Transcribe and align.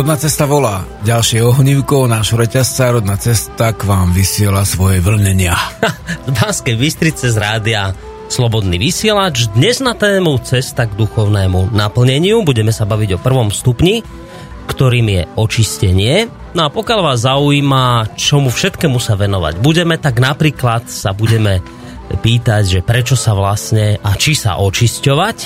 Rodná 0.00 0.16
cesta 0.16 0.48
volá. 0.48 0.88
Ďalšie 1.04 1.44
ohnívko 1.44 2.08
nášho 2.08 2.40
reťazca 2.40 2.96
rodná 2.96 3.20
cesta 3.20 3.76
k 3.76 3.84
vám 3.84 4.16
vysiela 4.16 4.64
svoje 4.64 4.96
vlnenia. 4.96 5.52
z 6.24 6.30
Banskej 6.40 6.72
Bystrice 6.80 7.28
z 7.28 7.36
rádia 7.36 7.92
Slobodný 8.32 8.80
vysielač. 8.80 9.52
Dnes 9.52 9.76
na 9.84 9.92
tému 9.92 10.40
Cesta 10.40 10.88
k 10.88 10.96
duchovnému 10.96 11.76
naplneniu. 11.76 12.40
Budeme 12.48 12.72
sa 12.72 12.88
baviť 12.88 13.20
o 13.20 13.20
prvom 13.20 13.52
stupni, 13.52 14.00
ktorým 14.72 15.04
je 15.04 15.22
očistenie. 15.36 16.32
No 16.56 16.64
a 16.64 16.72
pokiaľ 16.72 17.00
vás 17.04 17.28
zaujíma, 17.28 18.16
čomu 18.16 18.48
všetkému 18.48 18.96
sa 18.96 19.20
venovať 19.20 19.60
budeme, 19.60 20.00
tak 20.00 20.16
napríklad 20.16 20.88
sa 20.88 21.12
budeme 21.12 21.60
pýtať, 22.24 22.62
že 22.64 22.80
prečo 22.80 23.20
sa 23.20 23.36
vlastne 23.36 24.00
a 24.00 24.16
či 24.16 24.32
sa 24.32 24.64
očisťovať 24.64 25.36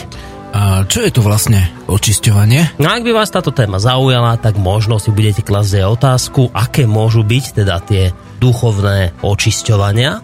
a 0.54 0.86
čo 0.86 1.02
je 1.02 1.10
to 1.10 1.18
vlastne 1.26 1.66
očisťovanie? 1.90 2.78
No 2.78 2.86
ak 2.86 3.02
by 3.02 3.10
vás 3.10 3.34
táto 3.34 3.50
téma 3.50 3.82
zaujala, 3.82 4.38
tak 4.38 4.54
možno 4.54 5.02
si 5.02 5.10
budete 5.10 5.42
klasť 5.42 5.82
aj 5.82 5.86
otázku, 5.98 6.42
aké 6.54 6.86
môžu 6.86 7.26
byť 7.26 7.44
teda 7.58 7.82
tie 7.82 8.14
duchovné 8.38 9.18
očisťovania. 9.18 10.22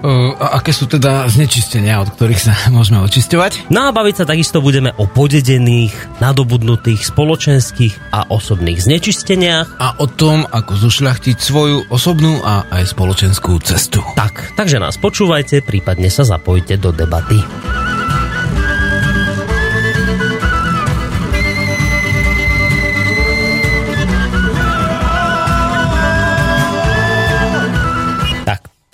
A 0.00 0.60
aké 0.60 0.72
sú 0.72 0.88
teda 0.88 1.28
znečistenia, 1.28 2.00
od 2.00 2.12
ktorých 2.12 2.40
sa 2.40 2.52
môžeme 2.76 3.00
očisťovať? 3.00 3.72
No 3.72 3.88
a 3.88 3.96
baviť 3.96 4.14
sa 4.20 4.28
takisto 4.28 4.60
budeme 4.60 4.92
o 5.00 5.08
podedených, 5.08 6.20
nadobudnutých 6.20 7.08
spoločenských 7.08 8.12
a 8.12 8.28
osobných 8.28 8.84
znečisteniach. 8.84 9.80
A 9.80 9.96
o 10.04 10.06
tom, 10.08 10.44
ako 10.44 10.76
zušľachtiť 10.76 11.36
svoju 11.40 11.88
osobnú 11.88 12.44
a 12.44 12.68
aj 12.68 12.92
spoločenskú 12.92 13.56
cestu. 13.64 14.04
Tak, 14.20 14.52
takže 14.52 14.76
nás 14.76 15.00
počúvajte, 15.00 15.64
prípadne 15.64 16.12
sa 16.12 16.28
zapojte 16.28 16.76
do 16.76 16.92
debaty. 16.92 17.40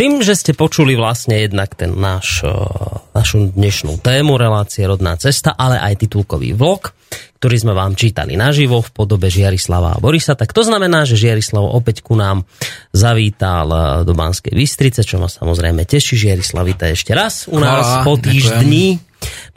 Tým, 0.07 0.23
že 0.23 0.39
ste 0.39 0.55
počuli 0.55 0.95
vlastne 0.95 1.35
jednak 1.35 1.75
ten 1.75 1.91
náš, 1.91 2.47
e, 2.47 2.55
našu 3.11 3.51
dnešnú 3.51 3.99
tému 3.99 4.39
relácie 4.39 4.87
Rodná 4.87 5.19
cesta, 5.19 5.51
ale 5.51 5.83
aj 5.83 6.07
titulkový 6.07 6.55
vlog, 6.55 6.95
ktorý 7.43 7.57
sme 7.59 7.75
vám 7.75 7.99
čítali 7.99 8.39
naživo 8.39 8.79
v 8.87 8.95
podobe 8.95 9.27
Žiarislava 9.27 9.99
a 9.99 9.99
Borisa, 9.99 10.39
tak 10.39 10.55
to 10.55 10.63
znamená, 10.63 11.11
že 11.11 11.19
Žiarislav 11.19 11.59
opäť 11.59 12.07
ku 12.07 12.15
nám 12.15 12.47
zavítal 12.95 13.67
e, 13.67 13.79
do 14.07 14.15
Banskej 14.15 14.55
Bystrice, 14.55 15.03
čo 15.03 15.19
ma 15.19 15.27
samozrejme 15.27 15.83
teší. 15.83 16.15
Žiarislav, 16.15 16.63
vítaj 16.63 16.95
ešte 16.95 17.11
raz 17.11 17.51
u 17.51 17.59
nás 17.59 17.83
Hvala, 17.83 18.07
po 18.07 18.15
týždni. 18.15 19.03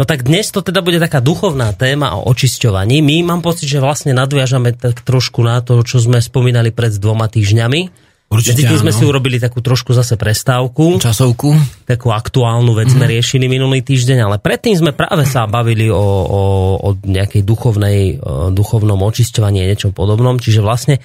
No 0.01 0.09
tak 0.09 0.25
dnes 0.25 0.49
to 0.49 0.65
teda 0.65 0.81
bude 0.81 0.97
taká 0.97 1.21
duchovná 1.21 1.77
téma 1.77 2.17
o 2.17 2.25
očisťovaní. 2.25 3.05
My 3.05 3.21
mám 3.21 3.45
pocit, 3.45 3.69
že 3.69 3.77
vlastne 3.77 4.17
nadviažame 4.17 4.73
tak 4.73 5.05
trošku 5.05 5.45
na 5.45 5.61
to, 5.61 5.77
čo 5.85 6.01
sme 6.01 6.17
spomínali 6.17 6.73
pred 6.73 6.97
dvoma 6.97 7.29
týždňami 7.29 8.08
Určite 8.29 8.61
Medzi 8.61 8.85
sme 8.85 8.93
si 8.93 9.09
urobili 9.09 9.41
takú 9.41 9.57
trošku 9.57 9.89
zase 9.97 10.13
prestávku. 10.13 11.01
Časovku. 11.01 11.49
Takú 11.89 12.13
aktuálnu 12.13 12.77
vec 12.77 12.93
sme 12.93 13.09
mm. 13.09 13.11
riešili 13.17 13.49
minulý 13.49 13.81
týždeň, 13.81 14.21
ale 14.21 14.37
predtým 14.37 14.77
sme 14.77 14.93
práve 14.93 15.25
sa 15.25 15.49
bavili 15.49 15.89
o, 15.89 15.97
o, 15.97 16.41
o 16.77 16.89
nejakej 16.93 17.41
duchovnej, 17.41 18.21
o 18.21 18.53
duchovnom 18.53 19.01
očisťovaní 19.01 19.65
a 19.65 19.69
niečom 19.73 19.97
podobnom, 19.97 20.37
čiže 20.37 20.61
vlastne 20.61 21.01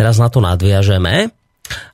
teraz 0.00 0.16
na 0.16 0.32
to 0.32 0.40
nadviažeme. 0.40 1.28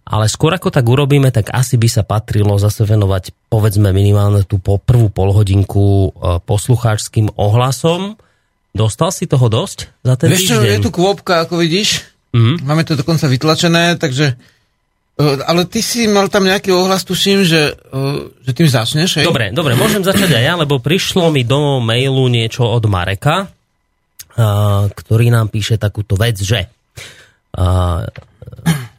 Ale 0.07 0.25
skôr 0.31 0.55
ako 0.55 0.71
tak 0.71 0.87
urobíme, 0.87 1.35
tak 1.35 1.51
asi 1.51 1.75
by 1.75 1.89
sa 1.91 2.07
patrilo 2.07 2.55
zase 2.57 2.87
venovať 2.87 3.51
povedzme 3.51 3.91
minimálne 3.91 4.47
tú 4.47 4.63
po 4.63 4.79
prvú 4.79 5.11
polhodinku 5.11 5.85
e, 5.85 6.09
poslucháčským 6.47 7.35
ohlasom. 7.35 8.15
Dostal 8.73 9.11
si 9.11 9.27
toho 9.27 9.51
dosť 9.51 10.07
za 10.07 10.15
ten 10.15 10.31
Vieš 10.31 10.55
čo, 10.55 10.63
je 10.63 10.79
tu 10.79 10.95
kvopka, 10.95 11.45
ako 11.45 11.59
vidíš. 11.59 12.07
Mm. 12.31 12.63
Máme 12.63 12.87
to 12.87 12.95
dokonca 12.95 13.27
vytlačené, 13.27 13.99
takže 13.99 14.39
ale 15.19 15.67
ty 15.67 15.83
si 15.83 16.07
mal 16.07 16.31
tam 16.31 16.47
nejaký 16.47 16.71
ohlas, 16.71 17.03
tuším, 17.03 17.43
že, 17.43 17.75
eh, 17.75 18.19
že 18.47 18.53
tým 18.55 18.69
začneš, 18.71 19.23
hej? 19.23 19.27
Dobre, 19.27 19.51
dobre, 19.51 19.75
môžem 19.75 20.07
začať 20.07 20.31
aj 20.31 20.45
ja, 20.47 20.55
lebo 20.55 20.79
prišlo 20.79 21.35
mi 21.35 21.43
do 21.43 21.83
mailu 21.83 22.31
niečo 22.31 22.63
od 22.63 22.87
Mareka, 22.87 23.47
eh, 23.47 24.87
ktorý 24.95 25.35
nám 25.35 25.51
píše 25.51 25.75
takúto 25.77 26.15
vec, 26.15 26.39
že 26.39 26.71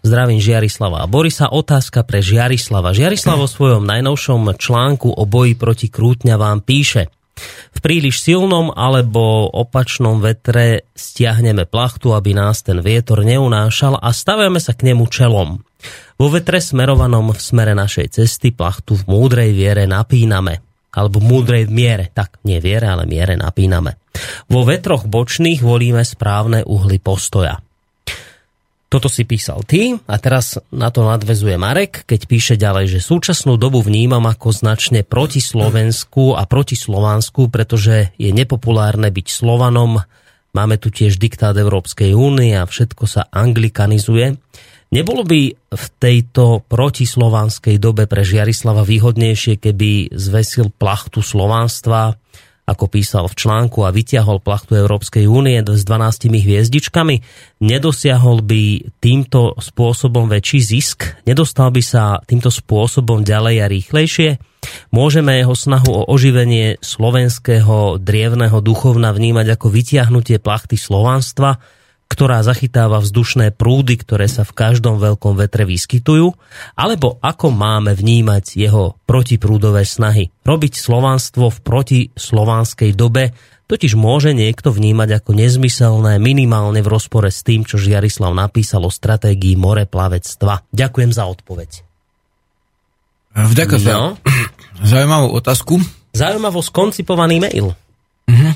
zdravím 0.03 0.41
Žiarislava 0.41 1.05
a 1.05 1.07
Borisa. 1.07 1.47
Otázka 1.47 2.03
pre 2.03 2.19
Žiarislava. 2.19 2.91
Žiarislav 2.91 3.39
vo 3.39 3.47
svojom 3.47 3.87
najnovšom 3.87 4.51
článku 4.59 5.07
o 5.07 5.23
boji 5.23 5.55
proti 5.55 5.87
krútňa 5.87 6.35
vám 6.35 6.59
píše– 6.59 7.07
v 7.75 7.79
príliš 7.79 8.19
silnom 8.23 8.73
alebo 8.75 9.47
opačnom 9.49 10.19
vetre 10.19 10.89
stiahneme 10.93 11.63
plachtu, 11.63 12.11
aby 12.11 12.35
nás 12.35 12.61
ten 12.61 12.83
vietor 12.83 13.23
neunášal 13.23 13.99
a 13.99 14.09
stavíme 14.11 14.59
sa 14.59 14.75
k 14.75 14.91
nemu 14.91 15.05
čelom. 15.07 15.61
Vo 16.19 16.27
vetre 16.27 16.59
smerovanom 16.59 17.31
v 17.31 17.39
smere 17.39 17.71
našej 17.71 18.19
cesty 18.19 18.51
plachtu 18.51 18.99
v 18.99 19.07
múdrej 19.07 19.55
viere 19.55 19.87
napíname. 19.87 20.59
Alebo 20.89 21.21
múdrej 21.21 21.69
miere, 21.69 22.09
tak 22.09 22.41
nie 22.43 22.57
viere, 22.57 22.89
ale 22.89 23.05
miere 23.05 23.37
napíname. 23.37 24.01
Vo 24.49 24.65
vetroch 24.65 25.05
bočných 25.05 25.61
volíme 25.61 26.01
správne 26.01 26.65
uhly 26.65 26.97
postoja. 26.97 27.61
Toto 28.89 29.05
si 29.05 29.21
písal 29.21 29.61
ty 29.69 29.93
a 30.09 30.17
teraz 30.17 30.57
na 30.73 30.89
to 30.89 31.05
nadvezuje 31.05 31.61
Marek, 31.61 32.09
keď 32.09 32.21
píše 32.25 32.55
ďalej, 32.57 32.97
že 32.97 33.05
súčasnú 33.05 33.53
dobu 33.53 33.85
vnímam 33.85 34.25
ako 34.25 34.49
značne 34.49 35.05
proti 35.05 35.45
Slovensku 35.45 36.33
a 36.33 36.49
proti 36.49 36.73
Slovansku, 36.73 37.53
pretože 37.53 38.09
je 38.17 38.33
nepopulárne 38.33 39.13
byť 39.13 39.27
Slovanom. 39.29 40.01
Máme 40.57 40.81
tu 40.81 40.89
tiež 40.89 41.21
diktát 41.21 41.53
Európskej 41.53 42.17
únie 42.17 42.57
a 42.57 42.65
všetko 42.65 43.05
sa 43.05 43.29
anglikanizuje. 43.29 44.41
Nebolo 44.89 45.21
by 45.21 45.41
v 45.69 45.85
tejto 46.01 46.65
protislovanskej 46.65 47.77
dobe 47.77 48.09
pre 48.09 48.25
Žiarislava 48.25 48.81
výhodnejšie, 48.89 49.61
keby 49.61 50.17
zvesil 50.17 50.73
plachtu 50.73 51.21
slovanstva 51.21 52.17
ako 52.69 52.85
písal 52.85 53.25
v 53.25 53.33
článku 53.33 53.81
a 53.81 53.89
vyťahol 53.89 54.45
plachtu 54.45 54.77
Európskej 54.77 55.25
únie 55.25 55.57
s 55.65 55.81
12 55.81 56.29
hviezdičkami, 56.29 57.25
nedosiahol 57.65 58.45
by 58.45 58.93
týmto 59.01 59.57
spôsobom 59.57 60.29
väčší 60.29 60.61
zisk? 60.61 61.17
Nedostal 61.25 61.73
by 61.73 61.81
sa 61.81 62.21
týmto 62.21 62.53
spôsobom 62.53 63.25
ďalej 63.25 63.55
a 63.65 63.67
rýchlejšie? 63.67 64.29
Môžeme 64.93 65.41
jeho 65.41 65.55
snahu 65.57 65.89
o 65.89 66.05
oživenie 66.13 66.77
slovenského 66.83 67.97
drievného 67.97 68.61
duchovna 68.61 69.15
vnímať 69.15 69.57
ako 69.57 69.67
vytiahnutie 69.73 70.37
plachty 70.37 70.77
slovanstva, 70.77 71.57
ktorá 72.09 72.41
zachytáva 72.41 72.97
vzdušné 72.99 73.53
prúdy, 73.53 73.95
ktoré 74.01 74.25
sa 74.25 74.41
v 74.41 74.57
každom 74.57 74.97
veľkom 74.97 75.37
vetre 75.37 75.63
vyskytujú, 75.63 76.33
alebo 76.73 77.21
ako 77.21 77.53
máme 77.53 77.93
vnímať 77.93 78.57
jeho 78.57 78.97
protiprúdové 79.05 79.85
snahy. 79.85 80.33
Robiť 80.41 80.73
slovanstvo 80.75 81.53
v 81.53 81.59
protislovanskej 81.61 82.97
dobe 82.97 83.37
totiž 83.69 83.93
môže 83.93 84.33
niekto 84.33 84.73
vnímať 84.73 85.21
ako 85.21 85.37
nezmyselné, 85.37 86.17
minimálne 86.17 86.81
v 86.81 86.89
rozpore 86.89 87.29
s 87.29 87.45
tým, 87.45 87.61
čo 87.61 87.77
Žiarislav 87.77 88.33
napísal 88.33 88.81
o 88.81 88.89
stratégii 88.89 89.53
moreplavectva. 89.61 90.65
Ďakujem 90.73 91.11
za 91.13 91.29
odpoveď. 91.29 91.85
Vďaka 93.37 93.77
no. 93.77 93.85
za 93.85 93.95
zaujímavú 94.97 95.37
otázku. 95.37 95.77
Zaujímavo 96.17 96.65
skoncipovaný 96.65 97.37
mail. 97.37 97.77
Uh-huh. 98.25 98.53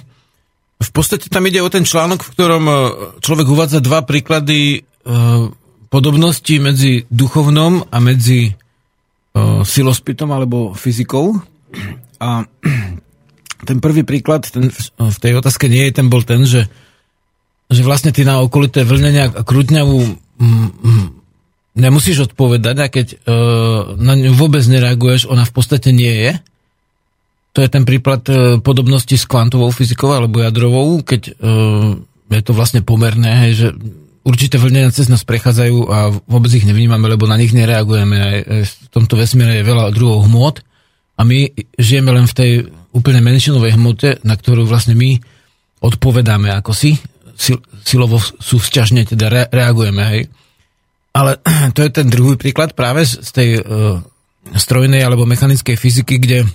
V 0.84 0.92
podstate 0.92 1.32
tam 1.32 1.48
ide 1.48 1.64
o 1.64 1.72
ten 1.72 1.88
článok, 1.88 2.20
v 2.28 2.32
ktorom 2.36 2.64
e, 2.68 2.76
človek 3.24 3.48
uvádza 3.48 3.80
dva 3.80 4.04
príklady 4.04 4.84
e, 4.84 5.08
podobnosti 5.88 6.56
medzi 6.60 7.08
duchovnom 7.08 7.88
a 7.88 7.98
medzi 8.04 8.52
e, 8.52 8.54
silospitom 9.64 10.28
alebo 10.36 10.76
fyzikou. 10.76 11.40
A 12.20 12.44
ten 13.70 13.78
prvý 13.80 14.04
príklad 14.04 14.44
ten 14.52 14.68
v 15.00 15.18
tej 15.24 15.40
otázke 15.40 15.72
nie 15.72 15.88
je, 15.88 15.96
ten 15.96 16.12
bol 16.12 16.28
ten, 16.28 16.44
že, 16.44 16.68
že 17.72 17.82
vlastne 17.88 18.12
ty 18.12 18.28
na 18.28 18.44
okolité 18.44 18.84
vlnenia 18.84 19.32
a 19.32 19.42
krutňavú 19.48 20.20
nemusíš 21.74 22.30
odpovedať 22.30 22.76
a 22.84 22.92
keď 22.92 23.08
na 23.96 24.14
ňu 24.20 24.36
vôbec 24.36 24.62
nereaguješ, 24.68 25.32
ona 25.32 25.48
v 25.48 25.54
podstate 25.56 25.96
nie 25.96 26.12
je 26.12 26.32
to 27.54 27.62
je 27.62 27.70
ten 27.70 27.86
príklad 27.86 28.26
e, 28.28 28.58
podobnosti 28.58 29.14
s 29.14 29.30
kvantovou 29.30 29.70
fyzikou 29.70 30.10
alebo 30.10 30.42
jadrovou, 30.42 31.06
keď 31.06 31.22
e, 31.30 31.34
je 32.34 32.42
to 32.42 32.54
vlastne 32.58 32.82
pomerné, 32.82 33.54
že 33.54 33.70
určité 34.26 34.58
vlnenia 34.58 34.90
cez 34.90 35.06
nás 35.06 35.22
prechádzajú 35.22 35.78
a 35.86 36.10
vôbec 36.26 36.50
ich 36.50 36.66
nevnímame, 36.66 37.06
lebo 37.06 37.30
na 37.30 37.38
nich 37.38 37.54
nereagujeme. 37.54 38.18
Aj 38.18 38.40
v 38.66 38.74
tomto 38.90 39.20
vesmíre 39.22 39.62
je 39.62 39.70
veľa 39.70 39.94
druhov 39.94 40.26
hmot 40.26 40.66
a 41.20 41.22
my 41.22 41.54
žijeme 41.78 42.10
len 42.10 42.26
v 42.26 42.34
tej 42.34 42.52
úplne 42.90 43.22
menšinovej 43.22 43.78
hmote, 43.78 44.10
na 44.26 44.34
ktorú 44.34 44.66
vlastne 44.66 44.98
my 44.98 45.22
odpovedáme 45.84 46.50
ako 46.58 46.74
si, 46.74 46.98
sil, 47.38 47.62
silovo 47.86 48.18
súvzťažne 48.18 49.06
teda 49.06 49.30
re, 49.30 49.44
reagujeme. 49.54 50.02
Hej. 50.02 50.22
Ale 51.14 51.38
to 51.78 51.86
je 51.86 51.92
ten 51.94 52.10
druhý 52.10 52.34
príklad 52.40 52.74
práve 52.74 53.06
z 53.06 53.30
tej 53.30 53.50
uh, 53.62 54.02
strojnej 54.58 55.06
alebo 55.06 55.30
mechanickej 55.30 55.78
fyziky, 55.78 56.18
kde 56.18 56.50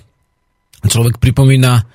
človek 0.86 1.18
pripomína 1.18 1.86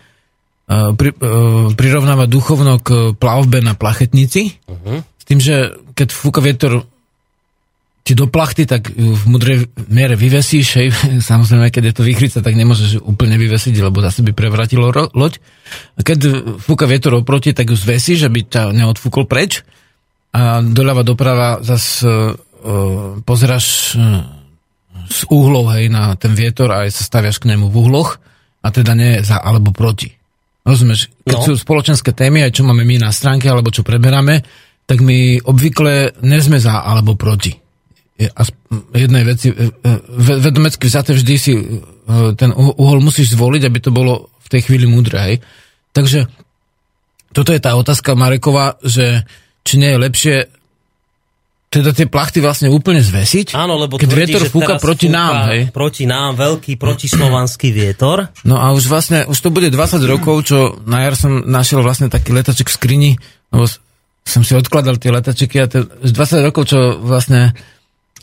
pri, 0.68 1.10
uh, 1.20 1.76
prirovnáva 1.76 2.26
duchovno 2.26 2.80
k 2.80 3.12
plavbe 3.20 3.60
na 3.60 3.76
plachetnici, 3.76 4.64
uh-huh. 4.64 5.04
s 5.04 5.24
tým, 5.28 5.40
že 5.44 5.76
keď 5.92 6.08
fúka 6.16 6.40
vietor 6.40 6.88
ti 8.04 8.20
do 8.20 8.28
plachty, 8.28 8.68
tak 8.68 8.92
v 8.92 9.24
mudrej 9.32 9.72
miere 9.88 10.20
vyvesíš, 10.20 10.68
hej, 10.80 10.88
samozrejme, 11.32 11.72
keď 11.72 11.84
je 11.92 11.96
to 11.96 12.04
výchrica, 12.04 12.40
tak 12.44 12.56
nemôžeš 12.56 13.00
úplne 13.04 13.40
vyvesiť, 13.40 13.76
lebo 13.80 14.04
zase 14.04 14.24
by 14.24 14.36
prevratilo 14.36 14.92
ro- 14.92 15.12
loď. 15.16 15.40
A 15.96 16.04
keď 16.04 16.20
fúka 16.60 16.84
vietor 16.84 17.16
oproti, 17.16 17.56
tak 17.56 17.72
ju 17.72 17.76
zvesíš, 17.80 18.28
aby 18.28 18.44
ťa 18.44 18.76
neodfúkol 18.76 19.28
preč 19.28 19.64
a 20.36 20.60
doľava 20.60 21.04
doprava 21.06 21.48
zase 21.64 22.04
uh, 22.04 22.36
pozeráš 23.24 23.96
uh, 23.96 24.26
z 25.08 25.20
uhlov, 25.32 25.72
hej, 25.76 25.88
na 25.88 26.16
ten 26.20 26.36
vietor 26.36 26.72
a 26.72 26.88
aj 26.88 26.92
sa 26.92 27.04
staviaš 27.08 27.40
k 27.40 27.56
nemu 27.56 27.72
v 27.72 27.76
uhloch 27.76 28.20
a 28.64 28.68
teda 28.72 28.96
nie 28.96 29.20
za 29.20 29.44
alebo 29.44 29.76
proti. 29.76 30.10
Rozumieš? 30.64 31.12
Keď 31.28 31.38
no. 31.38 31.46
sú 31.52 31.54
spoločenské 31.60 32.16
témy, 32.16 32.48
aj 32.48 32.56
čo 32.56 32.64
máme 32.64 32.88
my 32.88 33.04
na 33.04 33.12
stránke, 33.12 33.52
alebo 33.52 33.68
čo 33.68 33.84
preberáme, 33.84 34.40
tak 34.88 35.04
my 35.04 35.44
obvykle 35.44 36.24
nie 36.24 36.40
sme 36.40 36.58
za 36.60 36.84
alebo 36.88 37.20
proti 37.20 37.64
jednej 38.94 39.24
veci, 39.26 39.50
e, 39.50 39.54
e, 39.54 39.92
vedomecky 40.40 40.86
vzaté 40.86 41.18
vždy 41.18 41.36
si 41.36 41.54
e, 41.58 41.64
ten 42.38 42.54
uhol 42.54 43.02
musíš 43.02 43.34
zvoliť, 43.34 43.62
aby 43.66 43.80
to 43.82 43.92
bolo 43.92 44.30
v 44.46 44.48
tej 44.48 44.62
chvíli 44.70 44.86
múdre. 44.86 45.18
Hej. 45.20 45.36
Takže 45.94 46.30
toto 47.34 47.50
je 47.50 47.62
tá 47.62 47.74
otázka 47.74 48.14
Marekova, 48.14 48.78
že 48.86 49.26
či 49.66 49.82
nie 49.82 49.90
je 49.96 50.04
lepšie 50.04 50.36
teda 51.74 51.90
tie 51.90 52.06
plachty 52.06 52.38
vlastne 52.38 52.70
úplne 52.70 53.02
zvesiť, 53.02 53.58
Áno, 53.58 53.82
lebo 53.82 53.98
keď 53.98 54.10
tvrdí, 54.14 54.30
vietor 54.30 54.46
fúka 54.46 54.78
proti 54.78 55.10
fúka 55.10 55.18
nám, 55.18 55.34
hej? 55.50 55.62
Proti 55.74 56.06
nám, 56.06 56.38
veľký 56.38 56.78
protislovanský 56.78 57.74
vietor. 57.74 58.30
No 58.46 58.62
a 58.62 58.70
už 58.78 58.86
vlastne, 58.86 59.26
už 59.26 59.42
to 59.42 59.50
bude 59.50 59.74
20 59.74 60.06
rokov, 60.06 60.46
čo 60.46 60.78
na 60.86 61.10
jar 61.10 61.18
som 61.18 61.42
našiel 61.42 61.82
vlastne 61.82 62.14
taký 62.14 62.30
letaček 62.30 62.70
v 62.70 62.76
skrini, 62.78 63.12
lebo 63.50 63.66
som 64.22 64.46
si 64.46 64.54
odkladal 64.54 65.02
tie 65.02 65.10
letačeky 65.10 65.58
a 65.58 65.66
to, 65.66 65.90
20 66.06 66.14
rokov, 66.46 66.70
čo 66.70 67.02
vlastne 67.02 67.58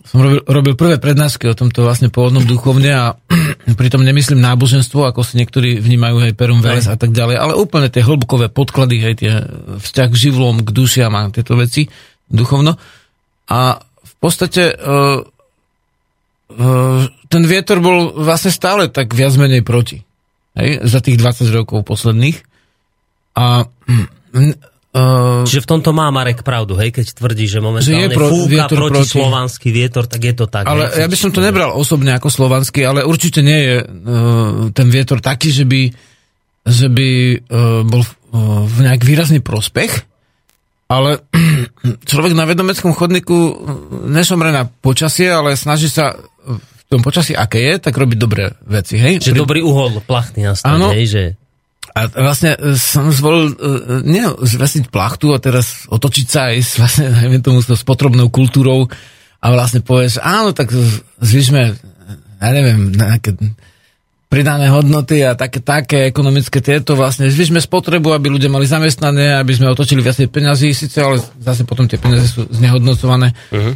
som 0.00 0.24
robil, 0.24 0.40
robil 0.48 0.74
prvé 0.78 0.96
prednášky 0.96 1.44
o 1.50 1.58
tomto 1.58 1.84
vlastne 1.84 2.08
pôvodnom 2.08 2.42
duchovne 2.46 2.90
a 2.94 3.04
pritom 3.80 4.00
nemyslím 4.00 4.40
náboženstvo, 4.40 5.04
ako 5.04 5.26
si 5.26 5.36
niektorí 5.42 5.82
vnímajú, 5.82 6.16
hej, 6.24 6.32
Perum 6.38 6.64
Veles 6.64 6.88
a 6.88 6.96
tak 6.96 7.12
ďalej, 7.12 7.36
ale 7.36 7.52
úplne 7.58 7.92
tie 7.92 8.00
hĺbkové 8.00 8.48
podklady, 8.48 8.96
hej, 9.02 9.14
tie 9.20 9.30
vzťah 9.82 10.08
k 10.08 10.20
živlom, 10.30 10.64
k 10.64 10.70
dušiam 10.72 11.12
a 11.12 11.28
tieto 11.28 11.58
veci 11.58 11.90
duchovno. 12.30 12.78
A 13.50 13.82
v 13.82 14.14
podstate 14.22 14.72
uh, 14.78 15.26
uh, 16.54 17.02
ten 17.26 17.42
vietor 17.46 17.82
bol 17.82 18.14
vlastne 18.14 18.54
stále 18.54 18.86
tak 18.86 19.10
viac 19.10 19.34
menej 19.34 19.66
proti. 19.66 20.06
Hej, 20.54 20.82
za 20.86 20.98
tých 21.02 21.18
20 21.18 21.50
rokov 21.50 21.86
posledných. 21.86 22.38
A 23.38 23.66
Uh, 24.90 25.46
Čiže 25.46 25.62
v 25.62 25.70
tomto 25.70 25.94
má 25.94 26.10
Marek 26.10 26.42
pravdu, 26.42 26.74
hej, 26.74 26.90
keď 26.90 27.14
tvrdí, 27.14 27.46
že 27.46 27.62
momentálne 27.62 28.10
že 28.10 28.10
je 28.10 28.18
pro, 28.18 28.26
fúka 28.26 28.66
proti, 28.66 29.06
proti 29.06 29.06
slovanský 29.06 29.68
vietor, 29.70 30.10
tak 30.10 30.18
je 30.18 30.34
to 30.34 30.50
tak. 30.50 30.66
Ale 30.66 30.90
hej, 30.90 30.98
ja 30.98 31.06
by 31.06 31.14
som 31.14 31.30
to 31.30 31.38
nebral 31.38 31.78
osobne 31.78 32.10
ako 32.10 32.26
slovanský, 32.26 32.82
ale 32.82 33.06
určite 33.06 33.38
nie 33.38 33.54
je 33.54 33.76
uh, 33.86 33.86
ten 34.74 34.90
vietor 34.90 35.22
taký, 35.22 35.54
že 35.54 35.62
by, 35.62 35.94
že 36.66 36.90
by 36.90 37.08
uh, 37.38 37.86
bol 37.86 38.02
uh, 38.02 38.66
v 38.66 38.76
nejak 38.82 39.06
výrazný 39.06 39.38
prospech, 39.38 40.09
ale 40.90 41.22
človek 42.10 42.34
na 42.34 42.50
vedomeckom 42.50 42.90
chodníku 42.90 43.62
nešomre 44.10 44.50
na 44.50 44.66
počasie, 44.66 45.30
ale 45.30 45.54
snaží 45.54 45.86
sa 45.86 46.18
v 46.42 46.82
tom 46.90 47.06
počasí, 47.06 47.38
aké 47.38 47.62
je, 47.62 47.74
tak 47.78 47.94
robiť 47.94 48.18
dobré 48.18 48.50
veci. 48.66 48.98
Hej? 48.98 49.22
Že 49.22 49.38
Pri... 49.38 49.40
dobrý 49.46 49.60
uhol 49.62 50.02
plachty 50.02 50.42
nastaviť, 50.42 50.90
hej, 50.98 51.06
že... 51.06 51.22
A 51.90 52.06
vlastne 52.06 52.54
e, 52.54 52.78
som 52.78 53.10
zvolil, 53.10 53.54
e, 53.54 54.02
nie 54.06 54.22
zvesiť 54.26 54.90
plachtu 54.90 55.34
a 55.34 55.42
teraz 55.42 55.86
otočiť 55.90 56.26
sa 56.26 56.50
aj 56.50 56.56
s, 56.58 56.72
vlastne, 56.82 57.06
neviem 57.14 57.42
tomu, 57.42 57.62
s 57.62 57.86
potrobnou 57.86 58.26
kultúrou 58.26 58.90
a 59.40 59.46
vlastne 59.54 59.86
povieš, 59.86 60.18
áno, 60.18 60.50
tak 60.50 60.74
zvyšme, 61.22 61.62
ja 62.42 62.48
neviem, 62.50 62.90
nejaké 62.92 63.38
pridané 64.30 64.70
hodnoty 64.70 65.26
a 65.26 65.34
také, 65.34 65.58
také 65.58 66.06
ekonomické 66.06 66.62
tieto 66.62 66.94
vlastne, 66.94 67.26
zvyšme 67.26 67.58
spotrebu, 67.58 68.14
aby 68.14 68.30
ľudia 68.30 68.46
mali 68.46 68.62
zamestnané, 68.62 69.34
aby 69.34 69.52
sme 69.58 69.74
otočili 69.74 70.06
viacej 70.06 70.30
peňazí, 70.30 70.70
síce, 70.70 71.02
ale 71.02 71.18
zase 71.42 71.66
potom 71.66 71.90
tie 71.90 71.98
peniaze 71.98 72.30
sú 72.30 72.46
znehodnocované, 72.46 73.34
uh-huh. 73.34 73.74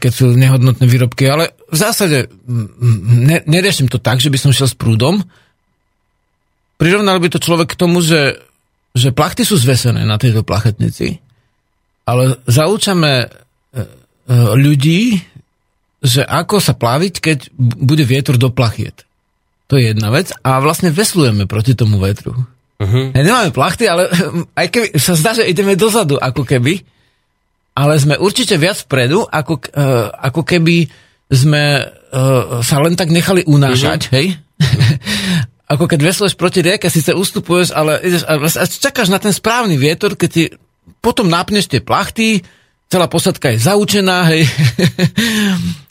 keď 0.00 0.12
sú 0.16 0.32
nehodnotné 0.32 0.88
výrobky, 0.88 1.28
ale 1.28 1.52
v 1.68 1.76
zásade 1.76 2.32
ne, 2.48 3.44
neriešim 3.44 3.92
to 3.92 4.00
tak, 4.00 4.16
že 4.16 4.32
by 4.32 4.40
som 4.40 4.56
šiel 4.56 4.72
s 4.72 4.80
prúdom, 4.80 5.20
prirovnal 6.80 7.20
by 7.20 7.28
to 7.28 7.44
človek 7.44 7.76
k 7.76 7.80
tomu, 7.84 8.00
že, 8.00 8.40
že 8.96 9.12
plachty 9.12 9.44
sú 9.44 9.60
zvesené 9.60 10.08
na 10.08 10.16
tejto 10.16 10.40
plachetnici, 10.40 11.20
ale 12.08 12.40
zaučame 12.48 13.12
e, 13.20 13.26
e, 13.28 13.84
ľudí, 14.56 15.20
že 16.00 16.24
ako 16.24 16.64
sa 16.64 16.72
plaviť, 16.72 17.14
keď 17.20 17.38
bude 17.60 18.08
vietor 18.08 18.40
do 18.40 18.48
plachiet. 18.48 19.04
To 19.72 19.80
je 19.80 19.96
jedna 19.96 20.12
vec. 20.12 20.28
A 20.44 20.60
vlastne 20.60 20.92
veslujeme 20.92 21.48
proti 21.48 21.72
tomu 21.72 21.96
vetru. 21.96 22.36
Uh-huh. 22.76 23.08
Nemáme 23.16 23.56
plachty, 23.56 23.88
ale 23.88 24.12
aj 24.60 24.68
keby, 24.68 24.86
sa 25.00 25.16
zdá, 25.16 25.32
že 25.32 25.48
ideme 25.48 25.80
dozadu, 25.80 26.20
ako 26.20 26.44
keby, 26.44 26.84
ale 27.72 27.96
sme 27.96 28.20
určite 28.20 28.60
viac 28.60 28.84
vpredu, 28.84 29.24
ako, 29.24 29.64
uh, 29.72 30.12
ako 30.12 30.44
keby 30.44 30.92
sme 31.32 31.88
uh, 31.88 32.60
sa 32.60 32.84
len 32.84 33.00
tak 33.00 33.08
nechali 33.08 33.48
unášať, 33.48 34.12
uh-huh. 34.12 34.16
hej? 34.20 34.26
ako 35.72 35.88
keď 35.88 36.00
vesluješ 36.04 36.36
proti 36.36 36.60
rieke, 36.60 36.92
síce 36.92 37.16
ustupuješ, 37.16 37.72
ale 37.72 37.96
ideš 38.04 38.28
a, 38.28 38.36
a 38.36 38.64
čakáš 38.68 39.08
na 39.08 39.16
ten 39.16 39.32
správny 39.32 39.80
vietor, 39.80 40.20
keď 40.20 40.28
ti 40.28 40.44
potom 41.00 41.32
nápneš 41.32 41.72
tie 41.72 41.80
plachty, 41.80 42.44
celá 42.92 43.08
posadka 43.08 43.48
je 43.48 43.64
zaučená, 43.64 44.28
hej, 44.36 44.44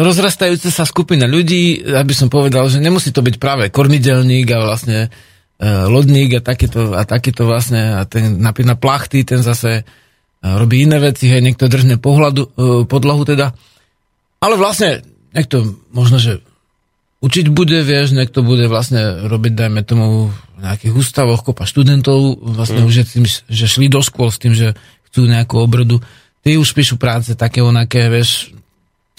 rozrastajúce 0.00 0.72
sa 0.72 0.88
skupina 0.88 1.28
ľudí, 1.28 1.84
aby 1.84 2.14
som 2.16 2.32
povedal, 2.32 2.64
že 2.72 2.80
nemusí 2.80 3.12
to 3.12 3.20
byť 3.20 3.36
práve 3.36 3.68
kormidelník 3.68 4.48
a 4.48 4.64
vlastne 4.64 4.98
e, 5.04 5.68
lodník 5.68 6.40
a 6.40 6.40
takéto, 6.40 6.96
a 6.96 7.04
takéto 7.04 7.44
vlastne, 7.44 8.00
a 8.00 8.08
ten 8.08 8.40
napína 8.40 8.80
plachty, 8.80 9.28
ten 9.28 9.44
zase 9.44 9.80
e, 9.80 9.82
robí 10.40 10.88
iné 10.88 10.96
veci, 11.04 11.28
hej, 11.28 11.44
niekto 11.44 11.68
držne 11.68 12.00
pohľadu, 12.00 12.42
e, 12.42 12.50
podlahu 12.88 13.28
teda. 13.28 13.52
Ale 14.40 14.56
vlastne, 14.56 15.04
niekto 15.36 15.76
možno, 15.92 16.16
že 16.16 16.40
učiť 17.20 17.52
bude, 17.52 17.80
vieš, 17.84 18.16
niekto 18.16 18.40
bude 18.40 18.68
vlastne 18.68 19.28
robiť, 19.28 19.52
dajme 19.52 19.80
tomu, 19.84 20.32
v 20.32 20.60
nejakých 20.60 20.92
ústavoch 20.96 21.44
kopa 21.44 21.68
študentov, 21.68 22.40
vlastne 22.40 22.84
mm. 22.84 22.88
už 22.88 22.94
je 22.94 23.04
tým, 23.04 23.24
že 23.28 23.66
šli 23.68 23.88
do 23.88 24.00
škôl 24.00 24.32
s 24.32 24.40
tým, 24.40 24.52
že 24.56 24.76
chcú 25.08 25.28
nejakú 25.28 25.56
obrodu. 25.60 26.00
Tí 26.44 26.60
už 26.60 26.76
píšu 26.76 27.00
práce 27.00 27.32
také 27.34 27.64
onaké, 27.64 28.06
vieš, 28.12 28.52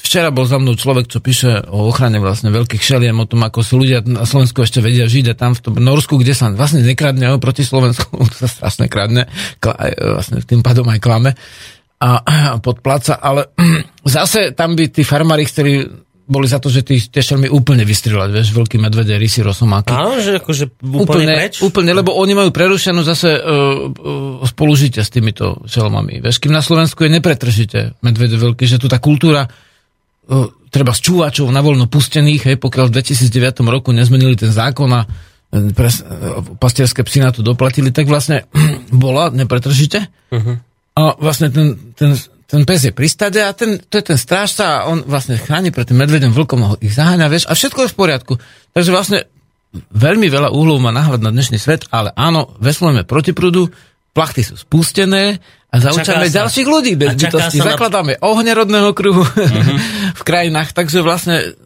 Včera 0.05 0.29
bol 0.29 0.45
za 0.45 0.61
mnou 0.61 0.77
človek, 0.77 1.09
čo 1.09 1.17
píše 1.17 1.65
o 1.65 1.89
ochrane 1.89 2.21
vlastne 2.21 2.53
veľkých 2.53 2.77
šeliem, 2.77 3.17
o 3.17 3.25
tom, 3.25 3.41
ako 3.41 3.65
sú 3.65 3.81
ľudia 3.81 4.05
na 4.05 4.29
Slovensku 4.29 4.61
ešte 4.61 4.77
vedia 4.77 5.09
žiť 5.09 5.33
a 5.33 5.39
tam 5.39 5.57
v 5.57 5.63
tom 5.65 5.81
Norsku, 5.81 6.21
kde 6.21 6.37
sa 6.37 6.53
vlastne 6.53 6.85
nekradne 6.85 7.33
proti 7.41 7.65
Slovensku, 7.65 8.13
sa 8.37 8.45
strašne 8.45 8.85
kradne, 8.85 9.25
vlastne 9.97 10.45
tým 10.45 10.61
pádom 10.61 10.85
aj 10.93 11.01
klame 11.01 11.33
a, 11.97 12.21
a 12.21 12.35
ale 13.21 13.41
zase 14.05 14.53
tam 14.53 14.77
by 14.77 14.93
tí 14.93 15.01
farmári 15.01 15.49
chceli 15.49 15.89
boli 16.25 16.49
za 16.49 16.57
to, 16.57 16.73
že 16.73 16.81
tie 16.85 17.21
šelmy 17.21 17.53
úplne 17.53 17.85
vystrelať, 17.85 18.29
vieš, 18.33 18.49
veľký 18.57 18.81
medvede, 18.81 19.13
rysy, 19.13 19.45
rosomáky. 19.45 19.93
Áno, 19.93 20.17
že 20.17 20.41
akože 20.41 20.81
úplne, 20.81 21.05
úplne 21.05 21.33
preč? 21.37 21.53
Úplne, 21.61 21.91
lebo 21.93 22.17
oni 22.17 22.33
majú 22.33 22.49
prerušenú 22.49 23.05
zase 23.05 23.37
uh, 23.37 23.41
uh, 23.93 24.41
spolužitie 24.41 25.05
s 25.05 25.13
týmito 25.13 25.61
šelmami. 25.69 26.25
Vieš, 26.25 26.41
kým 26.41 26.49
na 26.49 26.65
Slovensku 26.65 27.05
je 27.05 27.13
nepretržite 27.13 28.01
medvede 28.01 28.41
veľký, 28.41 28.65
že 28.65 28.81
tu 28.81 28.89
tá 28.89 28.97
kultúra 28.97 29.45
uh, 29.45 30.49
treba 30.73 30.97
z 30.97 31.13
čúvačov 31.13 31.45
na 31.53 31.61
voľno 31.61 31.85
pustených, 31.85 32.41
hej, 32.49 32.57
pokiaľ 32.57 32.89
v 32.89 32.93
2009 33.05 33.61
roku 33.69 33.93
nezmenili 33.93 34.33
ten 34.33 34.49
zákon 34.49 34.89
a 34.97 35.05
pres, 35.77 36.01
uh, 36.01 36.41
pastierské 36.57 37.05
psy 37.05 37.21
na 37.21 37.29
to 37.29 37.45
doplatili, 37.45 37.93
tak 37.93 38.09
vlastne 38.09 38.49
bola 38.89 39.29
nepretržite. 39.29 40.09
Uh-huh. 40.33 40.57
A 40.97 41.13
vlastne 41.21 41.53
ten, 41.53 41.93
ten 41.93 42.17
ten 42.45 42.61
pes 42.61 42.85
je 42.85 42.93
pri 42.93 43.09
stade 43.09 43.41
a 43.41 43.49
ten, 43.57 43.81
to 43.81 43.97
je 43.97 44.05
ten 44.13 44.19
strážca 44.21 44.63
a 44.65 44.79
on 44.85 45.01
vlastne 45.01 45.37
chráni 45.41 45.73
pred 45.73 45.89
tým 45.89 45.97
medvedom, 45.97 46.29
vlkom, 46.29 46.61
ho 46.61 46.75
ich 46.77 46.93
zaháňa, 46.93 47.25
vieš, 47.25 47.49
a 47.49 47.57
všetko 47.57 47.85
je 47.85 47.89
v 47.89 47.97
poriadku. 47.97 48.33
Takže 48.77 48.91
vlastne 48.93 49.19
veľmi 49.73 50.29
veľa 50.29 50.53
úhlov 50.53 50.77
má 50.77 50.93
náhľad 50.93 51.25
na 51.25 51.33
dnešný 51.33 51.57
svet, 51.57 51.89
ale 51.89 52.13
áno, 52.13 52.53
veslujeme 52.61 53.01
proti 53.03 53.33
prúdu, 53.33 53.73
plachty 54.15 54.45
sú 54.45 54.55
spustené 54.55 55.41
a 55.73 55.75
zaučame 55.81 56.31
ďalších 56.31 56.67
ľudí 56.69 56.93
bez 56.95 57.17
bytosti. 57.19 57.59
Zakladáme 57.59 58.15
na... 58.15 58.21
ohnerodného 58.23 58.93
kruhu 58.95 59.25
uh-huh. 59.25 59.77
v 60.19 60.23
krajinách, 60.23 60.71
takže 60.71 61.03
vlastne 61.03 61.57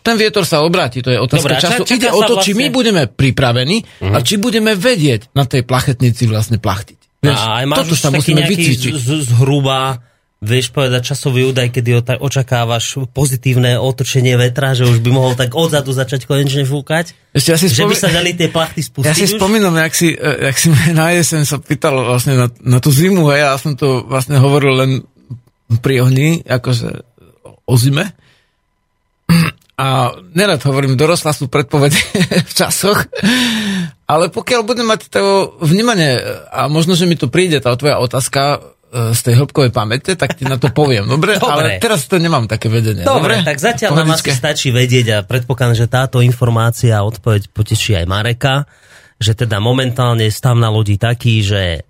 ten 0.00 0.14
vietor 0.14 0.46
sa 0.46 0.62
obráti, 0.62 1.02
to 1.02 1.10
je 1.10 1.18
otázka 1.18 1.58
Dobre, 1.58 1.64
času. 1.66 1.82
Ča, 1.82 1.98
Ide 1.98 2.10
o 2.14 2.22
to, 2.22 2.38
vlastne... 2.38 2.46
či 2.46 2.52
my 2.54 2.66
budeme 2.70 3.02
pripravení 3.10 3.82
uh-huh. 3.82 4.14
a 4.14 4.22
či 4.22 4.38
budeme 4.38 4.78
vedieť 4.78 5.34
na 5.34 5.44
tej 5.44 5.66
plachetnici 5.66 6.30
vlastne 6.30 6.62
plachtiť. 6.62 7.05
Vieš, 7.24 7.38
a 7.38 7.62
aj 7.62 7.64
máš 7.66 7.78
toto 7.84 7.94
sa 7.96 8.08
musíme 8.12 8.42
vycítiť. 8.44 8.92
Z, 8.96 9.32
zhruba 9.32 10.04
vieš 10.44 10.68
povedať 10.68 11.00
časový 11.12 11.48
údaj, 11.48 11.72
kedy 11.72 12.04
očakávaš 12.20 13.00
pozitívne 13.16 13.80
otočenie 13.80 14.36
vetra, 14.36 14.76
že 14.76 14.84
už 14.84 15.00
by 15.00 15.08
mohol 15.08 15.32
tak 15.32 15.56
odzadu 15.56 15.96
začať 15.96 16.28
konečne 16.28 16.68
fúkať? 16.68 17.16
Ešte 17.32 17.48
ja 17.50 17.56
si 17.56 17.66
že 17.72 17.88
by 17.88 17.96
sa 17.96 18.12
dali 18.12 18.36
tie 18.36 18.52
plachty 18.52 18.84
spustiť 18.84 19.08
Ja 19.08 19.16
si 19.16 19.24
už? 19.24 19.40
spomínam, 19.40 19.72
jak 19.80 19.94
si, 19.96 20.12
eh, 20.12 20.52
jak 20.52 20.56
si 20.60 20.68
na 20.98 21.16
jesen 21.16 21.48
sa 21.48 21.56
pýtal 21.56 21.96
vlastne 22.04 22.36
na, 22.36 22.46
na 22.60 22.78
tú 22.84 22.92
zimu, 22.92 23.32
hej, 23.32 23.48
ja 23.48 23.56
som 23.56 23.72
to 23.74 24.04
vlastne 24.04 24.36
hovoril 24.36 24.72
len 24.76 24.90
pri 25.80 26.04
ohni, 26.04 26.44
akože 26.44 27.02
o 27.66 27.74
zime. 27.80 28.12
A 29.76 30.08
nerad 30.32 30.64
hovorím, 30.64 30.96
dorosla 30.96 31.36
sú 31.36 31.52
predpovede 31.52 32.00
v 32.48 32.52
časoch, 32.52 33.08
ale 34.06 34.28
pokiaľ 34.28 34.60
budem 34.62 34.84
mať 34.84 35.00
to 35.08 35.22
vnímanie, 35.58 36.18
a 36.48 36.66
možno, 36.66 36.92
že 36.92 37.04
mi 37.04 37.14
to 37.14 37.26
príde 37.26 37.58
tá 37.58 37.74
tvoja 37.74 37.98
otázka 37.98 38.62
e, 38.86 39.12
z 39.12 39.20
tej 39.20 39.34
hĺbkovej 39.36 39.70
pamäte, 39.70 40.14
tak 40.14 40.32
ti 40.32 40.42
na 40.42 40.54
to 40.54 40.70
poviem. 40.70 41.04
Dobre? 41.04 41.36
Dobre. 41.42 41.50
Ale 41.74 41.82
teraz 41.82 42.04
to 42.04 42.16
nemám 42.16 42.46
také 42.46 42.66
vedenie. 42.66 43.02
Dobre, 43.02 43.36
Dobre? 43.36 43.44
tak 43.44 43.58
zatiaľ 43.58 43.92
nám 43.96 44.14
asi 44.14 44.30
stačí 44.30 44.70
vedieť 44.70 45.06
a 45.10 45.18
predpokladám, 45.20 45.74
že 45.76 45.86
táto 45.86 46.18
informácia 46.18 46.94
a 46.94 47.02
odpoveď 47.02 47.50
poteší 47.50 47.96
aj 47.96 48.06
Mareka, 48.06 48.54
že 49.16 49.34
teda 49.34 49.58
momentálne 49.58 50.22
je 50.22 50.32
stav 50.32 50.54
na 50.54 50.68
lodi 50.68 50.94
taký, 50.94 51.40
že 51.40 51.82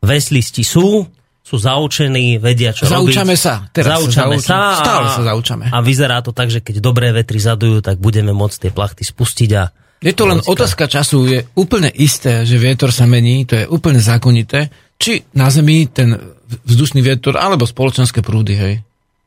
veslisti 0.00 0.62
sú, 0.62 1.06
sú 1.38 1.56
zaučení, 1.56 2.38
vedia 2.38 2.70
čo 2.70 2.86
Zaučame 2.86 3.34
robiť. 3.34 3.38
sa. 3.38 3.54
Teraz 3.68 4.00
zaučame 4.00 4.36
sa 4.38 4.42
sa. 4.42 4.56
zaučame. 4.58 4.58
a- 4.64 4.80
Stále 4.80 5.06
sa 5.08 5.22
zaučame. 5.24 5.64
A 5.68 5.78
vyzerá 5.78 6.18
to 6.18 6.30
tak, 6.30 6.48
že 6.48 6.58
keď 6.58 6.80
dobré 6.80 7.10
vetry 7.10 7.38
zadujú, 7.38 7.78
tak 7.80 7.98
budeme 7.98 8.30
môcť 8.30 8.56
tie 8.58 8.72
plachty 8.72 9.02
spustiť 9.02 9.50
a 9.54 9.70
Je 10.02 10.12
to 10.12 10.26
len 10.26 10.42
otázka 10.42 10.90
času. 10.90 11.30
Je 11.30 11.40
úplne 11.54 11.88
isté, 11.94 12.42
že 12.42 12.58
vietor 12.58 12.90
sa 12.90 13.06
mení, 13.06 13.46
to 13.46 13.54
je 13.54 13.70
úplne 13.70 14.02
zákonité. 14.02 14.68
Či 14.98 15.22
na 15.38 15.48
Zemi 15.48 15.86
ten 15.86 16.18
vzdušný 16.66 17.00
vietor, 17.00 17.38
alebo 17.38 17.64
spoločenské 17.64 18.20
prúdy, 18.20 18.54
hej. 18.58 18.74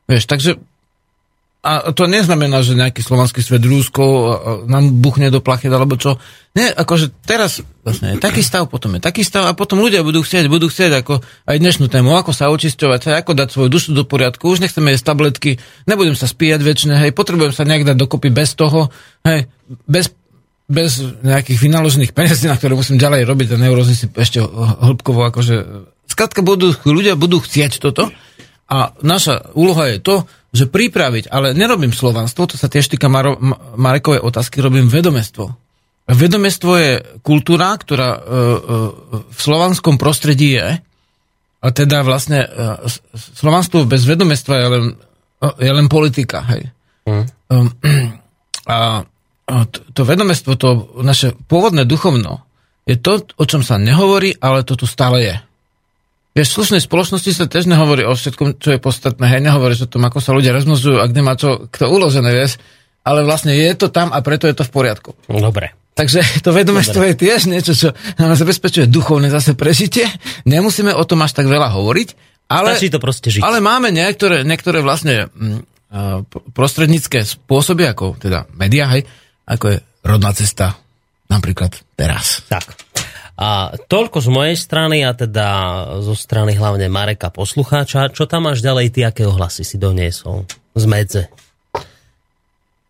Vieš, 0.06 0.24
takže 0.28 0.50
a 1.66 1.90
to 1.90 2.06
neznamená, 2.06 2.62
že 2.62 2.78
nejaký 2.78 3.02
slovanský 3.02 3.42
svet 3.42 3.58
Rúsko 3.58 4.04
nám 4.70 5.02
buchne 5.02 5.34
do 5.34 5.42
plachet, 5.42 5.66
alebo 5.66 5.98
čo. 5.98 6.14
Nie, 6.54 6.70
akože 6.70 7.10
teraz 7.26 7.58
vlastne 7.82 8.14
je 8.14 8.22
taký 8.22 8.38
stav, 8.46 8.70
potom 8.70 8.94
je 8.94 9.02
taký 9.02 9.26
stav 9.26 9.50
a 9.50 9.58
potom 9.58 9.82
ľudia 9.82 10.06
budú 10.06 10.22
chcieť, 10.22 10.46
budú 10.46 10.70
chcieť 10.70 11.02
ako 11.02 11.26
aj 11.26 11.56
dnešnú 11.58 11.90
tému, 11.90 12.14
ako 12.14 12.30
sa 12.30 12.54
očisťovať, 12.54 13.18
ako 13.18 13.32
dať 13.34 13.48
svoju 13.50 13.66
dušu 13.66 13.90
do 13.98 14.06
poriadku, 14.06 14.46
už 14.46 14.62
nechceme 14.62 14.94
jesť 14.94 15.10
tabletky, 15.10 15.58
nebudem 15.90 16.14
sa 16.14 16.30
spíjať 16.30 16.60
väčšine, 16.62 16.94
hej, 17.02 17.10
potrebujem 17.10 17.50
sa 17.50 17.66
nejak 17.66 17.82
dať 17.82 17.96
dokopy 17.98 18.30
bez 18.30 18.54
toho, 18.54 18.94
hej, 19.26 19.50
bez 19.90 20.14
bez 20.66 20.98
nejakých 21.22 21.58
vynaložených 21.62 22.10
peniazí, 22.10 22.50
na 22.50 22.58
ktoré 22.58 22.74
musím 22.74 22.98
ďalej 22.98 23.22
robiť 23.22 23.48
a 23.54 23.62
neurozy 23.62 23.94
si 23.94 24.06
ešte 24.10 24.42
hĺbkovo 24.42 25.22
akože... 25.30 25.56
Skrátka 26.10 26.42
budú, 26.42 26.74
ľudia 26.86 27.14
budú 27.14 27.38
chcieť 27.38 27.78
toto 27.78 28.10
a 28.66 28.90
naša 29.02 29.54
úloha 29.54 29.94
je 29.94 29.98
to, 30.02 30.16
že 30.50 30.66
pripraviť, 30.66 31.30
ale 31.30 31.54
nerobím 31.54 31.94
slovanstvo, 31.94 32.50
to 32.50 32.56
sa 32.58 32.66
tiež 32.66 32.90
týka 32.90 33.06
Maro, 33.06 33.38
Ma- 33.38 33.78
Marekovej 33.78 34.22
otázky, 34.26 34.58
robím 34.58 34.90
vedomestvo. 34.90 35.54
Vedomestvo 36.06 36.72
je 36.78 36.92
kultúra, 37.22 37.74
ktorá 37.74 38.10
e, 38.14 38.20
e, 38.22 38.38
v 39.26 39.38
slovanskom 39.38 39.98
prostredí 39.98 40.58
je 40.58 40.78
a 41.62 41.66
teda 41.70 42.06
vlastne 42.06 42.46
e, 42.46 42.48
slovanstvo 43.14 43.86
bez 43.86 44.06
vedomestva 44.06 44.54
je 44.54 44.66
len, 44.70 44.84
je 45.62 45.70
len 45.70 45.86
politika, 45.90 46.42
hej. 46.46 46.70
Um, 47.06 47.70
a 48.70 49.06
a 49.06 49.06
to, 49.46 50.02
vedomestvo, 50.02 50.58
to 50.58 50.68
naše 51.00 51.32
pôvodné 51.46 51.86
duchovno, 51.86 52.42
je 52.86 52.98
to, 52.98 53.22
o 53.38 53.44
čom 53.46 53.62
sa 53.62 53.78
nehovorí, 53.78 54.34
ale 54.38 54.62
to 54.66 54.74
tu 54.74 54.86
stále 54.86 55.22
je. 55.22 55.36
Vieš, 56.36 56.48
v 56.52 56.56
slušnej 56.60 56.82
spoločnosti 56.84 57.30
sa 57.32 57.48
tiež 57.48 57.64
nehovorí 57.64 58.04
o 58.04 58.12
všetkom, 58.12 58.60
čo 58.60 58.76
je 58.76 58.82
podstatné, 58.82 59.24
hej, 59.26 59.40
nehovorí 59.40 59.72
sa 59.72 59.88
o 59.88 59.92
tom, 59.92 60.04
ako 60.04 60.18
sa 60.20 60.36
ľudia 60.36 60.52
rozmnožujú 60.52 61.00
a 61.00 61.08
kde 61.08 61.20
má 61.24 61.32
čo, 61.34 61.64
kto 61.72 61.88
uložené, 61.88 62.28
vieš, 62.28 62.60
ale 63.06 63.24
vlastne 63.24 63.56
je 63.56 63.72
to 63.72 63.88
tam 63.88 64.12
a 64.12 64.20
preto 64.20 64.44
je 64.50 64.54
to 64.54 64.66
v 64.66 64.70
poriadku. 64.74 65.10
dobre. 65.30 65.72
Takže 65.96 66.44
to 66.44 66.52
vedomestvo 66.52 67.00
je 67.08 67.14
tiež 67.16 67.48
niečo, 67.48 67.72
čo 67.72 67.88
nám 68.20 68.36
zabezpečuje 68.36 68.84
duchovné 68.84 69.32
zase 69.32 69.56
prežitie. 69.56 70.04
Nemusíme 70.44 70.92
o 70.92 71.00
tom 71.08 71.24
až 71.24 71.32
tak 71.32 71.48
veľa 71.48 71.72
hovoriť, 71.72 72.08
ale, 72.52 72.76
Stačí 72.76 72.92
to 72.92 73.00
proste 73.00 73.32
žiť. 73.32 73.40
ale 73.40 73.64
máme 73.64 73.88
niektoré, 73.88 74.44
niektoré 74.44 74.84
vlastne 74.84 75.32
mm, 75.32 75.58
p- 76.28 76.42
prostrednícke 76.52 77.24
spôsoby, 77.24 77.88
ako 77.88 78.20
teda 78.20 78.44
médiá, 78.54 78.92
hej, 78.92 79.08
ako 79.46 79.64
je 79.72 79.76
rodná 80.02 80.34
cesta, 80.34 80.76
napríklad 81.26 81.72
teraz. 81.94 82.42
Tak. 82.50 82.74
A 83.36 83.76
toľko 83.76 84.24
z 84.24 84.28
mojej 84.32 84.56
strany 84.56 85.04
a 85.04 85.12
teda 85.12 85.46
zo 86.00 86.16
strany 86.16 86.56
hlavne 86.56 86.88
Mareka 86.88 87.28
poslucháča. 87.28 88.08
Čo 88.08 88.24
tam 88.24 88.48
máš 88.48 88.64
ďalej, 88.64 88.96
ty 88.96 89.04
aké 89.04 89.28
ohlasy 89.28 89.60
si 89.60 89.76
doniesol 89.76 90.48
z 90.72 90.84
medze? 90.88 91.22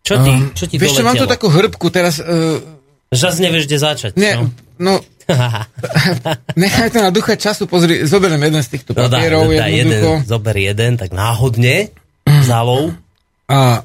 Čo 0.07 0.23
ti, 0.23 0.31
čo 0.55 0.65
ti 0.71 0.79
Ehm, 0.79 0.87
Vieš 0.87 0.93
čo, 0.97 1.03
mám 1.03 1.19
tu 1.19 1.27
takú 1.27 1.51
hrbku 1.51 1.91
teraz, 1.91 2.23
uh, 2.23 2.63
Zas 3.11 3.43
nevieš, 3.43 3.67
kde 3.67 3.77
začať. 3.79 4.11
nie, 4.15 4.39
no? 4.39 4.47
no, 4.79 4.93
nechaj 6.55 6.95
to 6.95 7.03
na 7.03 7.11
ducha 7.11 7.35
času, 7.35 7.67
pozri, 7.67 8.07
zoberiem 8.07 8.39
jeden 8.39 8.63
z 8.63 8.69
týchto 8.71 8.95
No 8.95 9.11
dá, 9.11 9.19
papierov, 9.19 9.51
dá 9.51 9.67
jeden, 9.67 9.91
jednoducho, 9.91 10.11
zober 10.23 10.55
jeden, 10.55 10.95
tak 10.95 11.11
náhodne, 11.11 11.91
zalov. 12.47 12.95
a 13.51 13.83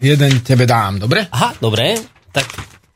jeden 0.00 0.32
tebe 0.40 0.64
dám, 0.64 0.98
dobre? 0.98 1.26
Aha, 1.28 1.54
dobre, 1.58 1.98
tak 2.30 2.46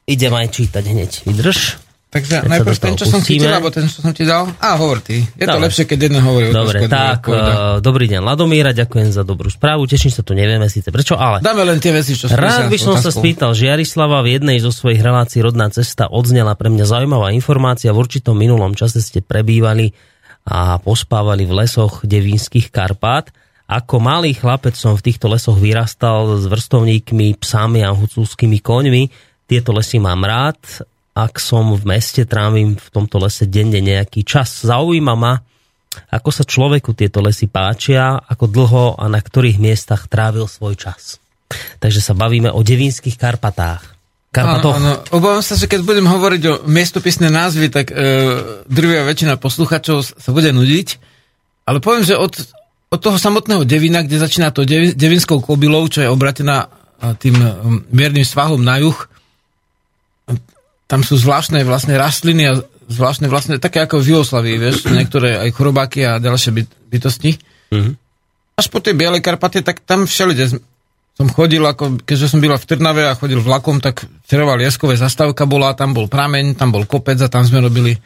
idem 0.04 0.32
aj 0.32 0.48
čítať 0.50 0.84
hneď. 0.84 1.10
Vydrž. 1.24 1.78
Takže 2.12 2.28
Keď 2.28 2.44
sa 2.44 2.52
najprv 2.52 2.76
ten, 2.76 2.92
čo 2.92 3.06
som 3.08 3.24
pustíme. 3.24 3.40
chytil, 3.40 3.56
alebo 3.56 3.72
ten, 3.72 3.88
čo 3.88 4.04
som 4.04 4.12
ti 4.12 4.28
dal? 4.28 4.44
Á, 4.60 4.76
hovor 4.76 5.00
ty. 5.00 5.24
Je 5.32 5.48
to 5.48 5.56
Dobre. 5.56 5.64
lepšie, 5.64 5.88
keď 5.88 5.96
jeden 5.96 6.20
hovorí. 6.20 6.52
Dobre, 6.52 6.84
trošku, 6.84 6.92
tak, 6.92 7.20
uh, 7.24 7.36
dobrý 7.80 8.04
deň, 8.04 8.20
Ladomíra, 8.20 8.76
ďakujem 8.76 9.08
za 9.08 9.24
dobrú 9.24 9.48
správu, 9.48 9.88
teším 9.88 10.12
sa, 10.12 10.20
tu 10.20 10.36
nevieme 10.36 10.68
síce 10.68 10.92
prečo, 10.92 11.16
ale... 11.16 11.40
Dáme 11.40 11.64
len 11.64 11.80
tie 11.80 11.88
veci, 11.88 12.12
čo 12.12 12.28
Rád 12.28 12.68
by 12.68 12.76
som 12.76 13.00
sa 13.00 13.08
otázkou. 13.08 13.16
spýtal, 13.16 13.56
že 13.56 13.72
Jarislava 13.72 14.20
v 14.20 14.36
jednej 14.36 14.60
zo 14.60 14.68
svojich 14.68 15.00
relácií 15.00 15.40
Rodná 15.40 15.72
cesta 15.72 16.04
odznela 16.04 16.52
pre 16.52 16.68
mňa 16.68 16.84
zaujímavá 16.84 17.32
informácia. 17.32 17.96
V 17.96 18.04
určitom 18.04 18.36
minulom 18.36 18.76
čase 18.76 19.00
ste 19.00 19.24
prebývali 19.24 19.96
a 20.44 20.76
pospávali 20.84 21.48
v 21.48 21.64
lesoch 21.64 22.04
Devínskych 22.04 22.68
Karpát. 22.68 23.32
Ako 23.70 24.02
malý 24.02 24.36
chlapec 24.36 24.76
som 24.76 24.98
v 24.98 25.04
týchto 25.10 25.30
lesoch 25.30 25.56
vyrastal 25.56 26.36
s 26.36 26.44
vrstovníkmi, 26.44 27.38
psami 27.40 27.86
a 27.86 27.94
hucúskými 27.94 28.60
koňmi. 28.60 29.08
Tieto 29.48 29.72
lesy 29.72 30.02
mám 30.02 30.22
rád. 30.24 30.58
Ak 31.12 31.36
som 31.40 31.76
v 31.76 31.84
meste, 31.84 32.24
trávim 32.24 32.76
v 32.76 32.88
tomto 32.88 33.20
lese 33.20 33.44
denne 33.44 33.80
nejaký 33.84 34.24
čas. 34.24 34.64
Zaujíma 34.64 35.14
ma, 35.16 35.36
ako 36.08 36.30
sa 36.32 36.44
človeku 36.44 36.96
tieto 36.96 37.20
lesy 37.20 37.48
páčia, 37.52 38.16
ako 38.16 38.48
dlho 38.48 38.86
a 38.96 39.04
na 39.12 39.20
ktorých 39.20 39.60
miestach 39.60 40.08
trávil 40.08 40.48
svoj 40.48 40.76
čas. 40.76 41.20
Takže 41.80 42.00
sa 42.00 42.16
bavíme 42.16 42.48
o 42.48 42.64
Devínskych 42.64 43.20
Karpatách. 43.20 43.92
Karpatoch. 44.32 44.76
Áno, 44.80 45.04
áno. 45.04 45.12
Obávam 45.12 45.44
sa, 45.44 45.60
že 45.60 45.68
keď 45.68 45.84
budem 45.84 46.08
hovoriť 46.08 46.42
o 46.48 46.54
miestopisné 46.64 47.28
názvy, 47.28 47.68
tak 47.68 47.92
e, 47.92 47.94
drvia 48.64 49.04
väčšina 49.04 49.36
posluchačov 49.36 50.00
sa 50.16 50.30
bude 50.32 50.48
nudiť. 50.56 50.88
Ale 51.68 51.84
poviem, 51.84 52.08
že 52.08 52.16
od, 52.16 52.32
od 52.92 53.00
toho 53.00 53.16
samotného 53.16 53.64
Devina, 53.64 54.04
kde 54.04 54.20
začína 54.20 54.52
to 54.52 54.68
devi, 54.68 54.92
Devinskou 54.92 55.40
kobylou, 55.40 55.88
čo 55.88 56.04
je 56.04 56.12
obratená 56.12 56.68
a, 57.00 57.16
tým 57.16 57.34
e, 57.40 57.48
miernym 57.88 58.22
svahom 58.22 58.60
na 58.60 58.76
juh, 58.84 58.96
tam 60.84 61.00
sú 61.00 61.16
zvláštne 61.16 61.64
vlastne 61.64 61.96
rastliny 61.96 62.52
a 62.52 62.60
zvláštne 62.92 63.32
vlastne, 63.32 63.56
také 63.56 63.80
ako 63.80 64.04
v 64.04 64.08
Jugoslavii, 64.12 64.56
vieš, 64.60 64.76
niektoré 64.92 65.40
aj 65.40 65.56
chorobáky 65.56 66.04
a 66.04 66.20
ďalšie 66.20 66.50
byt, 66.52 66.68
bytosti. 66.92 67.40
Mhm. 67.72 67.96
Až 68.52 68.68
po 68.68 68.84
tej 68.84 68.92
Bielej 68.92 69.24
Karpaty, 69.24 69.64
tak 69.64 69.80
tam 69.80 70.04
všelide 70.04 70.60
som 71.12 71.28
chodil, 71.28 71.60
ako, 71.60 72.00
keďže 72.04 72.36
som 72.36 72.40
byla 72.40 72.56
v 72.56 72.68
Trnave 72.68 73.04
a 73.04 73.16
chodil 73.16 73.40
vlakom, 73.40 73.84
tak 73.84 74.04
Cerová 74.24 74.56
Lieskové 74.56 74.96
zastávka 74.96 75.44
bola, 75.44 75.76
tam 75.76 75.92
bol 75.92 76.08
prameň, 76.08 76.56
tam 76.56 76.72
bol 76.72 76.88
kopec 76.88 77.20
a 77.20 77.28
tam 77.28 77.44
sme 77.44 77.60
robili 77.60 77.96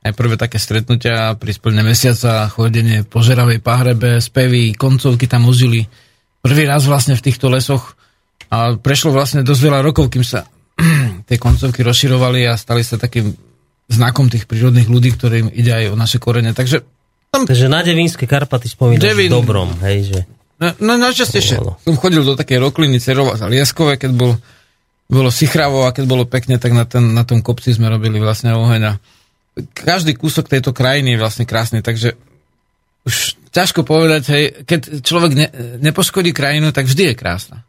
aj 0.00 0.12
prvé 0.16 0.40
také 0.40 0.56
stretnutia 0.56 1.36
pri 1.36 1.52
splne 1.52 1.84
mesiaca, 1.84 2.48
chodenie 2.48 3.04
po 3.04 3.20
žeravej 3.20 3.60
pahrebe, 3.60 4.16
spevy, 4.18 4.72
koncovky 4.72 5.28
tam 5.28 5.44
užili. 5.44 5.84
Prvý 6.40 6.64
raz 6.64 6.88
vlastne 6.88 7.12
v 7.12 7.24
týchto 7.24 7.52
lesoch 7.52 7.96
a 8.48 8.80
prešlo 8.80 9.12
vlastne 9.12 9.44
dosť 9.44 9.60
veľa 9.60 9.80
rokov, 9.84 10.08
kým 10.08 10.24
sa 10.24 10.48
tie 11.28 11.36
koncovky 11.36 11.84
rozširovali 11.84 12.48
a 12.48 12.56
stali 12.56 12.80
sa 12.80 12.96
takým 12.96 13.28
znakom 13.90 14.32
tých 14.32 14.48
prírodných 14.48 14.88
ľudí, 14.88 15.12
ktorým 15.12 15.52
ide 15.52 15.72
aj 15.74 15.84
o 15.92 15.96
naše 15.98 16.16
korene. 16.16 16.56
Takže 16.56 16.80
Takže 17.30 17.70
na 17.70 17.86
Devínske 17.86 18.26
Karpaty 18.26 18.66
spomínaš 18.66 19.06
Devín. 19.06 19.30
v 19.30 19.38
dobrom, 19.38 19.70
hej, 19.86 20.10
že... 20.10 20.18
No, 20.58 20.74
no 20.82 20.98
najčastejšie 20.98 21.62
som 21.62 21.94
chodil 21.96 22.26
do 22.26 22.34
takej 22.34 22.58
rokliny 22.58 22.98
Cerova 22.98 23.38
a 23.38 23.46
Lieskové, 23.46 23.96
keď 23.96 24.10
bol, 24.12 24.32
bolo 25.06 25.30
sichravo 25.30 25.86
a 25.86 25.94
keď 25.94 26.04
bolo 26.10 26.26
pekne, 26.26 26.58
tak 26.58 26.74
na, 26.74 26.84
ten, 26.84 27.14
na 27.14 27.22
tom 27.22 27.40
kopci 27.40 27.70
sme 27.70 27.86
robili 27.86 28.18
vlastne 28.18 28.52
oheň 28.52 28.82
a 28.82 28.92
každý 29.68 30.16
kúsok 30.16 30.48
tejto 30.48 30.70
krajiny 30.70 31.16
je 31.16 31.22
vlastne 31.22 31.44
krásny, 31.44 31.80
takže 31.80 32.16
už 33.04 33.40
ťažko 33.50 33.82
povedať, 33.82 34.22
hej, 34.30 34.44
keď 34.68 35.02
človek 35.02 35.32
ne, 35.34 35.48
nepoškodí 35.80 36.30
krajinu, 36.30 36.70
tak 36.70 36.86
vždy 36.86 37.12
je 37.12 37.14
krásna. 37.18 37.64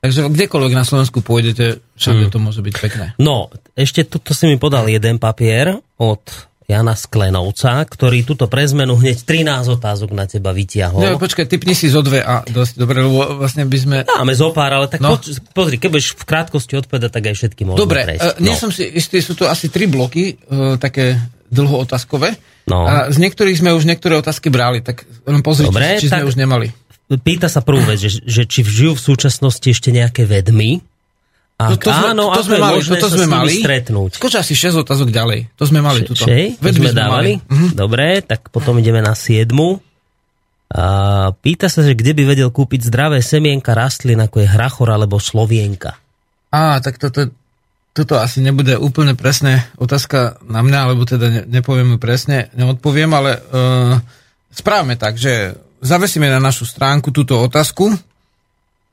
Takže 0.00 0.32
kdekoľvek 0.32 0.72
na 0.72 0.88
Slovensku 0.88 1.20
pôjdete, 1.20 1.84
všade 2.00 2.32
to 2.32 2.40
môže 2.40 2.64
byť 2.64 2.74
pekné. 2.80 3.06
No, 3.20 3.52
ešte 3.76 4.08
tuto 4.08 4.32
si 4.32 4.48
mi 4.48 4.56
podal 4.56 4.88
jeden 4.88 5.20
papier 5.20 5.76
od 6.00 6.24
Jana 6.70 6.94
Sklenovca, 6.94 7.82
ktorý 7.82 8.22
túto 8.22 8.46
pre 8.46 8.62
zmenu 8.70 8.94
hneď 8.94 9.26
13 9.26 9.66
otázok 9.74 10.14
na 10.14 10.30
teba 10.30 10.54
vytiahol. 10.54 11.02
No, 11.02 11.18
počkaj, 11.18 11.50
typni 11.50 11.74
si 11.74 11.90
zo 11.90 11.98
dve 12.06 12.22
a 12.22 12.46
dosť 12.46 12.78
dobre, 12.78 13.02
lebo 13.02 13.42
vlastne 13.42 13.66
by 13.66 13.78
sme... 13.82 13.96
Máme 14.06 14.34
zo 14.38 14.54
pár, 14.54 14.70
ale 14.78 14.86
tak 14.86 15.02
no. 15.02 15.18
poč- 15.18 15.42
pozri, 15.50 15.82
keď 15.82 15.88
budeš 15.90 16.14
v 16.14 16.24
krátkosti 16.24 16.78
odpovedať, 16.78 17.10
tak 17.10 17.22
aj 17.26 17.34
všetky 17.34 17.62
môžeme 17.66 17.82
Dobre, 17.82 18.00
prejsť. 18.06 18.22
uh, 18.22 18.38
nie 18.38 18.54
som 18.54 18.70
si 18.70 18.86
istý, 18.86 19.18
sú 19.18 19.34
to 19.34 19.50
asi 19.50 19.66
tri 19.66 19.90
bloky, 19.90 20.38
uh, 20.46 20.78
také 20.78 21.18
dlhootázkové. 21.50 22.38
No. 22.70 22.86
A 22.86 23.10
z 23.10 23.18
niektorých 23.18 23.58
sme 23.58 23.74
už 23.74 23.82
niektoré 23.82 24.14
otázky 24.14 24.54
brali, 24.54 24.78
tak 24.78 25.02
len 25.26 25.42
pozrite, 25.42 25.74
Dobre, 25.74 25.98
či 25.98 26.06
sme 26.06 26.22
tak- 26.22 26.30
už 26.30 26.38
nemali. 26.38 26.70
Pýta 27.10 27.50
sa 27.50 27.58
prvú 27.58 27.82
vec, 27.82 27.98
že, 27.98 28.22
že 28.22 28.46
či 28.46 28.62
žijú 28.62 28.94
v 28.94 29.02
súčasnosti 29.02 29.66
ešte 29.66 29.90
nejaké 29.90 30.30
vedmy. 30.30 30.78
A 31.60 31.64
No, 31.68 31.76
to 31.76 31.92
sme, 31.92 32.06
áno, 32.16 32.24
to 32.32 32.40
sme 32.40 32.56
mali, 32.56 32.80
možné 32.80 32.94
toto 32.96 33.04
sa 33.04 33.12
sme 33.12 33.20
s 33.20 33.28
nimi 33.28 33.36
mali. 33.36 33.54
stretnúť. 33.60 34.10
Skoč 34.16 34.34
asi 34.40 34.56
6 34.56 34.80
otázok 34.80 35.12
ďalej. 35.12 35.52
To 35.60 35.64
sme 35.68 35.84
mali 35.84 36.08
tuto. 36.08 36.24
Šej? 36.24 36.56
To 36.56 36.64
Vedmi 36.64 36.88
sme 36.88 36.96
dávali? 36.96 37.30
Mhm. 37.36 37.76
Dobre, 37.76 38.24
tak 38.24 38.48
potom 38.48 38.80
ideme 38.80 39.04
na 39.04 39.12
siedmu. 39.12 39.76
A 40.70 40.84
pýta 41.34 41.66
sa, 41.66 41.82
že 41.82 41.92
kde 41.92 42.14
by 42.14 42.22
vedel 42.24 42.48
kúpiť 42.48 42.86
zdravé 42.88 43.20
semienka 43.20 43.74
rastlín, 43.74 44.22
ako 44.22 44.40
je 44.40 44.48
hrachor 44.48 44.88
alebo 44.88 45.18
slovienka. 45.18 45.98
Á, 46.48 46.78
tak 46.78 46.96
toto, 46.96 47.28
toto 47.90 48.14
asi 48.16 48.38
nebude 48.38 48.78
úplne 48.78 49.18
presné 49.18 49.66
otázka 49.76 50.38
na 50.46 50.62
mňa, 50.62 50.78
alebo 50.80 51.02
teda 51.04 51.26
ne, 51.26 51.42
nepoviem 51.44 51.98
presne, 51.98 52.48
neodpoviem, 52.54 53.10
ale 53.10 53.42
uh, 53.50 53.98
správame 54.48 54.94
tak, 54.94 55.18
že 55.18 55.58
zavesíme 55.82 56.30
na 56.30 56.38
našu 56.38 56.64
stránku 56.64 57.10
túto 57.10 57.34
otázku, 57.42 57.90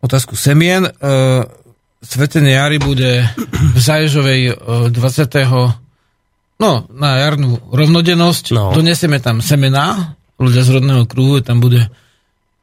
otázku 0.02 0.34
semien. 0.34 0.82
Uh, 0.98 1.46
Svetenie 1.98 2.54
jary 2.54 2.78
bude 2.78 3.26
v 3.74 3.78
Zaježovej 3.78 4.42
uh, 4.54 4.94
20. 4.94 6.62
No, 6.62 6.72
na 6.94 7.10
jarnú 7.22 7.62
rovnodennosť. 7.70 8.46
No. 8.54 8.64
Donesieme 8.74 9.22
tam 9.22 9.42
semená, 9.42 10.18
ľudia 10.38 10.62
z 10.66 10.82
rodného 10.82 11.04
kruhu, 11.10 11.42
tam 11.42 11.62
bude 11.62 11.90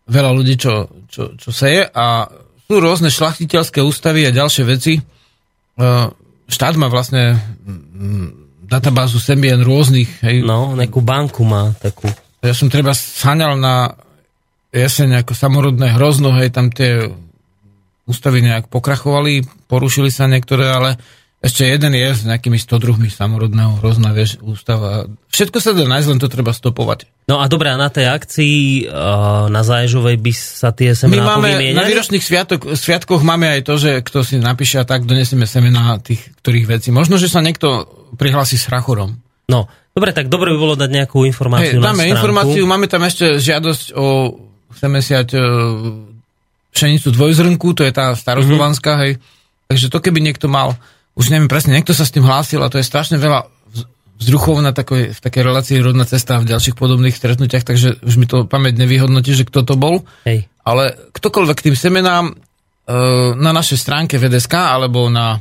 veľa 0.06 0.30
ľudí, 0.34 0.54
čo, 0.58 0.90
čo, 1.10 1.34
čo 1.34 1.50
seje 1.50 1.86
a 1.86 2.28
sú 2.64 2.74
rôzne 2.80 3.12
šlachtiteľské 3.12 3.80
ústavy 3.82 4.26
a 4.26 4.34
ďalšie 4.34 4.64
veci. 4.66 4.98
Uh, 5.78 6.10
Štát 6.44 6.76
má 6.76 6.92
vlastne 6.92 7.40
databázu 8.68 9.16
semien 9.16 9.60
rôznych. 9.60 10.20
Hej. 10.20 10.44
No, 10.44 10.76
nejakú 10.76 11.00
banku 11.00 11.40
má 11.44 11.72
takú. 11.80 12.08
Ja 12.44 12.52
som 12.52 12.68
treba 12.68 12.92
saňal 12.92 13.56
na 13.56 13.96
jeseň 14.74 15.24
ako 15.24 15.32
samorodné 15.32 15.94
hrozno, 15.96 16.34
hej, 16.36 16.52
tam 16.52 16.68
tie 16.68 17.08
ústavy 18.04 18.44
nejak 18.44 18.68
pokrachovali, 18.68 19.44
porušili 19.68 20.12
sa 20.12 20.28
niektoré, 20.28 20.68
ale 20.68 21.00
ešte 21.44 21.68
jeden 21.68 21.92
je 21.92 22.08
s 22.08 22.24
nejakými 22.24 22.56
100 22.56 22.80
druhmi 22.80 23.12
samorodného 23.12 23.76
hrozna, 23.76 24.16
vieš, 24.16 24.40
ústava. 24.40 25.04
Všetko 25.28 25.60
sa 25.60 25.76
dá 25.76 25.84
nájsť, 25.84 26.08
len 26.08 26.20
to 26.20 26.32
treba 26.32 26.56
stopovať. 26.56 27.04
No 27.28 27.36
a 27.36 27.44
dobré, 27.52 27.68
a 27.68 27.76
na 27.76 27.92
tej 27.92 28.08
akcii 28.08 28.88
uh, 28.88 29.52
na 29.52 29.60
Záježovej 29.60 30.16
by 30.24 30.32
sa 30.32 30.72
tie 30.72 30.96
My 30.96 31.20
semená 31.20 31.36
máme, 31.36 31.52
povymieniali? 31.52 31.76
na 31.76 31.84
výročných 31.84 32.24
sviatok, 32.24 32.72
sviatkoch 32.72 33.20
máme 33.20 33.60
aj 33.60 33.60
to, 33.60 33.76
že 33.76 34.00
kto 34.00 34.24
si 34.24 34.40
napíše 34.40 34.80
a 34.80 34.88
tak 34.88 35.04
donesieme 35.04 35.44
semená 35.44 36.00
tých 36.00 36.32
ktorých 36.40 36.64
vecí. 36.64 36.88
Možno, 36.88 37.20
že 37.20 37.28
sa 37.28 37.44
niekto 37.44 37.92
prihlási 38.16 38.56
s 38.56 38.72
rachorom. 38.72 39.20
No, 39.44 39.68
dobre, 39.92 40.16
tak 40.16 40.32
dobre 40.32 40.56
by 40.56 40.58
bolo 40.60 40.74
dať 40.80 40.88
nejakú 40.88 41.28
informáciu 41.28 41.76
Hej, 41.76 41.84
na 41.84 41.92
dáme 41.92 42.08
stránku. 42.08 42.16
informáciu, 42.16 42.62
máme 42.64 42.88
tam 42.88 43.04
ešte 43.04 43.36
žiadosť 43.36 43.92
o, 43.92 44.32
chceme 44.72 45.04
siať 45.04 45.28
e, 45.36 45.40
pšenicu 46.74 47.08
dvojzrnku, 47.08 47.68
to 47.72 47.82
je 47.82 47.90
tá 47.90 48.10
staroslovanská, 48.12 48.92
Mhm. 48.92 49.00
hej. 49.00 49.12
Takže 49.64 49.86
to 49.88 49.98
keby 49.98 50.18
niekto 50.20 50.46
mal, 50.46 50.74
už 51.14 51.30
neviem 51.30 51.46
presne, 51.46 51.72
niekto 51.72 51.90
sa 51.90 52.02
s 52.02 52.10
tým 52.10 52.22
hlásil 52.22 52.58
a 52.58 52.68
to 52.68 52.76
je 52.76 52.84
strašne 52.84 53.16
veľa 53.16 53.40
vz- 53.70 53.86
vzruchov 54.18 54.58
na 54.58 54.70
takoj, 54.70 55.10
v 55.10 55.20
takej 55.20 55.42
relácii 55.42 55.78
rodná 55.78 56.04
cesta 56.04 56.36
a 56.36 56.42
v 56.42 56.50
ďalších 56.50 56.74
podobných 56.74 57.12
stretnutiach, 57.12 57.62
takže 57.62 58.02
už 58.02 58.14
mi 58.16 58.26
to 58.26 58.44
pamäť 58.44 58.76
nevyhodnotí, 58.76 59.32
že 59.32 59.44
kto 59.44 59.62
to 59.62 59.74
bol. 59.74 60.02
Hej. 60.24 60.50
Ale 60.60 60.84
ktokoľvek 61.10 61.58
tým 61.60 61.74
semenám 61.74 62.24
e, 62.26 62.34
na 63.34 63.50
našej 63.50 63.78
stránke 63.78 64.16
VDSK 64.16 64.54
alebo 64.54 65.06
na 65.06 65.38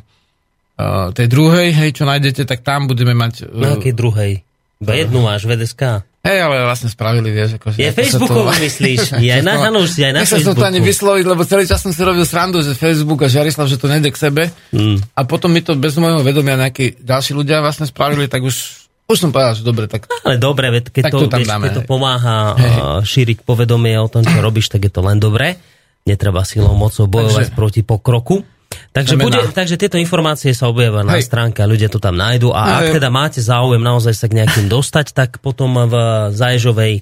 e, 0.74 0.88
tej 1.12 1.28
druhej, 1.28 1.74
hej, 1.74 1.90
čo 1.92 2.06
nájdete, 2.06 2.46
tak 2.46 2.62
tam 2.62 2.86
budeme 2.86 3.12
mať... 3.12 3.44
e, 3.44 3.52
Na 3.52 3.74
akej 3.74 3.92
druhej? 3.92 4.32
Iba 4.80 4.94
jednu 4.94 5.20
máš, 5.22 5.44
VDSK. 5.44 6.04
Hej, 6.24 6.40
ale 6.40 6.64
vlastne 6.64 6.88
spravili, 6.88 7.30
vieš. 7.30 7.60
Ako, 7.60 7.76
Je 7.76 7.92
Facebookovú 7.92 8.48
to- 8.48 8.56
myslíš? 8.58 9.00
Je 9.20 9.44
na, 9.44 9.60
si 9.84 10.02
aj 10.02 10.16
na 10.16 10.24
Nechcel 10.24 10.40
som 10.40 10.56
to 10.56 10.64
ani 10.64 10.80
Facebooku. 10.80 10.88
vysloviť, 10.88 11.26
lebo 11.28 11.42
celý 11.44 11.64
čas 11.68 11.84
som 11.84 11.92
si 11.92 12.00
robil 12.00 12.24
srandu, 12.24 12.64
že 12.64 12.72
Facebook 12.74 13.20
a 13.20 13.28
Žiarislav, 13.28 13.68
že 13.68 13.76
to 13.76 13.92
nejde 13.92 14.08
k 14.08 14.18
sebe. 14.18 14.44
Mm. 14.72 15.04
A 15.04 15.22
potom 15.24 15.52
mi 15.52 15.60
to 15.60 15.76
bez 15.76 16.00
môjho 16.00 16.24
vedomia 16.24 16.56
nejakí 16.56 16.96
ďalší 16.98 17.36
ľudia 17.36 17.60
vlastne 17.60 17.84
spravili, 17.84 18.26
tak 18.26 18.40
už, 18.40 18.56
už 19.04 19.18
som 19.20 19.30
povedal, 19.30 19.52
že 19.54 19.68
dobre, 19.68 19.86
tak 19.86 20.08
Ale 20.24 20.40
dobre, 20.40 20.72
veď 20.72 20.96
keď, 20.96 21.04
to, 21.12 21.28
to 21.28 21.36
vieš, 21.36 21.44
dáme, 21.46 21.68
keď 21.68 21.76
to 21.76 21.84
pomáha 21.84 22.38
Hej. 22.56 22.72
šíriť 23.04 23.38
povedomie 23.44 24.00
o 24.00 24.08
tom, 24.08 24.24
čo 24.24 24.40
robíš, 24.40 24.72
tak 24.72 24.80
je 24.82 24.96
to 24.96 25.04
len 25.04 25.20
dobré. 25.20 25.60
Netreba 26.04 26.44
silou 26.44 26.72
mocou 26.72 27.04
bojovať 27.04 27.52
Takže- 27.52 27.56
proti 27.56 27.82
pokroku. 27.84 28.48
Takže, 28.92 29.16
bude, 29.18 29.40
takže 29.52 29.76
tieto 29.76 29.98
informácie 29.98 30.54
sa 30.54 30.70
objavia 30.70 31.02
na 31.02 31.18
Hej. 31.18 31.28
stránke 31.28 31.62
a 31.62 31.68
ľudia 31.68 31.90
to 31.90 31.98
tam 31.98 32.14
nájdu. 32.14 32.54
A 32.54 32.80
ak 32.80 32.86
Hej. 32.90 32.94
teda 32.98 33.10
máte 33.10 33.40
záujem 33.40 33.82
naozaj 33.82 34.14
sa 34.14 34.26
k 34.28 34.38
nejakým 34.40 34.70
dostať, 34.70 35.12
tak 35.12 35.42
potom 35.42 35.74
v 35.88 35.96
Zaježovej 36.32 37.02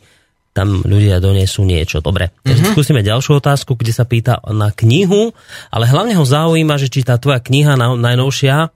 tam 0.51 0.84
ľudia 0.84 1.23
donesú 1.23 1.63
niečo. 1.63 1.99
Dobre, 1.99 2.31
takže 2.43 2.63
Mhm. 2.63 2.71
skúsime 2.75 2.99
ďalšiu 3.01 3.39
otázku, 3.39 3.79
kde 3.79 3.91
sa 3.91 4.03
pýta 4.03 4.43
na 4.51 4.67
knihu, 4.69 5.31
ale 5.71 5.88
hlavne 5.88 6.12
ho 6.12 6.23
zaujíma, 6.23 6.75
že 6.75 6.91
či 6.91 7.07
tá 7.07 7.15
tvoja 7.15 7.39
kniha 7.39 7.79
na, 7.79 7.95
najnovšia 7.95 8.67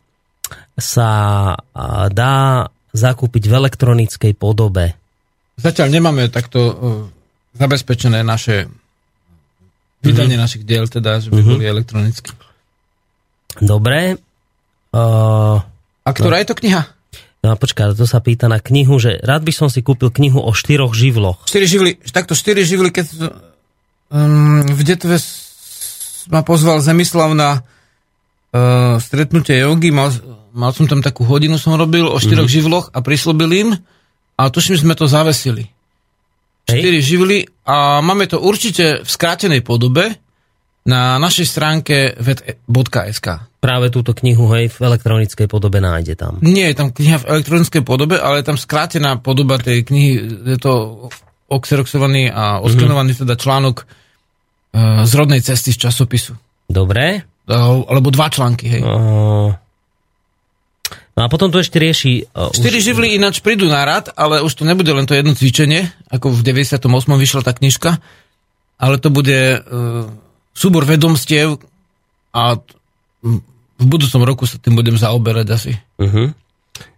sa 0.76 1.10
dá 2.12 2.68
zakúpiť 2.92 3.44
v 3.48 3.54
elektronickej 3.60 4.34
podobe. 4.36 4.96
zatiaľ 5.56 5.88
nemáme 5.92 6.28
takto 6.32 6.60
uh, 6.60 6.76
zabezpečené 7.56 8.24
naše 8.24 8.68
vydanie 10.00 10.36
našich 10.36 10.64
diel, 10.64 10.86
teda, 10.86 11.18
že 11.18 11.32
by 11.32 11.42
boli 11.42 11.66
elektronicky. 11.66 12.30
Dobre. 13.62 14.20
Uh, 14.96 15.60
A 16.04 16.10
ktorá 16.12 16.40
je 16.44 16.48
to 16.52 16.56
kniha? 16.58 16.96
no 17.46 17.54
a 17.54 17.94
to 17.94 18.10
sa 18.10 18.20
pýta 18.26 18.50
na 18.50 18.58
knihu, 18.58 18.98
že 18.98 19.22
rád 19.22 19.46
by 19.46 19.54
som 19.54 19.70
si 19.70 19.86
kúpil 19.86 20.10
knihu 20.10 20.42
o 20.42 20.50
štyroch 20.50 20.98
živloch. 20.98 21.46
4 21.46 21.70
živly, 21.70 22.02
takto 22.10 22.34
4 22.34 22.66
živly, 22.66 22.90
keď 22.90 23.06
um, 24.10 24.66
v 24.66 24.82
detve 24.82 25.22
ma 26.34 26.42
pozval 26.42 26.82
Zemislav 26.82 27.38
na 27.38 27.62
uh, 27.62 28.98
stretnutie 28.98 29.62
jogy, 29.62 29.94
mal, 29.94 30.10
mal 30.58 30.74
som 30.74 30.90
tam 30.90 31.06
takú 31.06 31.22
hodinu, 31.22 31.62
som 31.62 31.78
robil 31.78 32.10
o 32.10 32.18
4 32.18 32.34
mm-hmm. 32.34 32.50
živloch 32.50 32.90
a 32.90 33.06
prislúbil 33.06 33.50
im 33.54 33.70
a 34.36 34.42
tuším, 34.50 34.82
sme 34.82 34.98
to 34.98 35.06
zavesili. 35.06 35.70
4 36.66 36.82
Hej. 36.82 37.06
živly 37.06 37.38
a 37.62 38.02
máme 38.02 38.26
to 38.26 38.42
určite 38.42 39.06
v 39.06 39.10
skrátenej 39.10 39.62
podobe 39.62 40.18
na 40.86 41.18
našej 41.18 41.48
stránke 41.50 42.14
vet.sk. 42.22 43.28
Práve 43.58 43.90
túto 43.90 44.14
knihu, 44.14 44.46
hej, 44.54 44.70
v 44.70 44.78
elektronickej 44.86 45.50
podobe 45.50 45.82
nájde 45.82 46.14
tam. 46.14 46.38
Nie 46.46 46.70
je 46.72 46.76
tam 46.78 46.94
kniha 46.94 47.26
v 47.26 47.30
elektronickej 47.38 47.82
podobe, 47.82 48.22
ale 48.22 48.46
je 48.46 48.54
tam 48.54 48.58
skrátená 48.62 49.18
podoba 49.18 49.58
tej 49.58 49.82
knihy. 49.82 50.46
Je 50.46 50.58
to 50.62 51.10
oxeroxovaný 51.50 52.30
a 52.30 52.62
oskenovaný 52.62 53.18
teda 53.18 53.34
článok 53.34 53.86
uh, 53.86 55.02
z 55.10 55.12
rodnej 55.18 55.42
cesty 55.42 55.74
z 55.74 55.90
časopisu. 55.90 56.38
Dobre. 56.70 57.26
Uh, 57.50 57.82
alebo 57.90 58.14
dva 58.14 58.30
články, 58.30 58.70
hej. 58.70 58.82
Uh, 58.86 59.58
no 61.18 61.20
a 61.26 61.28
potom 61.34 61.50
to 61.50 61.58
ešte 61.58 61.82
rieši... 61.82 62.30
Uh, 62.30 62.54
Štyri 62.54 62.78
živly 62.78 63.18
ináč 63.18 63.42
prídu 63.42 63.66
na 63.66 63.82
rad, 63.82 64.14
ale 64.14 64.46
už 64.46 64.54
to 64.54 64.62
nebude 64.62 64.94
len 64.94 65.10
to 65.10 65.18
jedno 65.18 65.34
cvičenie, 65.34 65.90
ako 66.14 66.30
v 66.30 66.46
98. 66.46 66.86
vyšla 66.94 67.42
tá 67.42 67.58
knižka, 67.58 67.98
ale 68.78 69.02
to 69.02 69.10
bude 69.10 69.66
uh, 69.66 70.10
súbor 70.56 70.88
vedomstiev 70.88 71.60
a 72.32 72.58
v 73.76 73.86
budúcom 73.86 74.24
roku 74.24 74.48
sa 74.48 74.56
tým 74.56 74.80
budem 74.80 74.96
zaoberať 74.96 75.48
asi. 75.52 75.74
Uh-huh. 76.00 76.32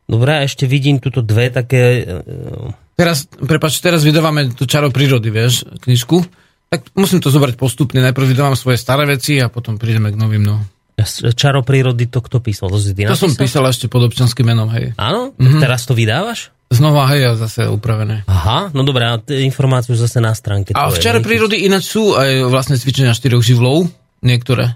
Dobre, 0.08 0.32
a 0.38 0.46
ešte 0.46 0.70
vidím 0.70 1.02
tuto 1.02 1.26
dve 1.26 1.50
také... 1.50 2.06
Uh, 2.06 2.72
Teraz, 2.98 3.30
prepáč, 3.30 3.78
teraz 3.78 4.02
vydávame 4.02 4.50
tú 4.58 4.66
čaro 4.66 4.90
prírody, 4.90 5.30
vieš, 5.30 5.70
knižku. 5.86 6.26
Tak 6.74 6.98
musím 6.98 7.22
to 7.22 7.30
zobrať 7.30 7.54
postupne. 7.54 8.02
Najprv 8.02 8.34
vydávam 8.34 8.58
svoje 8.58 8.82
staré 8.82 9.06
veci 9.06 9.38
a 9.38 9.54
potom 9.54 9.78
prídeme 9.78 10.10
k 10.10 10.18
novým. 10.18 10.42
No. 10.42 10.66
čaro 11.38 11.62
prírody, 11.62 12.10
to 12.10 12.26
kto 12.26 12.42
písal? 12.42 12.74
To 12.74 12.82
si 12.82 12.98
ty 12.98 13.06
To 13.06 13.14
som 13.14 13.38
písal 13.38 13.70
ešte 13.70 13.86
pod 13.86 14.10
občanským 14.10 14.50
menom, 14.50 14.66
hej. 14.74 14.98
Áno? 14.98 15.30
Mm-hmm. 15.38 15.62
Teraz 15.62 15.86
to 15.86 15.94
vydávaš? 15.94 16.50
Znova, 16.68 17.08
hej, 17.16 17.22
a 17.24 17.32
zase 17.40 17.64
upravené. 17.72 18.28
Aha, 18.28 18.76
no 18.76 18.84
dobré, 18.84 19.08
a 19.08 19.16
informáciu 19.40 19.96
zase 19.96 20.20
na 20.20 20.36
stránke. 20.36 20.76
A 20.76 20.92
v 20.92 21.00
tvojej, 21.00 21.04
čare 21.04 21.20
hej? 21.20 21.26
prírody 21.26 21.64
ináč 21.64 21.88
sú 21.88 22.12
aj 22.12 22.52
vlastne 22.52 22.76
cvičenia 22.76 23.16
štyroch 23.16 23.40
živlov, 23.40 23.88
niektoré. 24.20 24.76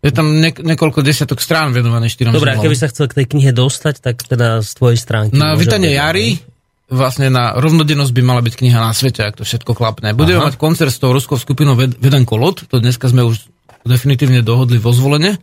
Je 0.00 0.16
tam 0.16 0.40
ne- 0.40 0.56
niekoľko 0.56 1.04
desiatok 1.04 1.44
strán 1.44 1.76
venované 1.76 2.08
štyrom 2.08 2.32
Dobre, 2.32 2.52
a 2.52 2.56
živlom. 2.56 2.64
keby 2.72 2.76
sa 2.80 2.88
chcel 2.88 3.04
k 3.12 3.20
tej 3.20 3.26
knihe 3.36 3.52
dostať, 3.52 4.00
tak 4.00 4.16
teda 4.24 4.64
z 4.64 4.70
tvojej 4.80 4.96
stránky. 4.96 5.36
Na 5.36 5.52
Vitanie 5.60 5.92
jary, 5.92 6.40
vlastne 6.88 7.28
na 7.28 7.52
rovnodennosť 7.60 8.12
by 8.16 8.22
mala 8.24 8.40
byť 8.40 8.54
kniha 8.56 8.80
na 8.80 8.96
svete, 8.96 9.20
ak 9.20 9.36
to 9.36 9.44
všetko 9.44 9.76
klapne. 9.76 10.16
Budeme 10.16 10.40
mať 10.40 10.56
koncert 10.56 10.88
s 10.88 10.96
tou 11.04 11.12
ruskou 11.12 11.36
skupinou 11.36 11.76
Ved- 11.76 12.00
Vedan 12.00 12.24
Kolot, 12.24 12.64
to 12.64 12.80
dneska 12.80 13.12
sme 13.12 13.28
už 13.28 13.44
definitívne 13.84 14.40
dohodli 14.40 14.80
vo 14.80 14.88
zvolenie. 14.96 15.36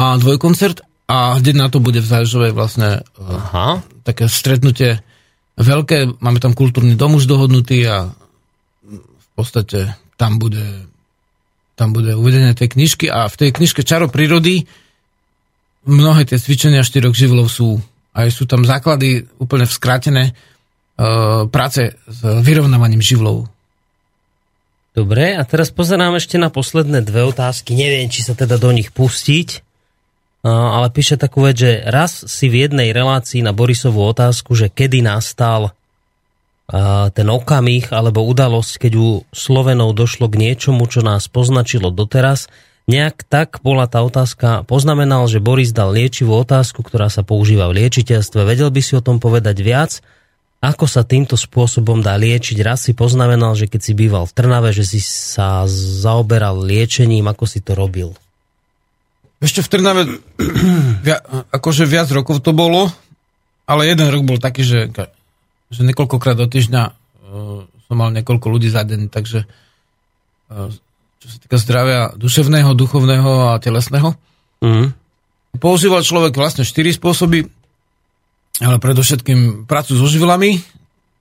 A 0.00 0.16
dvojkoncert 0.16 0.87
a 1.08 1.40
hneď 1.40 1.56
na 1.56 1.68
to 1.72 1.80
bude 1.80 2.04
v 2.04 2.06
Zážovej 2.06 2.52
vlastne 2.52 3.00
Aha. 3.16 3.80
také 4.04 4.28
stretnutie 4.28 5.00
veľké, 5.56 6.20
máme 6.20 6.38
tam 6.38 6.52
kultúrny 6.52 6.94
dom 6.94 7.16
už 7.16 7.24
dohodnutý 7.24 7.82
a 7.88 8.12
v 8.92 9.28
podstate 9.32 9.96
tam 10.20 10.36
bude, 10.36 10.86
tam 11.74 11.96
bude 11.96 12.12
uvedené 12.12 12.52
tej 12.52 12.76
knižky 12.76 13.08
a 13.08 13.26
v 13.26 13.34
tej 13.40 13.50
knižke 13.56 13.82
Čaro 13.82 14.12
prírody 14.12 14.68
mnohé 15.88 16.28
tie 16.28 16.36
cvičenia 16.36 16.84
štyroch 16.84 17.16
živlov 17.16 17.48
sú 17.48 17.80
aj 18.18 18.28
sú 18.34 18.44
tam 18.50 18.66
základy 18.66 19.30
úplne 19.38 19.62
skrátené 19.62 20.34
uh, 20.34 21.46
práce 21.46 21.94
s 21.94 22.20
vyrovnávaním 22.42 22.98
živlov. 22.98 23.46
Dobre, 24.90 25.38
a 25.38 25.42
teraz 25.46 25.70
pozerám 25.70 26.18
ešte 26.18 26.34
na 26.34 26.50
posledné 26.50 27.06
dve 27.06 27.22
otázky. 27.22 27.78
Neviem, 27.78 28.10
či 28.10 28.26
sa 28.26 28.34
teda 28.34 28.58
do 28.58 28.74
nich 28.74 28.90
pustiť, 28.90 29.67
ale 30.46 30.86
píše 30.94 31.18
takú 31.18 31.42
vec, 31.42 31.58
že 31.58 31.82
raz 31.82 32.24
si 32.26 32.46
v 32.46 32.68
jednej 32.68 32.94
relácii 32.94 33.42
na 33.42 33.50
Borisovú 33.50 34.06
otázku, 34.06 34.54
že 34.54 34.70
kedy 34.70 35.02
nastal 35.02 35.74
ten 37.16 37.24
okamih 37.24 37.88
alebo 37.96 38.22
udalosť, 38.28 38.86
keď 38.86 38.92
u 39.00 39.08
Slovenov 39.32 39.96
došlo 39.96 40.28
k 40.28 40.36
niečomu, 40.36 40.84
čo 40.84 41.00
nás 41.00 41.24
poznačilo 41.24 41.88
doteraz, 41.88 42.52
nejak 42.84 43.24
tak 43.24 43.60
bola 43.64 43.88
tá 43.88 44.04
otázka, 44.04 44.68
poznamenal, 44.68 45.28
že 45.32 45.40
Boris 45.40 45.72
dal 45.72 45.96
liečivú 45.96 46.36
otázku, 46.36 46.84
ktorá 46.84 47.08
sa 47.08 47.24
používa 47.24 47.68
v 47.72 47.84
liečiteľstve. 47.84 48.44
Vedel 48.44 48.68
by 48.68 48.80
si 48.84 48.92
o 48.96 49.04
tom 49.04 49.16
povedať 49.16 49.56
viac? 49.64 50.04
Ako 50.58 50.90
sa 50.90 51.06
týmto 51.06 51.38
spôsobom 51.40 52.02
dá 52.04 52.18
liečiť? 52.20 52.60
Raz 52.60 52.88
si 52.88 52.92
poznamenal, 52.92 53.56
že 53.56 53.70
keď 53.70 53.80
si 53.80 53.92
býval 53.96 54.26
v 54.28 54.34
Trnave, 54.34 54.70
že 54.74 54.84
si 54.84 55.00
sa 55.00 55.64
zaoberal 56.04 56.60
liečením, 56.60 57.30
ako 57.30 57.44
si 57.46 57.64
to 57.64 57.78
robil? 57.78 58.12
Ešte 59.38 59.62
v 59.62 59.70
Trnave 59.70 60.02
via, 61.06 61.18
akože 61.54 61.86
viac 61.86 62.10
rokov 62.10 62.42
to 62.42 62.50
bolo, 62.50 62.90
ale 63.68 63.86
jeden 63.86 64.08
rok 64.10 64.22
bol 64.26 64.38
taký, 64.42 64.66
že, 64.66 64.90
že 65.70 65.80
niekoľkokrát 65.86 66.34
do 66.34 66.50
týždňa 66.50 66.82
uh, 66.88 67.62
som 67.68 67.96
mal 67.96 68.10
niekoľko 68.10 68.46
ľudí 68.50 68.68
za 68.68 68.82
deň, 68.82 69.08
takže 69.12 69.46
uh, 69.46 70.68
čo 71.18 71.26
sa 71.26 71.36
týka 71.38 71.56
zdravia 71.58 72.14
duševného, 72.14 72.74
duchovného 72.74 73.54
a 73.54 73.62
telesného. 73.62 74.14
Mm. 74.62 74.94
Používal 75.58 76.06
človek 76.06 76.34
vlastne 76.38 76.62
štyri 76.62 76.94
spôsoby 76.94 77.46
ale 78.58 78.82
predovšetkým 78.82 79.70
prácu 79.70 79.94
so 79.94 80.06
živlami. 80.10 80.58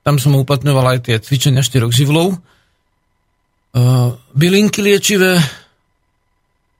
Tam 0.01 0.17
som 0.17 0.33
uplatňoval 0.39 0.97
aj 0.97 0.99
tie 1.09 1.15
cvičenia 1.21 1.61
štyroch 1.61 1.93
živlov. 1.93 2.37
Uh, 3.77 4.17
bylinky 4.33 4.81
liečivé 4.81 5.37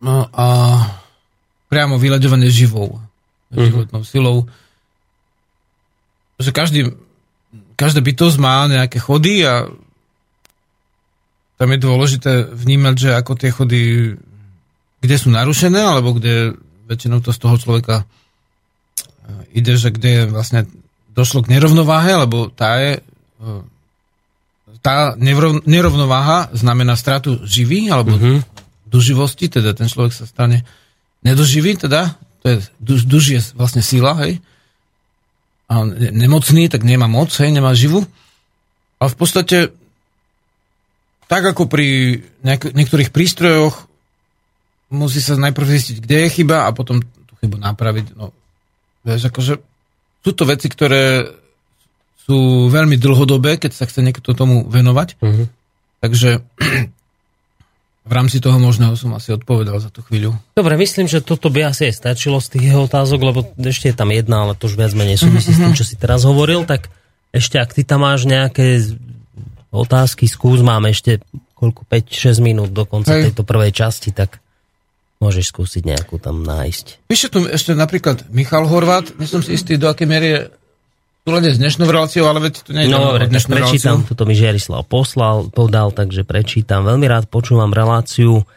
no 0.01 0.25
a 0.33 0.45
priamo 1.67 1.99
vyľaďovanie 1.99 2.47
živou, 2.47 2.99
mm-hmm. 3.51 3.67
životnou 3.67 4.01
silou. 4.07 4.37
Že 6.39 6.51
každý, 6.51 6.79
každá 7.75 7.99
bytosť 7.99 8.37
má 8.39 8.67
nejaké 8.67 8.99
chody 8.99 9.43
a 9.43 9.67
tam 11.57 11.69
je 11.73 11.79
dôležité 11.81 12.31
vnímať, 12.53 12.95
že 12.95 13.09
ako 13.17 13.31
tie 13.33 13.49
chody, 13.49 13.81
kde 15.01 15.15
sú 15.17 15.33
narušené, 15.33 15.81
alebo 15.81 16.13
kde 16.13 16.53
väčšinou 16.85 17.19
to 17.19 17.33
z 17.33 17.39
toho 17.41 17.57
človeka 17.57 18.05
ide, 19.51 19.75
že 19.75 19.91
kde 19.91 20.29
vlastne 20.29 20.69
došlo 21.11 21.43
k 21.43 21.51
nerovnováhe, 21.57 22.13
lebo 22.13 22.53
tá 22.53 22.77
je 22.79 23.01
e, 23.01 23.51
tá 24.79 25.17
nerovnováha 25.65 26.53
znamená 26.53 26.93
stratu 26.95 27.41
živý 27.43 27.89
alebo 27.89 28.15
mm-hmm. 28.15 28.37
duživosti, 28.87 29.49
teda 29.49 29.73
ten 29.73 29.89
človek 29.89 30.13
sa 30.13 30.29
stane 30.29 30.63
nedoživý, 31.21 31.77
teda 31.79 32.17
to 32.41 32.45
je, 32.49 32.55
duž, 32.77 33.01
duž 33.07 33.23
je 33.33 33.39
vlastne 33.57 33.81
sila, 33.81 34.13
hej, 34.25 34.39
a 35.67 35.83
nemocný, 36.15 36.71
tak 36.71 36.87
nemá 36.87 37.11
moc, 37.11 37.27
hej, 37.35 37.51
nemá 37.51 37.75
živu. 37.75 38.07
A 39.03 39.11
v 39.11 39.15
podstate 39.19 39.75
tak 41.27 41.43
ako 41.43 41.67
pri 41.67 42.23
nejak- 42.39 42.71
niektorých 42.71 43.11
prístrojoch 43.11 43.83
musí 44.87 45.19
sa 45.19 45.35
najprv 45.35 45.67
zistiť, 45.67 45.97
kde 45.99 46.17
je 46.23 46.35
chyba 46.39 46.63
a 46.63 46.71
potom 46.71 47.03
tú 47.03 47.33
chybu 47.43 47.59
napraviť. 47.59 48.15
No, 48.15 48.31
Vieš, 49.03 49.31
akože 49.31 49.53
sú 50.23 50.31
to 50.35 50.43
veci, 50.43 50.67
ktoré 50.67 51.31
sú 52.27 52.67
veľmi 52.67 52.99
dlhodobé, 52.99 53.55
keď 53.55 53.71
sa 53.71 53.87
chce 53.87 54.03
niekto 54.03 54.35
tomu 54.35 54.67
venovať. 54.67 55.15
Uh-huh. 55.19 55.47
Takže 56.03 56.43
v 58.07 58.13
rámci 58.15 58.39
toho 58.39 58.55
možného 58.57 58.95
som 58.95 59.11
asi 59.13 59.35
odpovedal 59.35 59.77
za 59.83 59.91
tú 59.91 59.99
chvíľu. 60.01 60.33
Dobre, 60.55 60.79
myslím, 60.79 61.11
že 61.11 61.19
toto 61.19 61.51
by 61.51 61.75
asi 61.75 61.91
aj 61.91 61.99
stačilo 61.99 62.39
z 62.39 62.55
tých 62.55 62.71
jeho 62.71 62.87
otázok, 62.87 63.19
lebo 63.19 63.39
ešte 63.59 63.91
je 63.91 63.95
tam 63.95 64.09
jedna, 64.15 64.47
ale 64.47 64.55
to 64.55 64.71
už 64.71 64.79
viac 64.79 64.95
menej 64.95 65.19
súvisí 65.19 65.51
uh-huh. 65.51 65.59
s 65.59 65.63
tým, 65.67 65.73
čo 65.75 65.85
si 65.85 65.95
teraz 65.99 66.23
hovoril, 66.23 66.63
tak 66.63 66.87
ešte 67.35 67.59
ak 67.59 67.75
ty 67.75 67.83
tam 67.83 68.07
máš 68.07 68.23
nejaké 68.23 68.81
otázky, 69.69 70.25
skús, 70.31 70.63
máme 70.63 70.95
ešte 70.95 71.19
koľko, 71.53 71.83
5-6 71.85 72.39
minút 72.39 72.69
do 72.71 72.87
konca 72.87 73.17
Hej. 73.17 73.29
tejto 73.29 73.43
prvej 73.43 73.75
časti, 73.75 74.15
tak 74.15 74.39
Môžeš 75.17 75.49
skúsiť 75.49 75.81
nejakú 75.81 76.21
tam 76.21 76.45
nájsť. 76.45 77.09
Píše 77.09 77.33
tu 77.33 77.41
ešte 77.49 77.73
napríklad 77.73 78.29
Michal 78.29 78.69
Horvát, 78.69 79.09
nie 79.17 79.25
som 79.25 79.41
si 79.41 79.57
istý, 79.57 79.73
do 79.73 79.89
akej 79.89 80.05
miery 80.05 80.29
súlade 81.27 81.51
s 81.51 81.59
dnešnou 81.59 81.91
reláciou, 81.91 82.31
ale 82.31 82.39
veď 82.39 82.53
to 82.63 82.71
nie 82.71 82.87
je 82.87 82.95
no, 82.95 83.11
dobre, 83.11 83.27
tak 83.27 83.51
prečítam, 83.51 83.99
reláciu. 83.99 84.09
toto 84.15 84.23
mi 84.23 84.31
Žiarislav 84.31 84.87
poslal, 84.87 85.51
podal, 85.51 85.91
takže 85.91 86.23
prečítam. 86.23 86.87
Veľmi 86.87 87.03
rád 87.03 87.27
počúvam 87.27 87.67
reláciu, 87.75 88.47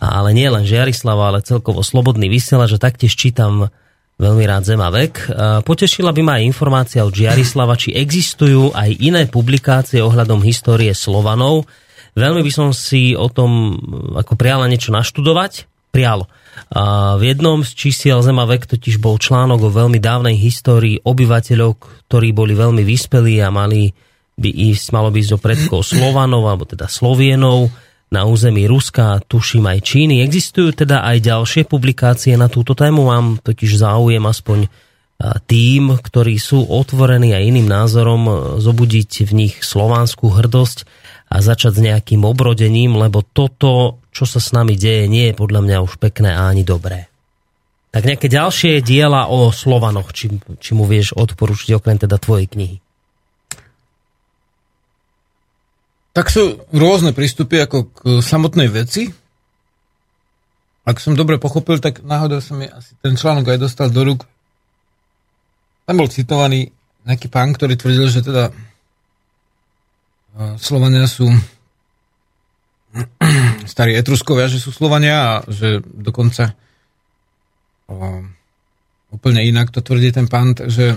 ale 0.00 0.32
nie 0.32 0.48
len 0.48 0.64
Žiarislava, 0.64 1.28
ale 1.28 1.44
celkovo 1.44 1.84
slobodný 1.84 2.32
vysielač, 2.32 2.72
že 2.72 2.80
taktiež 2.80 3.12
čítam 3.12 3.68
veľmi 4.16 4.40
rád 4.48 4.64
Zema 4.64 4.88
vek. 4.88 5.28
Potešila 5.68 6.16
by 6.16 6.22
ma 6.24 6.32
aj 6.40 6.48
informácia 6.48 7.04
od 7.04 7.12
Žiarislava, 7.12 7.76
či 7.76 7.92
existujú 7.92 8.72
aj 8.72 8.88
iné 9.04 9.28
publikácie 9.28 10.00
ohľadom 10.00 10.40
histórie 10.48 10.96
Slovanov. 10.96 11.68
Veľmi 12.16 12.40
by 12.40 12.52
som 12.56 12.72
si 12.72 13.12
o 13.20 13.28
tom 13.28 13.76
ako 14.16 14.32
priala 14.32 14.64
niečo 14.64 14.96
naštudovať, 14.96 15.68
prialo. 15.92 16.24
A 16.72 17.14
v 17.16 17.32
jednom 17.32 17.64
z 17.64 17.72
čísiel 17.74 18.20
Zema 18.20 18.44
vek 18.44 18.68
totiž 18.68 18.98
bol 19.00 19.16
článok 19.16 19.68
o 19.68 19.74
veľmi 19.74 20.02
dávnej 20.02 20.36
histórii 20.36 21.00
obyvateľov, 21.02 21.70
ktorí 22.08 22.34
boli 22.34 22.52
veľmi 22.58 22.82
vyspelí 22.82 23.40
a 23.40 23.48
mali 23.52 23.90
by 24.38 24.50
ísť, 24.50 24.94
malo 24.94 25.10
by 25.10 25.18
ísť 25.18 25.32
o 25.34 25.42
predkov 25.42 25.80
Slovanov, 25.82 26.46
alebo 26.46 26.62
teda 26.62 26.86
Slovienov 26.86 27.70
na 28.08 28.24
území 28.24 28.64
Ruska, 28.64 29.20
tuším 29.26 29.68
aj 29.68 29.78
Číny. 29.84 30.24
Existujú 30.24 30.72
teda 30.72 31.04
aj 31.04 31.28
ďalšie 31.28 31.62
publikácie 31.68 32.38
na 32.38 32.48
túto 32.48 32.72
tému, 32.72 33.10
mám 33.10 33.36
totiž 33.42 33.82
záujem 33.82 34.22
aspoň 34.24 34.70
tým, 35.50 35.98
ktorí 35.98 36.38
sú 36.38 36.62
otvorení 36.62 37.34
aj 37.34 37.42
iným 37.42 37.66
názorom, 37.66 38.54
zobudiť 38.62 39.26
v 39.26 39.32
nich 39.34 39.54
slovanskú 39.66 40.30
hrdosť 40.30 40.86
a 41.28 41.42
začať 41.42 41.72
s 41.74 41.84
nejakým 41.84 42.22
obrodením, 42.22 42.94
lebo 42.94 43.26
toto, 43.26 43.98
čo 44.18 44.26
sa 44.26 44.42
s 44.42 44.50
nami 44.50 44.74
deje, 44.74 45.06
nie 45.06 45.30
je 45.30 45.38
podľa 45.38 45.62
mňa 45.62 45.78
už 45.86 46.02
pekné 46.02 46.34
a 46.34 46.50
ani 46.50 46.66
dobré. 46.66 47.06
Tak 47.94 48.02
nejaké 48.02 48.26
ďalšie 48.26 48.82
diela 48.82 49.30
o 49.30 49.54
Slovanoch, 49.54 50.10
či, 50.10 50.34
či 50.58 50.74
mu 50.74 50.90
vieš 50.90 51.14
odporučiť 51.14 51.78
okrem 51.78 52.02
teda 52.02 52.18
tvojej 52.18 52.50
knihy. 52.50 52.76
Tak 56.18 56.34
sú 56.34 56.58
rôzne 56.74 57.14
prístupy 57.14 57.62
ako 57.62 57.94
k 57.94 57.98
samotnej 58.18 58.66
veci. 58.66 59.06
Ak 60.82 60.98
som 60.98 61.14
dobre 61.14 61.38
pochopil, 61.38 61.78
tak 61.78 62.02
náhodou 62.02 62.42
som 62.42 62.58
mi 62.58 62.66
asi 62.66 62.98
ten 62.98 63.14
článok 63.14 63.54
aj 63.54 63.62
dostal 63.62 63.86
do 63.94 64.02
rúk. 64.02 64.26
Tam 65.86 65.94
bol 65.94 66.10
citovaný 66.10 66.74
nejaký 67.06 67.30
pán, 67.30 67.54
ktorý 67.54 67.78
tvrdil, 67.78 68.10
že 68.10 68.26
teda 68.26 68.50
Slovania 70.58 71.06
sú 71.06 71.30
starí 73.68 73.94
etruskovia, 73.94 74.48
že 74.48 74.58
sú 74.58 74.72
Slovania 74.72 75.16
a 75.20 75.32
že 75.46 75.84
dokonca 75.84 76.56
o, 77.86 78.24
úplne 79.12 79.44
inak 79.44 79.68
to 79.68 79.84
tvrdí 79.84 80.10
ten 80.10 80.26
pán, 80.26 80.56
že 80.56 80.96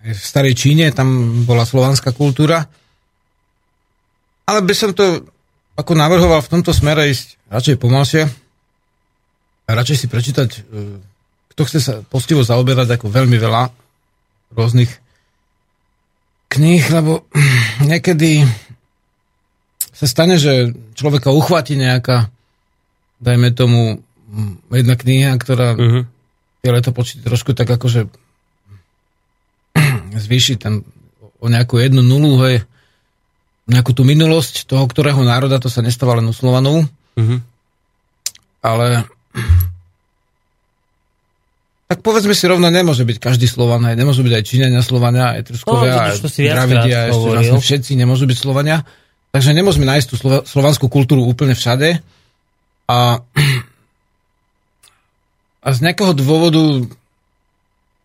v 0.00 0.20
starej 0.20 0.56
Číne 0.56 0.88
tam 0.94 1.42
bola 1.44 1.68
slovanská 1.68 2.16
kultúra. 2.16 2.64
Ale 4.48 4.64
by 4.64 4.74
som 4.74 4.90
to 4.96 5.28
ako 5.76 5.92
navrhoval 5.94 6.40
v 6.42 6.52
tomto 6.52 6.72
smere 6.74 7.10
ísť 7.12 7.38
radšej 7.52 7.76
pomalšie 7.76 8.22
a 9.66 9.70
radšej 9.70 9.96
si 9.96 10.06
prečítať, 10.10 10.50
e, 10.50 10.60
kto 11.54 11.62
chce 11.66 11.78
sa 11.78 11.94
postivo 12.02 12.42
zaoberať 12.42 12.98
ako 12.98 13.06
veľmi 13.12 13.38
veľa 13.38 13.70
rôznych 14.54 14.90
kníh, 16.50 16.82
lebo 16.90 17.30
niekedy 17.90 18.42
sa 20.00 20.08
stane, 20.08 20.40
že 20.40 20.72
človeka 20.96 21.28
uchváti 21.28 21.76
nejaká, 21.76 22.32
dajme 23.20 23.52
tomu, 23.52 24.00
jedna 24.72 24.96
kniha, 24.96 25.36
ktorá 25.36 25.76
uh-huh. 25.76 26.08
tie 26.64 26.70
letopočty 26.72 27.20
trošku 27.20 27.52
tak 27.52 27.68
akože 27.68 28.08
zvýši 30.24 30.56
tam 30.56 30.88
o 31.36 31.46
nejakú 31.52 31.76
jednu 31.76 32.00
nulu, 32.00 32.40
hej, 32.48 32.64
nejakú 33.68 33.92
tú 33.92 34.08
minulosť 34.08 34.64
toho, 34.64 34.88
ktorého 34.88 35.20
národa, 35.20 35.60
to 35.60 35.68
sa 35.68 35.84
nestáva 35.84 36.16
len 36.16 36.24
u 36.24 36.32
Slovanov. 36.32 36.88
Uh-huh. 37.20 37.44
Ale 38.64 39.04
tak 41.92 42.00
povedzme 42.00 42.32
si 42.32 42.48
rovno, 42.48 42.72
nemôže 42.72 43.04
byť 43.04 43.20
každý 43.20 43.44
Slovan, 43.44 43.84
aj 43.84 44.00
nemôžu 44.00 44.24
byť 44.24 44.32
aj 44.32 44.44
Číňania 44.48 44.80
Slovania, 44.80 45.36
aj 45.36 45.44
Truskovia, 45.44 45.92
No, 45.92 46.08
aj 46.08 46.24
Dravidia, 46.24 47.12
ešte 47.12 47.28
vlastne 47.36 47.60
všetci 47.60 47.92
nemôžu 48.00 48.24
byť 48.24 48.38
Slovania. 48.40 48.80
Takže 49.30 49.54
nemôžeme 49.54 49.86
nájsť 49.86 50.06
tú 50.10 50.16
slova, 50.18 50.38
slovanskú 50.42 50.90
kultúru 50.90 51.22
úplne 51.22 51.54
všade. 51.54 52.02
A, 52.90 53.22
a 55.62 55.68
z 55.70 55.78
nejakého 55.86 56.10
dôvodu 56.18 56.90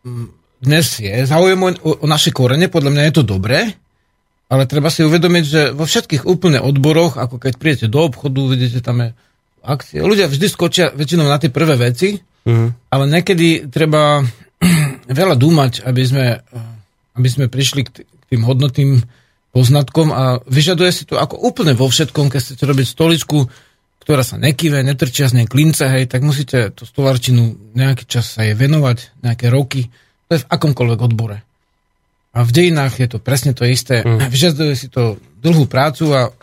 mm, 0.06 0.28
dnes 0.62 0.86
je 1.02 1.26
záujem 1.26 1.58
o, 1.58 1.70
o 1.74 2.06
naše 2.06 2.30
korene, 2.30 2.70
podľa 2.70 2.92
mňa 2.94 3.04
je 3.10 3.14
to 3.18 3.24
dobré, 3.26 3.74
ale 4.46 4.70
treba 4.70 4.94
si 4.94 5.02
uvedomiť, 5.02 5.44
že 5.44 5.62
vo 5.74 5.90
všetkých 5.90 6.30
úplne 6.30 6.62
odboroch, 6.62 7.18
ako 7.18 7.42
keď 7.42 7.54
prídete 7.58 7.88
do 7.90 8.06
obchodu, 8.06 8.46
vidíte 8.46 8.86
tam 8.86 9.02
je 9.02 9.10
akcie. 9.66 10.06
Ľudia 10.06 10.30
vždy 10.30 10.46
skočia 10.46 10.94
väčšinou 10.94 11.26
na 11.26 11.42
tie 11.42 11.50
prvé 11.50 11.74
veci, 11.74 12.22
Mhm. 12.46 12.94
ale 12.94 13.04
niekedy 13.10 13.74
treba 13.74 14.22
veľa 15.20 15.36
dúmať, 15.36 15.82
aby 15.82 16.04
sme, 16.06 16.26
aby 17.18 17.28
sme 17.30 17.46
prišli 17.50 17.82
k 17.90 18.06
tým 18.06 18.46
hodnotným 18.46 19.02
poznatkom 19.56 20.12
a 20.12 20.44
vyžaduje 20.44 20.92
si 20.92 21.08
to 21.08 21.16
ako 21.16 21.40
úplne 21.40 21.72
vo 21.72 21.88
všetkom, 21.88 22.28
keď 22.28 22.40
chcete 22.44 22.64
robiť 22.68 22.88
stoličku, 22.92 23.48
ktorá 24.04 24.22
sa 24.22 24.36
nekyve, 24.36 24.84
netrčia 24.84 25.32
z 25.32 25.40
nej 25.40 25.48
klince, 25.48 25.88
hej, 25.88 26.12
tak 26.12 26.28
musíte 26.28 26.76
tú 26.76 26.84
stolarčinu 26.84 27.72
nejaký 27.72 28.04
čas 28.04 28.36
sa 28.36 28.44
jej 28.44 28.54
venovať, 28.54 29.24
nejaké 29.24 29.48
roky, 29.48 29.88
to 30.28 30.36
je 30.36 30.44
v 30.44 30.50
akomkoľvek 30.52 31.00
odbore. 31.00 31.40
A 32.36 32.44
v 32.44 32.52
dejinách 32.52 33.00
je 33.00 33.08
to 33.08 33.24
presne 33.24 33.56
to 33.56 33.64
isté. 33.64 34.04
Mm. 34.04 34.28
Vyžaduje 34.28 34.76
si 34.76 34.92
to 34.92 35.16
dlhú 35.40 35.72
prácu 35.72 36.12
a 36.12 36.36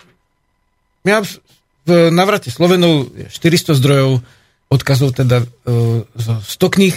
ja 1.04 1.20
v- 1.20 2.10
navrate 2.10 2.48
Slovenov 2.48 3.12
je 3.12 3.28
400 3.28 3.76
zdrojov, 3.76 4.24
odkazov 4.72 5.12
teda 5.12 5.44
uh, 5.44 6.00
zo 6.16 6.34
100 6.40 6.74
kníh. 6.80 6.96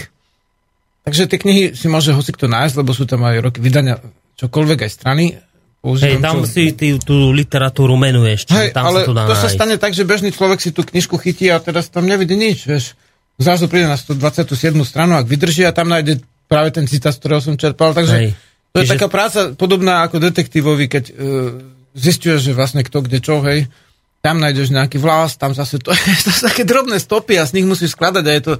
Takže 1.03 1.27
tie 1.27 1.37
knihy 1.37 1.63
si 1.75 1.91
môže 1.91 2.15
hocikto 2.15 2.47
nájsť, 2.47 2.75
lebo 2.79 2.95
sú 2.95 3.03
tam 3.03 3.27
aj 3.27 3.43
roky 3.43 3.59
vydania 3.59 3.99
čokoľvek 4.39 4.79
aj 4.87 4.91
strany. 4.95 5.25
Hej, 5.85 6.17
tam 6.17 6.41
čo- 6.41 6.49
si 6.49 6.63
ty, 6.71 6.97
tú 6.97 7.29
literatúru 7.29 7.93
menuješ, 7.93 8.49
čiže 8.49 8.57
Hej, 8.59 8.69
tam 8.71 8.83
ale 8.87 8.99
sa 8.99 9.05
to 9.05 9.13
dá 9.13 9.23
to 9.23 9.35
sa 9.35 9.47
stane 9.47 9.75
tak, 9.75 9.91
že 9.91 10.01
bežný 10.01 10.29
človek 10.29 10.57
si 10.57 10.69
tú 10.69 10.81
knižku 10.81 11.13
chytí 11.15 11.45
a 11.47 11.57
teraz 11.57 11.85
tam 11.87 12.03
nevidí 12.03 12.33
nič, 12.33 12.63
vieš. 12.63 12.97
Zrazu 13.35 13.67
príde 13.67 13.85
na 13.85 13.93
127. 13.93 14.49
stranu, 14.81 15.13
ak 15.13 15.25
vydrží 15.25 15.61
a 15.61 15.69
tam 15.69 15.85
nájde 15.85 16.19
práve 16.45 16.71
ten 16.71 16.83
citát, 16.83 17.11
z 17.11 17.19
ktorého 17.19 17.39
som 17.39 17.53
čerpal. 17.53 17.91
Takže 17.91 18.15
Hej. 18.15 18.29
to 18.71 18.75
je 18.75 18.81
Čiže- 18.81 18.93
taká 18.95 19.07
práca 19.07 19.39
podobná 19.51 20.01
ako 20.01 20.17
detektívovi, 20.19 20.85
keď 20.87 21.03
uh, 21.05 21.15
zistuješ, 21.91 22.41
že 22.41 22.51
vlastne 22.51 22.81
kto 22.81 22.97
kde 23.01 23.19
čo, 23.19 23.39
hej. 23.41 23.69
Tam 24.19 24.39
nájdeš 24.39 24.69
nejaký 24.69 24.97
vlas, 24.97 25.35
tam 25.35 25.51
zase 25.51 25.77
to, 25.77 25.93
to 26.25 26.29
sú 26.29 26.41
také 26.43 26.63
drobné 26.63 26.97
stopy 26.97 27.35
a 27.35 27.43
z 27.43 27.53
nich 27.53 27.65
musíš 27.65 27.93
skladať 27.93 28.23
a 28.23 28.31
je 28.31 28.41
to, 28.41 28.53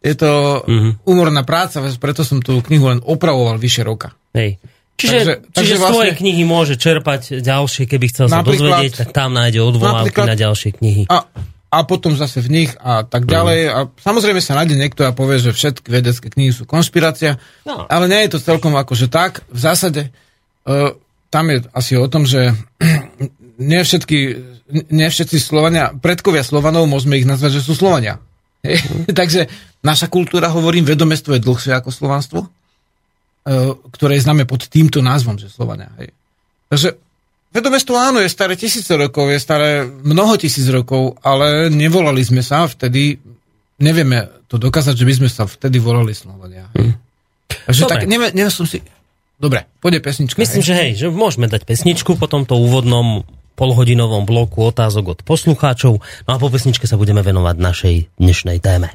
je 0.00 0.14
to 0.14 0.30
Mhm. 0.62 0.68
mm-hmm. 0.68 0.92
umorná 1.04 1.42
práca, 1.42 1.80
preto 1.96 2.22
som 2.22 2.38
tú 2.38 2.60
knihu 2.62 2.86
len 2.86 3.00
opravoval 3.00 3.56
vyše 3.56 3.80
roka. 3.80 4.12
Hej. 4.30 4.60
Čiže, 5.00 5.16
Takže- 5.16 5.36
čiže 5.40 5.56
takže 5.56 5.74
z 5.74 5.80
tvojej 5.80 6.12
vlastne- 6.12 6.20
knihy 6.20 6.42
môže 6.44 6.74
čerpať 6.76 7.22
ďalšie, 7.40 7.82
keby 7.84 8.06
chcel 8.08 8.26
sa 8.28 8.40
dozvedieť, 8.40 8.92
tak 9.00 9.10
tam 9.10 9.32
nájde 9.32 9.58
odvolávky 9.58 10.20
na 10.20 10.36
ďalšie 10.36 10.70
knihy. 10.76 11.02
A, 11.08 11.24
a 11.70 11.78
potom 11.82 12.12
zase 12.12 12.38
v 12.38 12.50
nich 12.50 12.70
a 12.76 13.02
tak 13.02 13.24
ďalej. 13.24 13.60
A 13.66 13.78
samozrejme 13.96 14.38
sa 14.38 14.54
nájde 14.54 14.74
niekto 14.74 15.06
a 15.06 15.14
povie, 15.14 15.38
že 15.38 15.50
všetky 15.50 15.86
vedecké 15.86 16.26
knihy 16.28 16.52
sú 16.52 16.66
konšpirácia, 16.66 17.40
No. 17.64 17.86
ale 17.86 18.04
nie 18.06 18.20
je 18.26 18.34
to 18.34 18.44
celkom 18.44 18.74
akože 18.74 19.08
tak. 19.08 19.46
V 19.48 19.58
zásade 19.58 20.10
uh, 20.66 20.92
tam 21.30 21.44
je 21.48 21.62
asi 21.70 21.94
o 21.94 22.04
tom, 22.06 22.26
že 22.26 22.52
nie, 23.60 23.80
všetky, 23.80 24.18
nie 24.90 25.06
všetci 25.06 25.38
Slovania, 25.38 25.94
predkovia 25.94 26.42
Slovanov, 26.42 26.84
môžeme 26.84 27.16
ich 27.16 27.24
nazvať, 27.24 27.60
že 27.60 27.64
sú 27.64 27.72
Slovania. 27.72 28.18
Takže 29.08 29.48
naša 29.80 30.12
kultúra, 30.12 30.50
hovorím, 30.50 30.84
vedomestvo 30.84 31.32
je 31.32 31.40
dlhšie 31.40 31.72
ako 31.72 31.88
slovanstvo, 31.88 32.40
ktoré 33.90 34.18
je 34.18 34.24
známe 34.24 34.46
pod 34.46 34.70
týmto 34.70 35.02
názvom, 35.02 35.34
že 35.34 35.50
Slovania. 35.50 35.90
Hej. 35.98 36.14
Takže 36.70 36.88
vedomestvo 37.50 37.98
áno, 37.98 38.22
je 38.22 38.30
staré 38.30 38.54
tisíce 38.54 38.94
rokov, 38.94 39.26
je 39.34 39.40
staré 39.42 39.82
mnoho 39.82 40.38
tisíc 40.38 40.70
rokov, 40.70 41.18
ale 41.26 41.66
nevolali 41.66 42.22
sme 42.22 42.46
sa 42.46 42.70
vtedy, 42.70 43.18
nevieme 43.82 44.30
to 44.46 44.54
dokázať, 44.54 44.94
že 44.94 45.06
by 45.06 45.14
sme 45.18 45.28
sa 45.28 45.50
vtedy 45.50 45.82
volali 45.82 46.14
Slovania. 46.14 46.70
Hej. 46.78 46.94
Takže 47.66 47.82
Dobre. 47.86 47.92
tak, 47.98 48.02
neviem, 48.06 48.30
neviem 48.30 48.54
som 48.54 48.66
si... 48.66 48.78
Dobre, 49.40 49.66
pôjde 49.80 50.04
pesnička. 50.04 50.36
Myslím, 50.38 50.62
hej. 50.62 50.68
že 50.68 50.74
hej, 50.76 50.90
že 51.00 51.06
môžeme 51.10 51.48
dať 51.48 51.64
pesničku 51.64 52.14
po 52.20 52.28
tomto 52.28 52.60
úvodnom 52.60 53.24
polhodinovom 53.58 54.24
bloku 54.28 54.64
otázok 54.68 55.16
od 55.16 55.18
poslucháčov. 55.24 56.00
No 56.00 56.30
a 56.30 56.38
po 56.40 56.48
pesničke 56.48 56.86
sa 56.88 57.00
budeme 57.00 57.24
venovať 57.24 57.56
našej 57.60 57.94
dnešnej 58.20 58.60
téme. 58.62 58.94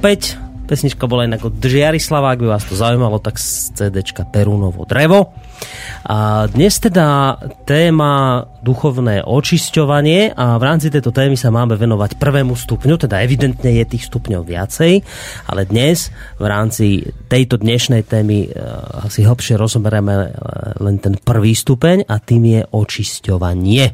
Opäť. 0.00 0.40
Pesnička 0.64 1.04
bola 1.04 1.28
inak 1.28 1.44
od 1.44 1.60
Žiarislava, 1.60 2.32
ak 2.32 2.40
by 2.40 2.48
vás 2.56 2.64
to 2.64 2.72
zaujímalo, 2.72 3.20
tak 3.20 3.36
z 3.36 3.74
CDčka 3.76 4.24
Perunovo 4.24 4.88
drevo. 4.88 5.36
A 6.08 6.48
dnes 6.48 6.80
teda 6.80 7.36
téma 7.70 8.42
duchovné 8.66 9.22
očisťovanie 9.22 10.34
a 10.34 10.58
v 10.58 10.62
rámci 10.66 10.90
tejto 10.90 11.14
témy 11.14 11.38
sa 11.38 11.54
máme 11.54 11.78
venovať 11.78 12.18
prvému 12.18 12.58
stupňu, 12.58 12.98
teda 12.98 13.22
evidentne 13.22 13.70
je 13.70 13.86
tých 13.86 14.10
stupňov 14.10 14.42
viacej, 14.42 15.06
ale 15.46 15.70
dnes 15.70 16.10
v 16.42 16.46
rámci 16.50 17.06
tejto 17.30 17.62
dnešnej 17.62 18.02
témy 18.02 18.50
uh, 18.50 19.06
si 19.06 19.22
hlbšie 19.22 19.54
rozoberieme 19.54 20.14
uh, 20.18 20.26
len 20.82 20.98
ten 20.98 21.14
prvý 21.14 21.54
stupeň 21.54 22.10
a 22.10 22.18
tým 22.18 22.58
je 22.58 22.60
očisťovanie. 22.66 23.84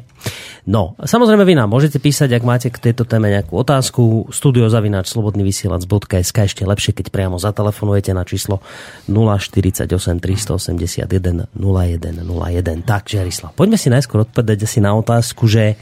No, 0.67 0.99
samozrejme 0.99 1.47
vy 1.47 1.55
nám 1.55 1.71
môžete 1.71 2.03
písať, 2.03 2.35
ak 2.35 2.43
máte 2.43 2.67
k 2.67 2.91
tejto 2.91 3.07
téme 3.07 3.31
nejakú 3.31 3.55
otázku, 3.55 4.27
studiozavináčslobodnyvysielac.sk 4.35 6.37
ešte 6.43 6.67
lepšie, 6.67 6.91
keď 6.91 7.07
priamo 7.07 7.39
zatelefonujete 7.39 8.11
na 8.11 8.27
číslo 8.27 8.59
048 9.07 9.87
381 9.87 11.47
0101. 11.55 12.83
Tak, 12.83 13.07
Žerislav, 13.07 13.55
si 13.75 13.91
najskôr 13.91 14.23
odpovedať 14.23 14.63
asi 14.63 14.79
na 14.79 14.95
otázku, 14.95 15.43
že, 15.51 15.75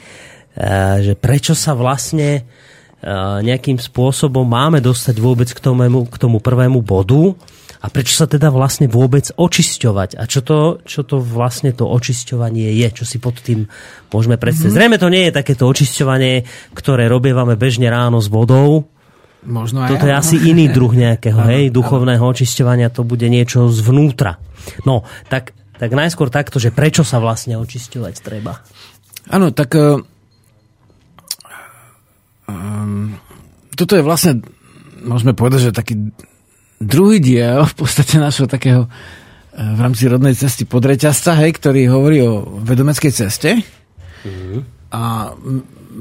e, 0.57 0.65
že 1.05 1.13
prečo 1.13 1.53
sa 1.53 1.77
vlastne 1.77 2.41
e, 2.41 2.43
nejakým 3.45 3.77
spôsobom 3.77 4.47
máme 4.47 4.81
dostať 4.81 5.15
vôbec 5.21 5.49
k 5.53 5.59
tomu, 5.61 6.09
k 6.09 6.15
tomu 6.17 6.41
prvému 6.41 6.81
bodu, 6.81 7.37
a 7.85 7.91
prečo 7.93 8.17
sa 8.17 8.25
teda 8.25 8.49
vlastne 8.49 8.89
vôbec 8.89 9.29
očisťovať? 9.37 10.17
A 10.17 10.25
čo 10.25 10.41
to, 10.41 10.81
čo 10.89 11.05
to 11.05 11.21
vlastne 11.21 11.69
to 11.69 11.85
očisťovanie 11.85 12.73
je? 12.81 12.87
Čo 12.89 13.05
si 13.05 13.21
pod 13.21 13.37
tým 13.37 13.69
môžeme 14.09 14.41
predstaviť? 14.41 14.73
Mm-hmm. 14.73 14.79
Zrejme 14.81 14.97
to 14.97 15.13
nie 15.13 15.29
je 15.29 15.37
takéto 15.37 15.69
očisťovanie, 15.69 16.33
ktoré 16.73 17.05
robievame 17.05 17.53
bežne 17.53 17.85
ráno 17.93 18.17
s 18.17 18.25
vodou. 18.25 18.89
Možno 19.45 19.85
aj. 19.85 19.93
Toto 19.93 20.09
je 20.09 20.15
asi 20.17 20.41
iný 20.49 20.65
druh 20.73 20.89
nejakého, 20.97 21.37
hej, 21.53 21.69
duchovného 21.69 22.25
očisťovania, 22.25 22.89
to 22.89 23.05
bude 23.05 23.29
niečo 23.29 23.69
zvnútra. 23.69 24.41
No, 24.81 25.05
tak, 25.29 25.53
tak 25.79 25.91
najskôr 25.91 26.29
takto, 26.31 26.59
že 26.59 26.71
prečo 26.71 27.03
sa 27.03 27.19
vlastne 27.19 27.57
očisťovať 27.59 28.21
treba? 28.23 28.59
Áno, 29.27 29.51
tak 29.51 29.75
um, 29.75 30.05
toto 33.75 33.95
je 33.97 34.03
vlastne, 34.05 34.41
môžeme 35.03 35.33
povedať, 35.35 35.59
že 35.69 35.71
taký 35.75 35.95
druhý 36.79 37.19
diel 37.19 37.65
v 37.65 37.75
podstate 37.75 38.19
našho 38.21 38.47
takého 38.47 38.85
e, 38.85 38.89
v 39.59 39.79
rámci 39.79 40.07
rodnej 40.07 40.35
cesty 40.35 40.65
podreťazca, 40.67 41.35
hej, 41.43 41.51
ktorý 41.59 41.87
hovorí 41.91 42.21
o 42.23 42.41
vedomeckej 42.63 43.11
ceste. 43.11 43.55
Mm-hmm. 44.25 44.59
A 44.95 45.31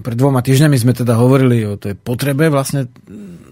pred 0.02 0.16
dvoma 0.18 0.42
týždňami 0.42 0.76
sme 0.78 0.94
teda 0.94 1.14
hovorili 1.18 1.66
o 1.66 1.76
tej 1.78 1.94
potrebe 1.94 2.50
vlastne, 2.50 2.86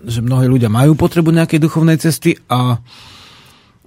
že 0.06 0.22
mnohí 0.22 0.46
ľudia 0.50 0.68
majú 0.70 0.94
potrebu 0.98 1.30
nejakej 1.30 1.60
duchovnej 1.62 1.98
cesty 1.98 2.38
a 2.50 2.78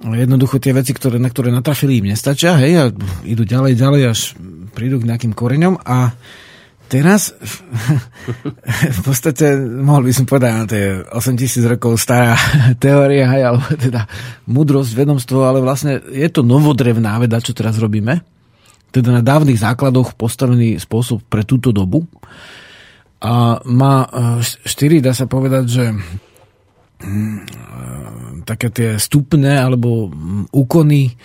jednoducho 0.04 0.60
tie 0.60 0.76
veci, 0.76 0.92
ktoré, 0.92 1.22
na 1.22 1.32
ktoré 1.32 1.54
natrafili 1.54 2.04
im 2.04 2.12
nestačia, 2.12 2.60
hej, 2.60 2.74
a 2.76 2.84
idú 3.24 3.48
ďalej, 3.48 3.74
ďalej, 3.80 4.02
až 4.12 4.20
prídu 4.76 5.00
k 5.00 5.08
nejakým 5.08 5.32
koreňom 5.32 5.80
a 5.84 6.12
Teraz 6.86 7.34
v 7.34 9.00
podstate 9.10 9.58
mohol 9.58 10.06
by 10.06 10.14
som 10.14 10.26
povedať, 10.30 10.52
na 10.54 10.66
to 10.70 10.76
je 10.78 10.90
8000 11.18 11.74
rokov 11.78 11.98
stará 11.98 12.38
teória, 12.84 13.26
hej, 13.26 13.42
alebo 13.42 13.66
teda 13.74 14.06
mudrosť, 14.46 14.94
vedomstvo, 14.94 15.50
ale 15.50 15.66
vlastne 15.66 15.98
je 16.14 16.30
to 16.30 16.46
novodrevná 16.46 17.18
veda, 17.18 17.42
čo 17.42 17.58
teraz 17.58 17.82
robíme. 17.82 18.22
Teda 18.94 19.10
na 19.10 19.26
dávnych 19.26 19.58
základoch 19.58 20.14
postavený 20.14 20.78
spôsob 20.78 21.26
pre 21.26 21.42
túto 21.42 21.74
dobu. 21.74 22.06
A 23.26 23.58
má 23.66 24.06
e, 24.06 24.08
štyri, 24.70 25.02
dá 25.02 25.12
sa 25.18 25.26
povedať, 25.26 25.66
že 25.66 25.84
také 28.48 28.72
tie 28.72 28.90
stupne 28.96 29.60
alebo 29.60 30.08
mm, 30.08 30.56
úkony 30.56 31.16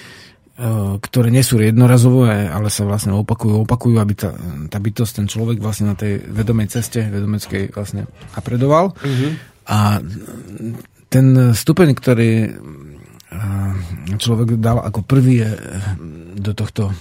Eh, 0.60 0.94
ktoré 1.00 1.32
nie 1.32 1.40
sú 1.40 1.56
jednorazové, 1.56 2.44
ale 2.44 2.68
sa 2.68 2.84
vlastne 2.84 3.16
opakujú, 3.16 3.64
opakujú, 3.64 3.96
aby 3.96 4.12
tá, 4.12 4.36
tá 4.68 4.76
bytosť, 4.76 5.24
ten 5.24 5.24
človek 5.24 5.56
vlastne 5.56 5.88
na 5.88 5.96
tej 5.96 6.20
vedomej 6.20 6.68
ceste, 6.68 7.00
vedomeckej 7.00 7.72
vlastne 7.72 8.04
napredoval. 8.36 8.92
Mm-hmm. 8.92 9.30
A 9.72 10.04
ten 11.08 11.56
stupeň, 11.56 11.96
ktorý 11.96 12.30
eh, 12.44 13.72
človek 14.20 14.60
dal 14.60 14.84
ako 14.84 15.00
prvý 15.00 15.48
je 15.48 15.50
do 16.36 16.52
tohto 16.52 16.92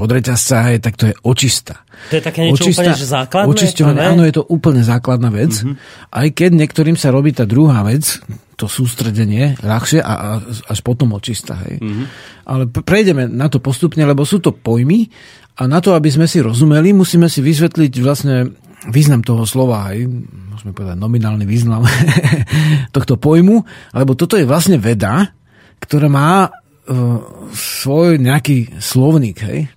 eh, 0.00 0.02
podreťazca, 0.02 0.56
je, 0.72 0.78
tak 0.80 0.94
to 0.96 1.04
je 1.12 1.14
očista. 1.20 1.84
To 2.08 2.14
je 2.16 2.22
také 2.24 2.48
niečo 2.48 2.64
očista, 2.64 2.80
úplne 2.80 2.96
že 2.96 3.06
základné? 3.12 3.50
Očisťovanie, 3.52 4.00
áno, 4.00 4.22
je 4.24 4.34
to 4.40 4.44
úplne 4.48 4.80
základná 4.80 5.28
vec. 5.28 5.52
Mm-hmm. 5.60 5.76
Aj 6.08 6.28
keď 6.32 6.50
niektorým 6.56 6.96
sa 6.96 7.12
robí 7.12 7.36
tá 7.36 7.44
druhá 7.44 7.84
vec, 7.84 8.16
to 8.56 8.64
sústredenie 8.68 9.60
ľahšie 9.60 10.00
a, 10.00 10.12
a 10.12 10.28
až 10.44 10.78
potom 10.80 11.12
očista. 11.16 11.60
Hej. 11.64 11.80
Mm-hmm. 11.80 12.06
Ale 12.48 12.62
prejdeme 12.68 13.28
na 13.28 13.52
to 13.52 13.60
postupne, 13.60 14.00
lebo 14.04 14.24
sú 14.24 14.40
to 14.40 14.56
pojmy 14.56 15.08
a 15.60 15.68
na 15.68 15.84
to, 15.84 15.92
aby 15.92 16.08
sme 16.08 16.24
si 16.24 16.40
rozumeli, 16.40 16.96
musíme 16.96 17.28
si 17.28 17.44
vysvetliť 17.44 17.92
vlastne 18.00 18.52
význam 18.88 19.20
toho 19.20 19.44
slova, 19.44 19.92
aj 19.92 20.08
môžeme 20.60 20.72
povedať 20.72 20.96
nominálny 20.96 21.44
význam 21.44 21.84
tohto 22.96 23.20
pojmu, 23.20 23.60
lebo 23.92 24.12
toto 24.16 24.40
je 24.40 24.48
vlastne 24.48 24.80
veda, 24.80 25.36
ktorá 25.80 26.08
má 26.08 26.48
uh, 26.48 26.52
svoj 27.52 28.16
nejaký 28.20 28.80
slovník, 28.80 29.38
hej. 29.44 29.68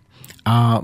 A 0.44 0.84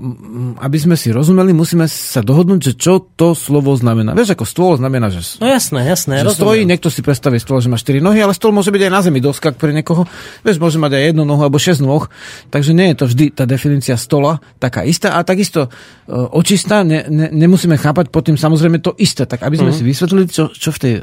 aby 0.64 0.78
sme 0.80 0.96
si 0.96 1.12
rozumeli, 1.12 1.52
musíme 1.52 1.84
sa 1.84 2.24
dohodnúť, 2.24 2.60
že 2.64 2.72
čo 2.80 3.04
to 3.12 3.36
slovo 3.36 3.76
znamená. 3.76 4.16
Vieš, 4.16 4.32
ako 4.32 4.48
stôl 4.48 4.72
znamená, 4.80 5.12
že, 5.12 5.36
no 5.36 5.52
jasné, 5.52 5.84
jasné, 5.84 6.24
že 6.24 6.32
stojí, 6.32 6.64
niekto 6.64 6.88
si 6.88 7.04
predstaví 7.04 7.36
stôl, 7.36 7.60
že 7.60 7.68
má 7.68 7.76
4 7.76 8.00
nohy, 8.00 8.24
ale 8.24 8.32
stôl 8.32 8.56
môže 8.56 8.72
byť 8.72 8.88
aj 8.88 8.92
na 8.92 9.00
zemi 9.04 9.20
doska 9.20 9.52
pre 9.52 9.76
niekoho. 9.76 10.08
Vieš, 10.48 10.56
môže 10.56 10.80
mať 10.80 10.96
aj 10.96 11.02
jednu 11.12 11.28
nohu 11.28 11.44
alebo 11.44 11.60
6 11.60 11.76
noh, 11.84 12.08
takže 12.48 12.72
nie 12.72 12.88
je 12.88 12.96
to 12.96 13.04
vždy 13.04 13.24
tá 13.36 13.44
definícia 13.44 14.00
stola 14.00 14.40
taká 14.56 14.80
istá. 14.80 15.20
A 15.20 15.28
takisto 15.28 15.68
e, 15.68 15.70
očistá 16.08 16.80
ne, 16.80 17.04
ne, 17.12 17.28
nemusíme 17.28 17.76
chápať 17.76 18.08
pod 18.08 18.32
tým 18.32 18.40
samozrejme 18.40 18.80
to 18.80 18.96
isté. 18.96 19.28
Tak 19.28 19.44
aby 19.44 19.60
sme 19.60 19.70
mm. 19.72 19.76
si 19.76 19.82
vysvetlili, 19.84 20.24
čo, 20.32 20.48
čo 20.56 20.72
v, 20.72 20.78
tej, 20.80 20.94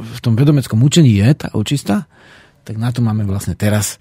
v 0.00 0.20
tom 0.24 0.40
vedomeckom 0.40 0.80
učení 0.80 1.20
je 1.20 1.28
tá 1.36 1.52
očistá, 1.52 2.08
tak 2.64 2.80
na 2.80 2.88
to 2.88 3.04
máme 3.04 3.28
vlastne 3.28 3.52
teraz 3.52 4.00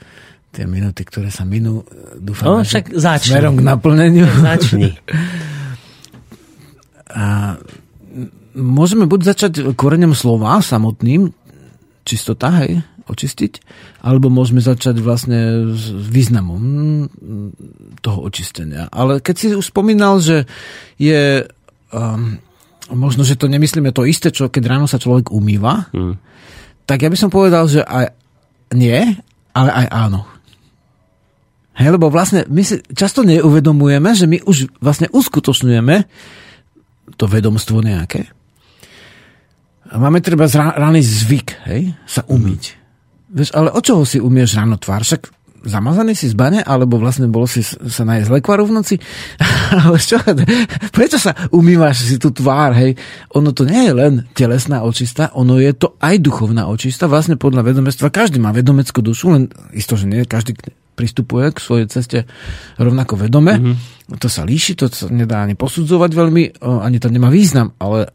tie 0.49 0.65
minúty, 0.65 1.05
ktoré 1.05 1.29
sa 1.29 1.45
minú, 1.45 1.85
dúfam, 2.17 2.59
no, 2.59 2.65
však 2.65 2.93
začni. 2.97 3.37
smerom 3.37 3.55
k 3.57 3.63
naplneniu. 3.63 4.25
Začni. 4.49 4.91
A 7.09 7.57
môžeme 8.53 9.09
buď 9.09 9.19
začať 9.33 9.53
koreňom 9.73 10.13
slova 10.13 10.61
samotným, 10.61 11.33
čistota, 12.05 12.53
hej, 12.61 12.85
očistiť, 13.09 13.53
alebo 14.05 14.29
môžeme 14.29 14.61
začať 14.61 15.01
vlastne 15.01 15.73
s 15.73 15.89
významom 15.89 16.61
toho 18.05 18.19
očistenia. 18.21 18.85
Ale 18.93 19.25
keď 19.25 19.35
si 19.35 19.45
už 19.57 19.73
spomínal, 19.73 20.21
že 20.21 20.45
je 21.01 21.49
um, 21.89 22.37
možno, 22.93 23.25
že 23.25 23.37
to 23.37 23.49
nemyslíme 23.49 23.89
to 23.89 24.05
isté, 24.05 24.29
čo 24.29 24.53
keď 24.53 24.77
ráno 24.77 24.85
sa 24.85 25.01
človek 25.01 25.33
umýva, 25.33 25.89
hmm. 25.89 26.15
tak 26.85 27.01
ja 27.01 27.09
by 27.09 27.17
som 27.17 27.33
povedal, 27.33 27.65
že 27.65 27.81
aj 27.81 28.13
nie, 28.77 29.01
ale 29.53 29.69
aj 29.73 29.87
áno. 29.89 30.29
Hej, 31.79 31.95
lebo 31.95 32.11
vlastne 32.11 32.43
my 32.51 32.59
si 32.59 32.83
často 32.91 33.23
neuvedomujeme, 33.23 34.11
že 34.11 34.27
my 34.27 34.43
už 34.43 34.67
vlastne 34.83 35.07
uskutočňujeme 35.15 35.95
to 37.15 37.25
vedomstvo 37.25 37.79
nejaké. 37.79 38.27
A 39.89 39.95
máme 39.95 40.19
treba 40.19 40.45
raný 40.51 40.99
zvyk, 41.01 41.65
hej, 41.71 41.95
sa 42.03 42.27
umyť. 42.27 42.63
Vieš, 43.31 43.49
ale 43.55 43.71
od 43.71 43.81
čoho 43.81 44.03
si 44.03 44.19
umieš 44.19 44.59
ráno 44.59 44.75
tvár? 44.75 45.07
Však 45.07 45.31
zamazaný 45.63 46.19
si 46.19 46.27
z 46.27 46.35
bane, 46.35 46.59
alebo 46.59 46.99
vlastne 46.99 47.31
bolo 47.31 47.47
si 47.47 47.63
sa 47.63 48.03
najesť 48.03 48.29
lekvaru 48.37 48.67
v 48.67 48.75
noci? 48.75 48.95
čo? 50.09 50.19
Prečo 50.95 51.17
sa 51.17 51.31
umývaš 51.55 52.05
si 52.11 52.19
tú 52.19 52.29
tvár, 52.35 52.75
hej? 52.75 52.99
Ono 53.39 53.55
to 53.55 53.63
nie 53.63 53.87
je 53.87 53.93
len 53.95 54.13
telesná 54.35 54.83
očista, 54.83 55.31
ono 55.31 55.57
je 55.63 55.71
to 55.73 55.95
aj 56.03 56.19
duchovná 56.19 56.67
očista, 56.67 57.07
vlastne 57.07 57.39
podľa 57.39 57.71
vedomectva. 57.71 58.11
Každý 58.11 58.37
má 58.37 58.51
vedomeckú 58.51 58.99
dušu, 58.99 59.31
len 59.31 59.43
isto, 59.71 59.95
že 59.95 60.11
nie 60.11 60.27
každý 60.27 60.59
pristupuje 60.99 61.55
k 61.55 61.63
svojej 61.63 61.87
ceste 61.87 62.27
rovnako 62.75 63.15
vedome. 63.15 63.55
Mm-hmm. 63.55 64.19
To 64.19 64.27
sa 64.27 64.43
líši, 64.43 64.75
to 64.75 64.91
sa 64.91 65.07
nedá 65.07 65.47
ani 65.47 65.55
posudzovať 65.55 66.11
veľmi, 66.11 66.43
ani 66.59 66.97
to 66.99 67.07
nemá 67.07 67.31
význam, 67.31 67.71
ale 67.79 68.11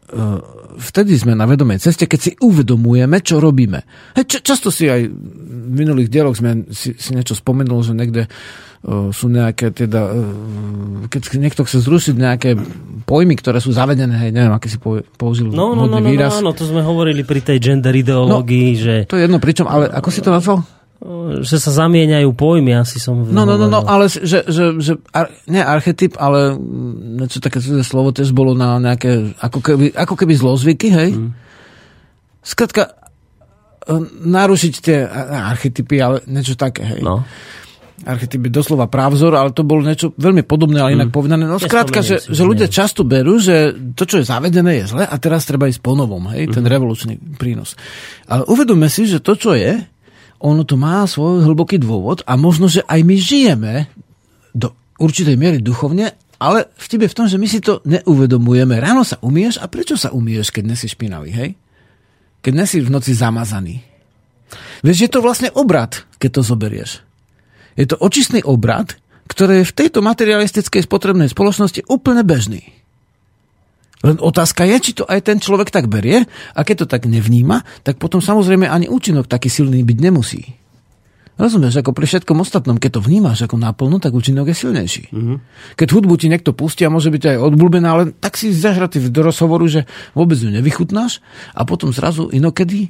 vtedy 0.77 1.15
sme 1.15 1.33
na 1.33 1.47
vedomej 1.47 1.79
ceste, 1.79 2.05
keď 2.05 2.19
si 2.19 2.31
uvedomujeme, 2.35 3.23
čo 3.23 3.39
robíme. 3.39 3.79
Hej, 4.19 4.43
často 4.43 4.69
si 4.69 4.91
aj 4.91 5.07
v 5.07 5.71
minulých 5.71 6.11
dieloch 6.11 6.35
sme 6.35 6.67
si, 6.75 6.95
si 6.95 7.15
niečo 7.15 7.35
spomenul, 7.35 7.79
že 7.81 7.95
niekde 7.95 8.27
uh, 8.27 9.09
sú 9.11 9.31
nejaké 9.31 9.71
teda, 9.71 10.01
uh, 10.11 11.07
keď 11.07 11.39
niekto 11.39 11.63
chce 11.63 11.79
zrušiť 11.79 12.15
nejaké 12.15 12.49
pojmy, 13.07 13.39
ktoré 13.39 13.63
sú 13.63 13.71
zavedené, 13.71 14.19
hej, 14.19 14.31
neviem, 14.35 14.51
aký 14.51 14.67
si 14.67 14.77
použil 15.15 15.51
no, 15.51 15.77
no, 15.77 15.87
no, 15.87 15.99
no, 15.99 16.07
výraz. 16.11 16.43
No, 16.43 16.51
no, 16.51 16.57
to 16.57 16.67
sme 16.67 16.83
hovorili 16.83 17.23
pri 17.23 17.39
tej 17.39 17.57
gender 17.61 17.95
ideológii, 17.95 18.69
no, 18.75 18.79
že... 18.79 18.95
To 19.07 19.15
je 19.15 19.23
jedno, 19.29 19.39
pričom, 19.39 19.65
ale 19.69 19.87
ako 19.87 20.09
si 20.11 20.19
to 20.19 20.33
nazval? 20.33 20.59
Že 21.45 21.61
sa 21.61 21.71
zamieňajú 21.85 22.33
pojmy, 22.33 22.73
asi 22.73 22.97
som... 22.97 23.29
No, 23.29 23.45
no, 23.45 23.61
no, 23.61 23.69
no, 23.69 23.85
ale 23.85 24.09
že, 24.09 24.41
že, 24.49 24.73
že 24.81 24.93
ar, 25.13 25.29
nie 25.45 25.61
archetyp, 25.61 26.17
ale 26.17 26.57
niečo 27.19 27.37
také 27.37 27.61
slovo 27.61 28.09
tiež 28.09 28.33
bolo 28.33 28.57
na 28.57 28.81
nejaké, 28.81 29.37
ako 29.37 29.59
keby, 29.61 29.93
ako 29.93 30.15
keby 30.17 30.33
zlozvyky, 30.33 30.87
hej? 30.89 31.09
Mm. 31.13 31.31
Skratka, 32.41 32.89
e, 33.85 33.93
narušiť 34.25 34.73
tie 34.81 35.05
archetypy, 35.53 35.95
ale 36.01 36.25
niečo 36.25 36.57
také, 36.57 36.81
hej? 36.97 37.01
No. 37.05 37.21
Archetyp 38.03 38.49
je 38.49 38.51
doslova 38.51 38.91
právzor, 38.91 39.37
ale 39.39 39.55
to 39.55 39.63
bolo 39.63 39.85
niečo 39.85 40.11
veľmi 40.19 40.43
podobné, 40.43 40.81
ale 40.81 40.97
inak 40.97 41.13
mm. 41.13 41.15
povedané. 41.15 41.45
No 41.45 41.61
skrátka, 41.61 42.01
že, 42.01 42.17
že 42.17 42.43
ľudia 42.43 42.65
často 42.65 43.05
berú, 43.05 43.37
že 43.37 43.71
to, 43.93 44.09
čo 44.09 44.19
je 44.19 44.25
zavedené, 44.25 44.83
je 44.83 44.91
zle 44.91 45.05
a 45.05 45.15
teraz 45.21 45.45
treba 45.45 45.69
ísť 45.69 45.85
po 45.85 45.93
novom, 45.93 46.33
hej? 46.33 46.49
Mm. 46.49 46.53
Ten 46.59 46.65
revolučný 46.65 47.13
prínos. 47.37 47.77
Ale 48.25 48.41
uvedome 48.49 48.89
si, 48.89 49.05
že 49.05 49.21
to, 49.21 49.37
čo 49.37 49.53
je, 49.53 49.85
ono 50.45 50.61
to 50.61 50.77
má 50.77 51.01
svoj 51.09 51.41
hlboký 51.41 51.81
dôvod 51.81 52.21
a 52.29 52.37
možno, 52.37 52.69
že 52.69 52.85
aj 52.85 53.01
my 53.01 53.15
žijeme 53.17 53.73
do 54.53 54.77
určitej 55.01 55.33
miery 55.33 55.57
duchovne, 55.57 56.13
ale 56.37 56.69
vtip 56.77 57.09
je 57.09 57.11
v 57.11 57.17
tom, 57.17 57.25
že 57.25 57.41
my 57.41 57.47
si 57.49 57.57
to 57.65 57.81
neuvedomujeme. 57.81 58.77
Ráno 58.77 59.01
sa 59.01 59.17
umieš 59.25 59.57
a 59.57 59.65
prečo 59.65 59.97
sa 59.97 60.13
umieš, 60.13 60.53
keď 60.53 60.63
nesi 60.77 60.85
špinavý, 60.85 61.33
hej? 61.33 61.49
Keď 62.45 62.53
nesi 62.53 62.77
v 62.77 62.93
noci 62.93 63.17
zamazaný. 63.17 63.81
Vieš, 64.85 64.97
je 65.01 65.09
to 65.09 65.25
vlastne 65.25 65.49
obrad, 65.57 66.05
keď 66.21 66.29
to 66.37 66.41
zoberieš. 66.45 67.01
Je 67.73 67.89
to 67.89 67.97
očistný 67.97 68.45
obrad, 68.45 68.93
ktorý 69.25 69.65
je 69.65 69.69
v 69.73 69.77
tejto 69.81 70.05
materialistickej 70.05 70.85
spotrebnej 70.85 71.27
spoločnosti 71.33 71.89
úplne 71.89 72.21
bežný. 72.21 72.84
Len 74.03 74.19
otázka 74.19 74.67
je, 74.67 74.75
či 74.81 74.91
to 74.97 75.07
aj 75.07 75.23
ten 75.23 75.37
človek 75.39 75.71
tak 75.71 75.87
berie 75.87 76.27
a 76.51 76.59
keď 76.65 76.83
to 76.83 76.87
tak 76.91 77.07
nevníma, 77.07 77.63
tak 77.85 77.95
potom 78.01 78.19
samozrejme 78.19 78.67
ani 78.67 78.91
účinok 78.91 79.29
taký 79.29 79.47
silný 79.47 79.85
byť 79.85 79.97
nemusí. 80.03 80.43
Rozumieš, 81.35 81.83
ako 81.83 81.91
pri 81.91 82.07
všetkom 82.07 82.39
ostatnom, 82.39 82.79
keď 82.79 82.95
to 82.95 83.01
vnímaš 83.03 83.43
ako 83.43 83.59
náplno, 83.59 83.99
tak 83.99 84.15
účinok 84.15 84.47
je 84.47 84.55
silnejší. 84.55 85.03
Mm-hmm. 85.11 85.37
Keď 85.75 85.87
hudbu 85.91 86.15
ti 86.15 86.31
niekto 86.31 86.55
pustí 86.55 86.87
a 86.87 86.93
môže 86.93 87.11
byť 87.11 87.35
aj 87.35 87.37
odblúbená, 87.43 87.87
ale 87.91 88.03
tak 88.15 88.39
si 88.39 88.55
zahratý 88.55 89.03
do 89.11 89.19
rozhovoru, 89.19 89.67
že 89.67 89.83
vôbec 90.15 90.39
ju 90.39 90.47
nevychutnáš 90.47 91.19
a 91.51 91.67
potom 91.67 91.91
zrazu 91.91 92.31
inokedy 92.31 92.87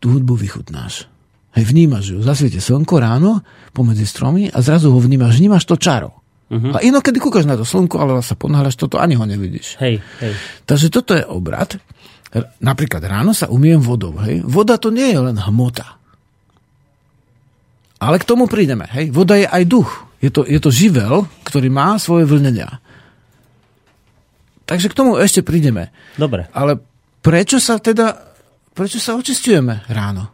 tú 0.00 0.16
hudbu 0.16 0.40
vychutnáš. 0.40 1.04
Hej, 1.52 1.68
vnímaš 1.68 2.16
ju, 2.16 2.18
zasviete 2.24 2.64
slnko 2.64 2.96
ráno 2.96 3.44
pomedzi 3.76 4.08
stromy 4.08 4.48
a 4.48 4.64
zrazu 4.64 4.88
ho 4.88 5.00
vnímaš, 5.00 5.36
vnímaš 5.36 5.68
to 5.68 5.76
čaro. 5.76 6.25
Uh-huh. 6.46 6.78
A 6.78 6.78
inokedy 6.78 7.18
kúkaš 7.18 7.42
na 7.42 7.58
to 7.58 7.66
slnko, 7.66 7.98
ale 7.98 8.22
sa 8.22 8.38
ponáhľaš, 8.38 8.78
toto 8.78 9.02
ani 9.02 9.18
ho 9.18 9.26
nevidíš. 9.26 9.82
Hej, 9.82 9.98
hej. 10.22 10.34
Takže 10.62 10.94
toto 10.94 11.18
je 11.18 11.26
obrad. 11.26 11.74
Napríklad 12.62 13.02
ráno 13.02 13.34
sa 13.34 13.50
umiem 13.50 13.82
vodou. 13.82 14.14
Hej. 14.22 14.46
Voda 14.46 14.78
to 14.78 14.94
nie 14.94 15.10
je 15.10 15.18
len 15.18 15.34
hmota. 15.34 15.98
Ale 17.98 18.22
k 18.22 18.28
tomu 18.28 18.46
prídeme. 18.46 18.86
Hej. 18.94 19.10
Voda 19.10 19.34
je 19.34 19.48
aj 19.48 19.64
duch. 19.66 19.90
Je 20.22 20.30
to, 20.30 20.46
je 20.46 20.60
to 20.62 20.70
živel, 20.70 21.26
ktorý 21.42 21.66
má 21.66 21.98
svoje 21.98 22.30
vlnenia. 22.30 22.78
Takže 24.66 24.90
k 24.90 24.98
tomu 24.98 25.18
ešte 25.18 25.42
prídeme. 25.42 25.90
Dobre. 26.14 26.46
Ale 26.54 26.78
prečo 27.26 27.58
sa 27.58 27.82
teda, 27.82 28.14
prečo 28.70 29.02
sa 29.02 29.18
očistujeme 29.18 29.82
ráno? 29.90 30.30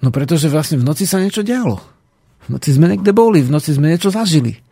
No 0.00 0.08
pretože 0.08 0.48
vlastne 0.48 0.80
v 0.80 0.86
noci 0.88 1.04
sa 1.04 1.20
niečo 1.20 1.44
dialo. 1.44 1.76
V 2.46 2.56
noci 2.56 2.72
sme 2.72 2.88
niekde 2.88 3.12
boli, 3.12 3.44
v 3.44 3.52
noci 3.52 3.76
sme 3.76 3.92
niečo 3.92 4.08
zažili 4.08 4.67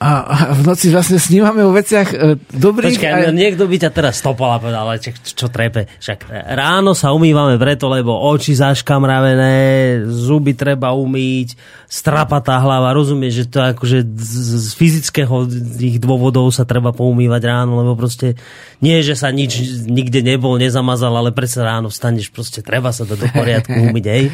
a, 0.00 0.24
a 0.24 0.36
v 0.56 0.64
noci 0.64 0.88
vlastne 0.88 1.20
snímame 1.20 1.60
o 1.60 1.76
veciach 1.76 2.08
e, 2.16 2.40
dobrých. 2.56 2.96
Počkaj, 2.96 3.12
aj... 3.28 3.36
niekto 3.36 3.68
by 3.68 3.76
ťa 3.84 3.90
teraz 3.92 4.16
stopal 4.16 4.56
a 4.56 4.58
povedal, 4.58 4.88
ale 4.88 4.96
čo, 4.96 5.12
čo 5.12 5.52
trepe. 5.52 5.92
Však 6.00 6.24
ráno 6.56 6.96
sa 6.96 7.12
umývame 7.12 7.60
preto, 7.60 7.84
lebo 7.92 8.16
oči 8.16 8.56
zaškamravené, 8.56 10.00
zuby 10.08 10.56
treba 10.56 10.96
umýť, 10.96 11.52
strapatá 11.84 12.56
hlava, 12.64 12.96
rozumieš, 12.96 13.44
že 13.44 13.46
to 13.52 13.58
akože 13.60 13.98
z, 14.16 14.34
z 14.56 14.68
fyzického 14.80 15.44
ich 15.76 16.00
dôvodov 16.00 16.48
sa 16.48 16.64
treba 16.64 16.96
poumývať 16.96 17.42
ráno, 17.44 17.84
lebo 17.84 17.92
proste 17.92 18.40
nie, 18.80 19.04
že 19.04 19.12
sa 19.12 19.28
nič 19.28 19.84
nikde 19.84 20.24
nebol, 20.24 20.56
nezamazal, 20.56 21.12
ale 21.12 21.28
predsa 21.28 21.60
ráno 21.60 21.92
vstaneš, 21.92 22.32
proste 22.32 22.64
treba 22.64 22.88
sa 22.88 23.04
to 23.04 23.20
do 23.20 23.28
poriadku 23.28 23.76
umyť, 23.92 24.06
hej. 24.08 24.32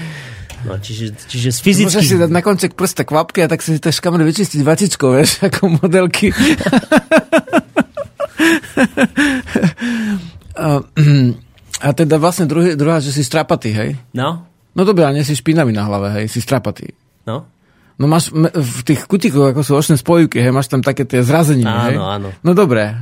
No, 0.67 0.75
čiže, 0.83 1.15
čiže 1.31 1.55
z 1.55 1.59
fyzicky... 1.63 1.87
Môžeš 1.87 2.11
si 2.11 2.19
dať 2.19 2.31
na 2.35 2.43
konček 2.43 2.75
prsta 2.75 3.07
kvapky 3.07 3.47
a 3.47 3.49
tak 3.49 3.63
si 3.63 3.79
to 3.79 3.95
škamre 3.95 4.27
vyčistiť 4.27 4.61
vačičkou, 4.67 5.15
vieš, 5.15 5.39
ako 5.49 5.79
modelky. 5.79 6.35
a, 10.59 10.83
a 11.81 11.89
teda 11.95 12.19
vlastne 12.19 12.51
druhý, 12.51 12.75
druhá, 12.75 12.99
že 12.99 13.15
si 13.15 13.23
strapatý, 13.23 13.71
hej? 13.71 13.91
No. 14.11 14.43
No 14.77 14.83
dobre, 14.85 15.07
a 15.07 15.15
nie 15.15 15.25
si 15.25 15.39
špinavý 15.39 15.73
na 15.73 15.87
hlave, 15.87 16.11
hej, 16.21 16.27
si 16.29 16.43
strapatý. 16.43 16.93
No. 17.25 17.47
No 17.97 18.05
máš 18.11 18.29
v 18.35 18.81
tých 18.85 19.09
kutikoch, 19.09 19.57
ako 19.57 19.65
sú 19.65 19.73
očné 19.73 19.97
spojivky, 19.97 20.43
hej, 20.43 20.53
máš 20.53 20.69
tam 20.69 20.85
také 20.85 21.09
tie 21.09 21.25
zrazeniny, 21.25 21.65
áno, 21.65 21.87
hej? 21.89 21.97
Áno, 21.97 22.29
No 22.45 22.51
dobre, 22.53 22.93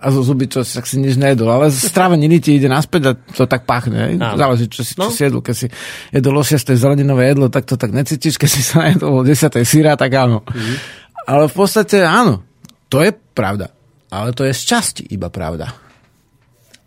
a 0.00 0.06
zo 0.08 0.24
zuby, 0.24 0.48
čo 0.48 0.64
tak 0.64 0.88
si 0.88 0.96
nič 0.96 1.20
nejedol. 1.20 1.52
Ale 1.52 1.68
stráveniny 1.68 2.40
ti 2.40 2.56
ide 2.56 2.72
naspäť 2.72 3.02
a 3.04 3.12
to 3.12 3.44
tak 3.44 3.68
pachne. 3.68 4.16
Záleží, 4.16 4.72
čo 4.72 4.80
si, 4.80 4.96
čo 4.96 5.04
no. 5.04 5.12
si 5.12 5.22
jedol. 5.28 5.44
Keď 5.44 5.54
si 5.54 5.66
jedol 6.10 6.40
o 6.40 6.44
6. 6.44 6.56
zeleninové 6.72 7.36
jedlo, 7.36 7.52
tak 7.52 7.68
to 7.68 7.76
tak 7.76 7.92
necítiš. 7.92 8.40
Keď 8.40 8.50
si 8.50 8.62
sa 8.64 8.88
jedol 8.88 9.20
o 9.20 9.22
10. 9.22 9.36
syra, 9.62 9.94
tak 10.00 10.10
áno. 10.16 10.40
Mm-hmm. 10.42 10.76
Ale 11.28 11.46
v 11.46 11.54
podstate 11.54 12.00
áno, 12.00 12.40
to 12.88 13.04
je 13.04 13.12
pravda. 13.12 13.68
Ale 14.08 14.32
to 14.32 14.48
je 14.48 14.56
z 14.56 14.62
časti 14.64 15.04
iba 15.12 15.28
pravda. 15.28 15.70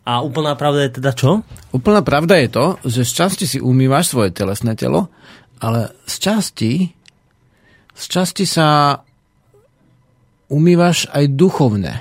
A 0.03 0.20
úplná 0.20 0.59
pravda 0.59 0.89
je 0.89 0.99
teda 0.99 1.16
čo? 1.16 1.45
Úplná 1.72 2.03
pravda 2.03 2.36
je 2.41 2.49
to, 2.51 2.66
že 2.84 3.07
z 3.07 3.11
časti 3.24 3.45
si 3.47 3.57
umývaš 3.64 4.11
svoje 4.11 4.36
telesné 4.36 4.76
telo, 4.76 5.07
ale 5.64 5.95
z 6.03 6.16
časti 6.20 6.72
z 7.93 8.05
časti 8.09 8.45
sa 8.49 8.99
umývaš 10.49 11.09
aj 11.14 11.26
duchovne. 11.34 11.93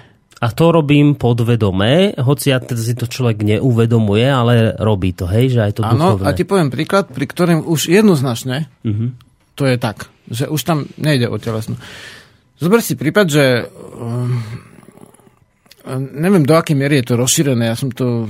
A 0.43 0.51
to 0.51 0.75
robím 0.75 1.15
podvedome, 1.15 2.19
hoci 2.19 2.51
ja 2.51 2.59
teda 2.59 2.83
si 2.83 2.99
to 2.99 3.07
človek 3.07 3.47
neuvedomuje, 3.47 4.27
ale 4.27 4.75
robí 4.75 5.15
to, 5.15 5.31
hej, 5.31 5.55
že 5.55 5.61
aj 5.63 5.73
to 5.79 5.81
Áno, 5.87 6.19
a 6.19 6.35
ti 6.35 6.43
poviem 6.43 6.67
príklad, 6.67 7.15
pri 7.15 7.31
ktorým 7.31 7.63
už 7.63 7.87
jednoznačne 7.87 8.67
uh-huh. 8.83 9.15
to 9.55 9.71
je 9.71 9.79
tak, 9.79 10.11
že 10.27 10.51
už 10.51 10.61
tam 10.67 10.91
nejde 10.99 11.31
o 11.31 11.39
telesnú. 11.39 11.79
Zober 12.59 12.83
si 12.83 12.99
prípad, 12.99 13.27
že 13.31 13.71
um, 13.95 14.43
neviem 15.99 16.43
do 16.43 16.59
akej 16.59 16.75
miery 16.75 17.03
je 17.03 17.15
to 17.15 17.23
rozšírené, 17.23 17.71
ja 17.71 17.79
som 17.79 17.95
to 17.95 18.27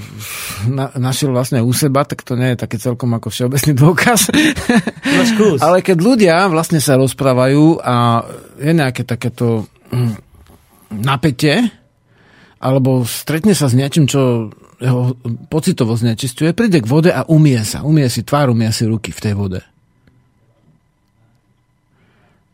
na, 0.69 0.93
našiel 0.97 1.33
vlastne 1.33 1.65
u 1.65 1.73
seba, 1.73 2.05
tak 2.05 2.25
to 2.25 2.37
nie 2.37 2.53
je 2.53 2.61
také 2.61 2.77
celkom 2.77 3.13
ako 3.17 3.33
všeobecný 3.33 3.73
dôkaz. 3.73 4.33
No 5.17 5.23
Ale 5.65 5.81
keď 5.81 5.97
ľudia 5.97 6.37
vlastne 6.53 6.81
sa 6.81 7.01
rozprávajú 7.01 7.81
a 7.81 8.25
je 8.61 8.73
nejaké 8.73 9.05
takéto 9.05 9.65
um, 9.93 10.13
napätie, 10.93 11.82
alebo 12.63 13.03
stretne 13.03 13.59
sa 13.59 13.67
s 13.67 13.75
niečím, 13.75 14.07
čo 14.07 14.55
jeho 14.79 15.19
pocitovo 15.51 15.99
znečistuje, 15.99 16.55
príde 16.55 16.79
k 16.79 16.87
vode 16.87 17.11
a 17.11 17.27
umie 17.27 17.59
sa. 17.67 17.83
Umie 17.83 18.07
si 18.07 18.23
tvár, 18.23 18.55
umie 18.55 18.71
si 18.71 18.87
ruky 18.87 19.11
v 19.11 19.23
tej 19.23 19.35
vode. 19.35 19.61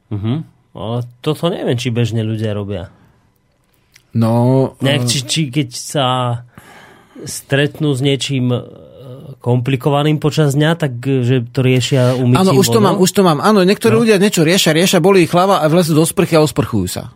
Uh-huh. 0.09 0.41
Ale 0.73 0.99
toto 1.21 1.53
neviem, 1.53 1.77
či 1.77 1.93
bežne 1.93 2.25
ľudia 2.25 2.57
robia. 2.57 2.89
No... 4.17 4.73
Nejak, 4.81 5.05
či, 5.05 5.19
či 5.29 5.41
keď 5.53 5.69
sa 5.77 6.07
stretnú 7.29 7.93
s 7.93 8.01
niečím 8.01 8.49
e, 8.49 8.61
komplikovaným 9.45 10.17
počas 10.17 10.57
dňa, 10.57 10.71
tak 10.81 11.05
že 11.05 11.45
to 11.53 11.61
riešia 11.61 12.17
umytím 12.17 12.41
Áno, 12.41 12.53
už 12.57 12.69
to 12.73 12.81
mám, 12.81 12.97
už 12.97 13.11
to 13.13 13.21
mám. 13.21 13.45
Áno, 13.45 13.61
niektorí 13.69 13.93
no. 13.93 14.01
ľudia 14.05 14.17
niečo 14.17 14.47
riešia, 14.47 14.73
riešia, 14.73 15.05
boli 15.05 15.29
ich 15.29 15.33
hlava 15.33 15.61
a 15.61 15.69
vlezú 15.69 15.93
do 15.93 16.09
sprchy 16.09 16.41
a 16.41 16.45
osprchujú 16.45 16.89
sa. 16.89 17.13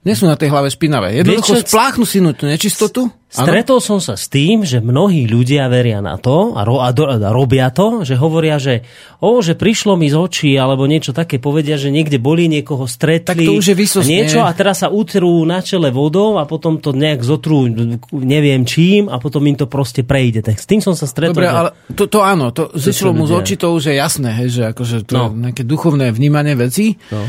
Nie 0.00 0.16
sú 0.16 0.24
na 0.24 0.32
tej 0.32 0.48
hlave 0.48 0.72
špinavé. 0.72 1.12
Jednoducho 1.12 1.60
Vieš 1.60 1.68
spláchnu 1.68 2.08
si 2.08 2.24
tú 2.32 2.48
nečistotu. 2.48 3.12
Stretol 3.30 3.78
som 3.78 4.00
sa 4.00 4.16
s 4.18 4.26
tým, 4.26 4.64
že 4.64 4.80
mnohí 4.80 5.28
ľudia 5.28 5.68
veria 5.70 6.00
na 6.02 6.16
to 6.18 6.56
a, 6.56 6.64
ro, 6.66 6.80
a, 6.82 6.88
do, 6.90 7.04
a 7.06 7.20
robia 7.30 7.68
to, 7.70 8.02
že 8.02 8.16
hovoria, 8.18 8.56
že 8.58 8.82
o, 9.20 9.38
že 9.38 9.54
prišlo 9.54 9.94
mi 9.94 10.08
z 10.10 10.16
očí, 10.18 10.50
alebo 10.56 10.88
niečo 10.88 11.12
také 11.12 11.36
povedia, 11.38 11.76
že 11.78 11.92
niekde 11.92 12.16
boli, 12.18 12.48
niekoho 12.48 12.88
stretli. 12.88 13.28
Tak 13.28 13.38
to 13.38 13.54
už 13.54 13.70
je 13.70 13.76
a 13.76 13.78
výsostne. 13.78 14.08
niečo 14.10 14.40
a 14.42 14.50
teraz 14.50 14.82
sa 14.82 14.88
utrú 14.90 15.44
na 15.44 15.60
čele 15.62 15.92
vodou 15.92 16.40
a 16.40 16.48
potom 16.48 16.80
to 16.80 16.90
nejak 16.90 17.20
zotrú 17.22 17.68
neviem 18.10 18.64
čím 18.64 19.06
a 19.06 19.20
potom 19.20 19.44
im 19.46 19.54
to 19.54 19.68
proste 19.68 20.02
prejde. 20.02 20.40
Tak 20.42 20.58
s 20.58 20.66
tým 20.66 20.80
som 20.82 20.96
sa 20.96 21.04
stretol. 21.06 21.36
Dobre, 21.36 21.46
že- 21.46 21.54
ale 21.54 21.70
to, 21.92 22.08
to 22.08 22.24
áno, 22.24 22.50
to 22.50 22.72
zišlo 22.72 23.12
mu 23.12 23.28
z 23.28 23.36
očí, 23.36 23.54
to 23.54 23.68
už 23.70 23.92
je 23.92 24.00
jasné, 24.00 24.32
hej, 24.32 24.48
že 24.48 24.62
akože 24.72 25.04
to 25.04 25.12
No. 25.12 25.28
je 25.30 25.44
nejaké 25.44 25.62
duchovné 25.62 26.08
vnímanie 26.10 26.56
veci. 26.56 26.96
No. 27.12 27.22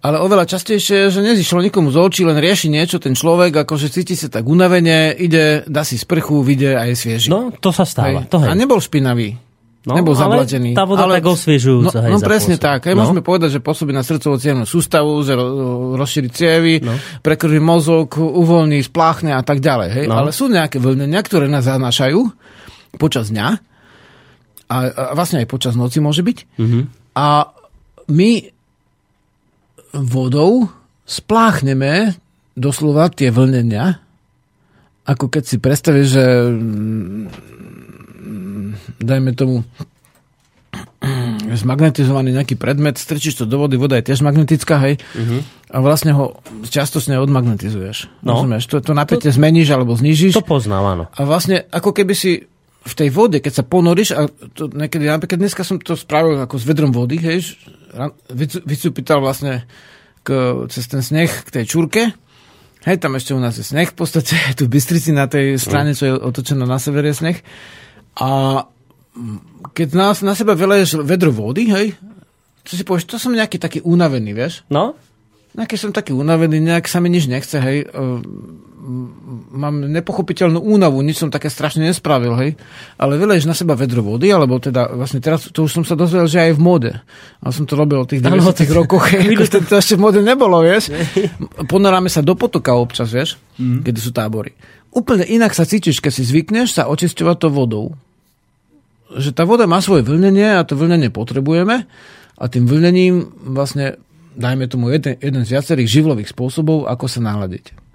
Ale 0.00 0.16
oveľa 0.16 0.48
častejšie, 0.48 1.12
že 1.12 1.20
nezišlo 1.20 1.60
nikomu 1.60 1.92
z 1.92 2.00
očí, 2.00 2.22
len 2.24 2.40
rieši 2.40 2.72
niečo 2.72 2.96
ten 2.96 3.12
človek, 3.12 3.52
akože 3.52 3.92
cíti 3.92 4.16
sa 4.16 4.32
tak 4.32 4.48
unavene, 4.48 5.12
ide, 5.12 5.60
dá 5.68 5.84
si 5.84 6.00
sprchu, 6.00 6.40
vyjde 6.40 6.72
a 6.72 6.88
je 6.88 6.96
svieži. 6.96 7.28
No, 7.28 7.52
to 7.52 7.68
sa 7.68 7.84
stáva. 7.84 8.24
Hej. 8.24 8.32
To 8.32 8.40
hej. 8.40 8.48
A 8.48 8.56
nebol 8.56 8.80
špinavý. 8.80 9.36
No, 9.80 9.96
nebol 9.96 10.12
ale 10.12 10.44
tá 10.76 10.84
voda 10.84 11.08
tak 11.08 11.24
osviežujúca, 11.24 12.00
No, 12.00 12.04
hej, 12.04 12.12
no 12.12 12.18
presne 12.20 12.56
tak. 12.60 12.84
Hej, 12.84 12.92
No. 12.92 13.00
Môžeme 13.00 13.24
povedať, 13.24 13.56
že 13.56 13.60
pôsobí 13.60 13.92
na 13.92 14.04
srdcovo 14.04 14.36
cievnú 14.36 14.68
sústavu, 14.68 15.24
že 15.24 15.32
ro- 15.32 15.96
rozšíri 15.96 16.28
cievy, 16.28 16.84
No. 16.84 17.00
prekrví 17.24 17.56
mozog, 17.60 18.12
uvoľní, 18.16 18.84
spláchne 18.84 19.32
a 19.32 19.40
tak 19.40 19.64
ďalej. 19.64 19.88
Hej. 19.88 20.04
No. 20.12 20.20
Ale 20.20 20.36
sú 20.36 20.52
nejaké 20.52 20.76
vlnenia, 20.76 21.20
ktoré 21.24 21.48
nás 21.48 21.64
zanášajú 21.64 22.20
počas 22.96 23.32
dňa 23.32 23.46
a, 24.68 24.76
a 24.84 25.02
vlastne 25.16 25.40
aj 25.40 25.48
počas 25.48 25.72
noci 25.76 25.96
môže 26.00 26.20
byť. 26.20 26.38
Mhm. 26.60 26.80
A 27.16 27.48
my 28.12 28.30
vodou 29.94 30.70
spláchneme 31.06 32.14
doslova 32.54 33.10
tie 33.10 33.34
vlnenia, 33.34 33.98
ako 35.06 35.26
keď 35.26 35.42
si 35.42 35.56
predstavíš, 35.58 36.08
že 36.12 36.24
mm, 36.54 37.22
dajme 39.02 39.32
tomu 39.34 39.66
zmagnetizovaný 41.50 42.36
nejaký 42.36 42.54
predmet, 42.54 43.00
strčíš 43.00 43.42
to 43.42 43.44
do 43.48 43.58
vody, 43.58 43.74
voda 43.74 43.98
je 43.98 44.12
tiež 44.12 44.22
magnetická, 44.22 44.78
hej, 44.84 45.02
a 45.70 45.76
vlastne 45.82 46.14
ho 46.14 46.38
častočne 46.66 47.18
odmagnetizuješ. 47.18 48.22
No. 48.22 48.42
Rozumieš? 48.42 48.66
To, 48.70 48.82
to 48.82 48.92
napätie 48.94 49.30
zmeníš 49.30 49.70
alebo 49.74 49.94
znižíš. 49.94 50.34
To 50.36 50.46
poznám, 50.46 50.84
áno. 50.84 51.04
A 51.14 51.20
vlastne 51.26 51.66
ako 51.70 51.94
keby 51.94 52.14
si 52.14 52.49
v 52.80 52.94
tej 52.96 53.08
vode, 53.12 53.38
keď 53.44 53.52
sa 53.60 53.64
ponoríš, 53.64 54.16
a 54.16 54.28
to 54.56 54.72
niekedy, 54.72 55.04
napríklad 55.04 55.36
dneska 55.36 55.62
som 55.64 55.76
to 55.76 55.92
spravil 55.96 56.40
ako 56.40 56.56
s 56.56 56.64
vedrom 56.64 56.92
vody, 56.96 57.20
hej, 57.20 57.56
vycúpital 58.64 59.20
vlastne 59.20 59.68
k, 60.24 60.28
cez 60.72 60.88
ten 60.88 61.04
sneh 61.04 61.28
k 61.28 61.48
tej 61.60 61.64
čurke, 61.68 62.02
hej, 62.88 62.96
tam 62.96 63.20
ešte 63.20 63.36
u 63.36 63.40
nás 63.40 63.60
je 63.60 63.64
sneh, 63.66 63.92
v 63.92 63.96
podstate 63.96 64.32
tu 64.58 64.64
v 64.64 64.72
Bystrici 64.72 65.12
na 65.12 65.28
tej 65.28 65.60
strane, 65.60 65.92
čo 65.92 66.08
je 66.08 66.12
otočená 66.16 66.64
na 66.64 66.80
severe 66.80 67.12
je 67.12 67.20
sneh. 67.20 67.38
A 68.16 68.64
keď 69.76 69.88
na, 69.92 70.08
na 70.24 70.32
seba 70.32 70.56
vyleješ 70.56 71.04
vedro 71.04 71.28
vody, 71.28 71.68
hej, 71.68 71.92
čo 72.64 72.80
si 72.80 72.84
povieš, 72.84 73.08
to 73.08 73.20
som 73.20 73.36
nejaký 73.36 73.60
taký 73.60 73.84
unavený, 73.84 74.32
vieš? 74.32 74.64
No, 74.72 74.96
Nejaký 75.50 75.74
som 75.74 75.90
taký 75.90 76.14
unavený, 76.14 76.62
nejak 76.62 76.86
sa 76.86 77.02
mi 77.02 77.10
nič 77.10 77.26
nechce, 77.26 77.58
hej. 77.58 77.82
Mám 79.50 79.92
nepochopiteľnú 79.92 80.56
únavu, 80.56 81.04
nič 81.04 81.20
som 81.20 81.28
také 81.28 81.52
strašne 81.52 81.84
nespravil, 81.84 82.32
hej. 82.40 82.50
Ale 82.96 83.20
vyleješ 83.20 83.44
na 83.44 83.52
seba 83.52 83.76
vedro 83.76 84.00
vody, 84.00 84.32
alebo 84.32 84.56
teda 84.56 84.96
vlastne 84.96 85.20
teraz, 85.20 85.52
to 85.52 85.68
už 85.68 85.72
som 85.76 85.84
sa 85.84 85.92
dozvedel, 85.92 86.24
že 86.24 86.40
aj 86.48 86.56
v 86.56 86.60
móde. 86.64 86.92
A 87.44 87.52
som 87.52 87.68
to 87.68 87.76
robil 87.76 88.00
od 88.00 88.08
tých 88.08 88.24
90 88.24 88.40
Áno, 88.40 88.56
tak- 88.56 88.72
rokoch, 88.72 89.04
hej. 89.12 89.36
To, 89.36 89.60
to 89.60 89.74
ešte 89.76 90.00
v 90.00 90.02
móde 90.08 90.24
nebolo, 90.24 90.64
vieš. 90.64 90.88
Ponoráme 91.68 92.08
sa 92.08 92.24
do 92.24 92.32
potoka 92.32 92.72
občas, 92.72 93.12
vieš, 93.12 93.36
kedy 93.60 93.98
sú 94.00 94.16
tábory. 94.16 94.56
Úplne 94.90 95.28
inak 95.28 95.52
sa 95.52 95.68
cítiš, 95.68 96.00
keď 96.00 96.12
si 96.16 96.24
zvykneš 96.24 96.80
sa 96.80 96.88
očisťovať 96.88 97.36
to 97.36 97.48
vodou. 97.52 97.86
Že 99.12 99.30
tá 99.36 99.44
voda 99.44 99.68
má 99.68 99.78
svoje 99.84 100.02
vlnenie 100.02 100.56
a 100.56 100.64
to 100.64 100.74
vlnenie 100.74 101.12
potrebujeme 101.12 101.84
a 102.34 102.44
tým 102.48 102.64
vlnením 102.64 103.28
vlastne 103.52 104.00
dajme 104.32 104.64
tomu 104.70 104.88
jeden, 104.94 105.18
jeden 105.20 105.42
z 105.44 105.52
viacerých 105.52 105.90
živlových 105.90 106.32
spôsobov, 106.32 106.88
ako 106.88 107.04
sa 107.10 107.20
naladiť. 107.20 107.89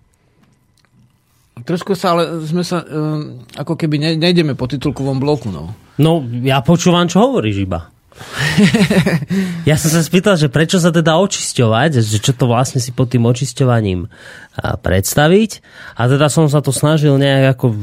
Trošku 1.56 1.96
sa, 1.96 2.12
ale 2.12 2.44
sme 2.44 2.68
sa, 2.68 2.84
um, 2.84 3.40
ako 3.56 3.80
keby 3.80 3.96
ne, 3.96 4.12
nejdeme 4.20 4.60
po 4.60 4.68
titulkovom 4.68 5.24
bloku, 5.24 5.48
no. 5.48 5.72
no 5.96 6.20
ja 6.44 6.60
počúvam, 6.60 7.08
čo 7.08 7.24
hovoríš 7.24 7.64
iba. 7.64 7.95
ja 9.70 9.76
som 9.76 9.92
sa 9.92 10.00
spýtal, 10.00 10.40
že 10.40 10.48
prečo 10.48 10.80
sa 10.80 10.92
teda 10.92 11.20
očisťovať, 11.20 12.00
že 12.00 12.18
čo 12.24 12.32
to 12.32 12.48
vlastne 12.48 12.80
si 12.80 12.96
pod 12.96 13.12
tým 13.12 13.28
očisťovaním 13.28 14.08
predstaviť. 14.56 15.52
A 16.00 16.08
teda 16.08 16.32
som 16.32 16.48
sa 16.48 16.64
to 16.64 16.72
snažil 16.72 17.20
nejak 17.20 17.60
ako 17.60 17.76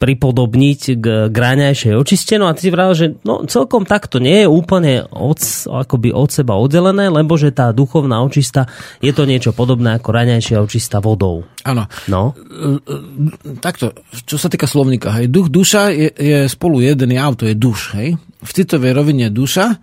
pripodobniť 0.00 0.80
k, 0.96 1.06
k 1.28 1.36
raňajšej 1.36 1.94
očistenu 1.96 2.48
a 2.48 2.56
ty 2.56 2.68
si 2.68 2.70
vravel, 2.72 2.96
že 2.96 3.06
no, 3.28 3.44
celkom 3.44 3.84
takto 3.84 4.16
nie 4.16 4.44
je 4.44 4.48
úplne 4.48 5.04
od, 5.12 5.36
akoby 5.68 6.16
od 6.16 6.32
seba 6.32 6.56
oddelené, 6.56 7.12
lebo 7.12 7.36
že 7.36 7.52
tá 7.52 7.76
duchovná 7.76 8.24
očista 8.24 8.64
je 9.04 9.12
to 9.12 9.28
niečo 9.28 9.52
podobné 9.52 10.00
ako 10.00 10.16
raňajšia 10.16 10.64
očista 10.64 11.04
vodou. 11.04 11.44
Áno. 11.66 11.84
No, 12.08 12.32
Takto, 13.60 13.92
čo 14.24 14.36
sa 14.40 14.48
týka 14.48 14.64
slovníka, 14.64 15.12
hej, 15.20 15.28
duch, 15.28 15.52
duša 15.52 15.92
je, 15.92 16.08
je 16.14 16.38
spolu 16.48 16.80
jeden 16.80 17.12
jav, 17.12 17.36
to 17.36 17.44
je 17.48 17.54
duš, 17.56 17.92
hej. 17.98 18.16
V 18.42 18.50
citovej 18.52 18.92
rovine 18.92 19.32
duša, 19.32 19.78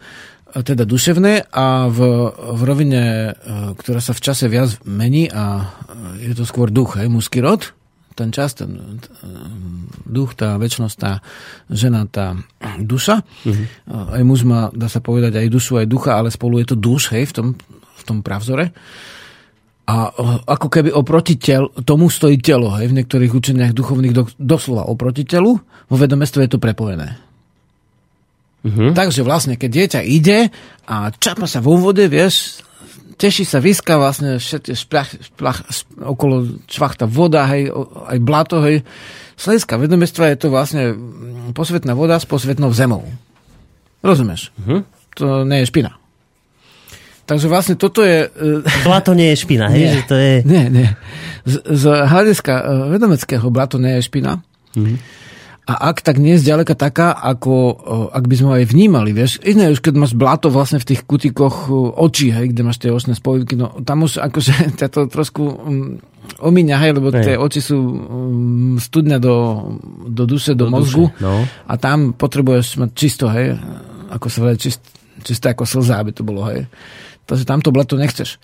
a 0.53 0.61
teda 0.61 0.85
duševné 0.85 1.49
a 1.49 1.89
v, 1.89 1.99
v 2.29 2.61
rovine, 2.61 3.03
e, 3.03 3.73
ktorá 3.73 3.97
sa 3.97 4.13
v 4.13 4.21
čase 4.21 4.45
viac 4.45 4.77
mení 4.85 5.25
a 5.25 5.65
e, 6.21 6.29
je 6.29 6.33
to 6.37 6.45
skôr 6.45 6.69
duch, 6.69 7.01
hej, 7.01 7.09
mužský 7.09 7.41
rod, 7.41 7.73
ten 8.13 8.29
čas, 8.29 8.53
ten 8.53 8.77
e, 8.77 9.27
duch, 10.05 10.37
tá 10.37 10.61
väčšnosť, 10.61 10.95
tá 11.01 11.25
žena, 11.73 12.05
tá 12.05 12.37
duša. 12.77 13.25
Aj 13.89 14.21
muž 14.21 14.45
má, 14.45 14.69
dá 14.69 14.85
sa 14.85 15.01
povedať, 15.01 15.41
aj 15.41 15.49
dušu, 15.49 15.81
aj 15.81 15.89
ducha, 15.89 16.21
ale 16.21 16.29
spolu 16.29 16.61
je 16.61 16.69
to 16.69 16.77
duš, 16.77 17.09
hej, 17.17 17.25
v 17.25 17.33
tom, 17.33 17.47
v 17.73 18.03
tom 18.05 18.21
pravzore. 18.21 18.69
A 19.83 20.13
ako 20.47 20.69
keby 20.69 20.95
oproti 20.95 21.35
tel, 21.35 21.67
tomu 21.83 22.07
stojí 22.07 22.39
telo. 22.39 22.71
Hej? 22.79 22.87
V 22.87 23.03
niektorých 23.03 23.35
učeniach 23.35 23.75
duchovných 23.75 24.15
do, 24.15 24.23
doslova 24.39 24.87
oproti 24.87 25.27
telu, 25.27 25.59
vo 25.59 25.95
vedomestve 25.99 26.47
je 26.47 26.55
to 26.55 26.59
prepojené. 26.61 27.32
Mhm. 28.63 28.95
Takže 28.95 29.21
vlastne, 29.27 29.59
keď 29.59 29.69
dieťa 29.69 30.01
ide 30.07 30.47
a 30.87 31.11
čapa 31.11 31.47
sa 31.51 31.59
vo 31.59 31.75
vode, 31.75 32.07
vieš, 32.07 32.63
teší 33.19 33.43
sa, 33.43 33.59
vyska 33.59 33.99
vlastne 33.99 34.39
všetky 34.39 34.71
šplach, 34.71 35.11
šplach, 35.19 35.59
okolo 35.99 36.63
čvachta 36.67 37.03
voda, 37.03 37.43
hej, 37.51 37.69
aj 38.07 38.17
blato, 38.23 38.63
hej. 38.63 38.81
Z 39.35 39.43
hľadiska 39.51 39.75
vedomestva 39.75 40.31
je 40.31 40.37
to 40.39 40.47
vlastne 40.47 40.83
posvetná 41.51 41.91
voda 41.91 42.15
s 42.15 42.23
posvetnou 42.23 42.71
zemou. 42.71 43.03
Rozumieš? 43.99 44.55
Mhm. 44.63 44.77
To 45.19 45.43
nie 45.43 45.61
je 45.61 45.69
špina. 45.69 45.91
Takže 47.23 47.47
vlastne 47.47 47.75
toto 47.79 48.03
je... 48.03 48.27
e, 48.27 48.63
blato 48.87 49.15
nie 49.15 49.31
je 49.31 49.37
špina, 49.43 49.71
hej, 49.71 49.79
Nie. 49.79 49.91
že 49.95 50.01
to 50.07 50.15
je... 50.19 50.31
Nie, 50.43 50.67
nie. 50.67 50.87
Z, 51.47 51.55
z 51.67 51.83
hľadiska 51.87 52.53
eh, 52.55 52.63
vedomeckého 52.95 53.47
blato 53.51 53.75
nie 53.79 53.99
je 53.99 54.07
špina. 54.07 54.39
Mhm. 54.75 54.95
A 55.63 55.95
ak 55.95 56.03
tak 56.03 56.19
nie 56.19 56.35
je 56.35 56.43
zďaleka 56.43 56.75
taká, 56.75 57.15
ako 57.15 57.53
eh, 57.55 58.17
ak 58.19 58.23
by 58.27 58.35
sme 58.35 58.47
ho 58.51 58.55
aj 58.59 58.67
vnímali, 58.67 59.15
vieš. 59.15 59.39
Iné 59.47 59.71
už, 59.71 59.79
keď 59.79 59.95
máš 59.95 60.11
blato 60.11 60.51
vlastne 60.51 60.83
v 60.83 60.91
tých 60.91 61.07
kutikoch 61.07 61.71
eh, 61.71 61.73
očí, 62.03 62.35
hej, 62.35 62.51
kde 62.51 62.61
máš 62.67 62.83
tie 62.83 62.91
očné 62.91 63.15
spojivky, 63.15 63.55
no 63.55 63.79
tam 63.87 64.03
už 64.03 64.19
akože 64.19 64.53
ťa 64.79 64.87
to 64.91 65.07
trošku 65.07 65.43
um, 65.43 66.03
omíňa, 66.43 66.75
hej, 66.83 66.91
lebo 66.99 67.11
Hej. 67.15 67.23
tie 67.23 67.35
oči 67.39 67.63
sú 67.63 67.79
um, 67.79 68.75
studňa 68.75 69.17
do, 69.23 69.35
do 70.07 70.23
duše, 70.27 70.51
do, 70.55 70.67
Do 70.67 70.75
mozgu. 70.75 71.07
duše, 71.11 71.23
no. 71.23 71.47
A 71.47 71.73
tam 71.79 72.11
potrebuješ 72.11 72.79
mať 72.83 72.89
čisto, 72.95 73.31
hej, 73.31 73.55
ako 74.11 74.27
sa 74.27 74.39
vedie, 74.43 74.67
čist, 74.67 74.83
čisté 75.23 75.51
ako 75.55 75.63
slza, 75.63 75.99
aby 75.99 76.11
to 76.11 76.27
bolo, 76.27 76.43
hej. 76.51 76.67
Takže 77.23 77.47
tam 77.47 77.63
to 77.63 77.71
blato 77.71 77.95
nechceš. 77.95 78.35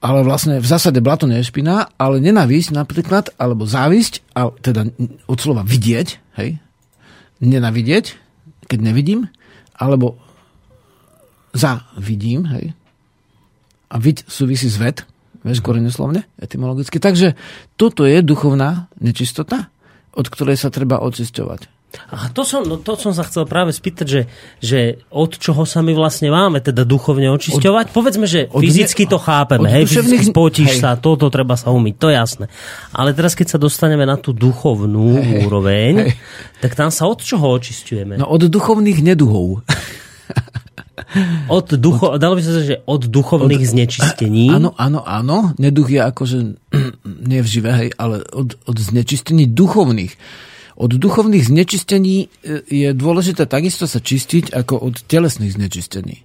Ale 0.00 0.24
vlastne 0.24 0.56
v 0.60 0.64
zásade 0.64 1.04
blato 1.04 1.28
nie 1.28 1.44
je 1.44 1.52
špina, 1.52 1.92
ale 2.00 2.24
nenávisť 2.24 2.72
napríklad, 2.72 3.36
alebo 3.36 3.68
závisť, 3.68 4.24
a 4.32 4.48
teda 4.48 4.88
od 5.28 5.38
slova 5.38 5.60
vidieť, 5.60 6.08
hej, 6.40 6.56
nenavidieť, 7.44 8.16
keď 8.64 8.78
nevidím, 8.80 9.28
alebo 9.76 10.16
zavidím, 11.52 12.48
hej, 12.48 12.72
a 13.90 13.96
vid 13.98 14.24
súvisí 14.24 14.70
s 14.70 14.78
ved, 14.78 15.04
vieš, 15.42 15.60
koreneslovne, 15.60 16.24
etymologicky. 16.38 17.02
Takže 17.02 17.34
toto 17.74 18.06
je 18.06 18.22
duchovná 18.22 18.88
nečistota, 19.02 19.68
od 20.14 20.26
ktorej 20.30 20.56
sa 20.56 20.70
treba 20.70 21.02
očisťovať. 21.02 21.79
A 22.14 22.30
to 22.30 22.46
som, 22.46 22.62
no 22.62 22.78
to 22.78 22.94
som 22.94 23.10
sa 23.10 23.26
chcel 23.26 23.50
práve 23.50 23.74
spýtať, 23.74 24.06
že, 24.06 24.22
že 24.62 24.80
od 25.10 25.34
čoho 25.34 25.66
sa 25.66 25.82
my 25.82 25.90
vlastne 25.90 26.30
máme 26.30 26.62
teda 26.62 26.86
duchovne 26.86 27.26
očisťovať? 27.34 27.90
Od, 27.90 27.94
Povedzme, 27.94 28.30
že 28.30 28.46
od 28.46 28.62
fyzicky 28.62 29.10
to 29.10 29.18
chápeme, 29.18 29.66
od 29.66 29.74
hej, 29.74 29.84
fyzicky 29.90 30.22
duševných- 30.22 30.30
spotíš 30.30 30.70
hej. 30.70 30.80
sa, 30.82 30.94
toto 30.94 31.26
treba 31.34 31.58
sa 31.58 31.74
umyť, 31.74 31.94
to 31.98 32.06
je 32.10 32.14
jasné. 32.14 32.44
Ale 32.94 33.10
teraz, 33.10 33.34
keď 33.34 33.54
sa 33.54 33.58
dostaneme 33.58 34.06
na 34.06 34.14
tú 34.14 34.30
duchovnú 34.30 35.18
Hej, 35.18 35.50
úroveň, 35.50 35.92
hej. 36.06 36.12
tak 36.62 36.78
tam 36.78 36.94
sa 36.94 37.10
od 37.10 37.18
čoho 37.26 37.50
očisťujeme? 37.58 38.22
No 38.22 38.30
od 38.30 38.46
duchovných 38.46 39.02
neduhov. 39.02 39.66
Od 41.50 41.66
ducho, 41.74 42.22
dalo 42.22 42.38
by 42.38 42.42
sa 42.44 42.62
že 42.62 42.86
od 42.86 43.10
duchovných 43.10 43.66
od, 43.66 43.72
znečistení. 43.74 44.46
Áno, 44.46 44.70
áno, 44.78 45.02
áno. 45.02 45.58
Neduch 45.58 45.90
je 45.90 46.00
akože 46.06 46.38
nie 47.30 47.40
v 47.42 47.48
živé, 47.50 47.70
hej, 47.74 47.90
ale 47.98 48.22
od, 48.30 48.54
od 48.62 48.76
znečistení 48.78 49.50
duchovných. 49.50 50.14
Od 50.80 50.96
duchovných 50.96 51.44
znečistení 51.44 52.32
e, 52.40 52.64
je 52.64 52.88
dôležité 52.96 53.44
takisto 53.44 53.84
sa 53.84 54.00
čistiť 54.00 54.56
ako 54.56 54.80
od 54.80 55.04
telesných 55.04 55.60
znečistení. 55.60 56.24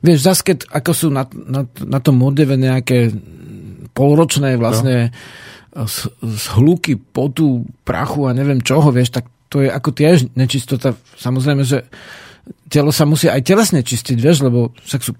Vieš, 0.00 0.18
zase 0.24 0.42
keď 0.48 0.58
ako 0.72 0.92
sú 0.96 1.08
na, 1.12 1.28
na, 1.28 1.68
na 1.68 2.00
tom 2.00 2.16
modeve 2.16 2.56
nejaké 2.56 3.12
polročné 3.92 4.56
vlastne 4.56 5.12
no. 5.76 5.84
zhluky 6.24 6.96
potu, 6.96 7.68
prachu 7.84 8.24
a 8.24 8.32
neviem 8.32 8.64
čoho, 8.64 8.88
vieš, 8.88 9.20
tak 9.20 9.28
to 9.52 9.60
je 9.60 9.68
ako 9.68 9.92
tiež 9.92 10.32
nečistota. 10.32 10.96
Samozrejme, 11.20 11.62
že 11.68 11.84
telo 12.72 12.94
sa 12.94 13.04
musí 13.04 13.28
aj 13.28 13.44
telesne 13.44 13.84
čistiť, 13.84 14.16
vieš, 14.16 14.46
lebo 14.46 14.72
však 14.80 15.02
sú 15.04 15.12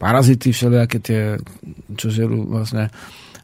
parazity, 0.00 0.50
všelijaké 0.50 0.98
tie, 0.98 1.22
čo 1.94 2.10
žerú 2.10 2.50
vlastne 2.50 2.90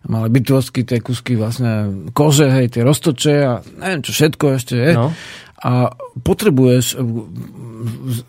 malé 0.09 0.29
bytostky, 0.29 0.85
tie 0.85 1.01
kusky 1.01 1.37
vlastne 1.37 2.05
kože, 2.13 2.49
hej, 2.53 2.77
tie 2.77 2.83
roztoče 2.85 3.35
a 3.41 3.53
neviem 3.65 4.03
čo 4.05 4.13
všetko 4.13 4.45
ešte 4.57 4.75
je. 4.77 4.91
No. 4.93 5.09
A 5.65 5.97
potrebuješ, 6.21 7.01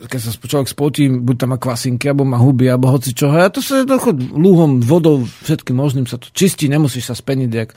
keď 0.08 0.20
sa 0.24 0.32
človek 0.32 0.72
spotí, 0.72 1.12
buď 1.12 1.36
tam 1.36 1.50
má 1.52 1.58
kvasinky, 1.60 2.08
alebo 2.08 2.24
má 2.24 2.40
huby, 2.40 2.72
alebo 2.72 2.88
hoci 2.88 3.12
čo. 3.12 3.28
A 3.28 3.52
to 3.52 3.60
sa 3.60 3.84
jednoducho 3.84 4.16
lúhom, 4.16 4.80
vodou, 4.80 5.28
všetkým 5.44 5.76
možným 5.76 6.08
sa 6.08 6.16
to 6.16 6.32
čistí, 6.32 6.72
nemusíš 6.72 7.12
sa 7.12 7.16
speniť, 7.16 7.52
jak, 7.52 7.76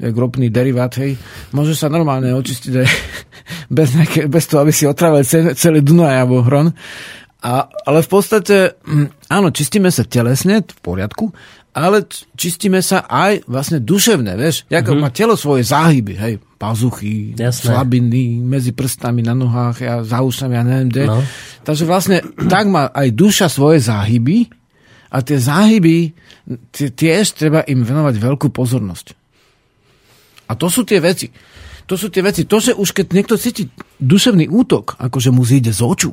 jak 0.00 0.14
ropný 0.16 0.48
derivát, 0.48 0.96
hej. 0.96 1.20
Môžeš 1.52 1.84
sa 1.84 1.92
normálne 1.92 2.32
očistiť 2.32 2.72
aj 2.80 2.88
bez, 3.76 3.88
nejaké, 3.92 4.20
bez 4.24 4.48
toho, 4.48 4.64
aby 4.64 4.72
si 4.72 4.88
otravil 4.88 5.20
celý 5.52 5.84
Dunaj 5.84 6.24
alebo 6.24 6.40
Hron. 6.40 6.72
A, 7.44 7.68
ale 7.68 8.00
v 8.00 8.08
podstate, 8.08 8.80
hm, 8.88 9.28
áno, 9.28 9.52
čistíme 9.52 9.92
sa 9.92 10.08
telesne, 10.08 10.64
v 10.64 10.80
poriadku, 10.80 11.28
ale 11.74 12.06
čistíme 12.38 12.78
sa 12.78 13.02
aj 13.02 13.50
vlastne 13.50 13.82
duševne, 13.82 14.38
vieš, 14.38 14.62
ako 14.70 14.94
mm-hmm. 14.94 15.02
má 15.02 15.10
telo 15.10 15.34
svoje 15.34 15.66
záhyby, 15.66 16.14
hej, 16.14 16.34
pazuchy, 16.54 17.34
Jasné. 17.34 17.74
slabiny 17.74 18.38
medzi 18.38 18.70
prstami 18.70 19.26
na 19.26 19.34
nohách 19.34 19.76
a 19.82 19.94
za 20.06 20.22
ušami, 20.22 20.54
ja 20.54 20.62
neviem 20.62 20.88
kde. 20.88 21.04
No. 21.10 21.18
Takže 21.66 21.84
vlastne 21.84 22.22
tak 22.46 22.70
má 22.70 22.94
aj 22.94 23.10
duša 23.10 23.46
svoje 23.50 23.82
záhyby 23.82 24.46
a 25.10 25.18
tie 25.18 25.34
záhyby 25.34 26.14
tiež 26.72 27.34
treba 27.34 27.66
im 27.66 27.82
venovať 27.82 28.14
veľkú 28.22 28.54
pozornosť. 28.54 29.18
A 30.46 30.54
to 30.54 30.70
sú 30.70 30.86
tie 30.86 31.02
veci. 31.02 31.34
To 31.90 31.98
sú 31.98 32.08
tie 32.08 32.22
veci. 32.24 32.46
To, 32.46 32.56
že 32.62 32.72
už 32.72 32.96
keď 32.96 33.06
niekto 33.12 33.34
cíti 33.36 33.68
duševný 33.98 34.48
útok, 34.48 34.96
akože 34.96 35.34
mu 35.34 35.42
zíde 35.42 35.74
z 35.74 35.82
oču, 35.84 36.10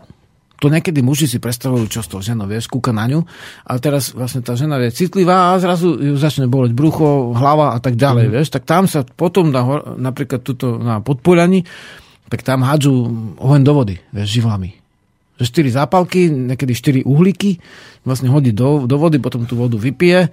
to 0.62 0.70
niekedy 0.70 1.02
muži 1.02 1.26
si 1.26 1.42
predstavujú, 1.42 1.90
čo 1.90 2.06
s 2.06 2.08
tou 2.08 2.22
ženou, 2.22 2.46
vieš, 2.46 2.70
kúka 2.70 2.94
na 2.94 3.10
ňu, 3.10 3.26
ale 3.66 3.78
teraz 3.82 4.14
vlastne 4.14 4.46
tá 4.46 4.54
žena 4.54 4.78
je 4.78 4.94
citlivá 4.94 5.52
a 5.52 5.58
zrazu 5.58 5.98
ju 5.98 6.14
začne 6.14 6.46
boleť 6.46 6.78
brucho, 6.78 7.34
hlava 7.34 7.74
a 7.74 7.82
tak 7.82 7.98
ďalej, 7.98 8.30
mm. 8.30 8.34
vieš, 8.38 8.54
tak 8.54 8.70
tam 8.70 8.86
sa 8.86 9.02
potom 9.02 9.50
na, 9.50 9.66
napríklad 9.98 10.46
tuto 10.46 10.78
na 10.78 11.02
podpolaní, 11.02 11.66
tak 12.30 12.46
tam 12.46 12.62
hádžu 12.62 12.94
oheň 13.42 13.62
do 13.66 13.74
vody, 13.74 13.96
vieš, 14.14 14.38
živlami. 14.38 14.78
Že 15.42 15.50
štyri 15.50 15.70
zápalky, 15.74 16.30
niekedy 16.30 16.78
štyri 16.78 17.02
uhlíky, 17.02 17.58
vlastne 18.06 18.30
hodí 18.30 18.54
do, 18.54 18.86
do 18.86 18.96
vody, 19.02 19.18
potom 19.18 19.50
tú 19.50 19.58
vodu 19.58 19.82
vypije 19.82 20.30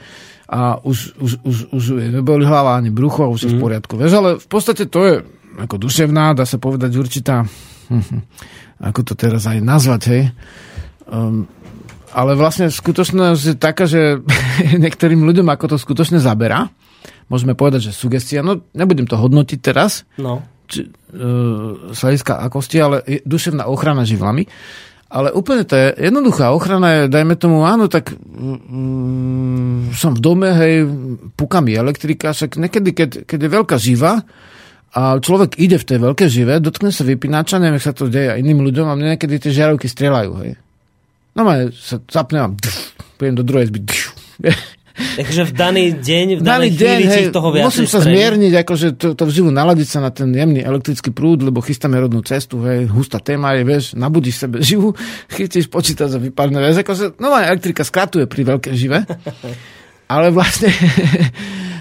a 0.53 0.77
už, 0.85 1.17
už, 1.17 1.33
už, 1.41 1.57
už 1.73 1.85
neboli 2.13 2.45
hlava 2.45 2.77
ani 2.77 2.93
brucho 2.93 3.25
a 3.25 3.33
už 3.33 3.49
je 3.49 3.49
mm. 3.49 3.53
v 3.53 3.57
mhm. 3.57 3.65
poriadku. 3.65 3.95
Vieš, 3.97 4.13
ale 4.13 4.31
v 4.37 4.49
podstate 4.53 4.85
to 4.85 5.01
je 5.09 5.15
ako 5.57 5.81
duševná, 5.81 6.37
dá 6.37 6.45
sa 6.45 6.61
povedať 6.61 6.93
určitá 7.01 7.49
ako 8.79 9.01
to 9.03 9.15
teraz 9.19 9.49
aj 9.49 9.59
nazvať, 9.65 10.03
hej. 10.13 10.23
Um, 11.09 11.49
ale 12.13 12.37
vlastne 12.37 12.73
skutočnosť 12.73 13.43
je 13.45 13.55
taká, 13.57 13.85
že 13.89 14.21
niektorým 14.85 15.25
ľuďom 15.25 15.49
ako 15.49 15.75
to 15.75 15.77
skutočne 15.81 16.21
zaberá. 16.21 16.69
Môžeme 17.29 17.53
povedať, 17.53 17.93
že 17.93 17.97
sugestia, 17.97 18.41
no 18.41 18.65
nebudem 18.73 19.05
to 19.05 19.21
hodnotiť 19.21 19.59
teraz, 19.61 20.09
no. 20.17 20.41
či, 20.65 20.89
uh, 20.89 21.93
z 21.93 21.99
hľadiska 21.99 22.41
akosti, 22.49 22.77
ale 22.81 22.97
duševná 23.25 23.69
ochrana 23.69 24.09
živlami. 24.09 24.49
Ale 25.09 25.33
úplne 25.33 25.65
to 25.65 25.73
je 25.73 26.13
jednoduchá 26.13 26.53
ochrana 26.53 26.89
je, 26.93 27.03
dajme 27.09 27.33
tomu, 27.41 27.65
áno, 27.65 27.89
tak 27.89 28.13
mm, 28.13 29.97
som 29.97 30.13
v 30.13 30.21
dome, 30.21 30.53
hej, 30.53 30.85
púka 31.33 31.65
mi 31.65 31.73
elektrika, 31.73 32.37
však 32.37 32.61
niekedy, 32.61 32.93
keď, 32.93 33.11
keď 33.25 33.39
je 33.41 33.55
veľká 33.57 33.77
živa, 33.81 34.21
a 34.97 35.21
človek 35.21 35.61
ide 35.61 35.77
v 35.77 35.85
tej 35.85 35.99
veľkej 36.01 36.29
žive, 36.33 36.55
dotkne 36.65 36.89
sa 36.89 37.05
vypínača, 37.05 37.61
neviem, 37.61 37.83
sa 37.83 37.93
to 37.93 38.09
deje 38.09 38.41
iným 38.41 38.65
ľuďom 38.65 38.89
a 38.89 38.97
mne 38.97 39.17
niekedy 39.17 39.37
tie 39.37 39.53
žiarovky 39.53 39.85
strieľajú, 39.85 40.33
hej. 40.45 40.57
No 41.37 41.45
sa 41.77 42.01
zapnem 42.09 42.43
a 42.43 42.49
pôjdem 43.21 43.37
do 43.37 43.45
druhej 43.45 43.69
zby. 43.69 43.85
Takže 44.99 45.47
v 45.47 45.53
daný 45.55 45.85
deň, 45.95 46.27
v 46.39 46.43
daný 46.43 46.69
deň, 46.75 46.99
hej, 47.07 47.25
toho 47.31 47.55
viac 47.55 47.71
Musím 47.71 47.87
sa 47.87 48.03
zmierniť, 48.03 48.67
akože 48.67 48.87
to, 48.99 49.07
to 49.15 49.25
vživu 49.31 49.55
naladiť 49.55 49.87
sa 49.87 50.03
na 50.03 50.11
ten 50.11 50.27
jemný 50.35 50.59
elektrický 50.59 51.15
prúd, 51.15 51.47
lebo 51.47 51.63
chystáme 51.63 51.95
rodnú 51.95 52.19
cestu, 52.27 52.59
hej, 52.67 52.91
hustá 52.91 53.23
téma 53.23 53.55
je, 53.55 53.63
vieš, 53.63 53.85
nabudíš 53.95 54.43
sebe 54.43 54.59
živu, 54.69 54.99
chytíš 55.31 55.71
počítač 55.71 56.19
a 56.19 56.19
vypadne, 56.19 56.59
vieš, 56.59 56.83
akože 56.83 57.21
nová 57.23 57.47
elektrika 57.47 57.87
skratuje 57.87 58.27
pri 58.27 58.57
veľkej 58.57 58.75
žive, 58.75 59.07
ale 60.15 60.35
vlastne, 60.35 60.75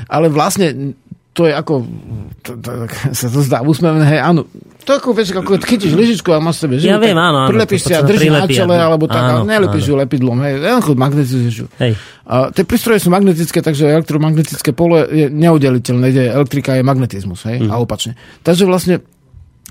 ale 0.06 0.30
vlastne 0.30 0.94
to 1.38 1.46
je 1.46 1.54
ako, 1.54 1.86
to, 2.42 2.52
to, 2.58 2.70
sa 3.20 3.28
to 3.30 3.40
zdá 3.46 3.62
úsmevné, 3.62 4.18
hej, 4.18 4.22
áno. 4.26 4.50
To 4.90 4.98
ako, 4.98 5.14
vieš, 5.14 5.36
ako 5.36 5.60
chytíš 5.62 5.94
lyžičku 5.94 6.32
a 6.34 6.42
máš 6.42 6.64
sebe 6.64 6.80
živu, 6.82 6.96
ja 6.96 6.98
viem, 6.98 7.14
áno, 7.14 7.46
áno, 7.46 7.50
prilepíš 7.52 7.92
si 7.92 7.94
a 7.94 8.02
drží 8.02 8.32
na 8.34 8.48
čele, 8.50 8.74
alebo 8.74 9.06
tak, 9.06 9.20
áno, 9.20 9.46
ale 9.46 9.54
nelepíš 9.54 9.86
ju 9.92 9.94
lepidlom, 10.00 10.40
hej, 10.48 10.64
ako 10.64 10.98
magnetizuješ 10.98 11.56
ju. 11.62 11.68
A 12.26 12.50
tie 12.50 12.64
prístroje 12.66 13.04
sú 13.04 13.14
magnetické, 13.14 13.62
takže 13.62 13.86
elektromagnetické 13.86 14.74
pole 14.74 15.06
je 15.12 15.26
neudeliteľné, 15.30 16.06
ide 16.10 16.24
elektrika 16.32 16.74
je 16.74 16.88
magnetizmus, 16.88 17.46
hej, 17.46 17.68
mm. 17.68 17.70
a 17.70 17.76
opačne. 17.78 18.18
Takže 18.42 18.64
vlastne 18.66 19.04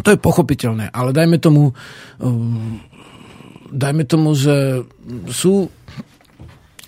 to 0.05 0.13
je 0.13 0.19
pochopiteľné, 0.21 0.93
ale 0.93 1.17
dajme 1.17 1.41
tomu, 1.41 1.73
um, 2.21 2.79
dajme 3.73 4.05
tomu, 4.05 4.37
že 4.37 4.85
sú 5.33 5.73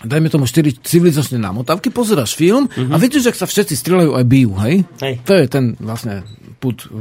dajme 0.07 0.31
tomu 0.31 0.47
4 0.47 0.79
civilizačné 0.79 1.43
namotavky, 1.43 1.91
pozeráš 1.91 2.39
film 2.39 2.71
uh-huh. 2.71 2.95
a 2.95 2.97
mhm. 2.99 3.03
vidíš, 3.03 3.23
že 3.31 3.33
sa 3.35 3.47
všetci 3.51 3.75
strieľajú 3.75 4.13
aj 4.15 4.25
bijú, 4.27 4.53
hej? 4.63 4.87
hej? 5.03 5.15
To 5.27 5.33
je 5.35 5.45
ten 5.51 5.75
vlastne 5.83 6.23
put 6.59 6.91
uh, 6.91 6.99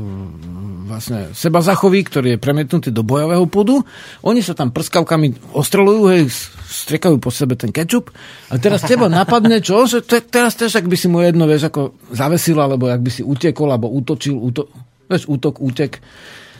vlastne 0.85 1.33
seba 1.33 1.65
zachový, 1.65 2.05
ktorý 2.05 2.37
je 2.37 2.41
premietnutý 2.41 2.93
do 2.93 3.01
bojového 3.01 3.45
pudu. 3.49 3.81
Oni 4.21 4.45
sa 4.45 4.53
tam 4.53 4.69
prskavkami 4.69 5.53
ostrelujú, 5.57 6.13
hej, 6.13 6.29
striekajú 6.69 7.17
po 7.17 7.33
sebe 7.33 7.57
ten 7.57 7.73
kečup 7.73 8.13
a 8.53 8.61
teraz 8.61 8.85
teba 8.85 9.09
napadne 9.13 9.57
čo? 9.59 9.89
Že 9.89 10.05
te, 10.05 10.21
teraz 10.21 10.53
tiež, 10.53 10.77
ak 10.77 10.85
by 10.85 10.97
si 10.97 11.09
mu 11.09 11.25
jedno, 11.25 11.49
vieš, 11.49 11.73
ako 11.73 11.97
zavesil, 12.13 12.57
alebo 12.61 12.85
ak 12.85 13.01
by 13.01 13.11
si 13.11 13.25
utekol, 13.25 13.73
alebo 13.73 13.89
útočil, 13.89 14.37
úto, 14.37 14.69
vieš, 15.09 15.25
útok, 15.25 15.57
útek. 15.57 15.97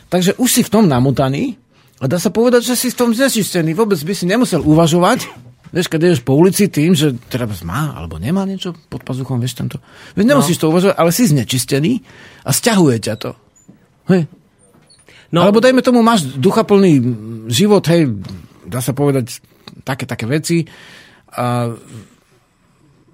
Takže 0.09 0.41
už 0.41 0.49
si 0.49 0.61
v 0.65 0.73
tom 0.73 0.89
namotaný 0.89 1.53
a 2.01 2.05
dá 2.09 2.17
sa 2.17 2.33
povedať, 2.33 2.65
že 2.65 2.75
si 2.77 2.87
v 2.89 2.97
tom 2.97 3.09
znečistený. 3.13 3.77
Vôbec 3.77 3.97
by 4.01 4.13
si 4.13 4.25
nemusel 4.25 4.61
uvažovať, 4.61 5.46
Vieš, 5.77 5.93
keď 5.93 5.99
ideš 6.09 6.25
po 6.25 6.33
ulici 6.33 6.73
tým, 6.73 6.97
že 6.97 7.13
teda 7.29 7.45
má 7.61 7.93
alebo 7.93 8.17
nemá 8.17 8.49
niečo 8.49 8.73
pod 8.89 9.05
pazuchom, 9.05 9.37
vieš 9.37 9.61
tento. 9.61 9.77
Vieš, 10.17 10.25
nemusíš 10.25 10.57
no. 10.57 10.61
to 10.65 10.69
uvažovať, 10.73 10.95
ale 10.97 11.13
si 11.13 11.29
znečistený 11.29 12.01
a 12.41 12.49
stiahuje 12.49 12.97
ťa 12.97 13.13
to. 13.21 13.37
Hej. 14.09 14.25
No. 15.29 15.45
Alebo 15.45 15.61
dajme 15.61 15.85
tomu, 15.85 16.01
máš 16.01 16.25
duchaplný 16.33 16.97
život, 17.53 17.85
hej, 17.93 18.09
dá 18.65 18.81
sa 18.81 18.97
povedať 18.97 19.37
také, 19.85 20.09
také 20.09 20.25
veci. 20.25 20.65
A 21.37 21.69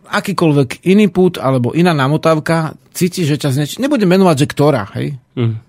akýkoľvek 0.07 0.88
iný 0.88 1.11
put 1.11 1.36
alebo 1.43 1.76
iná 1.76 1.91
namotávka, 1.91 2.80
cítiš, 2.95 3.36
že 3.36 3.41
ťa 3.43 3.49
znečí. 3.51 3.76
Nebudem 3.84 4.07
menovať, 4.07 4.45
že 4.45 4.47
ktorá, 4.47 4.88
hej. 4.95 5.20
Mm. 5.36 5.59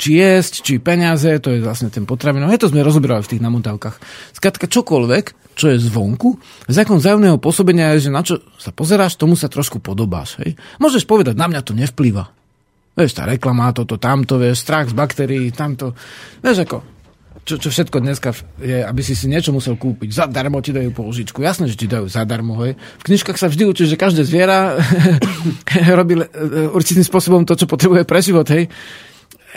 Či 0.00 0.16
jesť, 0.16 0.64
či 0.64 0.80
peniaze, 0.80 1.28
to 1.44 1.52
je 1.52 1.60
vlastne 1.60 1.92
ten 1.92 2.08
potravinov. 2.08 2.48
Hej, 2.48 2.64
to 2.64 2.72
sme 2.72 2.80
rozoberali 2.80 3.20
v 3.20 3.36
tých 3.36 3.44
namotávkach. 3.44 4.00
Skrátka 4.32 4.64
čokoľvek, 4.64 5.52
čo 5.60 5.68
je 5.68 5.76
zvonku. 5.76 6.40
Zákon 6.72 6.96
vzájomného 6.96 7.36
pôsobenia 7.36 7.92
je, 7.92 8.08
že 8.08 8.10
na 8.10 8.24
čo 8.24 8.40
sa 8.56 8.72
pozeráš, 8.72 9.20
tomu 9.20 9.36
sa 9.36 9.52
trošku 9.52 9.76
podobáš. 9.76 10.40
Hej? 10.40 10.56
Môžeš 10.80 11.04
povedať, 11.04 11.36
na 11.36 11.52
mňa 11.52 11.60
to 11.60 11.76
nevplýva. 11.76 12.32
Vieš, 12.96 13.12
tá 13.12 13.28
reklama, 13.28 13.76
toto, 13.76 14.00
tamto, 14.00 14.40
vieš, 14.40 14.64
strach 14.64 14.88
z 14.88 14.96
baktérií, 14.96 15.52
tamto. 15.52 15.92
Vieš, 16.40 16.64
ako, 16.64 16.80
čo, 17.44 17.60
čo 17.60 17.68
všetko 17.68 18.00
dneska 18.00 18.30
je, 18.56 18.80
aby 18.80 19.00
si 19.04 19.12
si 19.12 19.28
niečo 19.28 19.52
musel 19.52 19.76
kúpiť. 19.76 20.16
Zadarmo 20.16 20.64
ti 20.64 20.72
dajú 20.72 20.96
použičku. 20.96 21.44
Jasné, 21.44 21.68
že 21.68 21.76
ti 21.76 21.86
dajú 21.88 22.08
zadarmo. 22.08 22.56
Hej. 22.64 22.80
V 23.00 23.02
knižkách 23.04 23.36
sa 23.36 23.52
vždy 23.52 23.64
učí, 23.68 23.84
že 23.84 24.00
každé 24.00 24.24
zviera 24.24 24.80
robí 25.98 26.20
e, 26.20 26.24
určitým 26.72 27.04
spôsobom 27.04 27.44
to, 27.44 27.52
čo 27.52 27.68
potrebuje 27.68 28.08
pre 28.08 28.20
život. 28.24 28.48
Hej. 28.48 28.72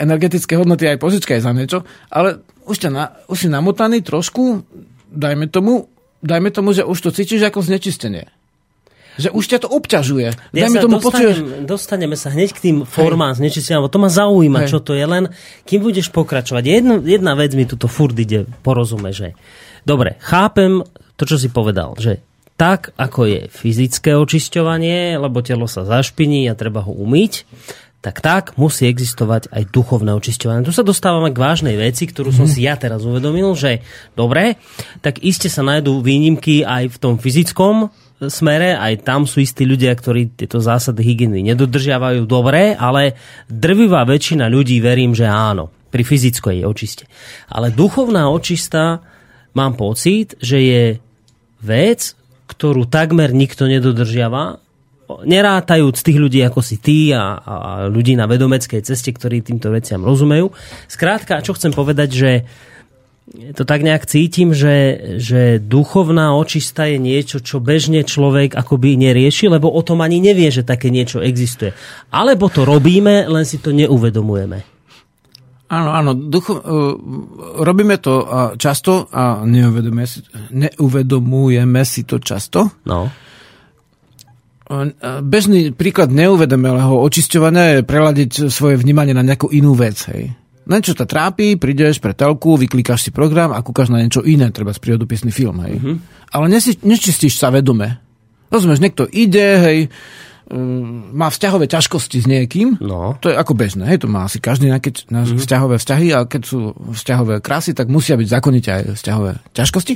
Energetické 0.00 0.58
hodnoty 0.58 0.90
aj 0.90 0.98
požička 0.98 1.38
je 1.38 1.42
za 1.44 1.52
niečo, 1.54 1.86
ale 2.10 2.42
už, 2.66 2.86
ťa 2.86 2.90
na, 2.90 3.04
už 3.30 3.46
si 3.46 3.48
namotaný 3.48 4.02
trošku, 4.02 4.66
dajme 5.12 5.46
tomu, 5.46 5.86
dajme 6.24 6.50
tomu, 6.50 6.74
že 6.74 6.82
už 6.82 6.98
to 6.98 7.10
cítiš 7.14 7.46
ako 7.46 7.62
znečistenie. 7.62 8.26
Že 9.14 9.30
už 9.30 9.44
ťa 9.46 9.58
to 9.62 9.68
obťažuje. 9.70 10.28
Ja 10.58 10.66
Dajme 10.66 10.78
tomu 10.82 10.98
dostanem, 10.98 11.06
pocuješ... 11.06 11.36
dostaneme 11.70 12.16
sa 12.18 12.34
hneď 12.34 12.50
k 12.50 12.58
tým 12.58 12.76
formám 12.82 13.38
znečistenia, 13.38 13.78
lebo 13.78 13.92
to 13.92 14.02
ma 14.02 14.10
zaujíma, 14.10 14.66
Hej. 14.66 14.70
čo 14.74 14.78
to 14.82 14.98
je, 14.98 15.06
len 15.06 15.30
kým 15.62 15.86
budeš 15.86 16.10
pokračovať. 16.10 16.62
Jedna, 16.66 16.98
jedna 16.98 17.38
vec 17.38 17.54
mi 17.54 17.62
tuto 17.62 17.86
furt 17.86 18.18
ide, 18.18 18.50
porozume, 18.66 19.14
že 19.14 19.38
dobre, 19.86 20.18
chápem 20.18 20.82
to, 21.14 21.22
čo 21.30 21.38
si 21.38 21.46
povedal, 21.46 21.94
že 21.94 22.18
tak, 22.54 22.94
ako 22.94 23.26
je 23.26 23.40
fyzické 23.50 24.14
očisťovanie, 24.14 25.18
lebo 25.18 25.42
telo 25.42 25.66
sa 25.66 25.82
zašpiní 25.82 26.46
a 26.46 26.58
treba 26.58 26.86
ho 26.86 26.90
umyť, 26.94 27.46
tak 28.04 28.20
tak 28.20 28.52
musí 28.60 28.84
existovať 28.84 29.48
aj 29.48 29.72
duchovné 29.72 30.12
očisťovanie. 30.12 30.68
Tu 30.68 30.76
sa 30.76 30.84
dostávame 30.84 31.32
k 31.32 31.40
vážnej 31.40 31.80
veci, 31.80 32.04
ktorú 32.04 32.36
som 32.36 32.44
si 32.44 32.68
ja 32.68 32.76
teraz 32.76 33.00
uvedomil, 33.08 33.56
že 33.56 33.80
dobre, 34.12 34.60
tak 35.00 35.24
iste 35.24 35.48
sa 35.48 35.64
nájdú 35.64 36.04
výnimky 36.04 36.68
aj 36.68 36.92
v 36.92 36.96
tom 37.00 37.16
fyzickom 37.16 37.88
smere, 38.28 38.76
aj 38.76 39.08
tam 39.08 39.24
sú 39.24 39.40
istí 39.40 39.64
ľudia, 39.64 39.96
ktorí 39.96 40.36
tieto 40.36 40.60
zásady 40.60 41.00
hygieny 41.00 41.40
nedodržiavajú 41.48 42.28
dobre, 42.28 42.76
ale 42.76 43.16
drvivá 43.48 44.04
väčšina 44.04 44.52
ľudí 44.52 44.84
verím, 44.84 45.16
že 45.16 45.24
áno, 45.24 45.72
pri 45.88 46.04
fyzickej 46.04 46.60
očiste. 46.68 47.08
Ale 47.48 47.72
duchovná 47.72 48.28
očista 48.28 49.00
mám 49.56 49.80
pocit, 49.80 50.36
že 50.44 50.58
je 50.60 50.84
vec, 51.64 52.12
ktorú 52.52 52.84
takmer 52.84 53.32
nikto 53.32 53.64
nedodržiava, 53.64 54.60
nerátajúc 55.08 56.00
tých 56.00 56.18
ľudí 56.18 56.40
ako 56.44 56.60
si 56.64 56.80
ty 56.80 57.12
a, 57.12 57.36
a 57.38 57.56
ľudí 57.88 58.16
na 58.16 58.24
vedomeckej 58.24 58.80
ceste, 58.80 59.12
ktorí 59.12 59.44
týmto 59.44 59.68
veciam 59.68 60.00
rozumejú. 60.00 60.52
Skrátka, 60.88 61.44
čo 61.44 61.52
chcem 61.52 61.72
povedať, 61.72 62.08
že 62.12 62.30
to 63.56 63.64
tak 63.64 63.80
nejak 63.80 64.04
cítim, 64.04 64.52
že, 64.52 65.00
že 65.16 65.56
duchovná 65.56 66.36
očista 66.36 66.84
je 66.84 67.00
niečo, 67.00 67.40
čo 67.40 67.56
bežne 67.56 68.04
človek 68.04 68.52
akoby 68.52 69.00
nerieši, 69.00 69.48
lebo 69.48 69.72
o 69.72 69.80
tom 69.80 70.04
ani 70.04 70.20
nevie, 70.20 70.52
že 70.52 70.60
také 70.60 70.92
niečo 70.92 71.24
existuje. 71.24 71.72
Alebo 72.12 72.52
to 72.52 72.68
robíme, 72.68 73.24
len 73.24 73.44
si 73.48 73.64
to 73.64 73.72
neuvedomujeme. 73.72 74.74
Áno, 75.64 75.90
áno, 75.96 76.12
ducho, 76.12 76.60
uh, 76.60 76.62
robíme 77.64 77.96
to 77.96 78.12
uh, 78.20 78.26
často 78.60 79.08
a 79.08 79.42
neuvedomujeme 79.48 80.04
si, 80.04 80.20
neuvedomujeme 80.52 81.82
si 81.88 82.04
to 82.04 82.20
často. 82.20 82.84
No. 82.84 83.08
Uh, 84.64 85.20
Bežný 85.20 85.76
príklad 85.76 86.08
neuvedomelého 86.08 86.96
očisťovania 87.04 87.64
je 87.78 87.80
preladiť 87.84 88.30
svoje 88.48 88.80
vnímanie 88.80 89.12
na 89.12 89.20
nejakú 89.20 89.52
inú 89.52 89.76
vec. 89.76 90.00
Hej. 90.08 90.32
Niečo 90.64 90.96
ťa 90.96 91.04
trápi, 91.04 91.60
prídeš 91.60 92.00
pre 92.00 92.16
telku, 92.16 92.56
vyklikáš 92.56 93.04
si 93.04 93.10
program 93.12 93.52
a 93.52 93.60
kúkaš 93.60 93.92
na 93.92 94.00
niečo 94.00 94.24
iné, 94.24 94.48
treba 94.48 94.72
z 94.72 94.80
prírodopisný 94.80 95.28
film. 95.28 95.60
Hej. 95.60 95.76
Uh-huh. 95.76 96.00
Ale 96.32 96.48
nesi, 96.48 96.80
nečistíš 96.80 97.36
sa 97.36 97.52
vedome. 97.52 98.00
Rozumieš, 98.48 98.80
niekto 98.80 99.04
ide, 99.04 99.60
hej, 99.60 99.78
um, 100.48 101.12
má 101.12 101.28
vzťahové 101.28 101.68
ťažkosti 101.68 102.24
s 102.24 102.26
niekým, 102.28 102.80
No. 102.80 103.20
to 103.20 103.28
je 103.28 103.36
ako 103.36 103.52
bežné, 103.52 103.84
hej, 103.84 104.00
to 104.00 104.08
má 104.08 104.24
asi 104.24 104.40
každý 104.40 104.72
nejaké 104.72 104.96
na 105.12 105.28
vzťahové 105.28 105.76
vzťahy 105.76 106.08
a 106.16 106.24
keď 106.24 106.42
sú 106.48 106.72
vzťahové 106.72 107.44
krásy, 107.44 107.76
tak 107.76 107.92
musia 107.92 108.16
byť 108.16 108.28
zákonite 108.32 108.68
aj 108.72 108.82
vzťahové 108.96 109.30
ťažkosti. 109.52 109.94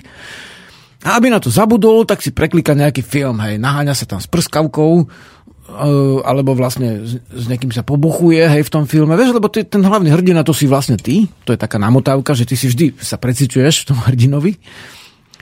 A 1.06 1.14
aby 1.14 1.30
na 1.30 1.38
to 1.38 1.46
zabudol, 1.46 2.02
tak 2.02 2.18
si 2.18 2.34
preklika 2.34 2.74
nejaký 2.74 3.06
film, 3.06 3.38
hej, 3.46 3.62
naháňa 3.62 3.94
sa 3.94 4.02
tam 4.02 4.18
s 4.18 4.26
prskavkou, 4.26 5.06
eh, 5.06 6.18
alebo 6.26 6.58
vlastne 6.58 7.06
s, 7.06 7.46
niekým 7.46 7.70
sa 7.70 7.86
pobuchuje, 7.86 8.42
hej, 8.42 8.66
v 8.66 8.72
tom 8.72 8.84
filme, 8.90 9.14
vieš, 9.14 9.38
lebo 9.38 9.46
ty, 9.46 9.62
ten 9.62 9.86
hlavný 9.86 10.10
hrdina, 10.10 10.42
to 10.42 10.50
si 10.50 10.66
vlastne 10.66 10.98
ty, 10.98 11.30
to 11.46 11.54
je 11.54 11.58
taká 11.58 11.78
namotávka, 11.78 12.34
že 12.34 12.50
ty 12.50 12.58
si 12.58 12.66
vždy 12.66 12.98
sa 12.98 13.14
preciťuješ 13.14 13.86
v 13.86 13.88
tom 13.94 13.98
hrdinovi. 14.10 14.58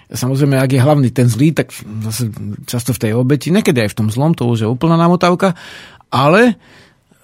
Samozrejme, 0.06 0.60
ak 0.60 0.70
je 0.70 0.84
hlavný 0.84 1.08
ten 1.10 1.26
zlý, 1.26 1.50
tak 1.50 1.74
zase 2.04 2.30
často 2.68 2.94
v 2.94 3.00
tej 3.02 3.12
obeti, 3.18 3.50
niekedy 3.50 3.82
aj 3.82 3.90
v 3.90 3.98
tom 4.04 4.08
zlom, 4.12 4.36
to 4.36 4.46
už 4.46 4.62
je 4.62 4.68
úplná 4.68 4.94
namotávka, 4.94 5.56
ale 6.12 6.60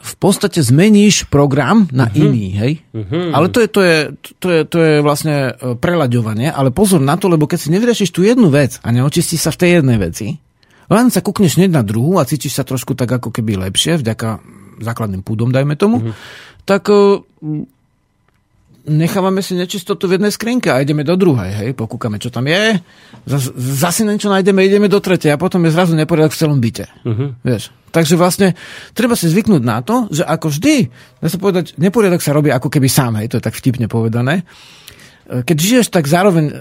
v 0.03 0.15
podstate 0.19 0.59
zmeníš 0.59 1.31
program 1.31 1.87
na 1.95 2.11
uh-huh. 2.11 2.27
iný, 2.27 2.47
hej? 2.59 2.73
Uh-huh. 2.91 3.31
Ale 3.31 3.55
to 3.55 3.63
je, 3.63 3.69
to, 3.71 3.81
je, 3.87 3.97
to, 4.43 4.49
je, 4.51 4.61
to 4.67 4.79
je 4.83 4.95
vlastne 4.99 5.55
e, 5.55 5.79
prelaďovanie, 5.79 6.51
ale 6.51 6.75
pozor 6.75 6.99
na 6.99 7.15
to, 7.15 7.31
lebo 7.31 7.47
keď 7.47 7.59
si 7.63 7.69
nevyriešiš 7.71 8.11
tú 8.11 8.27
jednu 8.27 8.51
vec 8.51 8.83
a 8.83 8.91
neočistíš 8.91 9.47
sa 9.47 9.55
v 9.55 9.61
tej 9.63 9.71
jednej 9.79 10.03
veci, 10.03 10.35
len 10.91 11.07
sa 11.15 11.23
kúkneš 11.23 11.55
hneď 11.55 11.71
na 11.71 11.87
druhú 11.87 12.19
a 12.19 12.27
cítiš 12.27 12.59
sa 12.59 12.67
trošku 12.67 12.99
tak 12.99 13.15
ako 13.15 13.31
keby 13.31 13.71
lepšie, 13.71 14.03
vďaka 14.03 14.43
základným 14.83 15.23
púdom, 15.23 15.55
dajme 15.55 15.79
tomu, 15.79 16.03
uh-huh. 16.03 16.15
tak 16.67 16.91
e, 16.91 17.23
nechávame 18.91 19.39
si 19.39 19.55
nečistotu 19.55 20.11
v 20.11 20.19
jednej 20.19 20.35
skrinke 20.35 20.75
a 20.75 20.83
ideme 20.83 21.07
do 21.07 21.15
druhej, 21.15 21.63
hej, 21.63 21.71
pokúkame, 21.79 22.19
čo 22.19 22.35
tam 22.35 22.51
je, 22.51 22.83
zas, 23.23 23.55
zase 23.55 24.03
niečo 24.03 24.27
nájdeme, 24.27 24.67
ideme 24.67 24.91
do 24.91 24.99
tretej 24.99 25.31
a 25.31 25.39
potom 25.39 25.63
je 25.63 25.71
zrazu 25.71 25.95
neporiadok 25.95 26.35
v 26.35 26.41
celom 26.43 26.59
byte. 26.59 26.91
Uh-huh. 27.07 27.39
Vieš? 27.47 27.71
Takže 27.93 28.17
vlastne 28.17 28.57
treba 28.97 29.13
si 29.15 29.29
zvyknúť 29.29 29.63
na 29.63 29.85
to, 29.85 30.09
že 30.09 30.25
ako 30.25 30.49
vždy, 30.49 30.89
dá 31.21 31.29
sa 31.29 31.37
povedať, 31.37 31.77
neporiadok 31.77 32.25
sa 32.25 32.33
robí 32.33 32.49
ako 32.49 32.73
keby 32.73 32.89
sám, 32.89 33.21
hej, 33.21 33.29
to 33.29 33.37
je 33.39 33.45
tak 33.45 33.53
vtipne 33.53 33.87
povedané. 33.87 34.49
Keď 35.23 35.57
žiješ, 35.57 35.87
tak 35.89 36.11
zároveň 36.11 36.51
e, 36.51 36.55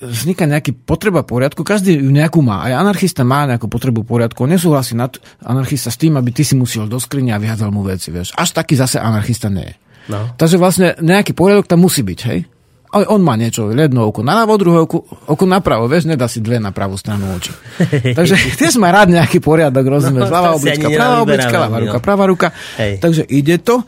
vzniká 0.00 0.46
nejaký 0.46 0.72
potreba 0.72 1.26
poriadku, 1.26 1.66
každý 1.66 2.00
ju 2.00 2.08
nejakú 2.08 2.38
má. 2.40 2.64
Aj 2.64 2.80
anarchista 2.80 3.26
má 3.26 3.44
nejakú 3.44 3.66
potrebu 3.66 4.06
poriadku. 4.06 4.46
On 4.46 4.52
nesúhlasí 4.52 4.94
nad, 4.94 5.12
anarchista 5.42 5.90
s 5.92 6.00
tým, 6.00 6.16
aby 6.16 6.32
ty 6.32 6.46
si 6.46 6.54
musel 6.54 6.86
do 6.86 6.96
skrine 6.96 7.34
a 7.34 7.42
vyhádzal 7.42 7.68
mu 7.68 7.84
veci. 7.84 8.08
Vieš. 8.14 8.38
Až 8.38 8.56
taký 8.56 8.78
zase 8.78 9.02
anarchista 9.02 9.50
nie 9.52 9.68
je. 9.68 9.74
No. 10.08 10.32
Takže 10.40 10.56
vlastne 10.56 10.96
nejaký 11.02 11.36
poriadok 11.36 11.68
tam 11.68 11.84
musí 11.84 12.00
byť, 12.00 12.20
hej? 12.32 12.48
On 12.88 13.20
má 13.20 13.36
niečo, 13.36 13.68
jedno 13.68 14.08
oko 14.08 14.24
na 14.24 14.32
ľavo, 14.42 14.56
druhé 14.56 14.78
oko, 14.88 15.04
oko 15.04 15.44
napravo, 15.44 15.84
vieš, 15.92 16.08
nedá 16.08 16.24
si 16.24 16.40
dve 16.40 16.56
na 16.56 16.72
pravú 16.72 16.96
stranu 16.96 17.36
oči. 17.36 17.52
Takže 18.18 18.56
tiež 18.56 18.80
má 18.80 18.88
rád 18.88 19.12
nejaký 19.12 19.44
poriadok, 19.44 19.84
rozumieš, 19.84 20.28
No, 20.28 20.32
ľavá 20.32 20.50
oblička, 20.56 20.88
pravá 20.88 21.16
oblička, 21.20 21.56
ľavá 21.56 21.76
ruka, 21.84 21.98
pravá 22.00 22.24
ruka. 22.24 22.48
Hej. 22.80 22.96
Takže 23.04 23.22
ide 23.28 23.60
to, 23.60 23.84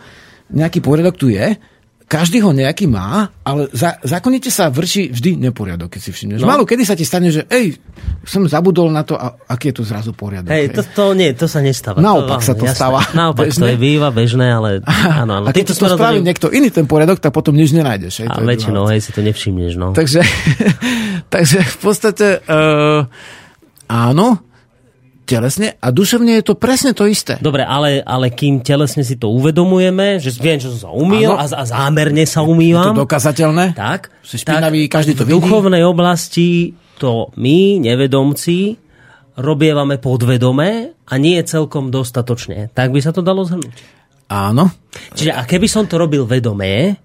nejaký 0.53 0.85
poriadok 0.85 1.17
tu 1.17 1.33
je, 1.33 1.57
každý 2.11 2.43
ho 2.43 2.51
nejaký 2.51 2.91
má, 2.91 3.31
ale 3.47 3.71
za, 3.71 3.95
zákonite 4.03 4.51
sa 4.51 4.67
vrší 4.67 5.15
vždy 5.15 5.39
neporiadok, 5.47 5.95
keď 5.95 6.01
si 6.03 6.11
všimneš. 6.11 6.43
No. 6.43 6.51
Málo 6.51 6.67
kedy 6.67 6.83
sa 6.83 6.99
ti 6.99 7.07
stane, 7.07 7.31
že 7.31 7.47
ej, 7.47 7.79
som 8.27 8.43
zabudol 8.51 8.91
na 8.91 9.07
to, 9.07 9.15
a, 9.15 9.39
aký 9.47 9.71
je 9.71 9.79
tu 9.79 9.83
zrazu 9.87 10.11
poriadok. 10.11 10.51
Hej, 10.51 10.75
to, 10.75 10.83
to 10.83 11.05
nie, 11.15 11.31
to 11.39 11.47
sa 11.47 11.63
nestáva. 11.63 12.03
Naopak 12.03 12.43
sa 12.43 12.59
to 12.59 12.67
jasné. 12.67 12.75
stáva. 12.75 13.07
Naopak, 13.15 13.55
to 13.55 13.63
Bežné. 13.63 13.71
je 13.71 13.79
býva 13.79 14.11
bežné, 14.11 14.51
ale 14.51 14.83
áno, 15.23 15.39
áno. 15.39 15.47
a 15.47 15.55
keď 15.55 15.71
to 15.71 15.75
spraví 15.79 16.19
smerom 16.19 16.27
niekto 16.27 16.51
iný 16.51 16.75
ten 16.75 16.91
poriadok, 16.91 17.23
tak 17.23 17.31
potom 17.31 17.55
nič 17.55 17.71
nenájdeš. 17.71 18.27
Hej, 18.27 18.29
A 18.35 18.43
to 18.43 18.43
väčšinou, 18.43 18.91
hej, 18.91 18.99
si 19.07 19.15
to 19.15 19.23
nevšimneš, 19.23 19.73
no. 19.79 19.95
Takže, 19.95 20.27
takže 21.35 21.63
v 21.63 21.77
podstate 21.79 22.43
uh, 22.43 23.07
áno, 23.87 24.50
telesne 25.31 25.79
a 25.79 25.95
duševne 25.95 26.35
je 26.37 26.45
to 26.45 26.59
presne 26.59 26.91
to 26.91 27.07
isté. 27.07 27.39
Dobre, 27.39 27.63
ale, 27.63 28.03
ale 28.03 28.35
kým 28.35 28.59
telesne 28.59 29.07
si 29.07 29.15
to 29.15 29.31
uvedomujeme, 29.31 30.19
že 30.19 30.35
viem, 30.35 30.59
že 30.59 30.75
som 30.75 30.81
sa 30.83 30.91
umýl 30.91 31.31
a, 31.31 31.47
a 31.47 31.63
zámerne 31.63 32.27
sa 32.27 32.43
Je 32.43 32.51
umývam, 32.51 32.99
to 32.99 33.07
dokazateľné? 33.07 33.79
tak, 33.79 34.11
Si 34.27 34.43
špinavý, 34.43 34.91
každý 34.91 35.15
to 35.15 35.23
v 35.23 35.31
vidí. 35.31 35.35
duchovnej 35.39 35.87
oblasti 35.87 36.75
to 36.99 37.31
my, 37.39 37.79
nevedomci, 37.79 38.75
robievame 39.39 39.97
podvedome 39.97 40.93
a 41.07 41.15
nie 41.17 41.39
je 41.41 41.49
celkom 41.49 41.89
dostatočne. 41.89 42.69
Tak 42.75 42.91
by 42.91 43.01
sa 43.01 43.15
to 43.15 43.23
dalo 43.23 43.47
zhrnúť. 43.47 44.03
Áno. 44.29 44.69
Čiže 45.17 45.33
a 45.33 45.43
keby 45.43 45.67
som 45.67 45.89
to 45.89 45.97
robil 45.97 46.23
vedomé, 46.23 46.99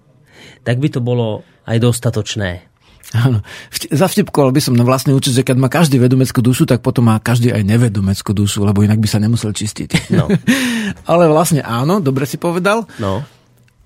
tak 0.62 0.76
by 0.78 0.88
to 0.90 1.00
bolo 1.00 1.42
aj 1.64 1.78
dostatočné. 1.80 2.75
Áno. 3.14 3.38
Vti- 3.70 3.92
Zavtipkoval 3.94 4.50
by 4.50 4.58
som 4.58 4.74
na 4.74 4.82
vlastný 4.82 5.14
účet, 5.14 5.36
že 5.36 5.46
keď 5.46 5.56
má 5.62 5.68
každý 5.70 6.02
vedomeckú 6.02 6.42
dušu, 6.42 6.66
tak 6.66 6.82
potom 6.82 7.06
má 7.06 7.22
každý 7.22 7.54
aj 7.54 7.62
nevedomeckú 7.62 8.34
dušu, 8.34 8.66
lebo 8.66 8.82
inak 8.82 8.98
by 8.98 9.06
sa 9.06 9.22
nemusel 9.22 9.54
čistiť. 9.54 10.10
No. 10.10 10.26
Ale 11.10 11.30
vlastne 11.30 11.62
áno, 11.62 12.02
dobre 12.02 12.26
si 12.26 12.34
povedal. 12.34 12.82
No. 12.98 13.22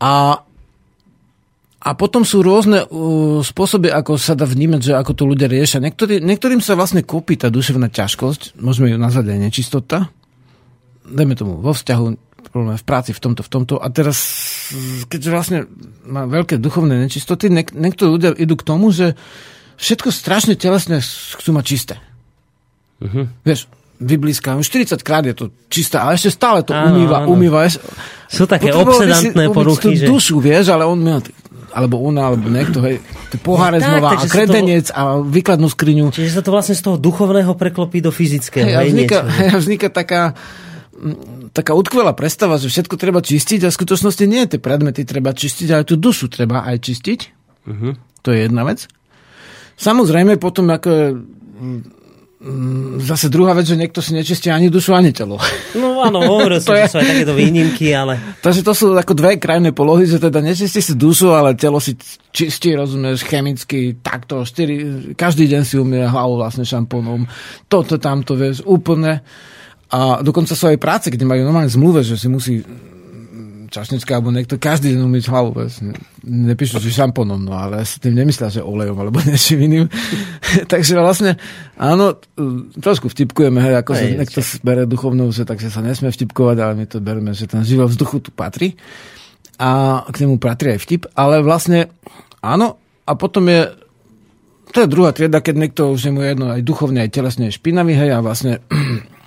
A, 0.00 0.40
a 1.84 1.90
potom 2.00 2.24
sú 2.24 2.40
rôzne 2.40 2.88
uh, 2.88 3.44
spôsoby, 3.44 3.92
ako 3.92 4.16
sa 4.16 4.32
dá 4.32 4.48
vnímať, 4.48 4.80
že 4.80 4.92
ako 4.96 5.12
to 5.12 5.28
ľudia 5.28 5.52
riešia. 5.52 5.84
Niektorý, 5.84 6.24
niektorým 6.24 6.64
sa 6.64 6.72
vlastne 6.72 7.04
kúpi 7.04 7.36
tá 7.36 7.52
duševná 7.52 7.92
ťažkosť, 7.92 8.56
môžeme 8.56 8.88
ju 8.88 8.96
nazvať 8.96 9.36
aj 9.36 9.38
nečistota. 9.38 10.08
Dajme 11.04 11.36
tomu 11.36 11.60
vo 11.60 11.76
vzťahu, 11.76 12.04
v 12.50 12.84
práci, 12.84 13.12
v 13.12 13.20
tomto, 13.20 13.44
v 13.44 13.50
tomto. 13.52 13.74
A 13.76 13.86
teraz, 13.92 14.18
keď 15.06 15.20
vlastne 15.28 15.58
má 16.04 16.24
veľké 16.24 16.56
duchovné 16.56 16.96
nečistoty, 17.00 17.48
niek- 17.48 17.72
niektorí 17.72 18.08
ľudia 18.10 18.30
idú 18.34 18.54
k 18.54 18.66
tomu, 18.66 18.90
že 18.90 19.14
všetko 19.76 20.08
strašne 20.08 20.54
telesne 20.54 21.00
chcú 21.00 21.50
mať 21.50 21.64
čisté. 21.64 21.94
Uh-huh. 23.00 23.26
Vieš, 23.42 23.64
vyblízka, 23.96 24.56
už 24.56 24.64
40 24.64 25.00
krát 25.00 25.24
je 25.24 25.32
to 25.32 25.48
čisté, 25.68 25.96
ale 25.96 26.16
ešte 26.16 26.32
stále 26.32 26.64
to 26.64 26.72
Áno, 26.72 26.96
umýva, 26.96 27.24
áno. 27.24 27.32
umýva. 27.32 27.68
Sú 28.28 28.44
také 28.44 28.72
obsedantné 28.72 29.48
poruchy, 29.50 29.96
že... 29.96 30.08
dušu, 30.08 30.40
vieš, 30.40 30.72
ale 30.72 30.84
on 30.84 31.00
má, 31.00 31.20
alebo 31.70 32.00
ona, 32.00 32.32
alebo 32.32 32.48
niekto, 32.48 32.80
hej, 32.80 33.00
tie 33.28 33.38
poháre 33.38 33.76
Tak, 33.76 33.84
znova 33.84 34.08
a 34.10 34.20
to- 34.20 34.28
kredenec 34.28 34.88
a 34.90 35.20
výkladnú 35.20 35.68
skriňu. 35.68 36.12
Čiže 36.12 36.40
sa 36.40 36.42
to 36.42 36.50
vlastne 36.50 36.76
z 36.76 36.82
toho 36.84 36.96
duchovného 36.96 37.52
preklopí 37.56 38.00
do 38.00 38.08
fyzického. 38.08 38.68
Hej, 38.68 38.76
a 38.76 38.80
hej, 38.84 38.88
vzniká, 38.88 39.18
hej, 39.28 39.48
a 39.54 39.56
vzniká 39.56 39.88
taká, 39.88 40.32
taká 41.50 41.74
utkvelá 41.74 42.14
predstava, 42.14 42.56
že 42.56 42.70
všetko 42.70 42.94
treba 42.96 43.20
čistiť 43.20 43.66
a 43.66 43.72
v 43.72 43.78
skutočnosti 43.78 44.24
nie. 44.26 44.46
Tie 44.46 44.62
predmety 44.62 45.02
treba 45.02 45.34
čistiť, 45.34 45.68
ale 45.70 45.84
tú 45.86 45.98
dušu 45.98 46.30
treba 46.30 46.66
aj 46.66 46.76
čistiť. 46.80 47.20
Mhm. 47.66 47.88
To 48.24 48.28
je 48.30 48.38
jedna 48.46 48.62
vec. 48.68 48.84
Samozrejme 49.80 50.36
potom, 50.36 50.68
ako 50.68 50.88
je, 50.92 51.06
mm, 51.56 51.80
zase 53.04 53.28
druhá 53.28 53.52
vec, 53.52 53.64
že 53.64 53.80
niekto 53.80 54.04
si 54.04 54.12
nečistí 54.12 54.52
ani 54.52 54.68
dušu, 54.68 54.92
ani 54.92 55.12
telo. 55.12 55.40
No 55.76 56.04
áno, 56.04 56.20
hovoril 56.20 56.60
som, 56.64 56.76
že 56.76 56.88
sú 56.88 56.96
aj 57.00 57.08
takéto 57.08 57.32
výnimky, 57.36 57.92
ale... 57.92 58.16
Takže 58.44 58.60
to 58.60 58.72
sú 58.76 58.86
ako 58.92 59.12
dve 59.16 59.40
krajné 59.40 59.72
polohy, 59.72 60.04
že 60.04 60.20
teda 60.20 60.40
nečistí 60.44 60.84
si 60.84 60.96
dušu, 60.96 61.32
ale 61.32 61.56
telo 61.56 61.80
si 61.80 61.96
čistí, 62.32 62.76
rozumieš, 62.76 63.24
chemicky, 63.24 64.00
takto, 64.00 64.44
štyri, 64.44 65.12
každý 65.16 65.48
deň 65.48 65.62
si 65.64 65.80
umie 65.80 66.04
hlavu 66.04 66.36
vlastne 66.36 66.64
šampónom, 66.64 67.24
toto, 67.68 67.96
tamto, 67.96 68.36
vieš, 68.36 68.64
úplne. 68.64 69.24
A 69.90 70.22
dokonca 70.22 70.54
sú 70.54 70.70
aj 70.70 70.78
práce, 70.78 71.06
kde 71.10 71.26
majú 71.26 71.42
normálne 71.42 71.70
zmluve, 71.70 72.06
že 72.06 72.14
si 72.14 72.30
musí 72.30 72.62
čašnička 73.70 74.18
alebo 74.18 74.34
niekto, 74.34 74.58
každý 74.58 74.98
deň 74.98 75.00
umyť 75.06 75.24
hlavu. 75.30 75.50
Nepíšu, 76.26 76.82
že 76.82 76.90
šampónom, 76.90 77.38
no 77.38 77.54
ale 77.54 77.86
si 77.86 78.02
tým 78.02 78.18
nemyslia, 78.18 78.50
že 78.50 78.66
olejom 78.66 78.98
alebo 78.98 79.22
niečím 79.26 79.62
iným. 79.62 79.86
takže 80.72 80.98
vlastne, 80.98 81.38
áno, 81.78 82.18
trošku 82.82 83.06
vtipkujeme, 83.06 83.62
hej, 83.62 83.74
ako 83.80 83.90
sa 83.94 84.04
niekto 84.10 84.42
bere 84.66 84.84
duchovnú, 84.90 85.30
že 85.30 85.46
takže 85.46 85.70
sa 85.70 85.80
nesmie 85.80 86.10
vtipkovať, 86.10 86.56
ale 86.58 86.72
my 86.74 86.84
to 86.90 86.98
bereme, 86.98 87.30
že 87.30 87.46
ten 87.46 87.62
život 87.62 87.88
vzduchu 87.88 88.18
tu 88.18 88.30
patrí. 88.34 88.74
A 89.62 90.02
k 90.10 90.26
nemu 90.26 90.42
patrí 90.42 90.74
aj 90.74 90.82
vtip, 90.82 91.02
ale 91.14 91.44
vlastne, 91.46 91.94
áno, 92.42 92.80
a 93.06 93.12
potom 93.14 93.46
je 93.46 93.70
to 94.70 94.86
je 94.86 94.92
druhá 94.92 95.10
trieda, 95.10 95.42
keď 95.42 95.54
niekto 95.58 95.82
už 95.90 95.98
je 95.98 96.12
mu 96.14 96.22
jedno 96.22 96.54
aj 96.54 96.62
duchovne, 96.62 97.02
aj 97.02 97.10
telesne 97.10 97.50
je 97.50 97.58
špinavý, 97.58 97.90
hej, 97.98 98.14
a 98.14 98.22
vlastne 98.22 98.62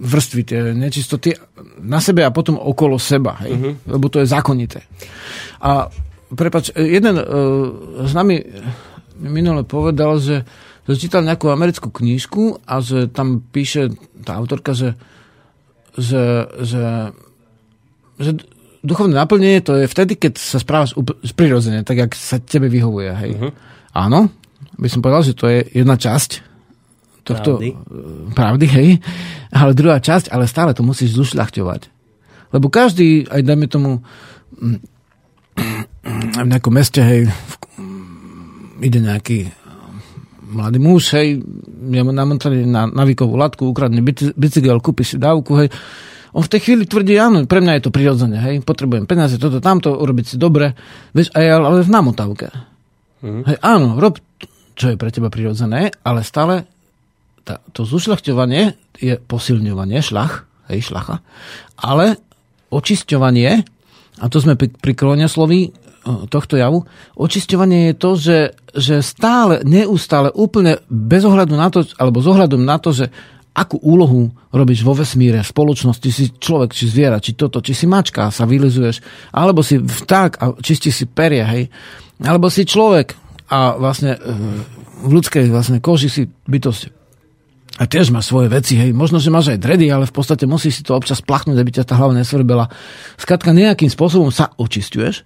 vrstvy, 0.00 0.40
tie 0.46 0.60
nečistoty 0.72 1.34
na 1.82 1.98
sebe 1.98 2.22
a 2.22 2.30
potom 2.30 2.56
okolo 2.56 2.96
seba, 2.96 3.36
hej? 3.42 3.52
Uh-huh. 3.54 3.74
lebo 3.86 4.06
to 4.06 4.22
je 4.22 4.30
zákonité. 4.30 4.86
A 5.60 5.90
prepač, 6.30 6.70
jeden 6.74 7.18
uh, 7.18 7.26
z 8.06 8.12
nami 8.14 8.36
minule 9.20 9.66
povedal, 9.66 10.22
že, 10.22 10.46
že 10.86 10.94
čítal 10.96 11.26
nejakú 11.26 11.50
americkú 11.50 11.90
knížku 11.90 12.62
a 12.64 12.80
že 12.80 13.10
tam 13.10 13.42
píše 13.42 13.92
tá 14.22 14.38
autorka, 14.38 14.72
že, 14.72 14.96
že, 15.98 16.46
že, 16.62 17.12
že 18.16 18.30
duchovné 18.80 19.18
naplnenie 19.18 19.60
to 19.60 19.76
je 19.76 19.90
vtedy, 19.90 20.16
keď 20.16 20.40
sa 20.40 20.62
správaš 20.62 20.96
prirodzene, 21.36 21.84
tak 21.84 22.00
jak 22.00 22.12
sa 22.16 22.40
tebe 22.40 22.70
vyhovuje. 22.72 23.10
Hej. 23.12 23.32
Uh-huh. 23.36 23.52
Áno, 23.92 24.30
by 24.78 24.88
som 24.88 25.02
povedal, 25.02 25.26
že 25.26 25.36
to 25.36 25.50
je 25.50 25.66
jedna 25.74 25.98
časť 25.98 26.49
tohto 27.30 27.62
pravdy. 27.62 27.70
pravdy, 28.34 28.66
hej. 28.66 28.88
Ale 29.54 29.72
druhá 29.78 30.02
časť, 30.02 30.34
ale 30.34 30.50
stále 30.50 30.74
to 30.74 30.82
musíš 30.82 31.14
zušľachťovať. 31.14 31.80
Lebo 32.50 32.66
každý, 32.66 33.30
aj 33.30 33.40
dajme 33.46 33.66
tomu, 33.70 33.90
v 36.42 36.48
nejakom 36.50 36.74
meste, 36.74 37.00
hej, 37.00 37.30
v, 37.30 37.54
ide 38.82 38.98
nejaký 38.98 39.52
mladý 40.50 40.78
muž, 40.82 41.14
hej, 41.14 41.38
je 41.80 42.02
namontaný 42.02 42.66
na 42.66 42.90
navikovú 42.90 43.38
latku, 43.38 43.70
ukradne 43.70 44.02
bicykel, 44.34 44.82
kúpi 44.82 45.06
si 45.06 45.16
dávku, 45.16 45.54
hej, 45.62 45.68
on 46.30 46.46
v 46.46 46.50
tej 46.50 46.60
chvíli 46.62 46.84
tvrdí, 46.86 47.18
áno, 47.18 47.42
pre 47.46 47.58
mňa 47.58 47.78
je 47.78 47.82
to 47.86 47.94
prirodzené, 47.94 48.38
hej, 48.38 48.54
potrebujem 48.62 49.06
peniaze, 49.06 49.38
toto, 49.38 49.62
tamto, 49.62 49.94
urobiť 49.94 50.34
si 50.34 50.36
dobre, 50.38 50.74
vieš, 51.14 51.34
aj 51.34 51.44
ale 51.58 51.82
v 51.86 51.90
namotavke. 51.90 52.48
Mm. 53.22 53.42
Hej, 53.46 53.56
áno, 53.62 53.88
rob, 53.98 54.18
čo 54.74 54.94
je 54.94 54.96
pre 54.98 55.10
teba 55.10 55.28
prirodzené, 55.30 55.90
ale 56.02 56.26
stále 56.26 56.66
tá, 57.44 57.64
to 57.72 57.88
zušľachťovanie 57.88 58.76
je 59.00 59.16
posilňovanie, 59.18 60.00
šlach, 60.04 60.46
hej, 60.68 60.92
šlacha, 60.92 61.24
ale 61.80 62.20
očisťovanie, 62.70 63.50
a 64.20 64.24
to 64.30 64.38
sme 64.38 64.54
pri, 64.54 64.70
pri 64.70 64.94
sloví 65.26 65.74
tohto 66.04 66.56
javu, 66.56 66.88
očisťovanie 67.16 67.92
je 67.92 67.94
to, 67.96 68.10
že, 68.16 68.38
že 68.72 68.94
stále, 69.04 69.60
neustále, 69.66 70.32
úplne 70.32 70.80
bez 70.88 71.26
ohľadu 71.28 71.54
na 71.56 71.68
to, 71.68 71.84
alebo 72.00 72.24
s 72.24 72.28
ohľadom 72.30 72.62
na 72.64 72.80
to, 72.80 72.90
že 72.96 73.12
akú 73.50 73.76
úlohu 73.82 74.30
robíš 74.54 74.86
vo 74.86 74.94
vesmíre, 74.94 75.42
v 75.42 75.52
spoločnosti, 75.52 76.08
si 76.08 76.30
človek, 76.32 76.70
či 76.72 76.88
zviera, 76.88 77.20
či 77.20 77.34
toto, 77.34 77.60
či 77.60 77.74
si 77.74 77.84
mačka, 77.84 78.30
sa 78.32 78.46
vylizuješ, 78.46 79.02
alebo 79.34 79.60
si 79.60 79.76
vták 79.76 80.30
a 80.40 80.44
čistí 80.62 80.88
si 80.88 81.04
peria, 81.04 81.44
hej, 81.50 81.68
alebo 82.22 82.48
si 82.48 82.64
človek 82.64 83.12
a 83.50 83.74
vlastne 83.74 84.14
e, 84.14 84.18
v 85.02 85.10
ľudskej 85.10 85.50
vlastne 85.50 85.82
koži 85.82 86.08
si 86.08 86.22
bytosť 86.30 86.99
a 87.80 87.88
tiež 87.88 88.12
má 88.12 88.20
svoje 88.20 88.52
veci, 88.52 88.76
hej. 88.76 88.92
Možno, 88.92 89.16
že 89.16 89.32
máš 89.32 89.56
aj 89.56 89.64
dredy, 89.64 89.88
ale 89.88 90.04
v 90.04 90.12
podstate 90.12 90.44
musíš 90.44 90.80
si 90.80 90.82
to 90.84 90.92
občas 90.92 91.24
plachnúť, 91.24 91.56
aby 91.56 91.70
ťa 91.72 91.88
tá 91.88 91.96
hlava 91.96 92.12
nesvrbela. 92.12 92.68
Skladka 93.16 93.56
nejakým 93.56 93.88
spôsobom 93.88 94.28
sa 94.28 94.52
očistuješ. 94.60 95.24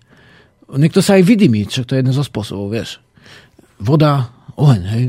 Niekto 0.70 1.02
sa 1.02 1.18
aj 1.18 1.26
vydymí, 1.26 1.66
čo 1.66 1.82
to 1.82 1.98
je 1.98 2.06
jeden 2.06 2.14
zo 2.14 2.22
spôsobov, 2.22 2.70
vieš. 2.70 3.02
Voda, 3.82 4.30
oheň, 4.54 4.82
hej. 4.86 5.04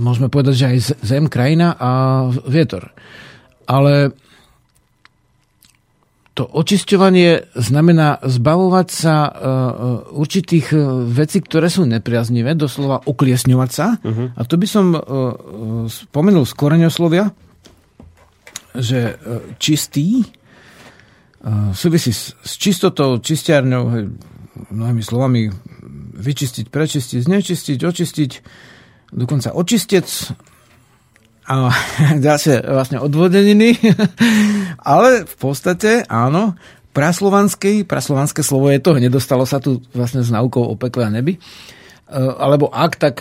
Môžeme 0.00 0.32
povedať, 0.32 0.54
že 0.56 0.64
aj 0.72 0.78
zem, 1.04 1.28
krajina 1.28 1.76
a 1.76 1.90
vietor. 2.48 2.96
Ale 3.68 4.16
to 6.40 6.48
očisťovanie 6.48 7.52
znamená 7.52 8.16
zbavovať 8.24 8.88
sa 8.88 9.28
uh, 9.28 9.32
určitých 10.16 10.72
e, 10.72 10.80
vecí, 11.04 11.44
ktoré 11.44 11.68
sú 11.68 11.84
nepriaznivé, 11.84 12.56
doslova 12.56 13.04
ukliesňovať 13.04 13.70
sa. 13.70 14.00
Uh-huh. 14.00 14.32
A 14.32 14.40
to 14.48 14.56
by 14.56 14.64
som 14.64 14.96
spomenul 15.84 16.48
z 16.48 16.54
koreňoslovia, 16.56 17.28
že 18.72 19.20
čistý 19.60 20.24
súvisí 21.76 22.16
s, 22.16 22.32
čistotou, 22.56 23.20
čistiarňou, 23.20 23.84
mnohými 24.72 25.04
slovami 25.04 25.52
vyčistiť, 26.16 26.72
prečistiť, 26.72 27.20
znečistiť, 27.20 27.78
očistiť, 27.84 28.30
dokonca 29.12 29.52
očistec 29.52 30.06
a 31.50 31.74
ďalšie 32.26 32.62
vlastne 32.62 33.02
odvodeniny. 33.02 33.74
Ale 34.94 35.26
v 35.26 35.34
podstate, 35.34 36.06
áno, 36.06 36.54
praslovanský, 36.94 37.82
praslovanské 37.82 38.46
slovo 38.46 38.70
je 38.70 38.78
to, 38.78 38.94
nedostalo 38.94 39.42
sa 39.42 39.58
tu 39.58 39.82
vlastne 39.90 40.22
s 40.22 40.30
naukou 40.30 40.62
o 40.62 40.78
pekle 40.78 41.10
a 41.10 41.10
nebi. 41.10 41.34
E, 41.34 41.40
alebo 42.14 42.70
ak, 42.70 42.92
tak 42.94 43.14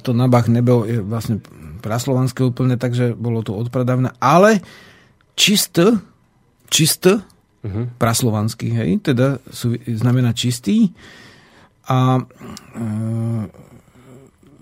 to 0.00 0.16
na 0.16 0.26
Bach 0.26 0.48
nebol 0.48 0.88
je 0.88 1.04
vlastne 1.04 1.44
praslovanské 1.84 2.40
úplne, 2.40 2.80
takže 2.80 3.12
bolo 3.12 3.44
to 3.44 3.52
odpradávne. 3.52 4.16
Ale 4.16 4.64
čist, 5.36 5.76
čist, 6.72 7.04
uh-huh. 7.04 7.84
praslovanský, 8.00 8.72
hej, 8.72 9.04
teda 9.04 9.36
sú, 9.52 9.76
znamená 9.84 10.32
čistý. 10.32 10.96
A 11.84 12.16
e, 12.16 12.82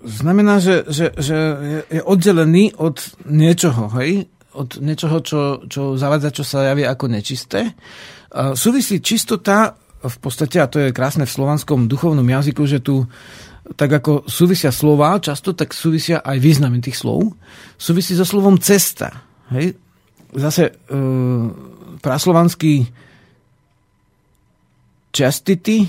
znamená, 0.03 0.59
že, 0.59 0.83
že, 0.91 1.15
že 1.15 1.37
je 1.87 2.01
oddelený 2.03 2.75
od 2.77 2.99
niečoho, 3.25 3.89
hej? 3.99 4.27
Od 4.53 4.77
niečoho, 4.77 5.17
čo, 5.25 5.41
čo 5.65 5.97
zavádza, 5.97 6.29
čo 6.35 6.43
sa 6.45 6.69
javí 6.69 6.85
ako 6.85 7.09
nečisté. 7.09 7.73
A 8.29 8.53
súvisí 8.53 9.01
čistota 9.01 9.73
v 10.03 10.17
podstate, 10.19 10.59
a 10.59 10.69
to 10.69 10.77
je 10.83 10.95
krásne 10.95 11.23
v 11.23 11.31
slovanskom 11.31 11.87
duchovnom 11.87 12.27
jazyku, 12.27 12.67
že 12.67 12.83
tu 12.83 13.07
tak 13.79 14.03
ako 14.03 14.27
súvisia 14.27 14.75
slova 14.75 15.15
často, 15.23 15.55
tak 15.55 15.71
súvisia 15.71 16.19
aj 16.19 16.37
významy 16.43 16.83
tých 16.83 16.99
slov. 16.99 17.31
Súvisí 17.79 18.11
so 18.11 18.27
slovom 18.27 18.59
cesta. 18.59 19.23
Hej? 19.55 19.79
Zase 20.35 20.67
e, 20.67 20.73
praslovanský 22.03 22.91
častity, 25.15 25.87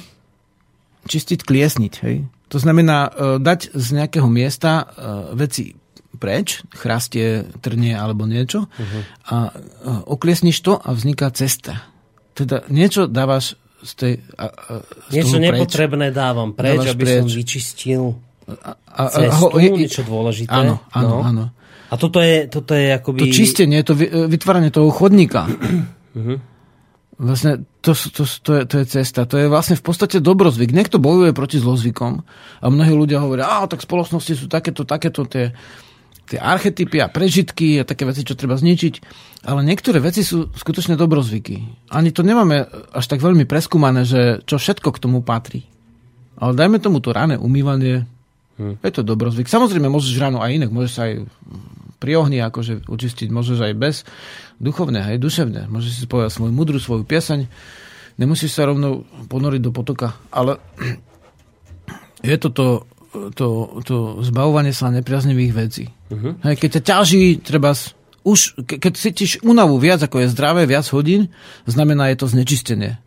čistiť, 1.02 1.40
kliesniť. 1.42 1.94
Hej? 2.06 2.16
To 2.54 2.62
znamená 2.62 3.10
e, 3.10 3.42
dať 3.42 3.74
z 3.74 3.86
nejakého 3.98 4.30
miesta 4.30 4.86
e, 4.86 5.34
veci 5.34 5.74
preč, 6.14 6.62
chrastie, 6.70 7.50
trnie 7.58 7.98
alebo 7.98 8.30
niečo 8.30 8.70
uh-huh. 8.70 9.02
a 9.26 9.36
e, 9.50 9.52
okliesniš 10.06 10.62
to 10.62 10.78
a 10.78 10.94
vzniká 10.94 11.34
cesta. 11.34 11.82
Teda 12.38 12.62
niečo 12.70 13.10
dávaš 13.10 13.58
z 13.82 13.92
tej 13.98 14.12
a, 14.38 14.46
a, 14.46 14.72
z 15.10 15.12
Niečo 15.18 15.42
nepotrebné 15.42 16.14
dávam 16.14 16.54
preč, 16.54 16.78
dávaš 16.78 16.94
aby 16.94 17.02
preč. 17.02 17.18
som 17.18 17.28
vyčistil 17.34 18.02
a, 18.46 18.70
a, 18.86 19.02
cestu, 19.10 19.46
a, 19.50 19.58
je, 19.58 19.70
niečo 19.74 20.02
dôležité. 20.06 20.54
Áno, 20.54 20.78
áno, 20.94 21.10
no. 21.10 21.20
áno. 21.26 21.44
A 21.90 21.94
toto 21.98 22.22
je, 22.22 22.46
toto 22.46 22.78
je 22.78 22.94
akoby... 22.94 23.18
To 23.18 23.26
čistenie, 23.34 23.82
to 23.82 23.98
vytváranie 24.30 24.70
toho 24.70 24.94
chodníka. 24.94 25.50
Uh-huh. 26.14 26.38
Vlastne 27.14 27.62
to, 27.78 27.94
to, 27.94 28.26
to, 28.26 28.50
je, 28.58 28.62
to 28.66 28.74
je 28.82 28.86
cesta. 28.90 29.22
To 29.30 29.38
je 29.38 29.46
vlastne 29.46 29.78
v 29.78 29.84
podstate 29.86 30.18
dobrozvyk. 30.18 30.74
Niekto 30.74 30.98
bojuje 30.98 31.30
proti 31.30 31.62
zlozvykom 31.62 32.26
a 32.58 32.66
mnohí 32.66 32.90
ľudia 32.90 33.22
hovoria, 33.22 33.46
a 33.46 33.70
tak 33.70 33.86
spoločnosti 33.86 34.34
sú 34.34 34.46
takéto, 34.50 34.82
takéto 34.82 35.22
tie, 35.22 35.54
tie 36.26 36.38
archetypy 36.42 36.98
a 36.98 37.06
prežitky 37.06 37.78
a 37.78 37.86
také 37.86 38.02
veci, 38.02 38.26
čo 38.26 38.34
treba 38.34 38.58
zničiť. 38.58 38.94
Ale 39.46 39.62
niektoré 39.62 40.02
veci 40.02 40.26
sú 40.26 40.50
skutočne 40.50 40.98
dobrozvyky. 40.98 41.86
Ani 41.94 42.10
to 42.10 42.26
nemáme 42.26 42.66
až 42.90 43.04
tak 43.06 43.22
veľmi 43.22 43.46
preskúmané, 43.46 44.02
že 44.02 44.42
čo 44.42 44.58
všetko 44.58 44.90
k 44.90 45.02
tomu 45.02 45.22
patrí. 45.22 45.62
Ale 46.34 46.58
dajme 46.58 46.82
tomu 46.82 46.98
to 46.98 47.14
ráne 47.14 47.38
umývanie. 47.38 48.10
Hmm. 48.58 48.74
Je 48.82 48.90
to 48.90 49.06
dobrozvyk. 49.06 49.46
Samozrejme, 49.46 49.86
môžeš 49.86 50.18
ráno 50.18 50.42
aj 50.42 50.50
inak. 50.50 50.70
Môžeš 50.74 50.92
sa 50.98 51.06
aj 51.06 51.30
pri 52.04 52.20
ohni 52.20 52.42
akože 52.44 52.84
učistiť, 52.84 53.32
môžeš 53.32 53.58
aj 53.64 53.74
bez 53.80 53.96
duchovné, 54.60 55.14
aj 55.14 55.22
duševné. 55.22 55.60
Môžeš 55.70 56.04
si 56.04 56.06
povedať 56.06 56.34
svoju 56.34 56.52
mudru, 56.54 56.78
svoju 56.78 57.06
piesaň. 57.06 57.46
Nemusíš 58.14 58.54
sa 58.54 58.68
rovno 58.68 59.02
ponoriť 59.26 59.60
do 59.62 59.74
potoka, 59.74 60.14
ale 60.30 60.58
je 62.28 62.36
toto 62.38 62.86
to, 63.34 63.78
to 63.86 64.26
zbavovanie 64.26 64.74
sa 64.74 64.90
nepriaznivých 64.90 65.52
vecí. 65.54 65.84
Uh-huh. 66.10 66.34
Hej, 66.42 66.58
keď 66.58 66.70
ťa 66.78 66.82
ťaží, 66.82 67.22
treba 67.38 67.70
už, 68.26 68.58
ke, 68.66 68.80
keď 68.80 68.92
cítiš 68.98 69.38
únavu 69.44 69.78
viac, 69.78 70.02
ako 70.02 70.24
je 70.24 70.32
zdravé, 70.34 70.66
viac 70.66 70.88
hodín, 70.90 71.30
znamená 71.68 72.10
je 72.10 72.18
to 72.18 72.26
znečistenie. 72.26 72.98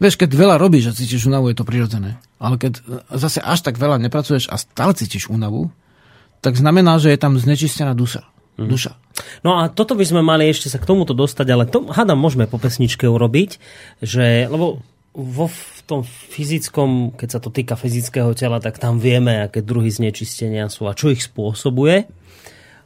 Vieš, 0.00 0.16
keď 0.16 0.32
veľa 0.32 0.56
robíš 0.56 0.88
a 0.88 0.96
cítiš 0.96 1.28
únavu, 1.28 1.52
je 1.52 1.60
to 1.60 1.68
prirodzené. 1.68 2.16
Ale 2.40 2.56
keď 2.56 2.80
zase 3.12 3.44
až 3.44 3.60
tak 3.60 3.76
veľa 3.76 4.00
nepracuješ 4.00 4.48
a 4.48 4.56
stále 4.56 4.96
cítiš 4.96 5.28
únavu, 5.28 5.68
tak 6.40 6.56
znamená, 6.56 6.96
že 6.96 7.12
je 7.12 7.20
tam 7.20 7.36
znečistená 7.36 7.92
duša. 7.92 8.24
Mhm. 8.66 8.72
duša. 8.72 8.92
No 9.44 9.60
a 9.60 9.68
toto 9.72 9.96
by 9.96 10.04
sme 10.04 10.20
mali 10.24 10.48
ešte 10.48 10.68
sa 10.68 10.80
k 10.80 10.88
tomuto 10.88 11.12
dostať, 11.16 11.46
ale 11.48 11.64
to 11.68 11.84
hádam 11.88 12.20
môžeme 12.20 12.44
po 12.48 12.60
pesničke 12.60 13.08
urobiť, 13.08 13.60
že, 14.00 14.48
lebo 14.48 14.80
vo 15.10 15.46
v 15.50 15.80
tom 15.90 16.00
fyzickom, 16.06 17.18
keď 17.18 17.28
sa 17.28 17.40
to 17.42 17.50
týka 17.50 17.74
fyzického 17.74 18.30
tela, 18.38 18.62
tak 18.62 18.78
tam 18.78 19.02
vieme, 19.02 19.42
aké 19.42 19.58
druhy 19.58 19.90
znečistenia 19.90 20.70
sú 20.70 20.86
a 20.86 20.94
čo 20.94 21.10
ich 21.10 21.26
spôsobuje. 21.26 22.06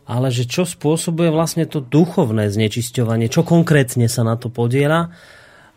Ale 0.04 0.28
že 0.28 0.44
čo 0.44 0.68
spôsobuje 0.68 1.32
vlastne 1.32 1.64
to 1.64 1.80
duchovné 1.80 2.52
znečisťovanie, 2.52 3.32
čo 3.32 3.40
konkrétne 3.44 4.04
sa 4.08 4.20
na 4.24 4.36
to 4.36 4.52
podiela, 4.52 5.12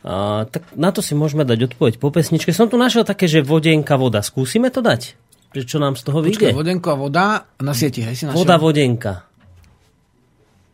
a, 0.08 0.48
tak 0.48 0.68
na 0.76 0.96
to 0.96 1.04
si 1.04 1.16
môžeme 1.16 1.44
dať 1.44 1.76
odpoveď 1.76 2.00
po 2.00 2.12
pesničke. 2.12 2.56
Som 2.56 2.72
tu 2.72 2.80
našiel 2.80 3.04
také, 3.04 3.28
že 3.28 3.44
vodenka, 3.44 4.00
voda. 4.00 4.24
Skúsime 4.24 4.72
to 4.72 4.80
dať? 4.80 5.20
Že 5.52 5.64
čo 5.64 5.78
nám 5.84 5.96
z 6.00 6.04
toho 6.08 6.20
vyjde? 6.24 6.56
vodenko 6.56 6.88
a 6.92 6.98
voda 7.00 7.26
na 7.60 7.72
sieti, 7.76 8.04
hej, 8.04 8.16
si 8.16 8.24
našiel? 8.24 8.40
Voda, 8.40 8.56
vodenka. 8.60 9.27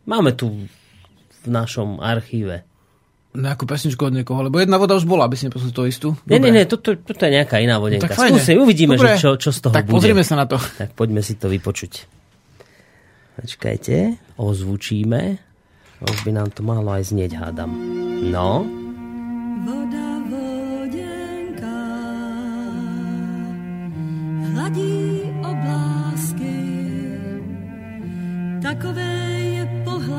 Máme 0.04 0.36
tu 0.36 0.68
v 1.44 1.46
našom 1.48 2.00
archíve. 2.00 2.64
Nejakú 3.34 3.66
pesničku 3.66 3.98
od 3.98 4.14
niekoho, 4.14 4.46
lebo 4.46 4.62
jedna 4.62 4.78
voda 4.78 4.94
už 4.94 5.10
bola, 5.10 5.26
aby 5.26 5.34
si 5.34 5.50
neposlal 5.50 5.74
to 5.74 5.90
istú. 5.90 6.14
Nie, 6.30 6.38
nie, 6.38 6.54
nie, 6.54 6.62
toto, 6.70 6.94
toto 6.94 7.26
je 7.26 7.34
nejaká 7.34 7.58
iná 7.58 7.82
vodenka. 7.82 8.06
Tak 8.06 8.30
Skúsi, 8.30 8.54
uvidíme, 8.54 8.94
že 8.94 9.18
čo, 9.18 9.34
čo 9.34 9.50
z 9.50 9.58
toho 9.58 9.74
tak 9.74 9.90
bude. 9.90 9.98
pozrieme 9.98 10.22
sa 10.22 10.38
na 10.38 10.46
to. 10.46 10.54
Tak 10.60 10.94
poďme 10.94 11.18
si 11.18 11.34
to 11.34 11.50
vypočuť. 11.50 12.06
Počkajte, 13.34 14.22
ozvučíme. 14.38 15.20
Už 16.04 16.18
by 16.22 16.30
nám 16.30 16.54
to 16.54 16.62
malo 16.62 16.94
aj 16.94 17.10
znieť, 17.10 17.34
hádam. 17.34 17.74
No. 18.30 18.62
Voda, 19.66 20.08
vodenka, 20.30 21.80
hladí 24.52 25.26
oblásky, 25.42 26.56
takové 28.62 29.23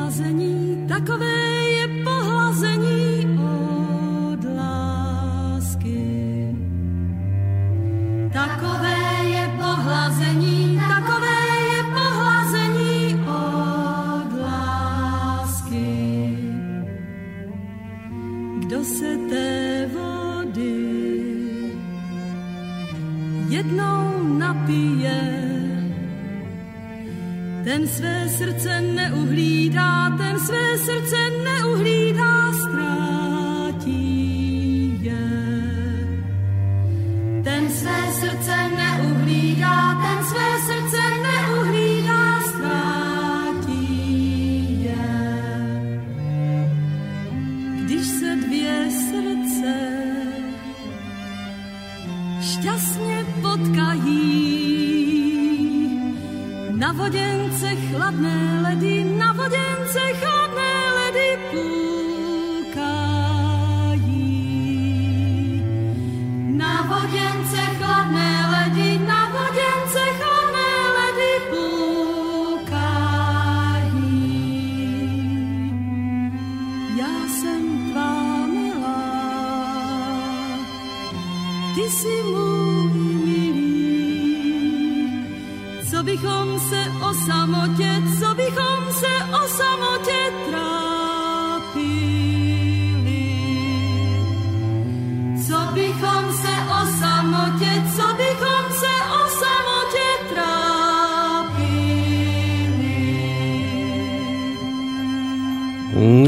pohlazení, 0.06 0.86
takové 0.88 1.38
je 1.78 1.86
pohlazení 2.04 3.40
od 3.42 4.42
lásky. 4.58 6.06
Takové 8.34 8.98
je 9.24 9.44
pohlazení, 9.58 10.55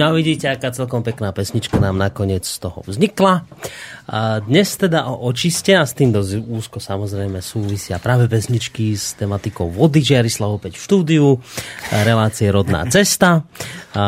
No 0.08 0.16
vidíte, 0.16 0.48
aká 0.48 0.72
celkom 0.72 1.04
pekná 1.04 1.36
pesnička 1.36 1.84
nám 1.84 2.00
nakoniec 2.00 2.48
z 2.48 2.64
toho 2.64 2.80
vznikla. 2.88 3.44
A 4.08 4.40
dnes 4.40 4.72
teda 4.80 5.04
o 5.12 5.28
očiste 5.28 5.76
a 5.76 5.84
s 5.84 5.92
tým 5.92 6.16
dosť 6.16 6.40
úzko 6.48 6.80
samozrejme 6.80 7.44
súvisia 7.44 8.00
práve 8.00 8.32
pesničky 8.32 8.96
s 8.96 9.20
tematikou 9.20 9.68
vody. 9.68 10.00
Žiarislav 10.00 10.64
opäť 10.64 10.80
v 10.80 10.84
štúdiu, 10.88 11.28
relácie 11.92 12.48
Rodná 12.48 12.88
cesta. 12.88 13.44
A 13.98 14.04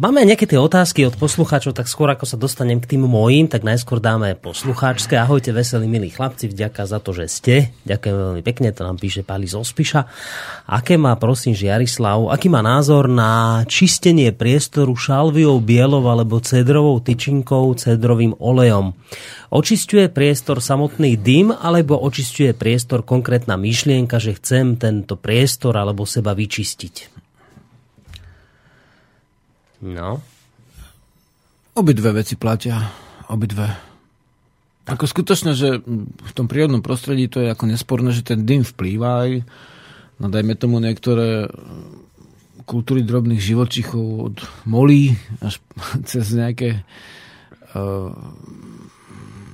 máme 0.00 0.26
nejaké 0.26 0.48
tie 0.48 0.58
otázky 0.58 1.06
od 1.06 1.14
poslucháčov, 1.20 1.76
tak 1.76 1.86
skôr 1.86 2.10
ako 2.10 2.24
sa 2.26 2.34
dostanem 2.34 2.82
k 2.82 2.96
tým 2.96 3.06
mojim, 3.06 3.46
tak 3.46 3.62
najskôr 3.62 4.02
dáme 4.02 4.34
poslucháčske. 4.34 5.14
Ahojte, 5.14 5.54
veselí 5.54 5.86
milí 5.86 6.10
chlapci, 6.10 6.50
vďaka 6.50 6.88
za 6.88 6.98
to, 6.98 7.14
že 7.14 7.30
ste. 7.30 7.54
Ďakujem 7.86 8.16
veľmi 8.16 8.42
pekne, 8.42 8.74
to 8.74 8.88
nám 8.88 8.96
píše 8.98 9.22
Pali 9.22 9.46
z 9.46 9.54
Ospiša. 9.54 10.00
Aké 10.66 10.96
má, 10.98 11.14
prosím, 11.20 11.52
Žiarislav, 11.54 12.32
aký 12.32 12.50
má 12.50 12.64
názor 12.64 13.06
na 13.06 13.62
čistenie 13.68 14.34
priestoru 14.34 14.96
šalviou, 14.96 15.60
bielou 15.60 16.02
alebo 16.08 16.40
cedrovou 16.40 16.98
tyčinkou, 16.98 17.76
cedrovým 17.76 18.32
olejom? 18.40 18.96
Očisťuje 19.48 20.12
priestor 20.12 20.60
samotný 20.60 21.16
dym, 21.18 21.54
alebo 21.54 21.96
očisťuje 21.98 22.52
priestor 22.54 23.02
konkrétna 23.02 23.56
myšlienka, 23.56 24.20
že 24.20 24.36
chcem 24.36 24.76
tento 24.76 25.16
priestor 25.16 25.76
alebo 25.76 26.04
seba 26.04 26.36
vyčistiť? 26.36 26.94
No. 29.86 30.18
Obidve 31.78 32.10
veci 32.10 32.34
platia. 32.34 32.82
Obidve. 33.30 33.70
Ako 34.88 35.04
skutočne, 35.04 35.52
že 35.52 35.84
v 35.84 36.32
tom 36.32 36.48
prírodnom 36.48 36.80
prostredí 36.80 37.28
to 37.28 37.44
je 37.44 37.52
ako 37.52 37.68
nesporné, 37.68 38.10
že 38.10 38.24
ten 38.24 38.48
dym 38.48 38.64
vplýva 38.64 39.28
aj 39.28 39.30
no 40.18 40.26
dajme 40.26 40.58
tomu 40.58 40.82
niektoré 40.82 41.46
kultúry 42.68 43.06
drobných 43.06 43.40
živočichov 43.40 44.04
od 44.20 44.36
molí 44.68 45.16
až 45.40 45.62
cez 46.10 46.34
nejaké 46.34 46.84
uh, 47.72 48.12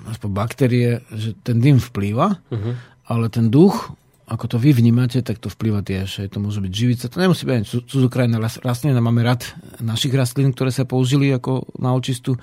aspoň 0.09 0.30
baktérie, 0.32 1.00
že 1.12 1.32
ten 1.40 1.61
dym 1.61 1.80
vplýva, 1.80 2.40
uh-huh. 2.40 2.74
ale 3.09 3.26
ten 3.32 3.48
duch, 3.48 3.92
ako 4.24 4.57
to 4.57 4.57
vy 4.57 4.72
vnímate, 4.72 5.20
tak 5.20 5.36
to 5.36 5.52
vplýva 5.52 5.84
tiež. 5.84 6.32
To 6.32 6.40
môže 6.40 6.64
byť 6.64 6.72
živica, 6.72 7.12
to 7.12 7.20
nemusí 7.20 7.44
byť 7.44 7.84
cudzokrajné 7.84 8.40
rastliny. 8.40 8.96
Máme 8.96 9.20
rad 9.20 9.44
našich 9.84 10.16
rastlín, 10.16 10.57
ktoré 10.57 10.72
sa 10.72 10.88
použili 10.88 11.28
ako 11.28 11.68
na 11.76 11.92
očistu, 11.92 12.40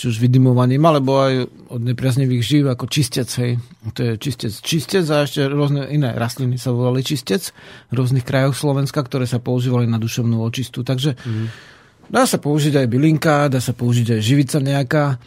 či 0.00 0.08
už 0.08 0.24
vydymovaním, 0.24 0.80
alebo 0.88 1.20
aj 1.20 1.44
od 1.68 1.84
nepriaznivých 1.84 2.40
živ, 2.40 2.62
ako 2.72 2.88
čistec. 2.88 3.28
Hej. 3.28 3.60
To 3.92 4.00
je 4.00 4.12
čistec. 4.16 4.52
Čistec 4.56 5.04
a 5.12 5.28
ešte 5.28 5.44
rôzne 5.44 5.84
iné 5.92 6.16
rastliny 6.16 6.56
sa 6.56 6.72
volali 6.72 7.04
čistec 7.04 7.52
v 7.88 7.92
rôznych 7.92 8.24
krajoch 8.24 8.56
Slovenska, 8.56 9.04
ktoré 9.04 9.28
sa 9.28 9.36
používali 9.36 9.84
na 9.84 10.00
duševnú 10.00 10.40
očistu. 10.40 10.80
Takže 10.80 11.12
uh-huh. 11.12 11.46
dá 12.08 12.24
sa 12.24 12.40
použiť 12.40 12.80
aj 12.80 12.86
bylinka, 12.88 13.52
dá 13.52 13.60
sa 13.60 13.76
použiť 13.76 14.16
aj 14.16 14.20
živica 14.24 14.64
nejaká. 14.64 15.20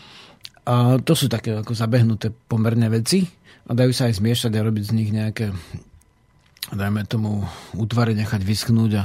A 0.65 1.01
to 1.01 1.13
sú 1.17 1.25
také 1.25 1.57
ako 1.57 1.73
zabehnuté 1.73 2.29
pomerne 2.29 2.85
veci 2.91 3.25
a 3.65 3.71
dajú 3.73 3.91
sa 3.93 4.09
aj 4.09 4.21
zmiešať 4.21 4.51
a 4.57 4.65
robiť 4.65 4.83
z 4.83 4.95
nich 4.95 5.09
nejaké, 5.09 5.49
dajme 6.69 7.01
tomu, 7.09 7.45
útvary 7.73 8.13
nechať 8.13 8.41
vyschnúť 8.45 8.91
a 9.01 9.03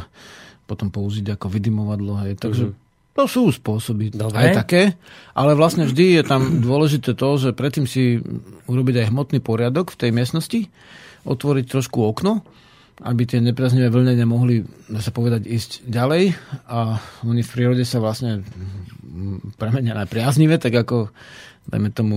potom 0.68 0.92
použiť 0.92 1.32
ako 1.32 1.46
vydimovadlo. 1.48 2.12
Hej. 2.26 2.34
Takže 2.42 2.64
mm-hmm. 2.70 2.84
To 3.16 3.24
sú 3.24 3.48
spôsoby 3.48 4.12
Dobre. 4.12 4.36
aj 4.36 4.48
také, 4.52 4.82
ale 5.32 5.56
vlastne 5.56 5.88
vždy 5.88 6.20
je 6.20 6.22
tam 6.28 6.60
dôležité 6.60 7.16
to, 7.16 7.40
že 7.40 7.56
predtým 7.56 7.88
si 7.88 8.20
urobiť 8.68 8.94
aj 9.00 9.08
hmotný 9.08 9.40
poriadok 9.40 9.96
v 9.96 10.00
tej 10.04 10.10
miestnosti, 10.12 10.68
otvoriť 11.24 11.64
trošku 11.64 11.96
okno, 12.04 12.44
aby 13.04 13.22
tie 13.28 13.44
nepriaznivé 13.44 13.92
vlnenia 13.92 14.24
mohli, 14.24 14.64
dá 14.88 15.04
sa 15.04 15.12
povedať, 15.12 15.44
ísť 15.44 15.84
ďalej 15.84 16.32
a 16.64 16.96
oni 17.28 17.44
v 17.44 17.52
prírode 17.52 17.84
sa 17.84 18.00
vlastne 18.00 18.40
premenia 19.60 19.92
na 19.92 20.08
priaznivé, 20.08 20.56
tak 20.56 20.72
ako 20.72 21.12
dajme 21.66 21.90
tomu, 21.92 22.16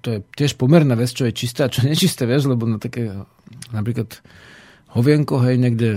to 0.00 0.18
je 0.18 0.18
tiež 0.34 0.58
pomerná 0.58 0.98
vec, 0.98 1.12
čo 1.12 1.28
je 1.28 1.36
čisté 1.36 1.62
a 1.62 1.72
čo 1.72 1.84
nečisté, 1.86 2.26
vieš, 2.26 2.50
lebo 2.50 2.66
na 2.66 2.82
také 2.82 3.12
napríklad 3.70 4.18
hovienko, 4.92 5.40
hej, 5.48 5.56
niekde 5.56 5.96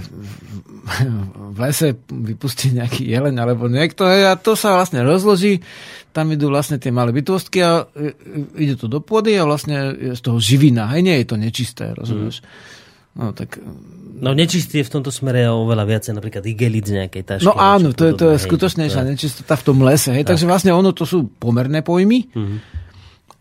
v 1.36 1.58
lese 1.60 2.00
vypustí 2.08 2.72
nejaký 2.72 3.04
jeleň 3.04 3.36
alebo 3.36 3.68
niekto, 3.68 4.08
hej, 4.08 4.30
a 4.30 4.40
to 4.40 4.56
sa 4.56 4.78
vlastne 4.78 5.04
rozloží, 5.04 5.60
tam 6.16 6.32
idú 6.32 6.48
vlastne 6.48 6.80
tie 6.80 6.96
malé 6.96 7.12
bytostky 7.12 7.60
a 7.60 7.84
ide 8.56 8.80
to 8.80 8.88
do 8.88 9.04
pôdy 9.04 9.36
a 9.36 9.44
vlastne 9.44 9.92
je 9.96 10.14
z 10.16 10.22
toho 10.22 10.40
živina, 10.40 10.88
hej, 10.96 11.02
nie 11.04 11.16
je 11.24 11.28
to 11.28 11.36
nečisté, 11.36 11.92
rozumieš. 11.92 12.40
Mm. 12.40 12.85
No, 13.16 13.32
tak... 13.32 13.64
no 14.20 14.36
nečistý 14.36 14.84
je 14.84 14.88
v 14.88 14.94
tomto 15.00 15.08
smere 15.08 15.48
oveľa 15.48 15.88
viacej 15.88 16.14
napríklad 16.20 16.44
igelit 16.44 16.84
z 16.84 17.00
nejakej 17.00 17.24
tašky. 17.24 17.48
No 17.48 17.56
áno, 17.56 17.96
to 17.96 18.12
je, 18.12 18.14
to 18.16 18.36
je 18.36 18.44
skutočnejšia 18.44 19.08
nečistota 19.08 19.56
v 19.56 19.64
tom 19.64 19.80
lese. 19.84 20.12
Hej? 20.12 20.28
Takže 20.28 20.44
vlastne 20.44 20.76
ono 20.76 20.92
to 20.92 21.08
sú 21.08 21.32
pomerné 21.40 21.80
pojmy, 21.80 22.28
mm-hmm. 22.28 22.58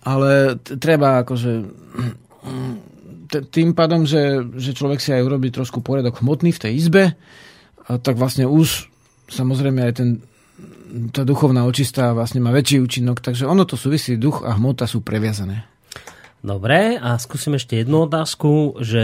ale 0.06 0.62
t- 0.62 0.78
treba 0.78 1.26
akože 1.26 1.50
t- 3.34 3.44
tým 3.50 3.74
pádom, 3.74 4.06
že, 4.06 4.46
že 4.54 4.70
človek 4.78 5.02
si 5.02 5.10
aj 5.10 5.26
urobí 5.26 5.50
trošku 5.50 5.82
poriadok 5.82 6.22
hmotný 6.22 6.54
v 6.54 6.62
tej 6.62 6.72
izbe, 6.78 7.04
a 7.84 7.98
tak 7.98 8.14
vlastne 8.16 8.46
už 8.46 8.88
samozrejme 9.28 9.90
aj 9.90 9.94
ten 9.98 10.10
tá 11.10 11.26
duchovná 11.26 11.66
očistá 11.66 12.14
vlastne 12.14 12.38
má 12.38 12.54
väčší 12.54 12.78
účinok, 12.78 13.18
takže 13.18 13.50
ono 13.50 13.66
to 13.66 13.74
súvisí, 13.74 14.14
duch 14.14 14.46
a 14.46 14.54
hmota 14.54 14.86
sú 14.86 15.02
previazané. 15.02 15.66
Dobre, 16.38 17.00
a 17.00 17.18
skúsim 17.18 17.56
ešte 17.58 17.80
jednu 17.80 18.06
otázku, 18.06 18.78
že 18.78 19.02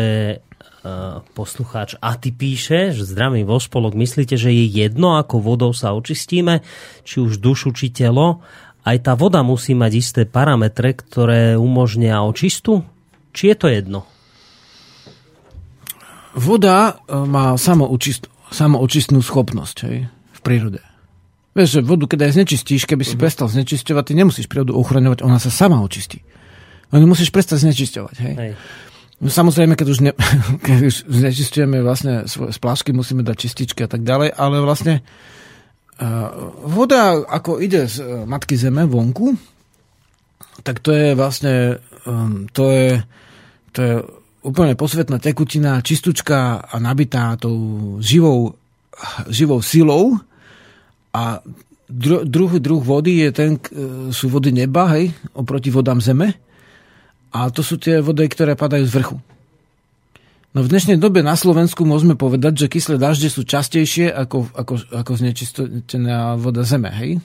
poslucháč 1.37 2.01
a 2.01 2.16
ty 2.16 2.33
píše, 2.33 2.97
že 2.97 3.05
zdravím 3.05 3.45
vo 3.45 3.61
spolok, 3.61 3.93
myslíte, 3.93 4.41
že 4.41 4.49
je 4.49 4.64
jedno, 4.64 5.20
ako 5.20 5.45
vodou 5.45 5.72
sa 5.76 5.93
očistíme, 5.93 6.64
či 7.05 7.20
už 7.20 7.37
dušu, 7.37 7.76
či 7.76 7.93
telo? 7.93 8.41
Aj 8.81 8.97
tá 8.97 9.12
voda 9.12 9.45
musí 9.45 9.76
mať 9.76 9.93
isté 9.93 10.22
parametre, 10.24 10.97
ktoré 10.97 11.61
umožnia 11.61 12.24
očistu? 12.24 12.81
Či 13.37 13.53
je 13.53 13.57
to 13.61 13.66
jedno? 13.68 14.01
Voda 16.33 16.97
e, 17.05 17.12
má 17.28 17.61
samoočist, 17.61 18.33
samoočistnú 18.49 19.20
schopnosť 19.20 19.76
hej, 19.85 20.09
v 20.09 20.41
prírode. 20.41 20.81
Vieš, 21.53 21.76
že 21.76 21.81
vodu, 21.85 22.09
keď 22.09 22.31
aj 22.31 22.33
znečistíš, 22.41 22.89
keby 22.89 23.05
si 23.05 23.18
uh-huh. 23.18 23.26
prestal 23.26 23.53
znečisťovať, 23.53 24.05
ty 24.07 24.12
nemusíš 24.16 24.47
prírodu 24.49 24.72
ochraňovať, 24.78 25.26
ona 25.26 25.37
sa 25.37 25.53
sama 25.53 25.83
očistí. 25.85 26.24
Len 26.89 27.05
musíš 27.05 27.28
prestať 27.35 27.68
znečisťovať. 27.68 28.16
Hej. 28.16 28.35
hej. 28.39 28.53
No 29.21 29.29
samozrejme, 29.29 29.77
keď 29.77 29.89
už, 29.93 29.99
ne, 30.01 30.12
keď 30.66 30.79
už 30.89 30.97
znečistujeme 31.05 31.85
vlastne 31.85 32.25
svoje 32.25 32.57
musíme 32.97 33.21
dať 33.21 33.37
čističky 33.37 33.85
a 33.85 33.91
tak 33.91 34.01
ďalej, 34.01 34.33
ale 34.33 34.64
vlastne 34.64 35.05
uh, 36.01 36.29
voda, 36.64 37.21
ako 37.29 37.61
ide 37.61 37.85
z 37.85 38.01
uh, 38.01 38.25
matky 38.25 38.57
zeme 38.57 38.89
vonku, 38.89 39.37
tak 40.64 40.81
to 40.81 40.93
je 40.93 41.12
vlastne 41.12 41.81
um, 42.09 42.49
to 42.49 42.73
je, 42.73 42.89
to 43.77 43.79
je 43.81 43.95
úplne 44.41 44.73
posvetná 44.73 45.21
tekutina, 45.21 45.85
čistúčka 45.85 46.64
a 46.64 46.77
nabitá 46.81 47.37
tou 47.37 48.01
živou, 48.01 48.57
živou 49.29 49.61
silou. 49.61 50.16
A 51.12 51.45
dru, 51.85 52.25
druhý 52.25 52.57
druh 52.57 52.81
vody 52.81 53.21
je 53.21 53.31
ten, 53.37 53.51
sú 54.14 54.33
vody 54.33 54.49
neba, 54.49 54.89
hej, 54.97 55.12
oproti 55.37 55.68
vodám 55.68 56.01
zeme 56.01 56.49
a 57.31 57.51
to 57.51 57.62
sú 57.62 57.78
tie 57.78 58.03
vody, 58.03 58.26
ktoré 58.26 58.59
padajú 58.59 58.85
z 58.87 58.95
vrchu. 58.95 59.16
No 60.51 60.66
v 60.66 60.70
dnešnej 60.74 60.99
dobe 60.99 61.22
na 61.22 61.39
Slovensku 61.39 61.87
môžeme 61.87 62.18
povedať, 62.18 62.66
že 62.66 62.72
kyslé 62.72 62.99
dažde 62.99 63.31
sú 63.31 63.47
častejšie 63.47 64.11
ako, 64.11 64.51
ako, 64.51 64.74
ako 64.91 65.12
znečistená 65.14 66.35
voda 66.35 66.66
zeme, 66.66 66.91
hej? 66.91 67.22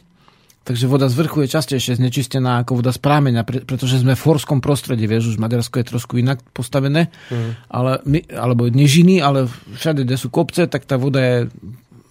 Takže 0.65 0.89
voda 0.89 1.05
z 1.09 1.17
vrchu 1.17 1.45
je 1.45 1.53
častejšie 1.53 1.97
znečistená 2.01 2.61
ako 2.61 2.81
voda 2.81 2.89
z 2.89 3.01
prámeňa, 3.01 3.45
pretože 3.45 4.01
sme 4.01 4.17
v 4.17 4.25
horskom 4.25 4.65
prostredí, 4.65 5.05
vieš, 5.05 5.33
už 5.33 5.41
Maďarsko 5.41 5.77
je 5.77 5.89
trošku 5.93 6.17
inak 6.17 6.41
postavené, 6.53 7.13
mm. 7.29 7.69
ale 7.69 8.01
my, 8.05 8.19
alebo 8.33 8.65
nežiny, 8.69 9.21
ale 9.21 9.45
všade, 9.77 10.05
kde 10.05 10.17
sú 10.17 10.33
kopce, 10.33 10.65
tak 10.65 10.89
tá 10.89 10.97
voda 10.97 11.21
je 11.21 11.37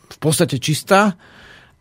v 0.06 0.18
podstate 0.22 0.62
čistá 0.62 1.18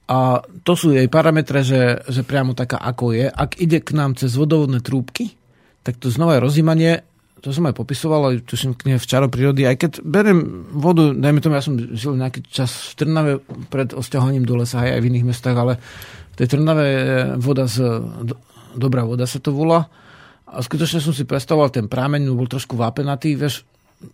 a 0.09 0.41
to 0.65 0.73
sú 0.73 0.97
jej 0.97 1.05
parametre, 1.09 1.61
že, 1.61 2.01
že 2.09 2.25
priamo 2.25 2.57
taká 2.57 2.81
ako 2.81 3.17
je. 3.17 3.29
Ak 3.29 3.61
ide 3.61 3.77
k 3.77 3.93
nám 3.93 4.17
cez 4.17 4.33
vodovodné 4.33 4.81
trúbky, 4.81 5.37
tak 5.83 5.99
to 5.99 6.07
znova 6.07 6.39
rozímanie, 6.39 7.03
to 7.43 7.51
som 7.51 7.67
aj 7.67 7.75
popisoval, 7.75 8.31
aj 8.31 8.47
tuším 8.47 8.71
knihe 8.71 8.95
v 8.95 9.03
Čaro 9.03 9.27
prírody, 9.27 9.67
aj 9.67 9.75
keď 9.75 9.91
berem 9.99 10.63
vodu, 10.71 11.11
dajme 11.11 11.43
tomu, 11.43 11.59
ja 11.59 11.63
som 11.63 11.75
žil 11.75 12.15
nejaký 12.15 12.47
čas 12.47 12.95
v 12.95 13.03
Trnave 13.03 13.31
pred 13.67 13.91
osťahovaním 13.91 14.47
do 14.47 14.55
lesa, 14.55 14.79
aj, 14.79 15.03
v 15.03 15.11
iných 15.11 15.27
mestách, 15.27 15.57
ale 15.59 15.75
v 16.31 16.35
tej 16.39 16.47
Trnave 16.55 16.85
je 16.87 17.11
voda 17.43 17.67
z, 17.67 17.83
do, 18.23 18.39
dobrá 18.79 19.03
voda 19.03 19.27
sa 19.27 19.43
to 19.43 19.51
volá. 19.51 19.91
A 20.47 20.63
skutočne 20.63 21.03
som 21.03 21.11
si 21.11 21.27
predstavoval 21.27 21.67
ten 21.67 21.91
prámeň, 21.91 22.31
bol 22.31 22.47
trošku 22.47 22.79
vápenatý, 22.79 23.35
vieš, 23.35 23.67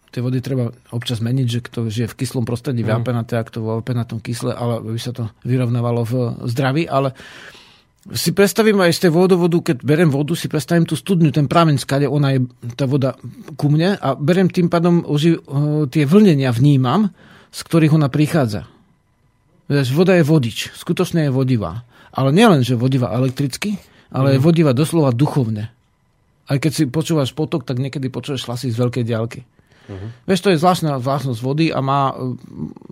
tie 0.10 0.26
vody 0.26 0.42
treba 0.42 0.74
občas 0.90 1.22
meniť, 1.22 1.48
že 1.48 1.60
kto 1.70 1.86
žije 1.86 2.10
v 2.10 2.18
kyslom 2.26 2.50
prostredí 2.50 2.82
mm. 2.82 2.90
vápenaté, 2.90 3.38
ak 3.38 3.54
to 3.54 3.62
vápenatom 3.62 4.18
kysle, 4.18 4.58
ale 4.58 4.82
by 4.82 4.98
sa 4.98 5.14
to 5.14 5.30
vyrovnávalo 5.46 6.02
v 6.02 6.14
zdraví, 6.50 6.90
ale 6.90 7.14
uh, 7.14 7.60
si 8.16 8.32
predstavím 8.32 8.80
aj 8.80 8.96
z 8.96 9.00
tej 9.08 9.12
vodovodu, 9.12 9.60
keď 9.60 9.84
berem 9.84 10.08
vodu, 10.08 10.32
si 10.32 10.48
predstavím 10.48 10.88
tú 10.88 10.96
studňu, 10.96 11.36
ten 11.36 11.52
prameň, 11.52 11.84
skade 11.84 12.08
ona 12.08 12.40
je, 12.40 12.48
tá 12.80 12.88
voda 12.88 13.20
ku 13.60 13.68
mne 13.68 14.00
a 14.00 14.16
berem 14.16 14.48
tým 14.48 14.72
pádom, 14.72 15.04
oži, 15.04 15.36
tie 15.92 16.08
vlnenia 16.08 16.56
vnímam, 16.56 17.12
z 17.52 17.60
ktorých 17.60 18.00
ona 18.00 18.08
prichádza. 18.08 18.72
Voda 19.70 20.16
je 20.16 20.24
vodič, 20.26 20.72
skutočne 20.74 21.28
je 21.28 21.32
vodivá. 21.36 21.86
Ale 22.10 22.34
nielen, 22.34 22.66
že 22.66 22.80
vodivá 22.80 23.14
elektricky, 23.14 23.78
ale 24.10 24.28
mm. 24.28 24.34
je 24.34 24.40
mhm. 24.40 24.46
vodivá 24.48 24.72
doslova 24.74 25.12
duchovne. 25.14 25.70
Aj 26.50 26.58
keď 26.58 26.72
si 26.74 26.84
počúvaš 26.90 27.38
potok, 27.38 27.62
tak 27.62 27.78
niekedy 27.78 28.10
počúvaš 28.10 28.50
hlasy 28.50 28.74
z 28.74 28.80
veľkej 28.82 29.04
diaľky. 29.06 29.46
Uh-huh. 29.90 30.14
Vieš, 30.30 30.40
to 30.46 30.50
je 30.54 30.62
zvláštna 30.62 31.02
vlastnosť 31.02 31.42
vody 31.42 31.74
a 31.74 31.82
má, 31.82 32.14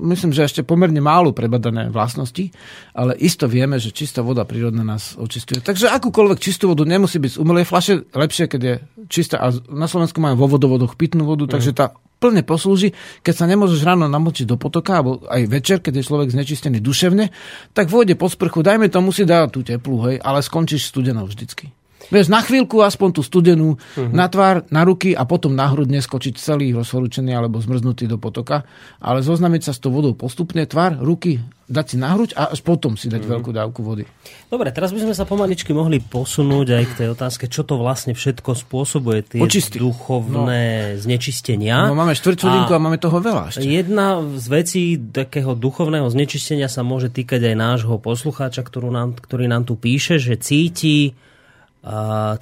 myslím, 0.02 0.34
že 0.34 0.50
ešte 0.50 0.66
pomerne 0.66 0.98
málo 0.98 1.30
prebadané 1.30 1.94
vlastnosti, 1.94 2.50
ale 2.98 3.14
isto 3.22 3.46
vieme, 3.46 3.78
že 3.78 3.94
čistá 3.94 4.26
voda 4.26 4.50
prírodná 4.50 4.82
nás 4.82 5.14
očistuje. 5.14 5.62
Takže 5.62 5.94
akúkoľvek 5.94 6.42
čistú 6.42 6.74
vodu 6.74 6.90
nemusí 6.90 7.22
byť 7.22 7.38
z 7.38 7.42
umelej 7.42 7.70
flaše, 7.70 8.10
lepšie, 8.10 8.50
keď 8.50 8.62
je 8.66 8.76
čistá. 9.06 9.38
A 9.38 9.54
na 9.70 9.86
Slovensku 9.86 10.18
majú 10.18 10.42
vo 10.42 10.58
vodovodoch 10.58 10.98
pitnú 10.98 11.30
vodu, 11.30 11.46
uh-huh. 11.46 11.54
takže 11.54 11.78
tá 11.78 11.94
plne 12.18 12.42
poslúži. 12.42 12.98
Keď 13.22 13.34
sa 13.38 13.46
nemôžeš 13.46 13.86
ráno 13.86 14.10
namočiť 14.10 14.50
do 14.50 14.58
potoka, 14.58 14.98
alebo 14.98 15.22
aj 15.30 15.42
večer, 15.46 15.78
keď 15.86 16.02
je 16.02 16.08
človek 16.10 16.34
znečistený 16.34 16.82
duševne, 16.82 17.30
tak 17.78 17.94
vôjde 17.94 18.18
po 18.18 18.26
sprchu, 18.26 18.66
dajme 18.66 18.90
tomu 18.90 19.14
si 19.14 19.22
dá 19.22 19.46
tú 19.46 19.62
teplú, 19.62 20.10
hej, 20.10 20.18
ale 20.26 20.42
skončíš 20.42 20.90
studenou 20.90 21.30
vždycky. 21.30 21.77
Vieš, 22.08 22.32
na 22.32 22.40
chvíľku 22.40 22.80
aspoň 22.80 23.10
tú 23.20 23.22
studenú 23.24 23.76
uh-huh. 23.76 24.12
na 24.16 24.32
tvár, 24.32 24.64
na 24.72 24.88
ruky 24.88 25.12
a 25.12 25.28
potom 25.28 25.52
na 25.52 25.68
hrud 25.68 25.92
neskočiť 25.92 26.40
celý 26.40 26.72
rozhorúčený 26.72 27.36
alebo 27.36 27.60
zmrznutý 27.60 28.08
do 28.08 28.16
potoka, 28.16 28.64
ale 29.04 29.20
zoznamiť 29.20 29.62
sa 29.68 29.72
s 29.76 29.84
tou 29.84 29.92
vodou 29.92 30.16
postupne, 30.16 30.64
tvár, 30.64 31.04
ruky, 31.04 31.44
dať 31.68 31.86
si 31.86 31.96
na 32.00 32.16
hruď 32.16 32.32
a 32.40 32.56
až 32.56 32.64
potom 32.64 32.96
si 32.96 33.12
dať 33.12 33.28
uh-huh. 33.28 33.34
veľkú 33.40 33.52
dávku 33.52 33.84
vody. 33.84 34.08
Dobre, 34.48 34.72
teraz 34.72 34.96
by 34.96 35.04
sme 35.04 35.12
sa 35.12 35.28
pomaličky 35.28 35.76
mohli 35.76 36.00
posunúť 36.00 36.68
aj 36.80 36.84
k 36.88 36.94
tej 37.04 37.08
otázke, 37.12 37.52
čo 37.52 37.68
to 37.68 37.76
vlastne 37.76 38.16
všetko 38.16 38.56
spôsobuje, 38.56 39.28
tie 39.28 39.44
Očistý. 39.44 39.84
duchovné 39.84 40.96
no. 40.96 41.00
znečistenia. 41.04 41.92
No 41.92 42.00
máme 42.00 42.16
štvrť 42.16 42.72
a, 42.72 42.72
a 42.72 42.80
máme 42.80 42.96
toho 42.96 43.20
veľa 43.20 43.52
ešte. 43.52 43.68
Jedna 43.68 44.24
z 44.24 44.46
vecí 44.48 44.96
takého 44.96 45.60
duchovného 45.60 46.08
znečistenia 46.08 46.72
sa 46.72 46.88
môže 46.88 47.12
týkať 47.12 47.52
aj 47.52 47.56
nášho 47.60 48.00
poslucháča, 48.00 48.64
ktorú 48.64 48.88
nám, 48.88 49.20
ktorý 49.20 49.52
nám 49.52 49.68
tu 49.68 49.76
píše, 49.76 50.24
že 50.24 50.40
cíti 50.40 51.20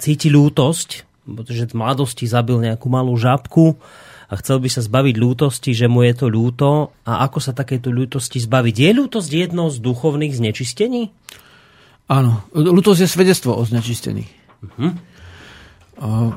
cíti 0.00 0.28
ľútosť, 0.32 0.88
pretože 1.26 1.70
v 1.70 1.78
mladosti 1.78 2.24
zabil 2.24 2.62
nejakú 2.62 2.86
malú 2.86 3.14
žabku 3.18 3.76
a 4.26 4.34
chcel 4.42 4.58
by 4.58 4.68
sa 4.70 4.82
zbaviť 4.82 5.14
ľútosti, 5.18 5.70
že 5.70 5.86
mu 5.86 6.02
je 6.02 6.14
to 6.14 6.26
ľúto. 6.26 6.90
A 7.06 7.22
ako 7.26 7.38
sa 7.38 7.54
takéto 7.54 7.94
ľútosti 7.94 8.42
zbaviť? 8.42 8.74
Je 8.74 8.90
ľútosť 8.90 9.30
jedno 9.30 9.70
z 9.70 9.78
duchovných 9.78 10.34
znečistení? 10.34 11.14
Áno, 12.10 12.42
ľútosť 12.54 13.06
je 13.06 13.08
svedectvo 13.10 13.54
o 13.54 13.62
znečistení. 13.62 14.26
Uh-huh. 14.62 14.94
Uh, 15.98 16.34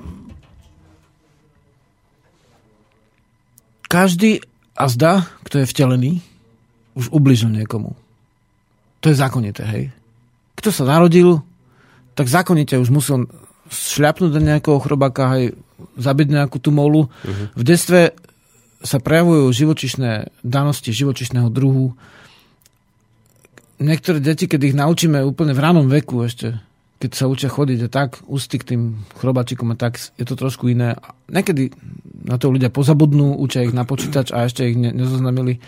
každý 3.90 4.46
a 4.78 4.86
zda, 4.86 5.26
kto 5.46 5.66
je 5.66 5.70
vtelený, 5.70 6.12
už 6.94 7.10
ubližil 7.10 7.50
niekomu. 7.50 7.98
To 9.02 9.10
je 9.10 9.18
zákonité, 9.18 9.66
hej. 9.66 9.84
Kto 10.56 10.70
sa 10.70 10.86
narodil, 10.86 11.42
tak 12.20 12.28
zákonite 12.28 12.76
už 12.76 12.92
musel 12.92 13.32
šľapnúť 13.72 14.36
do 14.36 14.42
nejakého 14.44 14.84
chrobáka, 14.84 15.40
aj 15.40 15.44
zabiť 15.96 16.28
nejakú 16.36 16.60
tú 16.60 16.76
molu. 16.76 17.08
Uh-huh. 17.08 17.48
V 17.56 17.64
detstve 17.64 18.12
sa 18.84 19.00
prejavujú 19.00 19.48
živočišné 19.56 20.44
danosti 20.44 20.92
živočišného 20.92 21.48
druhu. 21.48 21.96
niektoré 23.80 24.20
deti, 24.20 24.52
keď 24.52 24.62
ich 24.68 24.76
naučíme 24.76 25.24
úplne 25.24 25.56
v 25.56 25.64
ranom 25.64 25.88
veku 25.88 26.28
ešte, 26.28 26.60
keď 27.00 27.12
sa 27.16 27.32
učia 27.32 27.48
chodiť 27.48 27.80
a 27.88 27.90
tak, 27.92 28.20
ústy 28.28 28.60
k 28.60 28.76
tým 28.76 28.82
chrobačikom 29.16 29.72
a 29.72 29.80
tak, 29.80 29.96
je 29.96 30.26
to 30.28 30.36
trošku 30.36 30.68
iné. 30.68 31.00
Niekedy 31.32 31.72
na 32.28 32.36
to 32.36 32.52
ľudia 32.52 32.68
pozabudnú, 32.68 33.40
učia 33.40 33.64
ich 33.64 33.72
na 33.72 33.88
počítač 33.88 34.36
a 34.36 34.44
ešte 34.44 34.68
ich 34.68 34.76
ne, 34.76 34.92
nezoznamili 34.92 35.64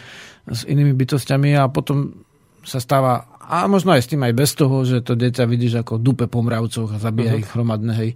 s 0.51 0.67
inými 0.67 0.91
bytostiami 0.91 1.55
a 1.55 1.71
potom 1.71 2.27
sa 2.67 2.83
stáva, 2.83 3.30
a 3.47 3.65
možno 3.65 3.95
aj 3.95 4.05
s 4.05 4.09
tým 4.11 4.21
aj 4.21 4.33
bez 4.37 4.51
toho, 4.53 4.85
že 4.85 5.01
to 5.01 5.17
dieťa 5.17 5.43
vidíš 5.49 5.81
ako 5.81 5.97
dupe 5.97 6.29
po 6.29 6.45
mravcoch 6.45 6.93
a 6.93 7.01
zabíja 7.01 7.33
uh-huh. 7.35 7.41
ich 7.41 7.49
hromadne, 7.51 7.93
hej. 7.97 8.11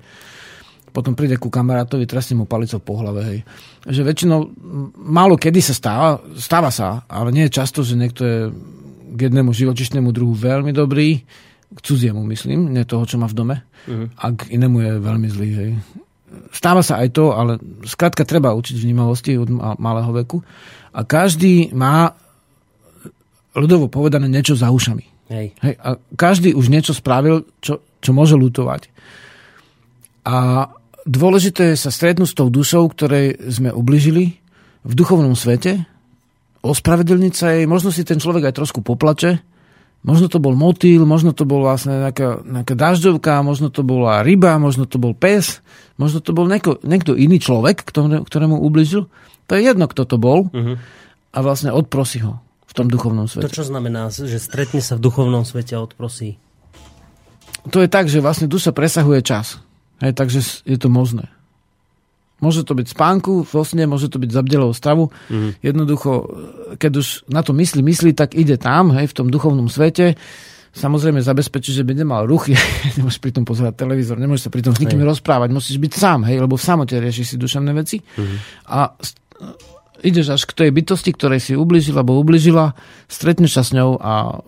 Potom 0.96 1.12
príde 1.12 1.36
ku 1.36 1.52
kamarátovi, 1.52 2.08
trestne 2.08 2.40
mu 2.40 2.48
palicou 2.48 2.80
po 2.80 2.96
hlave, 3.02 3.22
hej. 3.28 3.40
Že 3.84 4.02
väčšinou, 4.08 4.40
málo 4.96 5.36
kedy 5.36 5.60
sa 5.60 5.74
stáva, 5.76 6.10
stáva 6.40 6.70
sa, 6.72 7.04
ale 7.12 7.36
nie 7.36 7.50
je 7.50 7.56
často, 7.58 7.84
že 7.84 8.00
niekto 8.00 8.22
je 8.24 8.40
k 9.16 9.20
jednému 9.32 9.52
živočišnému 9.52 10.12
druhu 10.12 10.36
veľmi 10.36 10.72
dobrý, 10.76 11.24
k 11.76 11.80
cudziemu 11.82 12.24
myslím, 12.32 12.72
nie 12.72 12.88
toho, 12.88 13.04
čo 13.04 13.20
má 13.20 13.28
v 13.28 13.36
dome, 13.36 13.56
uh-huh. 13.90 14.08
a 14.16 14.26
k 14.32 14.56
inému 14.56 14.78
je 14.84 14.92
veľmi 15.02 15.28
zlý. 15.28 15.50
Hej. 15.56 15.72
Stáva 16.52 16.84
sa 16.84 17.00
aj 17.00 17.10
to, 17.16 17.36
ale 17.36 17.60
skrátka 17.88 18.28
treba 18.28 18.56
učiť 18.56 18.76
vnímavosti 18.76 19.40
od 19.40 19.50
malého 19.80 20.12
veku. 20.12 20.44
A 20.96 21.04
každý 21.04 21.72
má 21.76 22.16
ľudovo 23.56 23.88
povedané 23.88 24.28
niečo 24.28 24.56
za 24.56 24.68
ušami. 24.68 25.15
Hej. 25.30 25.58
Hej, 25.62 25.76
a 25.82 25.98
každý 26.14 26.54
už 26.54 26.70
niečo 26.70 26.94
spravil, 26.94 27.50
čo, 27.62 27.82
čo 28.02 28.12
môže 28.14 28.38
lutovať. 28.38 28.94
A 30.26 30.70
dôležité 31.06 31.74
je 31.74 31.82
sa 31.82 31.90
stretnúť 31.90 32.30
s 32.30 32.38
tou 32.38 32.50
dušou, 32.50 32.90
ktorej 32.94 33.38
sme 33.50 33.74
ubližili 33.74 34.38
v 34.86 34.94
duchovnom 34.94 35.34
svete, 35.34 35.86
ospravedlniť 36.62 37.34
sa 37.34 37.58
jej, 37.58 37.66
možno 37.70 37.90
si 37.90 38.06
ten 38.06 38.22
človek 38.22 38.50
aj 38.50 38.58
trošku 38.58 38.82
poplače, 38.86 39.42
Možno 40.06 40.30
to 40.30 40.38
bol 40.38 40.54
motýl, 40.54 41.02
možno 41.02 41.34
to 41.34 41.50
bol 41.50 41.66
vlastne 41.66 41.98
nejaká, 41.98 42.46
nejaká 42.46 42.78
dažďovka, 42.78 43.42
možno 43.42 43.74
to 43.74 43.82
bola 43.82 44.22
ryba, 44.22 44.62
možno 44.62 44.86
to 44.86 45.02
bol 45.02 45.18
pes, 45.18 45.66
možno 45.98 46.22
to 46.22 46.30
bol 46.30 46.46
neko, 46.46 46.78
niekto 46.86 47.18
iný 47.18 47.42
človek, 47.42 47.82
ktoré, 47.82 48.22
ktorému 48.22 48.54
ubližil. 48.54 49.10
To 49.50 49.52
je 49.58 49.66
jedno, 49.66 49.90
kto 49.90 50.06
to 50.06 50.22
bol. 50.22 50.54
Uh-huh. 50.54 50.78
A 51.34 51.38
vlastne 51.42 51.74
odprosí 51.74 52.22
ho 52.22 52.45
tom 52.76 52.92
duchovnom 52.92 53.32
svete. 53.32 53.48
To 53.48 53.58
čo 53.64 53.66
znamená, 53.66 54.12
že 54.12 54.38
stretne 54.38 54.84
sa 54.84 55.00
v 55.00 55.04
duchovnom 55.08 55.48
svete 55.48 55.80
a 55.80 55.82
odprosí? 55.82 56.36
To 57.72 57.82
je 57.82 57.90
tak, 57.90 58.12
že 58.12 58.22
vlastne 58.22 58.52
duša 58.52 58.76
presahuje 58.76 59.26
čas. 59.26 59.58
Hej, 60.04 60.14
takže 60.14 60.40
je 60.68 60.78
to 60.78 60.92
možné. 60.92 61.32
Môže 62.44 62.68
to 62.68 62.76
byť 62.76 62.92
spánku, 62.92 63.48
vo 63.48 63.64
sne, 63.64 63.88
môže 63.88 64.12
to 64.12 64.20
byť 64.20 64.28
zabdelou 64.28 64.76
stavu. 64.76 65.08
Mm-hmm. 65.32 65.52
Jednoducho, 65.64 66.12
keď 66.76 66.92
už 67.00 67.08
na 67.32 67.42
to 67.42 67.56
myslí, 67.56 67.80
myslí, 67.80 68.12
tak 68.12 68.36
ide 68.36 68.60
tam, 68.60 68.92
hej, 68.92 69.08
v 69.08 69.16
tom 69.16 69.32
duchovnom 69.32 69.72
svete. 69.72 70.20
Samozrejme 70.76 71.24
zabezpečí, 71.24 71.72
že 71.72 71.88
by 71.88 71.96
nemal 71.96 72.28
ruchy, 72.28 72.60
nemôžeš 73.00 73.24
pri 73.24 73.32
tom 73.32 73.48
pozerať 73.48 73.80
televízor, 73.80 74.20
nemôžeš 74.20 74.52
sa 74.52 74.54
pri 74.54 74.68
tom 74.68 74.76
s 74.76 74.84
nikým 74.84 75.00
hej. 75.00 75.16
rozprávať, 75.16 75.50
musíš 75.56 75.80
byť 75.80 75.94
sám, 75.96 76.28
hej, 76.28 76.44
lebo 76.44 76.60
v 76.60 76.68
samote 76.68 77.00
riešiš 77.00 77.34
si 77.34 77.36
duševné 77.40 77.72
veci. 77.72 78.04
Mm-hmm. 78.04 78.38
A 78.68 78.92
ideš 80.02 80.36
až 80.36 80.42
k 80.50 80.66
tej 80.66 80.70
bytosti, 80.74 81.12
ktorej 81.14 81.40
si 81.40 81.54
ubližila, 81.54 82.02
alebo 82.02 82.20
ubližila, 82.20 82.74
stretneš 83.08 83.60
sa 83.60 83.64
s 83.64 83.72
ňou 83.72 84.00
a 84.00 84.42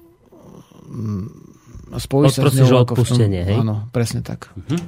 spojíš 1.95 2.39
sa 2.39 2.49
s 2.49 2.59
ňou. 2.59 2.83
odpustenie, 2.83 3.41
hej? 3.47 3.57
Áno, 3.63 3.87
presne 3.95 4.19
tak. 4.19 4.51
Mm-hmm. 4.55 4.79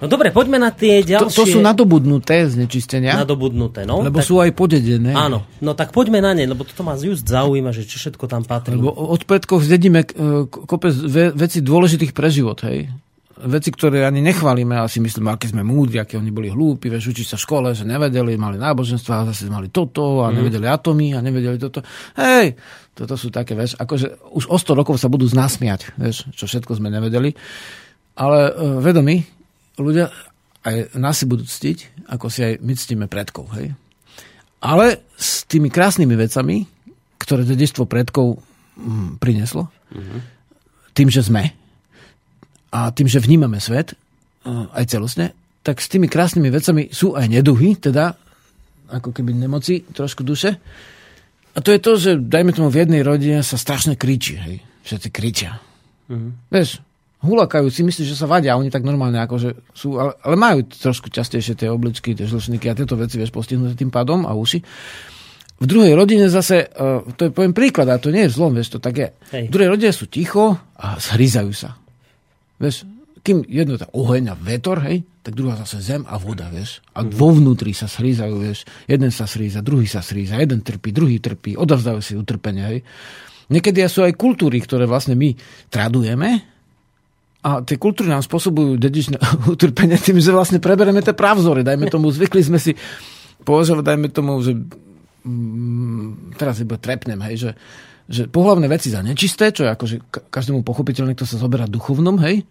No 0.00 0.06
dobre, 0.06 0.30
poďme 0.30 0.62
na 0.62 0.70
tie 0.70 1.02
ďalšie... 1.02 1.34
To, 1.34 1.44
to 1.44 1.50
sú 1.50 1.58
nadobudnuté 1.60 2.46
znečistenia. 2.46 3.18
Nadobudnuté, 3.20 3.84
no. 3.84 4.00
Lebo 4.00 4.22
tak... 4.22 4.26
sú 4.26 4.38
aj 4.40 4.50
podedené. 4.54 5.12
Áno, 5.12 5.44
no 5.60 5.72
tak 5.74 5.90
poďme 5.90 6.22
na 6.22 6.32
ne, 6.32 6.46
lebo 6.46 6.62
toto 6.62 6.86
ma 6.86 6.94
just 6.96 7.26
zaujíma, 7.26 7.74
že 7.74 7.84
čo 7.84 8.00
všetko 8.00 8.24
tam 8.30 8.42
patrí. 8.46 8.78
Lebo 8.78 8.90
od 8.90 9.22
predkov 9.26 9.66
zdedíme 9.66 10.00
e, 10.02 10.08
kopec 10.48 10.94
veci 11.34 11.58
dôležitých 11.60 12.14
pre 12.16 12.30
život, 12.32 12.62
hej 12.64 12.90
veci, 13.48 13.72
ktoré 13.72 14.04
ani 14.04 14.20
nechválime, 14.20 14.76
ale 14.76 14.92
si 14.92 15.00
myslíme, 15.00 15.32
aké 15.32 15.48
sme 15.48 15.64
múdri, 15.64 16.00
aké 16.02 16.20
oni 16.20 16.28
boli 16.28 16.52
hlúpi, 16.52 16.92
vieš, 16.92 17.16
učiť 17.16 17.26
sa 17.32 17.36
v 17.40 17.44
škole, 17.48 17.68
že 17.72 17.88
nevedeli, 17.88 18.36
mali 18.36 18.60
náboženstvo 18.60 19.10
a 19.12 19.28
zase 19.32 19.48
mali 19.48 19.72
toto 19.72 20.24
a 20.24 20.28
mm. 20.28 20.34
nevedeli 20.36 20.66
atomy 20.68 21.16
a 21.16 21.24
nevedeli 21.24 21.56
toto. 21.56 21.80
Hej, 22.18 22.58
toto 22.92 23.16
sú 23.16 23.32
také, 23.32 23.56
vieš, 23.56 23.80
akože 23.80 24.30
už 24.36 24.44
o 24.50 24.56
100 24.60 24.80
rokov 24.80 25.00
sa 25.00 25.08
budú 25.08 25.24
znásmiať, 25.24 25.96
vieš, 25.96 26.28
čo 26.36 26.44
všetko 26.44 26.76
sme 26.76 26.92
nevedeli. 26.92 27.32
Ale 28.20 28.52
uh, 28.52 28.82
vedomí, 28.84 29.24
ľudia 29.80 30.12
aj 30.60 30.92
nás 31.00 31.16
si 31.16 31.24
budú 31.24 31.48
ctiť, 31.48 32.08
ako 32.12 32.26
si 32.28 32.44
aj 32.44 32.52
my 32.60 32.74
ctíme 32.76 33.06
predkov. 33.08 33.48
Hej? 33.56 33.72
Ale 34.60 35.00
s 35.16 35.48
tými 35.48 35.72
krásnymi 35.72 36.12
vecami, 36.20 36.68
ktoré 37.16 37.48
dedičstvo 37.48 37.88
predkov 37.88 38.44
mm, 38.76 39.16
prineslo, 39.16 39.72
mm-hmm. 39.88 40.20
tým, 40.92 41.08
že 41.08 41.24
sme 41.24 41.59
a 42.70 42.94
tým, 42.94 43.10
že 43.10 43.22
vnímame 43.22 43.58
svet, 43.58 43.94
uh, 44.46 44.70
aj 44.74 44.90
celostne, 44.90 45.34
tak 45.60 45.82
s 45.82 45.90
tými 45.92 46.08
krásnymi 46.08 46.48
vecami 46.48 46.82
sú 46.88 47.18
aj 47.18 47.26
neduhy, 47.28 47.76
teda 47.76 48.16
ako 48.90 49.14
keby 49.14 49.36
nemoci 49.36 49.86
trošku 49.86 50.26
duše. 50.26 50.58
A 51.54 51.58
to 51.62 51.74
je 51.74 51.80
to, 51.82 51.92
že 51.98 52.10
dajme 52.18 52.54
tomu 52.54 52.70
v 52.70 52.86
jednej 52.86 53.02
rodine 53.02 53.42
sa 53.42 53.58
strašne 53.58 53.98
kričí. 53.98 54.38
Hej? 54.38 54.62
Všetci 54.86 55.08
kričia. 55.10 55.58
Mm-hmm. 56.10 56.32
Vieš, 56.50 56.82
hulakajú 57.20 57.68
si 57.68 57.82
myslí, 57.84 58.02
že 58.06 58.16
sa 58.16 58.30
vadia, 58.30 58.56
oni 58.56 58.72
tak 58.72 58.86
normálne 58.86 59.20
akože 59.20 59.74
sú, 59.74 59.98
ale, 60.00 60.16
ale 60.24 60.34
majú 60.38 60.64
trošku 60.66 61.12
častejšie 61.12 61.54
tie 61.58 61.68
obličky, 61.68 62.16
tie 62.16 62.26
žlčníky 62.26 62.70
a 62.70 62.78
tieto 62.78 62.96
veci 62.96 63.20
vieš 63.20 63.34
postihnuté 63.34 63.76
tým 63.76 63.92
pádom 63.92 64.24
a 64.24 64.32
uši. 64.32 64.62
V 65.60 65.66
druhej 65.68 65.92
rodine 65.92 66.32
zase, 66.32 66.64
uh, 66.72 67.04
to 67.20 67.28
je 67.28 67.30
poviem 67.36 67.52
príklad, 67.52 67.84
a 67.92 68.00
to 68.00 68.08
nie 68.08 68.24
je 68.24 68.32
zlom, 68.32 68.56
vieš, 68.56 68.74
to 68.74 68.80
tak 68.80 68.94
je. 68.96 69.08
Hej. 69.36 69.44
V 69.50 69.52
druhej 69.52 69.70
rodine 69.76 69.92
sú 69.92 70.08
ticho 70.08 70.56
a 70.56 70.96
zhryzajú 70.96 71.52
sa. 71.52 71.76
Vieš, 72.60 72.84
kým 73.24 73.44
jedno 73.48 73.76
je 73.76 73.88
oheň 73.90 74.32
a 74.32 74.36
vetor, 74.36 74.80
hej, 74.84 75.04
tak 75.24 75.36
druhá 75.36 75.56
zase 75.60 75.80
zem 75.80 76.02
a 76.08 76.16
voda, 76.16 76.48
vieš. 76.48 76.80
A 76.96 77.04
vo 77.04 77.32
vnútri 77.32 77.72
sa 77.76 77.88
srízajú, 77.88 78.40
vieš. 78.40 78.64
Jeden 78.88 79.12
sa 79.12 79.28
sríza, 79.28 79.64
druhý 79.64 79.88
sa 79.88 80.00
sríza, 80.00 80.40
jeden 80.40 80.64
trpí, 80.64 80.92
druhý 80.92 81.20
trpí, 81.20 81.56
odovzdajú 81.56 82.00
si 82.00 82.16
utrpenie, 82.16 82.64
hej. 82.64 82.80
Niekedy 83.50 83.82
sú 83.90 84.06
aj 84.06 84.14
kultúry, 84.14 84.62
ktoré 84.62 84.86
vlastne 84.86 85.18
my 85.18 85.34
tradujeme, 85.68 86.60
a 87.40 87.64
tie 87.64 87.80
kultúry 87.80 88.12
nám 88.12 88.20
spôsobujú 88.20 88.76
dedičné 88.76 89.16
utrpenie 89.54 89.96
tým, 89.96 90.20
že 90.20 90.28
vlastne 90.28 90.60
prebereme 90.60 91.00
tie 91.00 91.16
právzory. 91.16 91.64
Dajme 91.64 91.88
tomu, 91.88 92.12
zvykli 92.12 92.44
sme 92.44 92.60
si 92.60 92.76
považovať, 93.48 93.84
dajme 93.84 94.08
tomu, 94.12 94.36
že 94.44 94.52
mm, 95.24 96.36
teraz 96.36 96.60
iba 96.60 96.76
trepnem, 96.76 97.16
hej, 97.24 97.48
že, 97.48 97.50
že 98.10 98.26
pohlavné 98.26 98.66
veci 98.66 98.90
za 98.90 99.06
nečisté, 99.06 99.54
čo 99.54 99.62
je 99.62 99.70
akože 99.70 99.96
každému 100.34 100.66
pochopiteľné, 100.66 101.14
kto 101.14 101.30
sa 101.30 101.38
zoberá 101.38 101.70
duchovnom, 101.70 102.18
hej. 102.26 102.42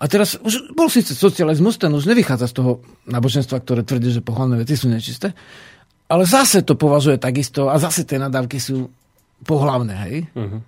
A 0.00 0.08
teraz 0.08 0.40
už 0.40 0.72
bol 0.72 0.88
síce 0.88 1.12
socializmus, 1.12 1.76
ten 1.76 1.92
už 1.92 2.08
nevychádza 2.08 2.48
z 2.48 2.56
toho 2.56 2.72
náboženstva, 3.04 3.60
ktoré 3.60 3.84
tvrdí, 3.84 4.08
že 4.12 4.24
pohlavné 4.24 4.56
veci 4.56 4.72
sú 4.72 4.88
nečisté, 4.88 5.36
ale 6.08 6.24
zase 6.24 6.64
to 6.64 6.80
považuje 6.80 7.20
takisto 7.20 7.68
a 7.68 7.76
zase 7.76 8.08
tie 8.08 8.16
nadávky 8.16 8.56
sú 8.56 8.88
pohlavné, 9.44 9.94
hej. 10.08 10.16
Uh-huh. 10.32 10.64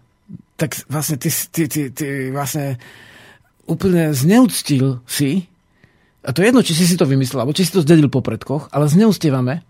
Tak 0.60 0.76
vlastne 0.92 1.16
ty, 1.16 1.32
ty, 1.32 1.64
ty, 1.64 1.80
ty 1.88 2.28
vlastne 2.28 2.76
úplne 3.64 4.12
zneúctil 4.12 5.00
si, 5.08 5.48
a 6.20 6.36
to 6.36 6.44
je 6.44 6.52
jedno, 6.52 6.60
či 6.60 6.76
si 6.76 6.84
si 6.84 7.00
to 7.00 7.08
vymyslel, 7.08 7.40
alebo 7.40 7.56
či 7.56 7.64
si 7.64 7.72
to 7.72 7.80
zdedil 7.80 8.12
po 8.12 8.20
predkoch, 8.20 8.68
ale 8.76 8.92
zneúctievame, 8.92 9.64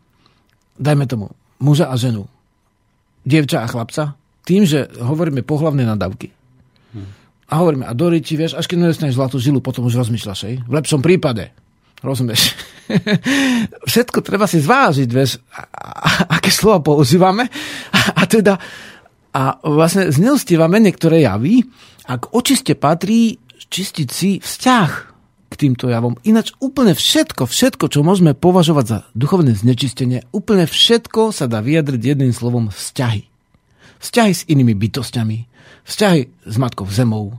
dajme 0.83 1.07
tomu, 1.07 1.31
muža 1.63 1.87
a 1.91 1.95
ženu, 1.95 2.27
dievča 3.23 3.63
a 3.63 3.71
chlapca, 3.71 4.18
tým, 4.49 4.65
že 4.65 4.89
hovoríme 4.97 5.45
pohlavné 5.45 5.85
nadávky. 5.85 6.33
A 7.49 7.65
hovoríme, 7.65 7.85
a 7.89 7.93
Dori, 7.97 8.21
ti 8.21 8.37
vieš, 8.37 8.57
až 8.57 8.69
keď 8.69 8.89
nedostaneš 8.89 9.17
zlatú 9.17 9.37
žilu, 9.41 9.65
potom 9.65 9.89
už 9.89 10.05
rozmýšľaš, 10.05 10.41
hej? 10.49 10.57
V 10.69 10.73
lepšom 10.73 11.01
prípade. 11.01 11.49
Rozumieš? 12.05 12.53
Všetko 13.91 14.21
treba 14.21 14.45
si 14.45 14.61
zvážiť, 14.61 15.09
vieš, 15.09 15.41
aké 16.29 16.53
slova 16.53 16.85
používame. 16.85 17.49
A, 18.13 18.29
teda, 18.29 18.61
a 19.33 19.43
vlastne 19.65 20.13
zneustívame 20.13 20.77
niektoré 20.77 21.25
javy, 21.25 21.65
ak 22.05 22.37
očiste 22.37 22.77
patrí 22.77 23.41
čistiť 23.69 24.09
si 24.13 24.31
vzťah 24.45 24.91
k 25.49 25.55
týmto 25.57 25.89
javom. 25.89 26.21
Ináč 26.29 26.53
úplne 26.61 26.93
všetko, 26.93 27.49
všetko, 27.49 27.89
čo 27.89 28.05
môžeme 28.05 28.37
považovať 28.37 28.85
za 28.85 28.99
duchovné 29.17 29.57
znečistenie, 29.57 30.29
úplne 30.37 30.69
všetko 30.69 31.33
sa 31.33 31.49
dá 31.49 31.65
vyjadriť 31.65 32.13
jedným 32.13 32.37
slovom 32.37 32.69
vzťahy. 32.69 33.38
Vzťahy 33.99 34.33
s 34.35 34.43
inými 34.47 34.75
bytostiami, 34.79 35.39
vzťahy 35.85 36.21
s 36.47 36.57
matkou 36.59 36.87
zemou, 36.87 37.39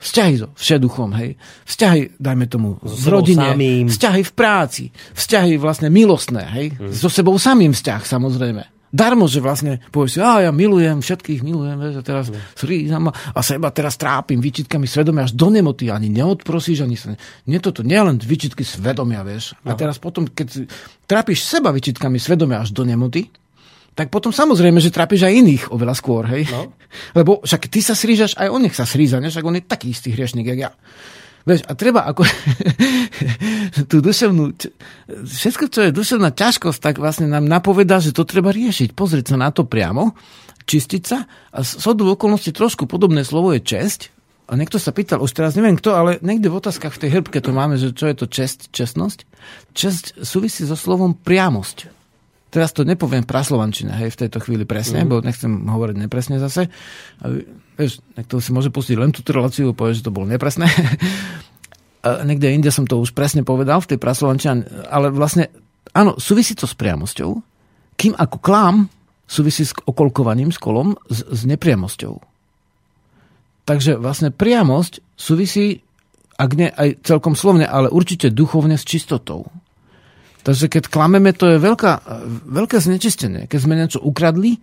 vzťahy 0.00 0.34
so 0.40 0.48
všeduchom, 0.56 1.12
hej, 1.20 1.36
vzťahy, 1.68 2.16
dajme 2.16 2.46
tomu, 2.48 2.80
so 2.80 2.96
v 2.96 3.06
rodine, 3.12 3.52
samým. 3.52 3.86
vzťahy 3.92 4.22
v 4.24 4.32
práci, 4.32 4.84
vzťahy 5.12 5.60
vlastne 5.60 5.92
milostné, 5.92 6.42
hej, 6.56 6.66
hmm. 6.74 6.90
so 6.96 7.12
sebou 7.12 7.36
samým 7.36 7.76
vzťah, 7.76 8.02
samozrejme. 8.08 8.64
Darmo, 8.90 9.30
že 9.30 9.38
vlastne 9.38 9.78
povieš 9.94 10.18
si, 10.18 10.18
a 10.18 10.42
ja 10.42 10.50
milujem, 10.50 10.98
všetkých 10.98 11.46
milujem, 11.46 11.78
vieš, 11.78 11.94
a 11.94 12.02
teraz 12.02 12.26
mm. 12.26 12.58
srízam 12.58 13.06
a 13.06 13.38
seba 13.38 13.70
teraz 13.70 13.94
trápim 13.94 14.42
výčitkami 14.42 14.82
svedomia 14.90 15.30
až 15.30 15.38
do 15.38 15.46
nemoty, 15.46 15.94
ani 15.94 16.10
neodprosíš, 16.10 16.82
ani 16.82 16.98
sa... 16.98 17.14
Nie 17.46 17.62
toto, 17.62 17.86
nie 17.86 17.94
len 17.94 18.18
výčitky 18.18 18.66
svedomia, 18.66 19.22
vieš. 19.22 19.54
A 19.62 19.78
teraz 19.78 20.02
potom, 20.02 20.26
keď 20.26 20.66
trápiš 21.06 21.46
seba 21.46 21.70
výčitkami 21.70 22.18
svedomia 22.18 22.66
až 22.66 22.74
do 22.74 22.82
nemoty, 22.82 23.30
tak 23.94 24.08
potom 24.08 24.30
samozrejme, 24.30 24.78
že 24.78 24.94
trápiš 24.94 25.26
aj 25.26 25.34
iných 25.34 25.64
oveľa 25.74 25.94
skôr, 25.98 26.24
hej? 26.30 26.46
No. 26.48 26.70
Lebo 27.18 27.42
však 27.42 27.66
ty 27.66 27.82
sa 27.82 27.98
srížaš, 27.98 28.38
aj 28.38 28.48
on 28.48 28.62
nech 28.62 28.76
sa 28.76 28.86
sríza, 28.86 29.18
ne? 29.18 29.28
však 29.28 29.44
on 29.46 29.58
je 29.58 29.64
taký 29.66 29.90
istý 29.90 30.14
hriešnik, 30.14 30.46
jak 30.46 30.60
ja. 30.68 30.70
Vieš, 31.48 31.64
a 31.66 31.72
treba 31.72 32.04
ako 32.04 32.22
tú 33.90 34.04
duševnú, 34.04 34.52
všetko, 35.24 35.64
čo 35.72 35.80
je 35.88 35.96
duševná 35.96 36.36
ťažkosť, 36.36 36.78
tak 36.78 36.94
vlastne 37.00 37.26
nám 37.32 37.48
napovedá, 37.48 37.96
že 37.98 38.12
to 38.12 38.28
treba 38.28 38.52
riešiť. 38.52 38.92
Pozrieť 38.92 39.34
sa 39.34 39.36
na 39.40 39.48
to 39.48 39.64
priamo, 39.64 40.12
čistiť 40.68 41.02
sa. 41.02 41.24
A 41.56 41.64
sodu 41.64 42.04
v 42.04 42.12
okolnosti 42.12 42.52
trošku 42.52 42.84
podobné 42.84 43.24
slovo 43.24 43.56
je 43.56 43.64
česť. 43.64 44.12
A 44.50 44.58
niekto 44.58 44.82
sa 44.82 44.90
pýtal, 44.90 45.22
už 45.22 45.30
teraz 45.30 45.54
neviem 45.54 45.78
kto, 45.78 45.94
ale 45.94 46.10
niekde 46.26 46.50
v 46.50 46.58
otázkach 46.58 46.90
v 46.98 47.06
tej 47.06 47.10
hrbke 47.14 47.38
to 47.38 47.54
máme, 47.54 47.78
že 47.78 47.94
čo 47.94 48.10
je 48.10 48.18
to 48.18 48.26
čest, 48.26 48.74
čestnosť. 48.74 49.22
Česť 49.78 50.04
súvisí 50.26 50.66
so 50.66 50.74
slovom 50.74 51.14
priamosť 51.14 51.99
Teraz 52.50 52.74
to 52.74 52.82
nepoviem 52.82 53.22
praslovančine, 53.22 53.94
hej, 53.94 54.10
v 54.10 54.20
tejto 54.26 54.42
chvíli 54.42 54.66
presne, 54.66 55.06
mm. 55.06 55.08
bo 55.08 55.22
nechcem 55.22 55.50
hovoriť 55.70 55.96
nepresne 55.96 56.42
zase. 56.42 56.66
A, 57.22 57.24
vieš, 57.78 58.02
niekto 58.18 58.42
si 58.42 58.50
môže 58.50 58.74
pustiť 58.74 58.98
len 58.98 59.14
túto 59.14 59.30
reláciu, 59.30 59.70
povie, 59.70 59.94
že 59.94 60.02
to 60.02 60.14
bolo 60.14 60.26
nepresné. 60.26 60.66
a 62.06 62.26
niekde 62.26 62.50
inde 62.50 62.74
som 62.74 62.90
to 62.90 62.98
už 62.98 63.14
presne 63.14 63.46
povedal 63.46 63.78
v 63.78 63.94
tej 63.94 63.98
praslovančine, 64.02 64.66
ale 64.90 65.14
vlastne, 65.14 65.46
áno, 65.94 66.18
súvisí 66.18 66.58
to 66.58 66.66
s 66.66 66.74
priamosťou, 66.74 67.30
kým 67.94 68.18
ako 68.18 68.36
klám 68.42 68.76
súvisí 69.30 69.62
s 69.62 69.70
okolkovaním, 69.86 70.50
s 70.50 70.58
kolom, 70.58 70.98
s, 71.06 71.22
s 71.22 71.46
nepriamosťou. 71.46 72.18
Takže 73.62 74.02
vlastne 74.02 74.34
priamosť 74.34 75.14
súvisí, 75.14 75.86
ak 76.34 76.50
nie 76.58 76.66
aj 76.66 77.06
celkom 77.06 77.38
slovne, 77.38 77.70
ale 77.70 77.86
určite 77.86 78.34
duchovne 78.34 78.74
s 78.74 78.82
čistotou. 78.82 79.46
Takže 80.40 80.72
keď 80.72 80.88
klameme, 80.88 81.36
to 81.36 81.52
je 81.52 81.58
veľká, 81.60 81.92
veľké 82.48 82.80
znečistenie. 82.80 83.44
Keď 83.44 83.58
sme 83.60 83.76
niečo 83.76 84.00
ukradli, 84.00 84.60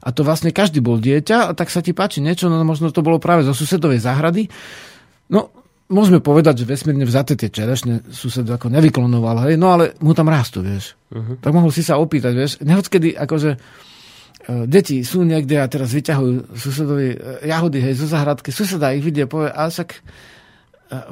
a 0.00 0.10
to 0.10 0.24
vlastne 0.24 0.50
každý 0.50 0.80
bol 0.80 0.96
dieťa, 0.96 1.52
a 1.52 1.54
tak 1.54 1.68
sa 1.68 1.84
ti 1.84 1.92
páči 1.92 2.24
niečo, 2.24 2.48
no 2.48 2.58
možno 2.64 2.88
to 2.88 3.04
bolo 3.04 3.20
práve 3.20 3.44
zo 3.44 3.52
susedovej 3.52 4.00
záhrady. 4.00 4.48
No, 5.28 5.52
môžeme 5.92 6.24
povedať, 6.24 6.64
že 6.64 6.70
vesmírne 6.70 7.04
vzaté 7.04 7.36
tie 7.36 7.52
čerešne 7.52 8.08
sused 8.08 8.46
ako 8.48 8.72
nevyklonoval, 8.72 9.50
hej, 9.50 9.60
no 9.60 9.76
ale 9.76 9.92
mu 10.00 10.16
tam 10.16 10.32
rastú, 10.32 10.64
vieš. 10.64 10.96
Uh-huh. 11.12 11.36
Tak 11.38 11.52
mohol 11.52 11.68
si 11.68 11.84
sa 11.84 12.00
opýtať, 12.00 12.32
vieš. 12.32 12.52
Nehockedy, 12.64 13.12
akože 13.12 13.50
uh, 13.54 14.64
deti 14.64 15.04
sú 15.04 15.20
niekde 15.26 15.60
a 15.60 15.68
teraz 15.68 15.92
vyťahujú 15.92 16.56
susedovi 16.56 17.08
uh, 17.12 17.44
jahody, 17.44 17.78
hej, 17.84 18.00
zo 18.00 18.06
záhradky, 18.08 18.50
suseda 18.50 18.96
ich 18.96 19.04
vidie, 19.04 19.28
povie, 19.28 19.52
a 19.52 19.68
však 19.68 20.00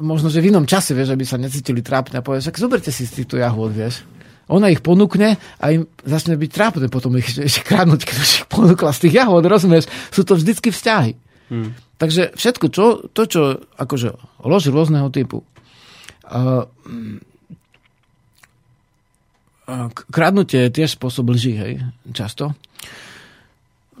možno, 0.03 0.27
že 0.27 0.43
v 0.43 0.51
inom 0.51 0.67
čase, 0.67 0.91
vieš, 0.91 1.15
aby 1.15 1.23
sa 1.23 1.39
necítili 1.39 1.79
trápne 1.79 2.19
a 2.19 2.25
povie, 2.25 2.43
však 2.43 2.59
zoberte 2.59 2.91
si 2.91 3.07
z 3.07 3.23
týchto 3.23 3.39
jahôd, 3.39 3.71
vieš. 3.71 4.03
Ona 4.49 4.73
ich 4.73 4.81
ponúkne 4.83 5.37
a 5.37 5.65
im 5.71 5.85
začne 6.03 6.35
byť 6.35 6.51
trápne 6.51 6.87
potom 6.91 7.15
ich 7.15 7.29
ešte 7.47 7.63
kradnúť, 7.63 8.01
keď 8.03 8.17
ich 8.19 8.45
ponúkla 8.51 8.91
z 8.91 9.07
tých 9.07 9.23
jahôd, 9.23 9.47
rozumieš? 9.47 9.87
Sú 10.11 10.27
to 10.27 10.35
vždycky 10.35 10.73
vzťahy. 10.73 11.15
Hmm. 11.49 11.73
Takže 11.99 12.35
všetko, 12.35 12.65
čo, 12.71 12.85
to, 13.11 13.21
čo 13.25 13.41
akože 13.79 14.15
lož 14.43 14.71
rôzneho 14.71 15.07
typu. 15.11 15.43
Uh, 16.29 16.67
kradnutie 20.09 20.67
je 20.67 20.75
tiež 20.81 20.97
spôsob 20.97 21.33
lží, 21.33 21.57
hej, 21.57 21.73
často. 22.13 22.53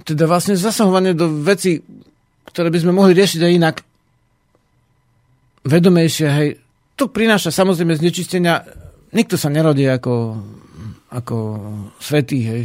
Teda 0.05 0.25
vlastne 0.25 0.57
zasahovanie 0.57 1.13
do 1.13 1.29
veci, 1.43 1.81
ktoré 2.49 2.73
by 2.73 2.79
sme 2.81 2.95
mohli 2.95 3.13
riešiť 3.13 3.41
aj 3.45 3.51
inak, 3.51 3.75
vedomejšie, 5.69 6.27
hej, 6.27 6.49
to 6.97 7.07
prináša 7.07 7.53
samozrejme 7.53 7.93
znečistenia. 7.95 8.65
Nikto 9.13 9.37
sa 9.37 9.53
nerodí 9.53 9.85
ako, 9.85 10.41
ako 11.13 11.37
svetý, 12.01 12.39
hej. 12.43 12.61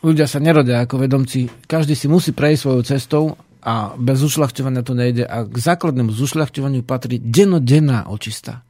Ľudia 0.00 0.24
sa 0.24 0.40
nerodia 0.40 0.80
ako 0.80 1.04
vedomci. 1.04 1.44
Každý 1.68 1.92
si 1.92 2.08
musí 2.08 2.32
prejsť 2.32 2.60
svojou 2.64 2.82
cestou 2.86 3.24
a 3.60 3.92
bez 4.00 4.24
ušľachťovania 4.24 4.80
to 4.80 4.96
nejde. 4.96 5.28
A 5.28 5.44
k 5.44 5.56
základnému 5.60 6.08
zušľachťovaniu 6.08 6.80
patrí 6.80 7.20
denodenná 7.20 8.08
očista. 8.08 8.64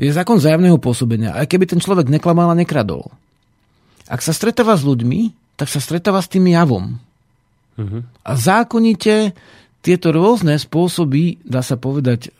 Je 0.00 0.08
zákon 0.08 0.40
zájavného 0.40 0.80
pôsobenia. 0.80 1.36
Aj 1.36 1.44
keby 1.44 1.68
ten 1.68 1.82
človek 1.82 2.08
neklamal 2.08 2.48
a 2.48 2.56
nekradol. 2.56 3.12
Ak 4.08 4.24
sa 4.24 4.32
stretáva 4.32 4.72
s 4.80 4.86
ľuďmi, 4.88 5.52
tak 5.60 5.68
sa 5.68 5.84
stretáva 5.84 6.24
s 6.24 6.32
tým 6.32 6.48
javom. 6.48 6.96
Uh-huh. 7.76 8.00
A 8.24 8.32
zákonite 8.32 9.36
tieto 9.80 10.10
rôzne 10.10 10.58
spôsoby, 10.58 11.42
dá 11.46 11.62
sa 11.62 11.78
povedať, 11.78 12.34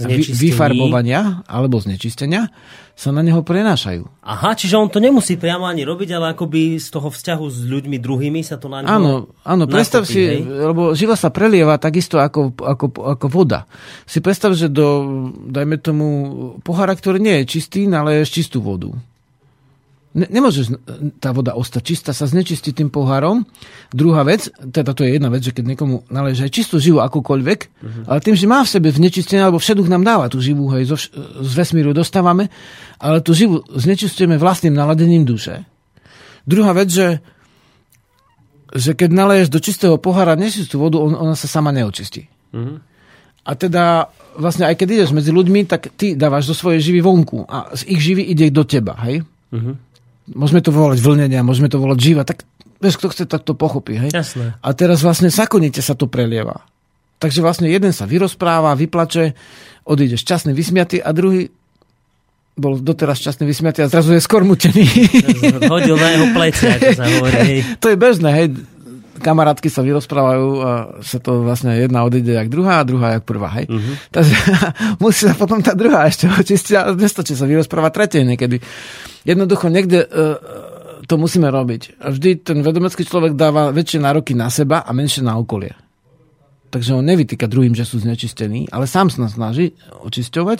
vyfarbovania 0.00 1.44
alebo 1.44 1.76
znečistenia 1.76 2.48
sa 2.92 3.08
na 3.12 3.24
neho 3.24 3.40
prenášajú. 3.40 4.04
Aha, 4.24 4.52
čiže 4.56 4.76
on 4.76 4.88
to 4.88 5.00
nemusí 5.00 5.36
priamo 5.36 5.64
ani 5.64 5.84
robiť, 5.84 6.16
ale 6.16 6.36
akoby 6.36 6.76
z 6.76 6.88
toho 6.92 7.08
vzťahu 7.08 7.44
s 7.48 7.58
ľuďmi 7.64 7.96
druhými 8.00 8.40
sa 8.44 8.60
to 8.60 8.68
na 8.68 8.84
neho 8.84 8.88
Áno, 8.88 9.12
áno 9.44 9.64
predstav 9.68 10.04
si, 10.04 10.20
hej? 10.20 10.44
lebo 10.44 10.92
živa 10.96 11.16
sa 11.16 11.32
prelieva 11.32 11.76
takisto 11.80 12.20
ako, 12.20 12.56
ako, 12.56 12.86
ako 13.16 13.26
voda. 13.32 13.64
Si 14.04 14.20
predstav, 14.20 14.52
že 14.56 14.68
do, 14.68 15.28
dajme 15.48 15.76
tomu, 15.80 16.06
pohára, 16.64 16.92
ktorý 16.96 17.20
nie 17.20 17.42
je 17.42 17.58
čistý, 17.58 17.88
ale 17.88 18.22
je 18.22 18.32
čistú 18.32 18.60
vodu. 18.64 18.92
Ne, 20.12 20.28
nemôže 20.28 20.68
tá 21.24 21.32
voda 21.32 21.56
ostať 21.56 21.82
čistá, 21.88 22.12
sa 22.12 22.28
znečistí 22.28 22.76
tým 22.76 22.92
pohárom. 22.92 23.48
Druhá 23.96 24.20
vec, 24.28 24.52
teda 24.60 24.92
to 24.92 25.08
je 25.08 25.16
jedna 25.16 25.32
vec, 25.32 25.40
že 25.40 25.56
keď 25.56 25.72
niekomu 25.72 26.04
naleží 26.12 26.44
aj 26.44 26.52
čistú 26.52 26.76
živú 26.76 27.00
akúkoľvek, 27.00 27.60
uh-huh. 27.64 28.04
ale 28.12 28.20
tým, 28.20 28.36
že 28.36 28.44
má 28.44 28.60
v 28.60 28.72
sebe 28.76 28.92
znečistenie, 28.92 29.40
alebo 29.40 29.56
všetok 29.56 29.88
nám 29.88 30.04
dáva 30.04 30.28
tú 30.28 30.36
živú, 30.44 30.68
hej, 30.76 30.92
zo, 30.92 31.00
z 31.40 31.52
vesmíru 31.56 31.96
dostávame, 31.96 32.52
ale 33.00 33.24
tú 33.24 33.32
živú 33.32 33.64
znečistujeme 33.72 34.36
vlastným 34.36 34.76
naladením 34.76 35.24
duše. 35.24 35.64
Druhá 36.44 36.76
vec, 36.76 36.92
že, 36.92 37.24
že 38.76 38.92
keď 38.92 39.16
naleješ 39.16 39.48
do 39.48 39.64
čistého 39.64 39.96
pohára 39.96 40.36
nečistú 40.36 40.76
vodu, 40.76 41.00
on, 41.00 41.16
ona 41.16 41.32
sa 41.32 41.48
sama 41.48 41.72
neočistí. 41.72 42.28
Uh-huh. 42.52 42.84
A 43.48 43.56
teda 43.56 44.12
vlastne 44.36 44.68
aj 44.68 44.76
keď 44.76 44.88
ideš 44.92 45.16
medzi 45.16 45.32
ľuďmi, 45.32 45.64
tak 45.64 45.88
ty 45.96 46.12
dávaš 46.12 46.52
do 46.52 46.54
svojej 46.54 46.84
živy 46.84 47.00
vonku 47.00 47.48
a 47.48 47.72
z 47.72 47.96
ich 47.96 48.00
živy 48.04 48.28
ide 48.28 48.52
do 48.52 48.60
teba, 48.68 48.92
hej? 49.08 49.24
Uh-huh 49.48 49.80
môžeme 50.30 50.62
to 50.62 50.70
volať 50.70 51.02
vlnenia, 51.02 51.42
môžeme 51.46 51.66
to 51.66 51.82
volať 51.82 51.98
živa, 51.98 52.22
tak 52.22 52.46
vieš, 52.82 52.98
kto 52.98 53.08
chce, 53.10 53.24
tak 53.26 53.42
to 53.42 53.54
pochopí. 53.54 53.98
Hej? 53.98 54.10
Jasné. 54.10 54.58
A 54.58 54.68
teraz 54.74 55.02
vlastne 55.02 55.30
sakonite 55.30 55.82
sa 55.82 55.94
to 55.94 56.10
prelieva. 56.10 56.66
Takže 57.22 57.38
vlastne 57.38 57.70
jeden 57.70 57.94
sa 57.94 58.02
vyrozpráva, 58.02 58.74
vyplače, 58.74 59.38
odíde 59.86 60.18
šťastný, 60.18 60.50
vysmiatý 60.50 60.98
a 60.98 61.14
druhý 61.14 61.54
bol 62.52 62.76
doteraz 62.76 63.16
šťastný, 63.22 63.48
vysmiatý 63.48 63.80
a 63.80 63.88
zrazu 63.88 64.12
je 64.12 64.20
skormutený. 64.20 64.84
Hodil 65.72 65.96
na 65.96 66.08
jeho 66.12 66.26
pleci, 66.36 66.68
ako 66.68 66.88
sa 66.92 67.06
hovorí. 67.08 67.64
to 67.82 67.86
je 67.88 67.96
bežné, 67.96 68.30
hej. 68.34 68.46
Kamarátky 69.22 69.70
sa 69.70 69.86
vyrozprávajú 69.86 70.48
a 70.60 70.70
sa 71.00 71.18
to 71.22 71.46
vlastne 71.46 71.78
jedna 71.78 72.02
odíde 72.02 72.34
jak 72.34 72.50
druhá 72.50 72.82
a 72.82 72.86
druhá 72.86 73.16
jak 73.16 73.24
prvá, 73.24 73.48
hej. 73.62 73.70
Uh-huh. 73.70 73.94
Takže 74.10 74.36
musí 75.02 75.30
sa 75.30 75.38
potom 75.38 75.62
tá 75.62 75.78
druhá 75.78 76.10
ešte 76.10 76.26
očistiť 76.26 76.74
a 76.74 76.90
nestačí 76.92 77.38
sa 77.38 77.46
vyrozprávať 77.46 77.92
tretie 77.94 78.20
niekedy. 78.26 78.58
Jednoducho 79.22 79.70
niekde 79.70 80.02
uh, 80.02 80.36
to 81.06 81.14
musíme 81.14 81.46
robiť. 81.46 82.02
A 82.02 82.10
vždy 82.10 82.42
ten 82.42 82.58
vedomecký 82.66 83.06
človek 83.06 83.38
dáva 83.38 83.70
väčšie 83.70 84.02
nároky 84.02 84.34
na 84.34 84.50
seba 84.50 84.82
a 84.82 84.90
menšie 84.90 85.22
na 85.22 85.38
okolie. 85.38 85.72
Takže 86.72 86.96
on 86.96 87.04
nevytýka 87.04 87.46
druhým, 87.46 87.76
že 87.76 87.84
sú 87.84 88.00
znečistení, 88.00 88.64
ale 88.72 88.88
sám 88.88 89.12
sa 89.12 89.28
snaží 89.28 89.76
očisťovať. 89.92 90.58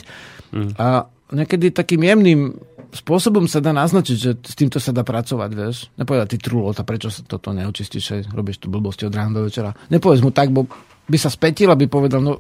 Mm. 0.53 0.71
A 0.77 1.09
niekedy 1.33 1.73
takým 1.73 2.05
jemným 2.05 2.41
spôsobom 2.93 3.49
sa 3.49 3.65
dá 3.65 3.73
naznačiť, 3.73 4.17
že 4.17 4.31
s 4.37 4.55
týmto 4.55 4.77
sa 4.77 4.93
dá 4.93 5.01
pracovať, 5.01 5.51
vieš. 5.57 5.89
Nepovedať, 5.97 6.37
ty 6.37 6.39
trulota, 6.39 6.85
prečo 6.85 7.09
sa 7.09 7.25
toto 7.25 7.57
neočistíš, 7.57 8.29
robíš 8.31 8.61
tu 8.61 8.69
blbosti 8.69 9.09
od 9.09 9.17
rána 9.17 9.41
do 9.41 9.49
večera. 9.49 9.73
Nepovedz 9.89 10.21
mu 10.21 10.31
tak, 10.31 10.53
bo 10.53 10.69
by 11.09 11.19
sa 11.19 11.33
spätil, 11.33 11.73
aby 11.73 11.89
povedal, 11.89 12.21
no 12.21 12.39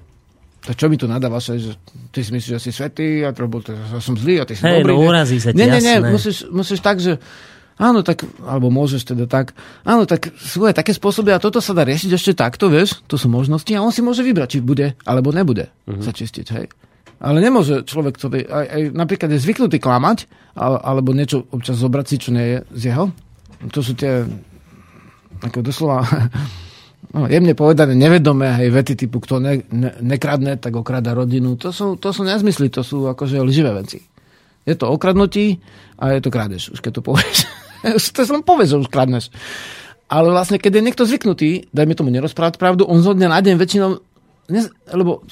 tak 0.62 0.78
čo 0.78 0.86
mi 0.86 0.94
tu 0.94 1.10
nadávaš, 1.10 1.58
že 1.58 1.74
ty 2.14 2.22
si 2.22 2.30
myslíš, 2.30 2.54
že 2.54 2.62
si 2.62 2.70
svetý 2.70 3.26
a 3.26 3.34
to, 3.34 3.50
ja 3.74 3.98
som 3.98 4.14
zlý 4.14 4.38
a 4.38 4.46
ty 4.46 4.54
si 4.54 4.62
hey, 4.62 4.78
dobrý. 4.78 4.94
No, 4.94 5.10
urazí 5.10 5.42
sa 5.42 5.50
ti, 5.50 5.58
nie, 5.58 5.66
nie, 5.66 5.82
nie, 5.82 5.98
musíš, 6.06 6.46
musíš 6.54 6.78
tak, 6.78 7.02
že 7.02 7.18
áno, 7.82 8.06
tak, 8.06 8.22
alebo 8.46 8.70
môžeš 8.70 9.10
teda 9.10 9.26
tak, 9.26 9.58
áno, 9.82 10.06
tak 10.06 10.30
sú 10.38 10.62
aj 10.62 10.78
také 10.78 10.94
spôsoby 10.94 11.34
a 11.34 11.42
toto 11.42 11.58
sa 11.58 11.74
dá 11.74 11.82
riešiť 11.82 12.10
ešte 12.14 12.32
takto, 12.38 12.70
vieš, 12.70 13.02
to 13.10 13.18
sú 13.18 13.26
možnosti 13.26 13.74
a 13.74 13.82
on 13.82 13.90
si 13.90 14.06
môže 14.06 14.22
vybrať, 14.22 14.48
či 14.54 14.58
bude, 14.62 14.94
alebo 15.02 15.34
nebude 15.34 15.66
uh-huh. 15.66 15.98
sa 15.98 16.14
čistiť, 16.14 16.46
hej. 16.54 16.70
Ale 17.22 17.38
nemôže 17.38 17.86
človek, 17.86 18.18
ktorý 18.18 18.50
aj, 18.50 18.66
aj 18.66 18.82
napríklad 18.98 19.30
je 19.30 19.38
zvyknutý 19.38 19.78
klamať, 19.78 20.26
alebo 20.58 21.14
niečo 21.14 21.46
občas 21.54 21.78
zobrať 21.78 22.06
si, 22.10 22.16
čo 22.18 22.34
nie 22.34 22.46
je 22.50 22.58
z 22.74 22.82
jeho. 22.90 23.14
To 23.70 23.78
sú 23.78 23.94
tie, 23.94 24.26
ako 25.38 25.62
doslova, 25.62 26.02
no, 27.14 27.30
jemne 27.30 27.54
povedané, 27.54 27.94
nevedomé 27.94 28.50
hej, 28.58 28.74
vety 28.74 29.06
typu, 29.06 29.22
kto 29.22 29.38
ne, 29.38 29.62
ne, 29.70 29.94
nekradne, 30.02 30.58
tak 30.58 30.74
okrada 30.74 31.14
rodinu. 31.14 31.54
To 31.62 31.70
sú, 31.70 31.94
to 31.94 32.10
sú 32.10 32.26
nezmysly, 32.26 32.74
to 32.74 32.82
sú 32.82 33.06
akože 33.06 33.38
lživé 33.38 33.70
veci. 33.70 34.02
Je 34.66 34.74
to 34.74 34.90
okradnutí 34.90 35.62
a 36.02 36.18
je 36.18 36.20
to 36.26 36.30
krádež, 36.34 36.74
už 36.74 36.82
keď 36.82 36.98
to 36.98 37.02
povieš. 37.06 37.46
to 38.18 38.20
sa 38.26 38.34
povieš, 38.42 38.74
že 38.74 38.80
už 38.82 38.90
kradneš. 38.90 39.30
Ale 40.10 40.34
vlastne, 40.34 40.58
keď 40.58 40.82
je 40.82 40.86
niekto 40.90 41.06
zvyknutý, 41.06 41.70
daj 41.70 41.86
mi 41.86 41.94
tomu 41.94 42.10
nerozprávať 42.10 42.58
pravdu, 42.58 42.82
on 42.82 42.98
zo 42.98 43.14
dňa 43.14 43.28
na 43.30 43.38
deň 43.38 43.54
väčšinou, 43.62 43.90
lebo 44.90 45.22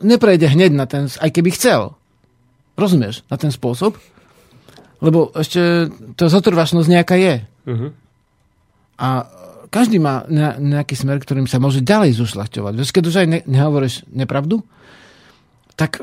neprejde 0.00 0.50
hneď 0.50 0.72
na 0.72 0.84
ten, 0.88 1.08
aj 1.08 1.30
keby 1.32 1.54
chcel. 1.54 1.96
Rozumieš? 2.76 3.24
Na 3.32 3.40
ten 3.40 3.52
spôsob. 3.52 3.96
Lebo 5.00 5.32
ešte 5.36 5.92
tá 6.16 6.28
zotrvačnosť 6.28 6.88
nejaká 6.88 7.16
je. 7.20 7.34
Uh-huh. 7.68 7.90
A 8.96 9.28
každý 9.68 10.00
má 10.00 10.24
nejaký 10.56 10.96
smer, 10.96 11.20
ktorým 11.20 11.44
sa 11.44 11.60
môže 11.60 11.84
ďalej 11.84 12.16
zušľachťovať. 12.16 12.72
Veď 12.80 12.88
keď 12.88 13.04
už 13.04 13.16
aj 13.20 13.26
ne, 13.28 13.40
nehovoríš 13.44 14.08
nepravdu, 14.08 14.64
tak 15.76 16.00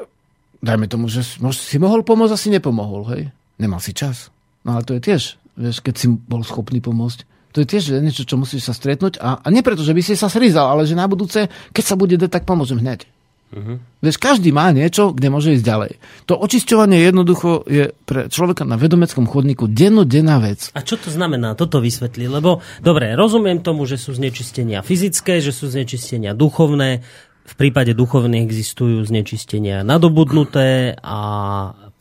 dajme 0.61 0.86
tomu, 0.86 1.10
že 1.10 1.26
si 1.26 1.78
mohol 1.82 2.06
pomôcť, 2.06 2.34
asi 2.38 2.53
nepomohol, 2.53 3.02
hej? 3.18 3.24
Nemal 3.57 3.82
si 3.82 3.98
čas. 3.98 4.30
No 4.61 4.78
ale 4.78 4.86
to 4.86 4.94
je 4.95 5.02
tiež, 5.02 5.41
vieš, 5.57 5.82
keď 5.82 5.95
si 5.98 6.07
bol 6.07 6.45
schopný 6.45 6.80
pomôcť, 6.80 7.26
to 7.53 7.61
je 7.61 7.70
tiež 7.70 8.02
niečo, 8.02 8.26
čo 8.26 8.38
musíš 8.38 8.65
sa 8.65 8.74
stretnúť 8.74 9.22
a, 9.22 9.38
a 9.41 9.48
nie 9.53 9.61
preto, 9.61 9.86
že 9.86 9.94
by 9.94 10.02
si 10.02 10.18
sa 10.18 10.26
srizal, 10.26 10.74
ale 10.74 10.90
že 10.90 10.98
na 10.98 11.06
budúce, 11.06 11.45
keď 11.70 11.84
sa 11.86 11.94
bude 11.94 12.18
dať, 12.18 12.30
tak 12.30 12.49
pomôžem 12.49 12.82
hneď. 12.82 13.06
Uh-huh. 13.53 13.77
Vieš, 14.01 14.17
každý 14.17 14.49
má 14.49 14.73
niečo, 14.73 15.13
kde 15.13 15.30
môže 15.30 15.53
ísť 15.53 15.65
ďalej. 15.65 15.91
To 16.25 16.34
očisťovanie 16.41 16.97
jednoducho 17.05 17.63
je 17.69 17.93
pre 18.03 18.25
človeka 18.27 18.65
na 18.65 18.81
vedomeckom 18.81 19.30
chodníku 19.30 19.69
dennodenná 19.69 20.41
vec. 20.41 20.73
A 20.73 20.81
čo 20.81 20.97
to 20.97 21.13
znamená? 21.13 21.53
Toto 21.53 21.77
vysvetli. 21.77 22.25
Lebo, 22.25 22.65
dobre, 22.81 23.13
rozumiem 23.13 23.61
tomu, 23.61 23.85
že 23.85 24.01
sú 24.01 24.17
znečistenia 24.17 24.81
fyzické, 24.81 25.38
že 25.38 25.53
sú 25.53 25.69
znečistenia 25.69 26.34
duchovné. 26.34 27.05
V 27.43 27.53
prípade 27.59 27.93
duchovných 27.93 28.43
existujú 28.43 29.05
znečistenia 29.05 29.85
nadobudnuté 29.85 30.97
a 30.99 31.19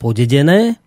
podedené. 0.01 0.82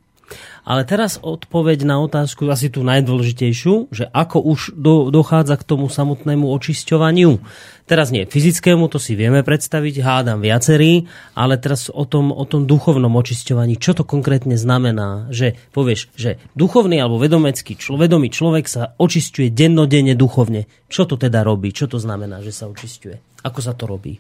Ale 0.67 0.83
teraz 0.83 1.23
odpoveď 1.23 1.87
na 1.87 2.03
otázku, 2.03 2.51
asi 2.51 2.67
tú 2.67 2.83
najdôležitejšiu, 2.83 3.95
že 3.95 4.11
ako 4.11 4.43
už 4.43 4.75
do, 4.75 5.15
dochádza 5.15 5.55
k 5.63 5.63
tomu 5.63 5.87
samotnému 5.87 6.51
očisťovaniu. 6.51 7.39
Teraz 7.87 8.11
nie 8.11 8.27
fyzickému, 8.27 8.91
to 8.91 8.99
si 8.99 9.15
vieme 9.15 9.47
predstaviť, 9.47 10.03
hádam 10.03 10.43
viacerí, 10.43 11.07
ale 11.39 11.55
teraz 11.55 11.87
o 11.87 12.03
tom, 12.03 12.35
o 12.35 12.43
tom 12.43 12.67
duchovnom 12.67 13.15
očisťovaní. 13.15 13.79
Čo 13.79 14.03
to 14.03 14.05
konkrétne 14.05 14.59
znamená? 14.59 15.31
Že 15.31 15.55
povieš, 15.71 16.11
že 16.19 16.43
duchovný 16.59 16.99
alebo 16.99 17.23
vedomecký, 17.23 17.79
člo, 17.79 17.95
vedomý 17.95 18.35
človek 18.35 18.67
sa 18.67 18.91
očisťuje 18.99 19.55
dennodenne 19.55 20.19
duchovne. 20.19 20.67
Čo 20.91 21.07
to 21.07 21.15
teda 21.15 21.47
robí? 21.47 21.71
Čo 21.71 21.95
to 21.95 22.03
znamená, 22.03 22.43
že 22.43 22.51
sa 22.51 22.67
očisťuje? 22.67 23.47
Ako 23.47 23.63
sa 23.63 23.71
to 23.71 23.87
robí? 23.87 24.19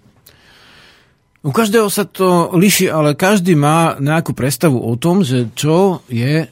U 1.45 1.51
každého 1.53 1.89
sa 1.93 2.09
to 2.09 2.57
liší, 2.57 2.89
ale 2.89 3.13
každý 3.13 3.55
má 3.55 4.01
nejakú 4.01 4.33
predstavu 4.33 4.81
o 4.81 4.93
tom, 4.97 5.21
že 5.21 5.53
čo 5.53 6.01
je 6.09 6.49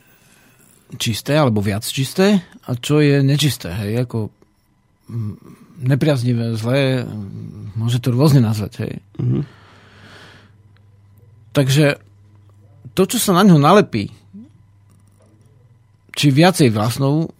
čisté 1.01 1.35
alebo 1.35 1.65
viac 1.65 1.82
čisté 1.82 2.44
a 2.65 2.70
čo 2.78 3.01
je 3.01 3.24
nečisté. 3.24 3.73
Hej, 3.73 4.06
ako 4.06 4.19
mm, 5.09 5.35
nepriaznivé, 5.89 6.55
zlé, 6.55 7.02
mm, 7.02 7.74
môže 7.74 7.98
to 7.98 8.15
rôzne 8.15 8.44
nazvať. 8.44 8.73
Hej. 8.86 8.93
Mm-hmm. 9.19 9.43
Takže 11.55 11.86
to, 12.94 13.02
čo 13.06 13.19
sa 13.19 13.35
na 13.35 13.43
ňo 13.47 13.59
nalepí, 13.59 14.11
či 16.15 16.31
viacej 16.31 16.70
vlastnou, 16.70 17.35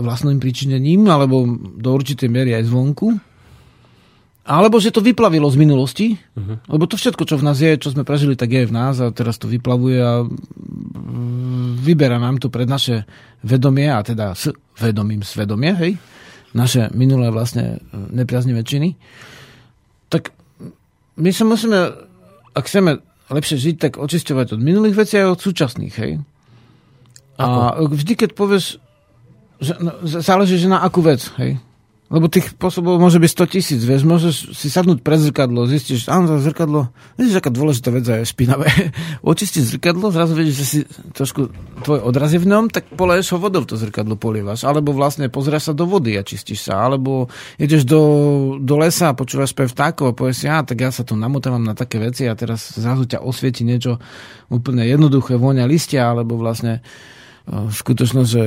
vlastným 0.00 0.40
príčinením, 0.40 1.04
alebo 1.12 1.44
do 1.76 1.90
určitej 1.92 2.28
miery 2.32 2.56
aj 2.56 2.72
zvonku, 2.72 3.20
alebo 4.44 4.76
že 4.76 4.92
to 4.92 5.00
vyplavilo 5.00 5.48
z 5.48 5.56
minulosti, 5.56 6.06
uh-huh. 6.36 6.60
lebo 6.68 6.84
to 6.84 7.00
všetko, 7.00 7.24
čo 7.24 7.40
v 7.40 7.46
nás 7.48 7.56
je, 7.56 7.80
čo 7.80 7.96
sme 7.96 8.04
prežili, 8.04 8.36
tak 8.36 8.52
je 8.52 8.68
v 8.68 8.76
nás 8.76 9.00
a 9.00 9.08
teraz 9.08 9.40
to 9.40 9.48
vyplavuje 9.48 9.96
a 9.96 10.20
mm, 10.20 11.80
vyberá 11.80 12.20
nám 12.20 12.36
to 12.36 12.52
pred 12.52 12.68
naše 12.68 13.08
vedomie, 13.40 13.88
a 13.88 14.04
teda 14.04 14.36
s 14.36 14.52
vedomím 14.76 15.24
svedomie, 15.24 15.72
hej, 15.80 15.92
naše 16.52 16.92
minulé 16.92 17.32
vlastne 17.32 17.80
e, 17.80 17.96
nepriaznivé 18.12 18.60
činy. 18.68 19.00
Tak 20.12 20.36
my 21.16 21.30
sa 21.32 21.48
musíme, 21.48 21.78
ak 22.52 22.64
chceme 22.68 23.00
lepšie 23.32 23.56
žiť, 23.56 23.76
tak 23.80 23.92
očisťovať 23.96 24.54
od 24.54 24.60
minulých 24.60 24.94
vecí 25.00 25.16
a 25.16 25.32
od 25.32 25.40
súčasných, 25.40 25.94
hej. 26.04 26.20
A 27.40 27.74
Ako? 27.80 27.96
vždy, 27.96 28.12
keď 28.12 28.30
povieš, 28.36 28.76
že, 29.56 29.72
no, 29.80 30.04
záleží, 30.04 30.60
že 30.60 30.68
na 30.68 30.84
akú 30.84 31.00
vec, 31.00 31.32
hej. 31.40 31.56
Lebo 32.12 32.28
tých 32.28 32.52
spôsobov 32.52 33.00
môže 33.00 33.16
byť 33.16 33.30
100 33.32 33.54
tisíc, 33.56 33.80
vieš, 33.80 34.04
môžeš 34.04 34.52
si 34.52 34.68
sadnúť 34.68 35.00
pred 35.00 35.16
zrkadlo, 35.16 35.64
zistíš, 35.64 36.04
áno, 36.12 36.28
to 36.28 36.36
zrkadlo, 36.36 36.92
vidíš, 37.16 37.40
aká 37.40 37.48
dôležitá 37.48 37.88
vec 37.88 38.04
je 38.04 38.28
špinavé. 38.28 38.68
Očistiť 39.24 39.64
zrkadlo, 39.72 40.12
zrazu 40.12 40.36
vidíš, 40.36 40.56
že 40.60 40.66
si 40.68 40.78
trošku 41.16 41.48
tvoj 41.80 42.04
odraz 42.04 42.36
je 42.36 42.44
v 42.44 42.46
ňom, 42.52 42.68
tak 42.68 42.92
poleješ 42.92 43.32
ho 43.32 43.38
vodou 43.40 43.64
to 43.64 43.80
zrkadlo 43.80 44.20
polievaš, 44.20 44.68
alebo 44.68 44.92
vlastne 44.92 45.32
pozrieš 45.32 45.72
sa 45.72 45.74
do 45.74 45.88
vody 45.88 46.20
a 46.20 46.22
čistíš 46.22 46.68
sa, 46.68 46.84
alebo 46.84 47.32
ideš 47.56 47.88
do, 47.88 48.02
do 48.60 48.74
lesa 48.76 49.10
a 49.10 49.16
počúvaš 49.16 49.56
spev 49.56 49.72
vtákov 49.72 50.12
a 50.12 50.16
povieš 50.16 50.44
si, 50.44 50.46
á, 50.46 50.60
tak 50.60 50.84
ja 50.84 50.92
sa 50.92 51.08
tu 51.08 51.16
namotávam 51.16 51.64
na 51.64 51.72
také 51.72 51.96
veci 51.96 52.28
a 52.28 52.36
teraz 52.36 52.76
zrazu 52.76 53.08
ťa 53.08 53.24
osvieti 53.24 53.64
niečo 53.64 53.96
úplne 54.52 54.84
jednoduché, 54.84 55.40
vonia 55.40 55.64
listia, 55.64 56.12
alebo 56.12 56.36
vlastne 56.36 56.84
v 57.48 57.72
skutočnosť, 57.72 58.28
že 58.28 58.44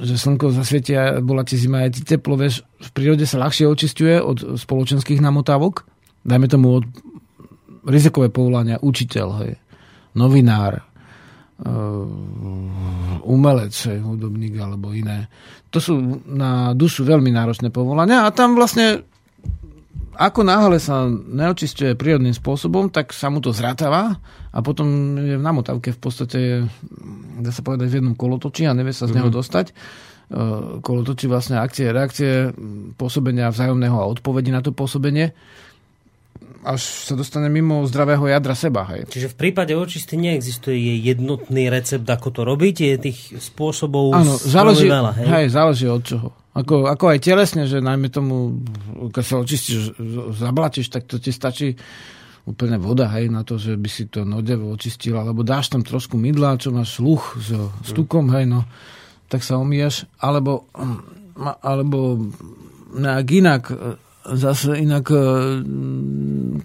že 0.00 0.16
slnko 0.16 0.56
zasvietia, 0.56 1.20
bola 1.20 1.44
ti 1.44 1.60
zima, 1.60 1.84
je 1.86 2.00
ti 2.00 2.16
teplo, 2.16 2.40
vieš, 2.40 2.64
v 2.80 2.90
prírode 2.96 3.28
sa 3.28 3.44
ľahšie 3.44 3.68
očistuje 3.68 4.16
od 4.16 4.56
spoločenských 4.56 5.20
namotávok. 5.20 5.84
Dajme 6.24 6.48
tomu 6.48 6.80
od 6.80 6.88
rizikové 7.84 8.32
povolania, 8.32 8.80
učiteľ, 8.80 9.28
hej, 9.44 9.60
novinár, 10.16 10.80
uh, 10.80 10.84
umelec, 13.24 13.74
hudobník 14.00 14.56
alebo 14.60 14.92
iné. 14.96 15.28
To 15.72 15.78
sú 15.78 15.94
na 16.28 16.72
dušu 16.72 17.04
veľmi 17.04 17.30
náročné 17.30 17.68
povolania 17.68 18.24
a 18.24 18.34
tam 18.34 18.56
vlastne 18.56 19.04
ako 20.16 20.40
náhle 20.42 20.82
sa 20.82 21.06
neočistuje 21.10 21.94
prírodným 21.94 22.34
spôsobom, 22.34 22.90
tak 22.90 23.14
sa 23.14 23.30
mu 23.30 23.38
to 23.38 23.54
zratáva 23.54 24.18
a 24.50 24.58
potom 24.60 25.16
je 25.18 25.36
v 25.38 25.42
namotavke 25.42 25.94
v 25.94 26.00
podstate, 26.00 26.40
dá 27.38 27.50
sa 27.54 27.62
povedať, 27.62 27.86
v 27.86 27.96
jednom 28.02 28.16
kolotočí 28.18 28.66
a 28.66 28.74
nevie 28.74 28.90
sa 28.90 29.06
z 29.06 29.14
neho 29.14 29.30
mm-hmm. 29.30 29.38
dostať. 29.38 29.66
E, 29.70 29.74
kolotočí 30.82 31.30
vlastne 31.30 31.62
akcie, 31.62 31.94
reakcie, 31.94 32.50
pôsobenia 32.98 33.54
vzájomného 33.54 33.96
a 33.96 34.10
odpovedi 34.10 34.50
na 34.50 34.60
to 34.64 34.74
pôsobenie 34.74 35.30
až 36.60 37.08
sa 37.08 37.14
dostane 37.16 37.48
mimo 37.48 37.80
zdravého 37.88 38.28
jadra 38.28 38.52
seba. 38.52 38.84
Hej. 38.92 39.08
Čiže 39.08 39.32
v 39.32 39.36
prípade 39.36 39.72
očisty 39.72 40.20
neexistuje 40.20 41.00
jednotný 41.00 41.72
recept, 41.72 42.04
ako 42.04 42.28
to 42.28 42.42
robiť, 42.44 42.76
je 42.76 42.94
tých 43.00 43.18
spôsobov 43.40 44.12
Áno, 44.12 44.36
záleží, 44.36 44.84
veľa. 44.84 45.12
Hej? 45.16 45.26
hej, 45.26 45.46
záleží 45.48 45.88
od 45.88 46.04
čoho. 46.04 46.28
Ako, 46.50 46.90
ako 46.90 47.14
aj 47.14 47.22
telesne, 47.22 47.70
že 47.70 47.78
najmä 47.78 48.10
tomu, 48.10 48.58
keď 49.14 49.24
sa 49.24 49.36
očistíš, 49.38 49.94
zablatíš, 50.34 50.90
tak 50.90 51.06
to 51.06 51.22
ti 51.22 51.30
stačí 51.30 51.78
úplne 52.42 52.74
voda, 52.80 53.06
hej, 53.14 53.30
na 53.30 53.46
to, 53.46 53.54
že 53.54 53.78
by 53.78 53.86
si 53.86 54.10
to 54.10 54.26
nodevo 54.26 54.74
očistil, 54.74 55.14
alebo 55.14 55.46
dáš 55.46 55.70
tam 55.70 55.86
trošku 55.86 56.18
mydla, 56.18 56.58
čo 56.58 56.74
máš 56.74 56.98
sluch 56.98 57.38
s 57.38 57.54
stukom, 57.86 58.34
hej, 58.34 58.50
no, 58.50 58.66
tak 59.30 59.46
sa 59.46 59.62
omíjaš, 59.62 60.10
alebo, 60.18 60.66
alebo 61.62 62.18
nejak 62.98 63.28
inak, 63.30 63.62
zase 64.26 64.74
inak, 64.82 65.06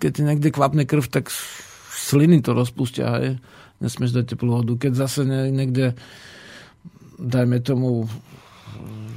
keď 0.01 0.09
ti 0.09 0.21
niekde 0.25 0.49
kvapne 0.49 0.89
krv, 0.89 1.05
tak 1.13 1.29
sliny 1.93 2.41
to 2.41 2.57
rozpustia, 2.57 3.21
hej, 3.21 3.37
nesmieš 3.85 4.17
dať 4.17 4.33
teplú 4.33 4.65
vodu. 4.65 4.73
Keď 4.81 4.93
zase 4.97 5.29
niekde, 5.29 5.93
dajme 7.21 7.61
tomu, 7.61 8.09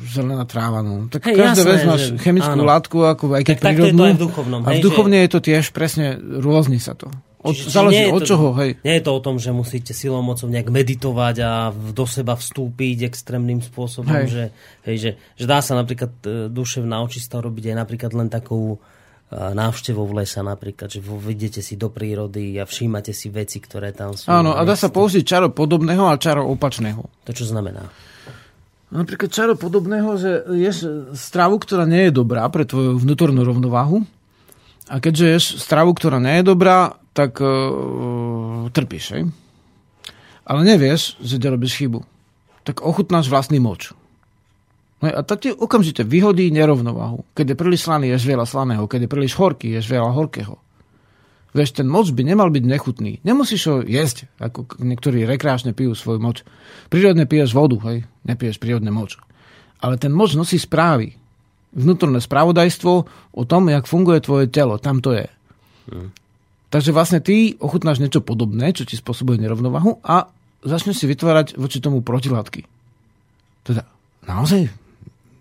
zelená 0.09 0.45
tráva. 0.49 0.81
No. 0.81 1.07
Tak 1.13 1.23
hey, 1.29 1.37
každé 1.37 1.63
vec 1.63 1.81
máš 1.85 2.03
že... 2.11 2.21
chemickú 2.21 2.59
áno. 2.59 2.67
látku, 2.67 2.97
ako 3.05 3.25
aj 3.37 3.45
keď 3.45 3.57
tak, 3.61 3.75
prírodnú. 3.77 3.87
Tak 3.87 3.95
to 3.95 3.95
je 3.95 3.95
to 3.95 4.05
aj 4.05 4.17
v 4.17 4.23
duchovnom. 4.25 4.61
A 4.65 4.71
v 4.73 4.81
duchovne 4.81 5.19
že... 5.21 5.23
je 5.23 5.31
to 5.31 5.41
tiež 5.45 5.65
presne 5.71 6.07
rôzni 6.19 6.81
sa 6.81 6.97
to. 6.97 7.13
Od, 7.39 7.55
Čiže, 7.55 7.71
záleží 7.71 8.11
od 8.11 8.27
to, 8.27 8.35
čoho, 8.35 8.51
hej. 8.59 8.83
Nie 8.83 8.99
je 8.99 9.05
to 9.07 9.13
o 9.15 9.23
tom, 9.23 9.39
že 9.39 9.55
musíte 9.55 9.95
silou 9.95 10.19
mocou 10.27 10.51
nejak 10.51 10.75
meditovať 10.75 11.37
a 11.39 11.71
do 11.71 12.03
seba 12.03 12.35
vstúpiť 12.35 13.07
extrémnym 13.07 13.63
spôsobom, 13.63 14.11
hej. 14.11 14.27
Že, 14.27 14.45
hej, 14.91 14.97
že, 14.99 15.11
že 15.39 15.45
dá 15.47 15.63
sa 15.63 15.79
napríklad 15.79 16.13
e, 16.27 16.51
duševná 16.51 16.99
očista 16.99 17.39
robiť 17.39 17.71
aj 17.71 17.77
napríklad 17.79 18.11
len 18.19 18.27
takú 18.27 18.75
e, 18.75 18.79
návštevou 19.39 20.11
v 20.11 20.27
lesa 20.27 20.43
napríklad, 20.43 20.91
že 20.91 20.99
vidíte 20.99 21.63
si 21.63 21.79
do 21.79 21.95
prírody 21.95 22.59
a 22.59 22.67
všímate 22.67 23.15
si 23.15 23.31
veci, 23.31 23.63
ktoré 23.63 23.95
tam 23.95 24.19
sú. 24.19 24.27
Áno, 24.27 24.59
a 24.59 24.61
dá 24.67 24.75
sa 24.75 24.91
použiť 24.91 25.23
čaro 25.23 25.47
podobného 25.55 26.11
a 26.11 26.19
čaro 26.19 26.43
opačného. 26.43 27.07
To 27.23 27.31
čo 27.31 27.47
znamená? 27.47 27.87
Napríklad 28.89 29.29
čaro 29.29 29.53
podobného, 29.53 30.17
že 30.17 30.31
ješ 30.57 31.13
stravu, 31.13 31.61
ktorá 31.61 31.85
nie 31.85 32.09
je 32.09 32.13
dobrá 32.17 32.49
pre 32.49 32.65
tvoju 32.65 32.97
vnútornú 32.97 33.45
rovnováhu 33.45 34.09
a 34.89 34.97
keďže 34.97 35.27
ješ 35.29 35.45
stravu, 35.61 35.93
ktorá 35.93 36.17
nie 36.17 36.41
je 36.41 36.49
dobrá, 36.49 36.97
tak 37.13 37.37
uh, 37.45 38.73
trpíš. 38.73 39.05
Hej? 39.13 39.23
Ale 40.49 40.61
nevieš, 40.65 41.21
že 41.21 41.37
ťa 41.37 41.53
robíš 41.53 41.77
chybu. 41.77 42.01
Tak 42.65 42.81
ochutnáš 42.81 43.29
vlastný 43.29 43.61
moč. 43.61 43.93
No 45.05 45.13
a 45.13 45.21
to 45.21 45.37
ti 45.37 45.53
okamžite 45.53 46.03
vyhodí 46.09 46.49
nerovnováhu. 46.49 47.29
Keď 47.37 47.55
je 47.55 47.61
príliš 47.61 47.85
slaný, 47.85 48.11
ješ 48.11 48.25
veľa 48.25 48.49
slaného. 48.49 48.89
Keď 48.89 49.05
je 49.05 49.13
príliš 49.13 49.37
horký, 49.37 49.77
ješ 49.77 49.87
veľa 49.93 50.11
horkého. 50.17 50.57
Vieš, 51.57 51.81
ten 51.81 51.89
moč 51.89 52.13
by 52.13 52.29
nemal 52.29 52.53
byť 52.53 52.65
nechutný. 52.65 53.25
Nemusíš 53.25 53.63
ho 53.73 53.77
jesť, 53.81 54.29
ako 54.37 54.69
niektorí 54.85 55.25
rekreačne 55.25 55.73
pijú 55.73 55.97
svoj 55.97 56.21
moč. 56.21 56.45
Prírodne 56.93 57.25
piješ 57.25 57.57
vodu, 57.57 57.81
hej, 57.89 58.05
nepiješ 58.29 58.61
prírodne 58.61 58.93
moč. 58.93 59.17
Ale 59.81 59.97
ten 59.97 60.13
moč 60.13 60.37
nosí 60.37 60.61
správy. 60.61 61.17
Vnútorné 61.73 62.21
spravodajstvo 62.21 62.93
o 63.33 63.43
tom, 63.49 63.73
jak 63.73 63.89
funguje 63.89 64.21
tvoje 64.21 64.47
telo. 64.53 64.77
Tam 64.77 65.01
to 65.01 65.17
je. 65.17 65.27
Hmm. 65.89 66.13
Takže 66.69 66.93
vlastne 66.93 67.25
ty 67.25 67.57
ochutnáš 67.57 68.01
niečo 68.05 68.21
podobné, 68.21 68.77
čo 68.77 68.85
ti 68.85 69.01
spôsobuje 69.01 69.41
nerovnovahu 69.41 70.05
a 70.05 70.29
začne 70.61 70.93
si 70.93 71.09
vytvárať 71.09 71.57
voči 71.57 71.81
tomu 71.81 72.05
protilátky. 72.05 72.69
Teda, 73.65 73.89
naozaj 74.29 74.69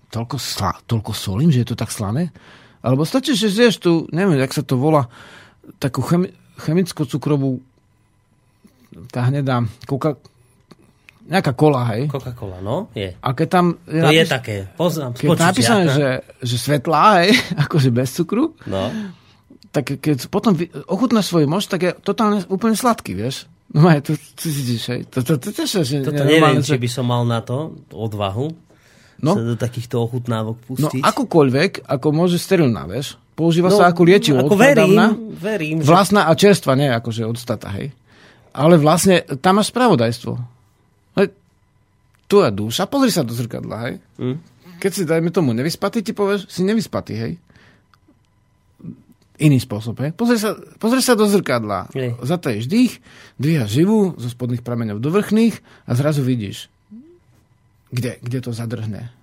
toľko, 0.08 0.36
sla, 0.40 0.72
toľko 0.88 1.12
solím, 1.12 1.52
že 1.52 1.68
je 1.68 1.70
to 1.76 1.80
tak 1.80 1.92
slané? 1.92 2.32
Alebo 2.80 3.04
stačí, 3.04 3.36
že 3.36 3.52
zješ 3.52 3.76
tu, 3.84 3.92
neviem, 4.16 4.40
jak 4.40 4.56
sa 4.56 4.64
to 4.64 4.80
volá, 4.80 5.12
takú 5.76 6.00
chemi, 6.02 6.32
chemicko-cukrovú 6.58 7.60
tá 9.08 9.28
hnedá 9.28 9.62
coca, 9.84 10.16
nejaká 11.28 11.52
kola, 11.52 11.84
hej? 11.92 12.08
Coca-Cola, 12.08 12.60
no, 12.60 12.88
je. 12.94 13.12
A 13.14 13.28
keď 13.32 13.48
tam... 13.52 13.66
Je 13.84 14.00
to 14.00 14.06
napis- 14.06 14.16
je 14.16 14.26
také, 14.26 14.56
poznám, 14.74 15.12
Keď 15.12 15.28
je 15.28 15.36
napísané, 15.38 15.84
že, 15.92 16.08
že 16.40 16.56
svetlá, 16.56 17.22
hej, 17.22 17.36
akože 17.68 17.90
bez 17.90 18.10
cukru, 18.12 18.56
No, 18.64 18.88
tak 19.70 20.00
keď 20.00 20.26
potom 20.28 20.56
ochutnáš 20.88 21.28
svoj 21.28 21.46
mož, 21.46 21.68
tak 21.68 21.80
je 21.82 21.92
totálne 21.94 22.42
úplne 22.48 22.74
sladký, 22.74 23.14
vieš? 23.14 23.46
No 23.68 23.84
aj, 23.86 24.00
to, 24.02 24.16
to 24.16 24.48
cítiš, 24.48 24.84
hej? 24.88 25.02
To, 25.06 25.20
to, 25.20 25.36
to, 25.36 25.52
to, 25.52 25.62
to, 25.62 25.84
že 25.84 26.00
toto 26.02 26.24
neviem, 26.24 26.64
či 26.64 26.74
že- 26.74 26.80
by 26.80 26.90
som 26.90 27.06
mal 27.06 27.22
na 27.22 27.40
to 27.40 27.76
odvahu 27.92 28.56
No. 29.18 29.34
sa 29.34 29.42
do 29.42 29.58
takýchto 29.58 29.98
ochutnávok 30.00 30.62
No 30.62 30.66
pustiť. 30.88 31.02
akúkoľvek, 31.02 31.72
ako 31.84 32.08
môže 32.08 32.38
sterilná, 32.38 32.86
vieš? 32.86 33.18
Používa 33.38 33.70
sa 33.70 33.94
ako 33.94 34.02
liečivo. 34.02 34.42
ako 34.42 34.58
verím, 34.58 34.98
verím, 35.38 35.78
že 35.86 35.86
Vlastná 35.86 36.26
a 36.26 36.34
čerstva, 36.34 36.74
nie 36.74 36.90
akože 36.90 37.22
od 37.22 37.38
stata, 37.38 37.70
hej. 37.78 37.94
Ale 38.50 38.82
vlastne 38.82 39.22
tam 39.38 39.62
máš 39.62 39.70
spravodajstvo. 39.70 40.34
Hej, 41.22 41.38
tvoja 42.26 42.50
duša, 42.50 42.90
pozri 42.90 43.14
sa 43.14 43.22
do 43.22 43.38
zrkadla, 43.38 43.78
hej. 43.86 43.96
Hm. 44.18 44.38
Keď 44.82 44.92
si, 44.94 45.02
dajme 45.06 45.30
tomu, 45.30 45.54
nevyspatý, 45.54 46.02
ti 46.02 46.18
povieš, 46.18 46.50
si 46.50 46.66
nevyspatý, 46.66 47.14
hej. 47.14 47.34
Iný 49.38 49.62
spôsob, 49.62 50.02
hej. 50.02 50.18
Pozri 50.18 50.42
sa, 50.42 50.58
pozri 50.82 51.06
sa 51.06 51.14
do 51.14 51.30
zrkadla. 51.30 51.94
Zataješ 52.26 52.66
dých, 52.66 53.06
dvíhaš 53.38 53.70
živú 53.70 54.18
zo 54.18 54.34
spodných 54.34 54.66
prameňov 54.66 54.98
do 54.98 55.14
vrchných 55.14 55.62
a 55.86 55.94
zrazu 55.94 56.26
vidíš, 56.26 56.74
kde, 57.94 58.18
kde 58.18 58.40
to 58.42 58.50
zadrhne. 58.50 59.14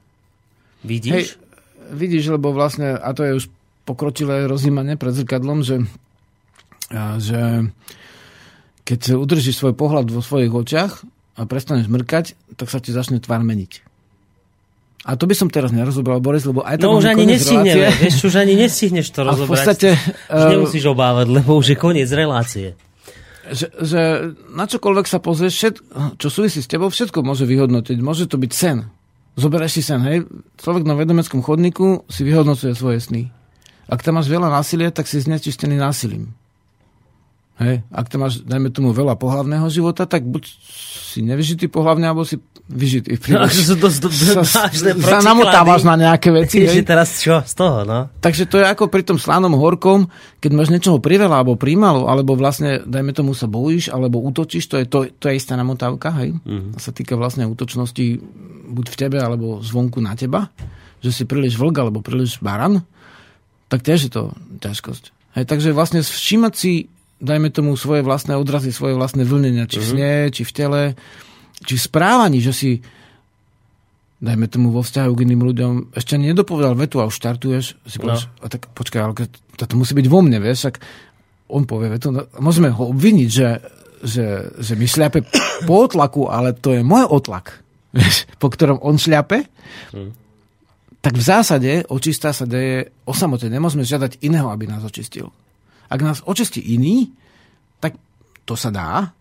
vidíš? 0.86 1.10
Hej, 1.10 1.24
vidíš, 1.90 2.30
lebo 2.38 2.54
vlastne, 2.54 2.94
a 2.94 3.10
to 3.10 3.26
je 3.26 3.42
už 3.42 3.50
pokročilé 3.84 4.44
rozímanie 4.44 4.96
pred 4.96 5.12
zrkadlom, 5.12 5.60
že, 5.60 5.84
že 7.18 7.68
keď 8.82 9.00
udržíš 9.14 9.56
svoj 9.56 9.72
pohľad 9.72 10.08
vo 10.08 10.20
svojich 10.20 10.50
očiach 10.50 10.92
a 11.34 11.44
prestaneš 11.44 11.86
mrkať, 11.86 12.24
tak 12.54 12.68
sa 12.68 12.78
ti 12.78 12.90
začne 12.90 13.18
tvár 13.18 13.40
meniť. 13.40 13.84
A 15.04 15.14
to 15.14 15.28
by 15.28 15.36
som 15.36 15.52
teraz 15.52 15.68
nerozobral, 15.68 16.16
Boris, 16.16 16.42
lebo 16.42 16.60
aj 16.60 16.80
tak 16.80 16.88
No 16.88 16.96
už 16.96 17.04
ani 17.06 17.28
nestihneme, 17.28 17.92
vieš, 17.94 18.24
už 18.24 18.40
ani 18.40 18.56
nestihneš 18.56 19.12
to 19.12 19.20
A 19.20 19.24
v 19.26 19.28
rozobrať. 19.28 19.52
podstate, 19.52 19.88
Už 20.26 20.42
eh, 20.42 20.52
nemusíš 20.56 20.84
obávať, 20.86 21.26
lebo 21.30 21.60
už 21.60 21.66
je 21.66 21.76
koniec 21.76 22.08
relácie. 22.08 22.72
že, 23.44 23.68
že 23.76 24.00
na 24.48 24.64
čokoľvek 24.64 25.04
sa 25.04 25.20
pozrieš, 25.20 25.52
všet, 25.54 25.74
čo 26.16 26.28
súvisí 26.32 26.64
s 26.64 26.66
tebou, 26.66 26.88
všetko 26.88 27.20
môže 27.20 27.44
vyhodnotiť. 27.44 28.00
Môže 28.00 28.24
to 28.24 28.40
byť 28.40 28.52
sen. 28.54 28.88
Zoberieš 29.36 29.72
si 29.74 29.82
sen, 29.84 30.00
hej? 30.00 30.24
Človek 30.56 30.88
na 30.88 30.96
vedomeckom 30.96 31.44
chodníku 31.44 32.08
si 32.08 32.24
vyhodnocuje 32.24 32.72
svoje 32.72 33.04
sny. 33.04 33.22
Ak 33.88 34.00
tam 34.00 34.16
máš 34.16 34.28
veľa 34.32 34.48
násilia, 34.48 34.88
tak 34.94 35.08
si 35.08 35.20
znečistený 35.20 35.76
násilím. 35.76 36.32
Hej? 37.62 37.86
Ak 37.94 38.10
tam 38.10 38.26
máš, 38.26 38.42
dajme 38.42 38.74
tomu, 38.74 38.90
veľa 38.90 39.14
pohlavného 39.14 39.66
života, 39.70 40.10
tak 40.10 40.26
buď 40.26 40.42
si 41.14 41.22
nevyžitý 41.22 41.70
pohlavne, 41.70 42.10
alebo 42.10 42.26
si 42.26 42.42
vyžitý. 42.66 43.14
No, 43.30 43.46
to 43.46 43.54
sú 43.54 43.76
dosť 43.78 43.98
do- 44.02 44.10
sa, 44.42 44.66
vážne 44.66 44.98
sa 44.98 45.22
namotávaš 45.22 45.86
na 45.86 45.94
nejaké 45.94 46.34
veci. 46.34 46.64
Že 46.66 46.82
Hej? 46.82 46.86
teraz 46.88 47.22
čo 47.22 47.38
z 47.44 47.54
toho, 47.54 47.86
no? 47.86 48.10
Takže 48.18 48.50
to 48.50 48.58
je 48.58 48.66
ako 48.66 48.90
pri 48.90 49.06
tom 49.06 49.22
slanom 49.22 49.54
horkom, 49.54 50.10
keď 50.42 50.50
máš 50.50 50.72
niečoho 50.74 50.98
priveľa 50.98 51.44
alebo 51.44 51.54
prímalo, 51.54 52.10
alebo 52.10 52.34
vlastne, 52.34 52.82
dajme 52.82 53.14
tomu, 53.14 53.36
sa 53.38 53.46
bojíš, 53.46 53.92
alebo 53.94 54.18
útočíš, 54.18 54.64
to 54.66 54.76
je, 54.82 54.84
to, 54.90 54.98
to 55.14 55.30
je 55.30 55.38
istá 55.38 55.54
namotávka, 55.54 56.10
hej? 56.24 56.34
Mm-hmm. 56.42 56.80
sa 56.80 56.90
týka 56.90 57.14
vlastne 57.14 57.46
útočnosti 57.46 58.18
buď 58.64 58.86
v 58.90 58.96
tebe, 58.98 59.18
alebo 59.22 59.62
zvonku 59.62 60.02
na 60.02 60.18
teba, 60.18 60.50
že 61.04 61.14
si 61.14 61.22
príliš 61.28 61.54
vlk, 61.60 61.76
alebo 61.78 62.02
príliš 62.02 62.40
baran, 62.42 62.82
tak 63.74 63.82
tiež 63.82 64.06
je 64.06 64.12
to 64.14 64.22
ťažkosť. 64.62 65.04
Hej, 65.34 65.44
takže 65.50 65.74
vlastne 65.74 65.98
všímať 65.98 66.54
si, 66.54 66.86
dajme 67.18 67.50
tomu, 67.50 67.74
svoje 67.74 68.06
vlastné 68.06 68.38
odrazy, 68.38 68.70
svoje 68.70 68.94
vlastné 68.94 69.26
vlnenia, 69.26 69.66
či 69.66 69.82
v 69.82 69.86
sne, 69.90 70.14
či 70.30 70.46
v 70.46 70.52
tele, 70.54 70.82
či 71.66 71.74
v 71.74 71.82
správaní, 71.82 72.38
že 72.38 72.54
si 72.54 72.70
dajme 74.24 74.46
tomu 74.48 74.70
vo 74.72 74.80
vzťahu 74.80 75.12
k 75.12 75.24
iným 75.26 75.42
ľuďom, 75.44 75.72
ešte 75.92 76.16
nedopovedal 76.16 76.78
vetu 76.78 77.02
a 77.02 77.08
už 77.10 77.18
štartuješ, 77.18 77.76
si 77.84 77.96
povieš, 78.00 78.30
a 78.40 78.46
tak 78.48 78.72
počkaj, 78.72 79.00
ale 79.02 79.12
toto 79.58 79.74
musí 79.76 79.92
byť 79.92 80.06
vo 80.08 80.24
mne, 80.24 80.40
vieš, 80.40 80.72
ak 80.72 80.80
on 81.52 81.68
povie 81.68 81.92
vetu, 81.92 82.08
no, 82.08 82.24
môžeme 82.40 82.72
ho 82.72 82.88
obviniť, 82.88 83.28
že, 83.28 83.48
že, 84.00 84.26
že 84.56 84.72
mi 84.80 84.88
šľape 84.88 85.28
po 85.68 85.74
otlaku, 85.84 86.32
ale 86.32 86.56
to 86.56 86.72
je 86.72 86.80
môj 86.80 87.04
otlak, 87.04 87.60
vieš, 87.96 88.24
po 88.40 88.48
ktorom 88.48 88.80
on 88.80 88.96
šľape, 88.96 89.44
tak 91.04 91.20
v 91.20 91.24
zásade 91.28 91.84
očistá 91.92 92.32
sa 92.32 92.48
deje 92.48 92.88
o 93.04 93.12
samote. 93.12 93.52
Nemôžeme 93.52 93.84
žiadať 93.84 94.24
iného, 94.24 94.48
aby 94.48 94.64
nás 94.64 94.80
očistil. 94.80 95.28
Ak 95.92 96.00
nás 96.00 96.24
očistí 96.24 96.64
iný, 96.64 97.12
tak 97.76 98.00
to 98.48 98.56
sa 98.56 98.72
dá. 98.72 99.12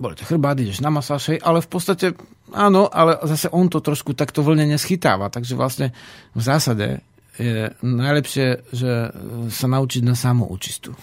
Bolete 0.00 0.24
chrbát, 0.24 0.56
ideš 0.56 0.80
na 0.80 0.88
masáž, 0.88 1.36
ale 1.44 1.60
v 1.60 1.68
podstate 1.68 2.16
áno, 2.56 2.88
ale 2.88 3.20
zase 3.28 3.52
on 3.52 3.68
to 3.68 3.84
trošku 3.84 4.16
takto 4.16 4.40
vlne 4.40 4.64
neschytáva. 4.64 5.28
Takže 5.28 5.52
vlastne 5.52 5.92
v 6.32 6.40
zásade 6.40 7.04
je 7.36 7.76
najlepšie, 7.84 8.72
že 8.72 9.12
sa 9.52 9.66
naučiť 9.68 10.02
na 10.08 10.16
samoučistu. 10.16 10.96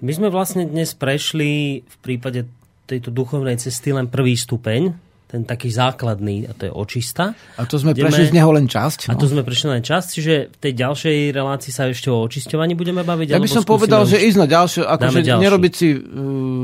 My 0.00 0.16
sme 0.16 0.32
vlastne 0.32 0.64
dnes 0.64 0.96
prešli 0.96 1.84
v 1.84 1.96
prípade 2.00 2.48
tejto 2.88 3.12
duchovnej 3.12 3.60
cesty 3.60 3.92
len 3.92 4.08
prvý 4.08 4.32
stupeň, 4.32 4.96
ten 5.26 5.42
taký 5.42 5.68
základný, 5.68 6.46
a 6.46 6.54
to 6.54 6.66
je 6.66 6.72
očista. 6.72 7.34
A 7.58 7.66
to 7.66 7.76
sme 7.76 7.92
prešli 7.92 8.30
z 8.30 8.36
neho 8.38 8.46
len 8.48 8.64
časť. 8.64 9.10
A 9.10 9.14
No. 9.14 9.18
to 9.18 9.26
sme 9.26 9.42
prešli 9.42 9.68
len 9.68 9.82
čas, 9.82 10.14
čiže 10.14 10.48
v 10.48 10.56
tej 10.56 10.72
ďalšej 10.78 11.16
relácii 11.34 11.72
sa 11.74 11.90
ešte 11.90 12.06
o 12.08 12.22
očisťovaní 12.22 12.72
budeme 12.72 13.02
baviť? 13.02 13.34
Ja 13.34 13.42
by 13.42 13.50
som 13.50 13.62
povedal, 13.62 14.06
že 14.06 14.22
ísť 14.22 14.38
na 14.38 14.46
ďalšie, 14.46 14.86
akože 14.86 15.18
nerobiť 15.26 15.72
si 15.74 15.88
uh, 15.92 16.00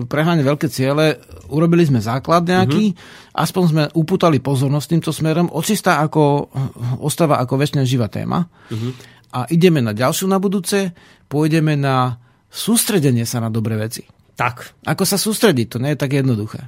prehľadne 0.06 0.46
veľké 0.46 0.70
ciele, 0.70 1.18
urobili 1.50 1.82
sme 1.82 1.98
základ 1.98 2.46
nejaký, 2.46 2.94
Mhm. 2.94 3.34
aspoň 3.34 3.62
sme 3.66 3.82
upútali 3.92 4.38
pozornosť 4.38 4.86
týmto 4.88 5.10
smerom, 5.10 5.50
očistá 5.50 5.98
ako, 5.98 6.46
ostáva 6.98 7.42
ako 7.42 7.58
väčšina 7.58 7.82
živá 7.82 8.06
téma 8.06 8.46
Mhm. 8.70 8.90
a 9.34 9.50
ideme 9.50 9.82
na 9.82 9.90
ďalšiu 9.90 10.30
na 10.30 10.38
budúce, 10.38 10.94
pôjdeme 11.26 11.74
na 11.74 12.14
sústredenie 12.46 13.26
sa 13.26 13.40
na 13.40 13.50
dobré 13.50 13.74
veci. 13.74 14.06
Tak, 14.32 14.86
Ako 14.86 15.02
sa 15.02 15.16
sústrediť, 15.16 15.66
to 15.66 15.78
nie 15.78 15.92
je 15.92 15.98
tak 15.98 16.14
jednoduché. 16.14 16.62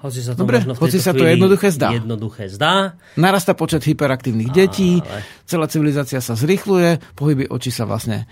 Hoci 0.00 0.24
sa 0.24 0.32
to 0.32 0.42
Dobre, 0.42 0.64
možno 0.64 0.72
hoci 0.80 0.96
sa 0.96 1.12
to 1.12 1.28
jednoduché 1.28 1.68
zdá. 1.68 1.92
Jednoduché 1.92 2.48
zdá. 2.48 2.96
Narasta 3.20 3.52
počet 3.52 3.84
hyperaktívnych 3.84 4.48
detí, 4.48 5.04
Ale- 5.04 5.24
celá 5.44 5.68
civilizácia 5.68 6.24
sa 6.24 6.32
zrýchluje, 6.32 7.00
pohyby 7.12 7.52
očí 7.52 7.68
sa 7.68 7.84
vlastne 7.84 8.24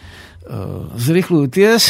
uh, 0.49 0.89
zrýchľujú 0.97 1.47
tiež, 1.53 1.81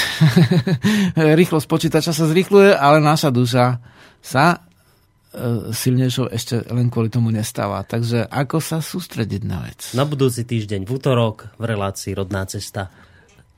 rýchlosť 1.40 1.66
počítača 1.70 2.10
sa 2.10 2.26
zrýchluje, 2.26 2.74
ale 2.74 2.98
naša 2.98 3.30
duša 3.30 3.78
sa 4.18 4.44
uh, 4.58 5.70
silnejšou 5.70 6.26
ešte 6.34 6.66
len 6.74 6.90
kvôli 6.90 7.06
tomu 7.06 7.30
nestáva. 7.30 7.86
Takže 7.86 8.26
ako 8.26 8.58
sa 8.58 8.82
sústrediť 8.82 9.42
na 9.46 9.62
vec? 9.62 9.94
Na 9.94 10.02
budúci 10.02 10.42
týždeň 10.42 10.82
v 10.82 10.90
útorok 10.90 11.54
v 11.54 11.64
relácii 11.70 12.18
Rodná 12.18 12.42
cesta 12.50 12.90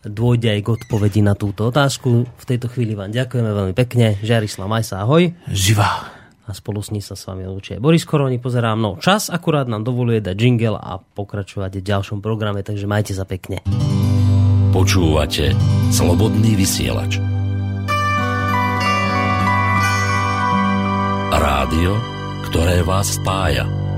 dôjde 0.04 0.48
aj 0.48 0.60
k 0.64 0.68
odpovedi 0.80 1.20
na 1.20 1.36
túto 1.36 1.68
otázku. 1.68 2.24
V 2.24 2.44
tejto 2.48 2.72
chvíli 2.72 2.96
vám 2.96 3.12
ďakujeme 3.12 3.50
veľmi 3.52 3.74
pekne. 3.76 4.16
Žarislav 4.24 4.68
Majsa, 4.68 5.04
ahoj. 5.04 5.32
Živá. 5.48 6.20
A 6.48 6.56
spolu 6.56 6.82
s 6.82 6.90
ní 6.90 6.98
sa 6.98 7.14
s 7.14 7.30
vami 7.30 7.46
lúči 7.46 7.78
Boris 7.78 8.02
Koroni. 8.02 8.42
Pozerám, 8.42 8.80
no 8.80 8.98
čas 8.98 9.30
akurát 9.30 9.70
nám 9.70 9.86
dovoluje 9.86 10.18
dať 10.18 10.34
jingle 10.34 10.74
a 10.74 10.98
pokračovať 10.98 11.78
v 11.78 11.86
ďalšom 11.86 12.18
programe, 12.18 12.66
takže 12.66 12.90
majte 12.90 13.14
sa 13.14 13.22
pekne. 13.22 13.62
Počúvate 14.74 15.54
Slobodný 15.94 16.58
vysielač. 16.58 17.22
Rádio, 21.30 21.94
ktoré 22.50 22.82
vás 22.82 23.14
spája. 23.14 23.89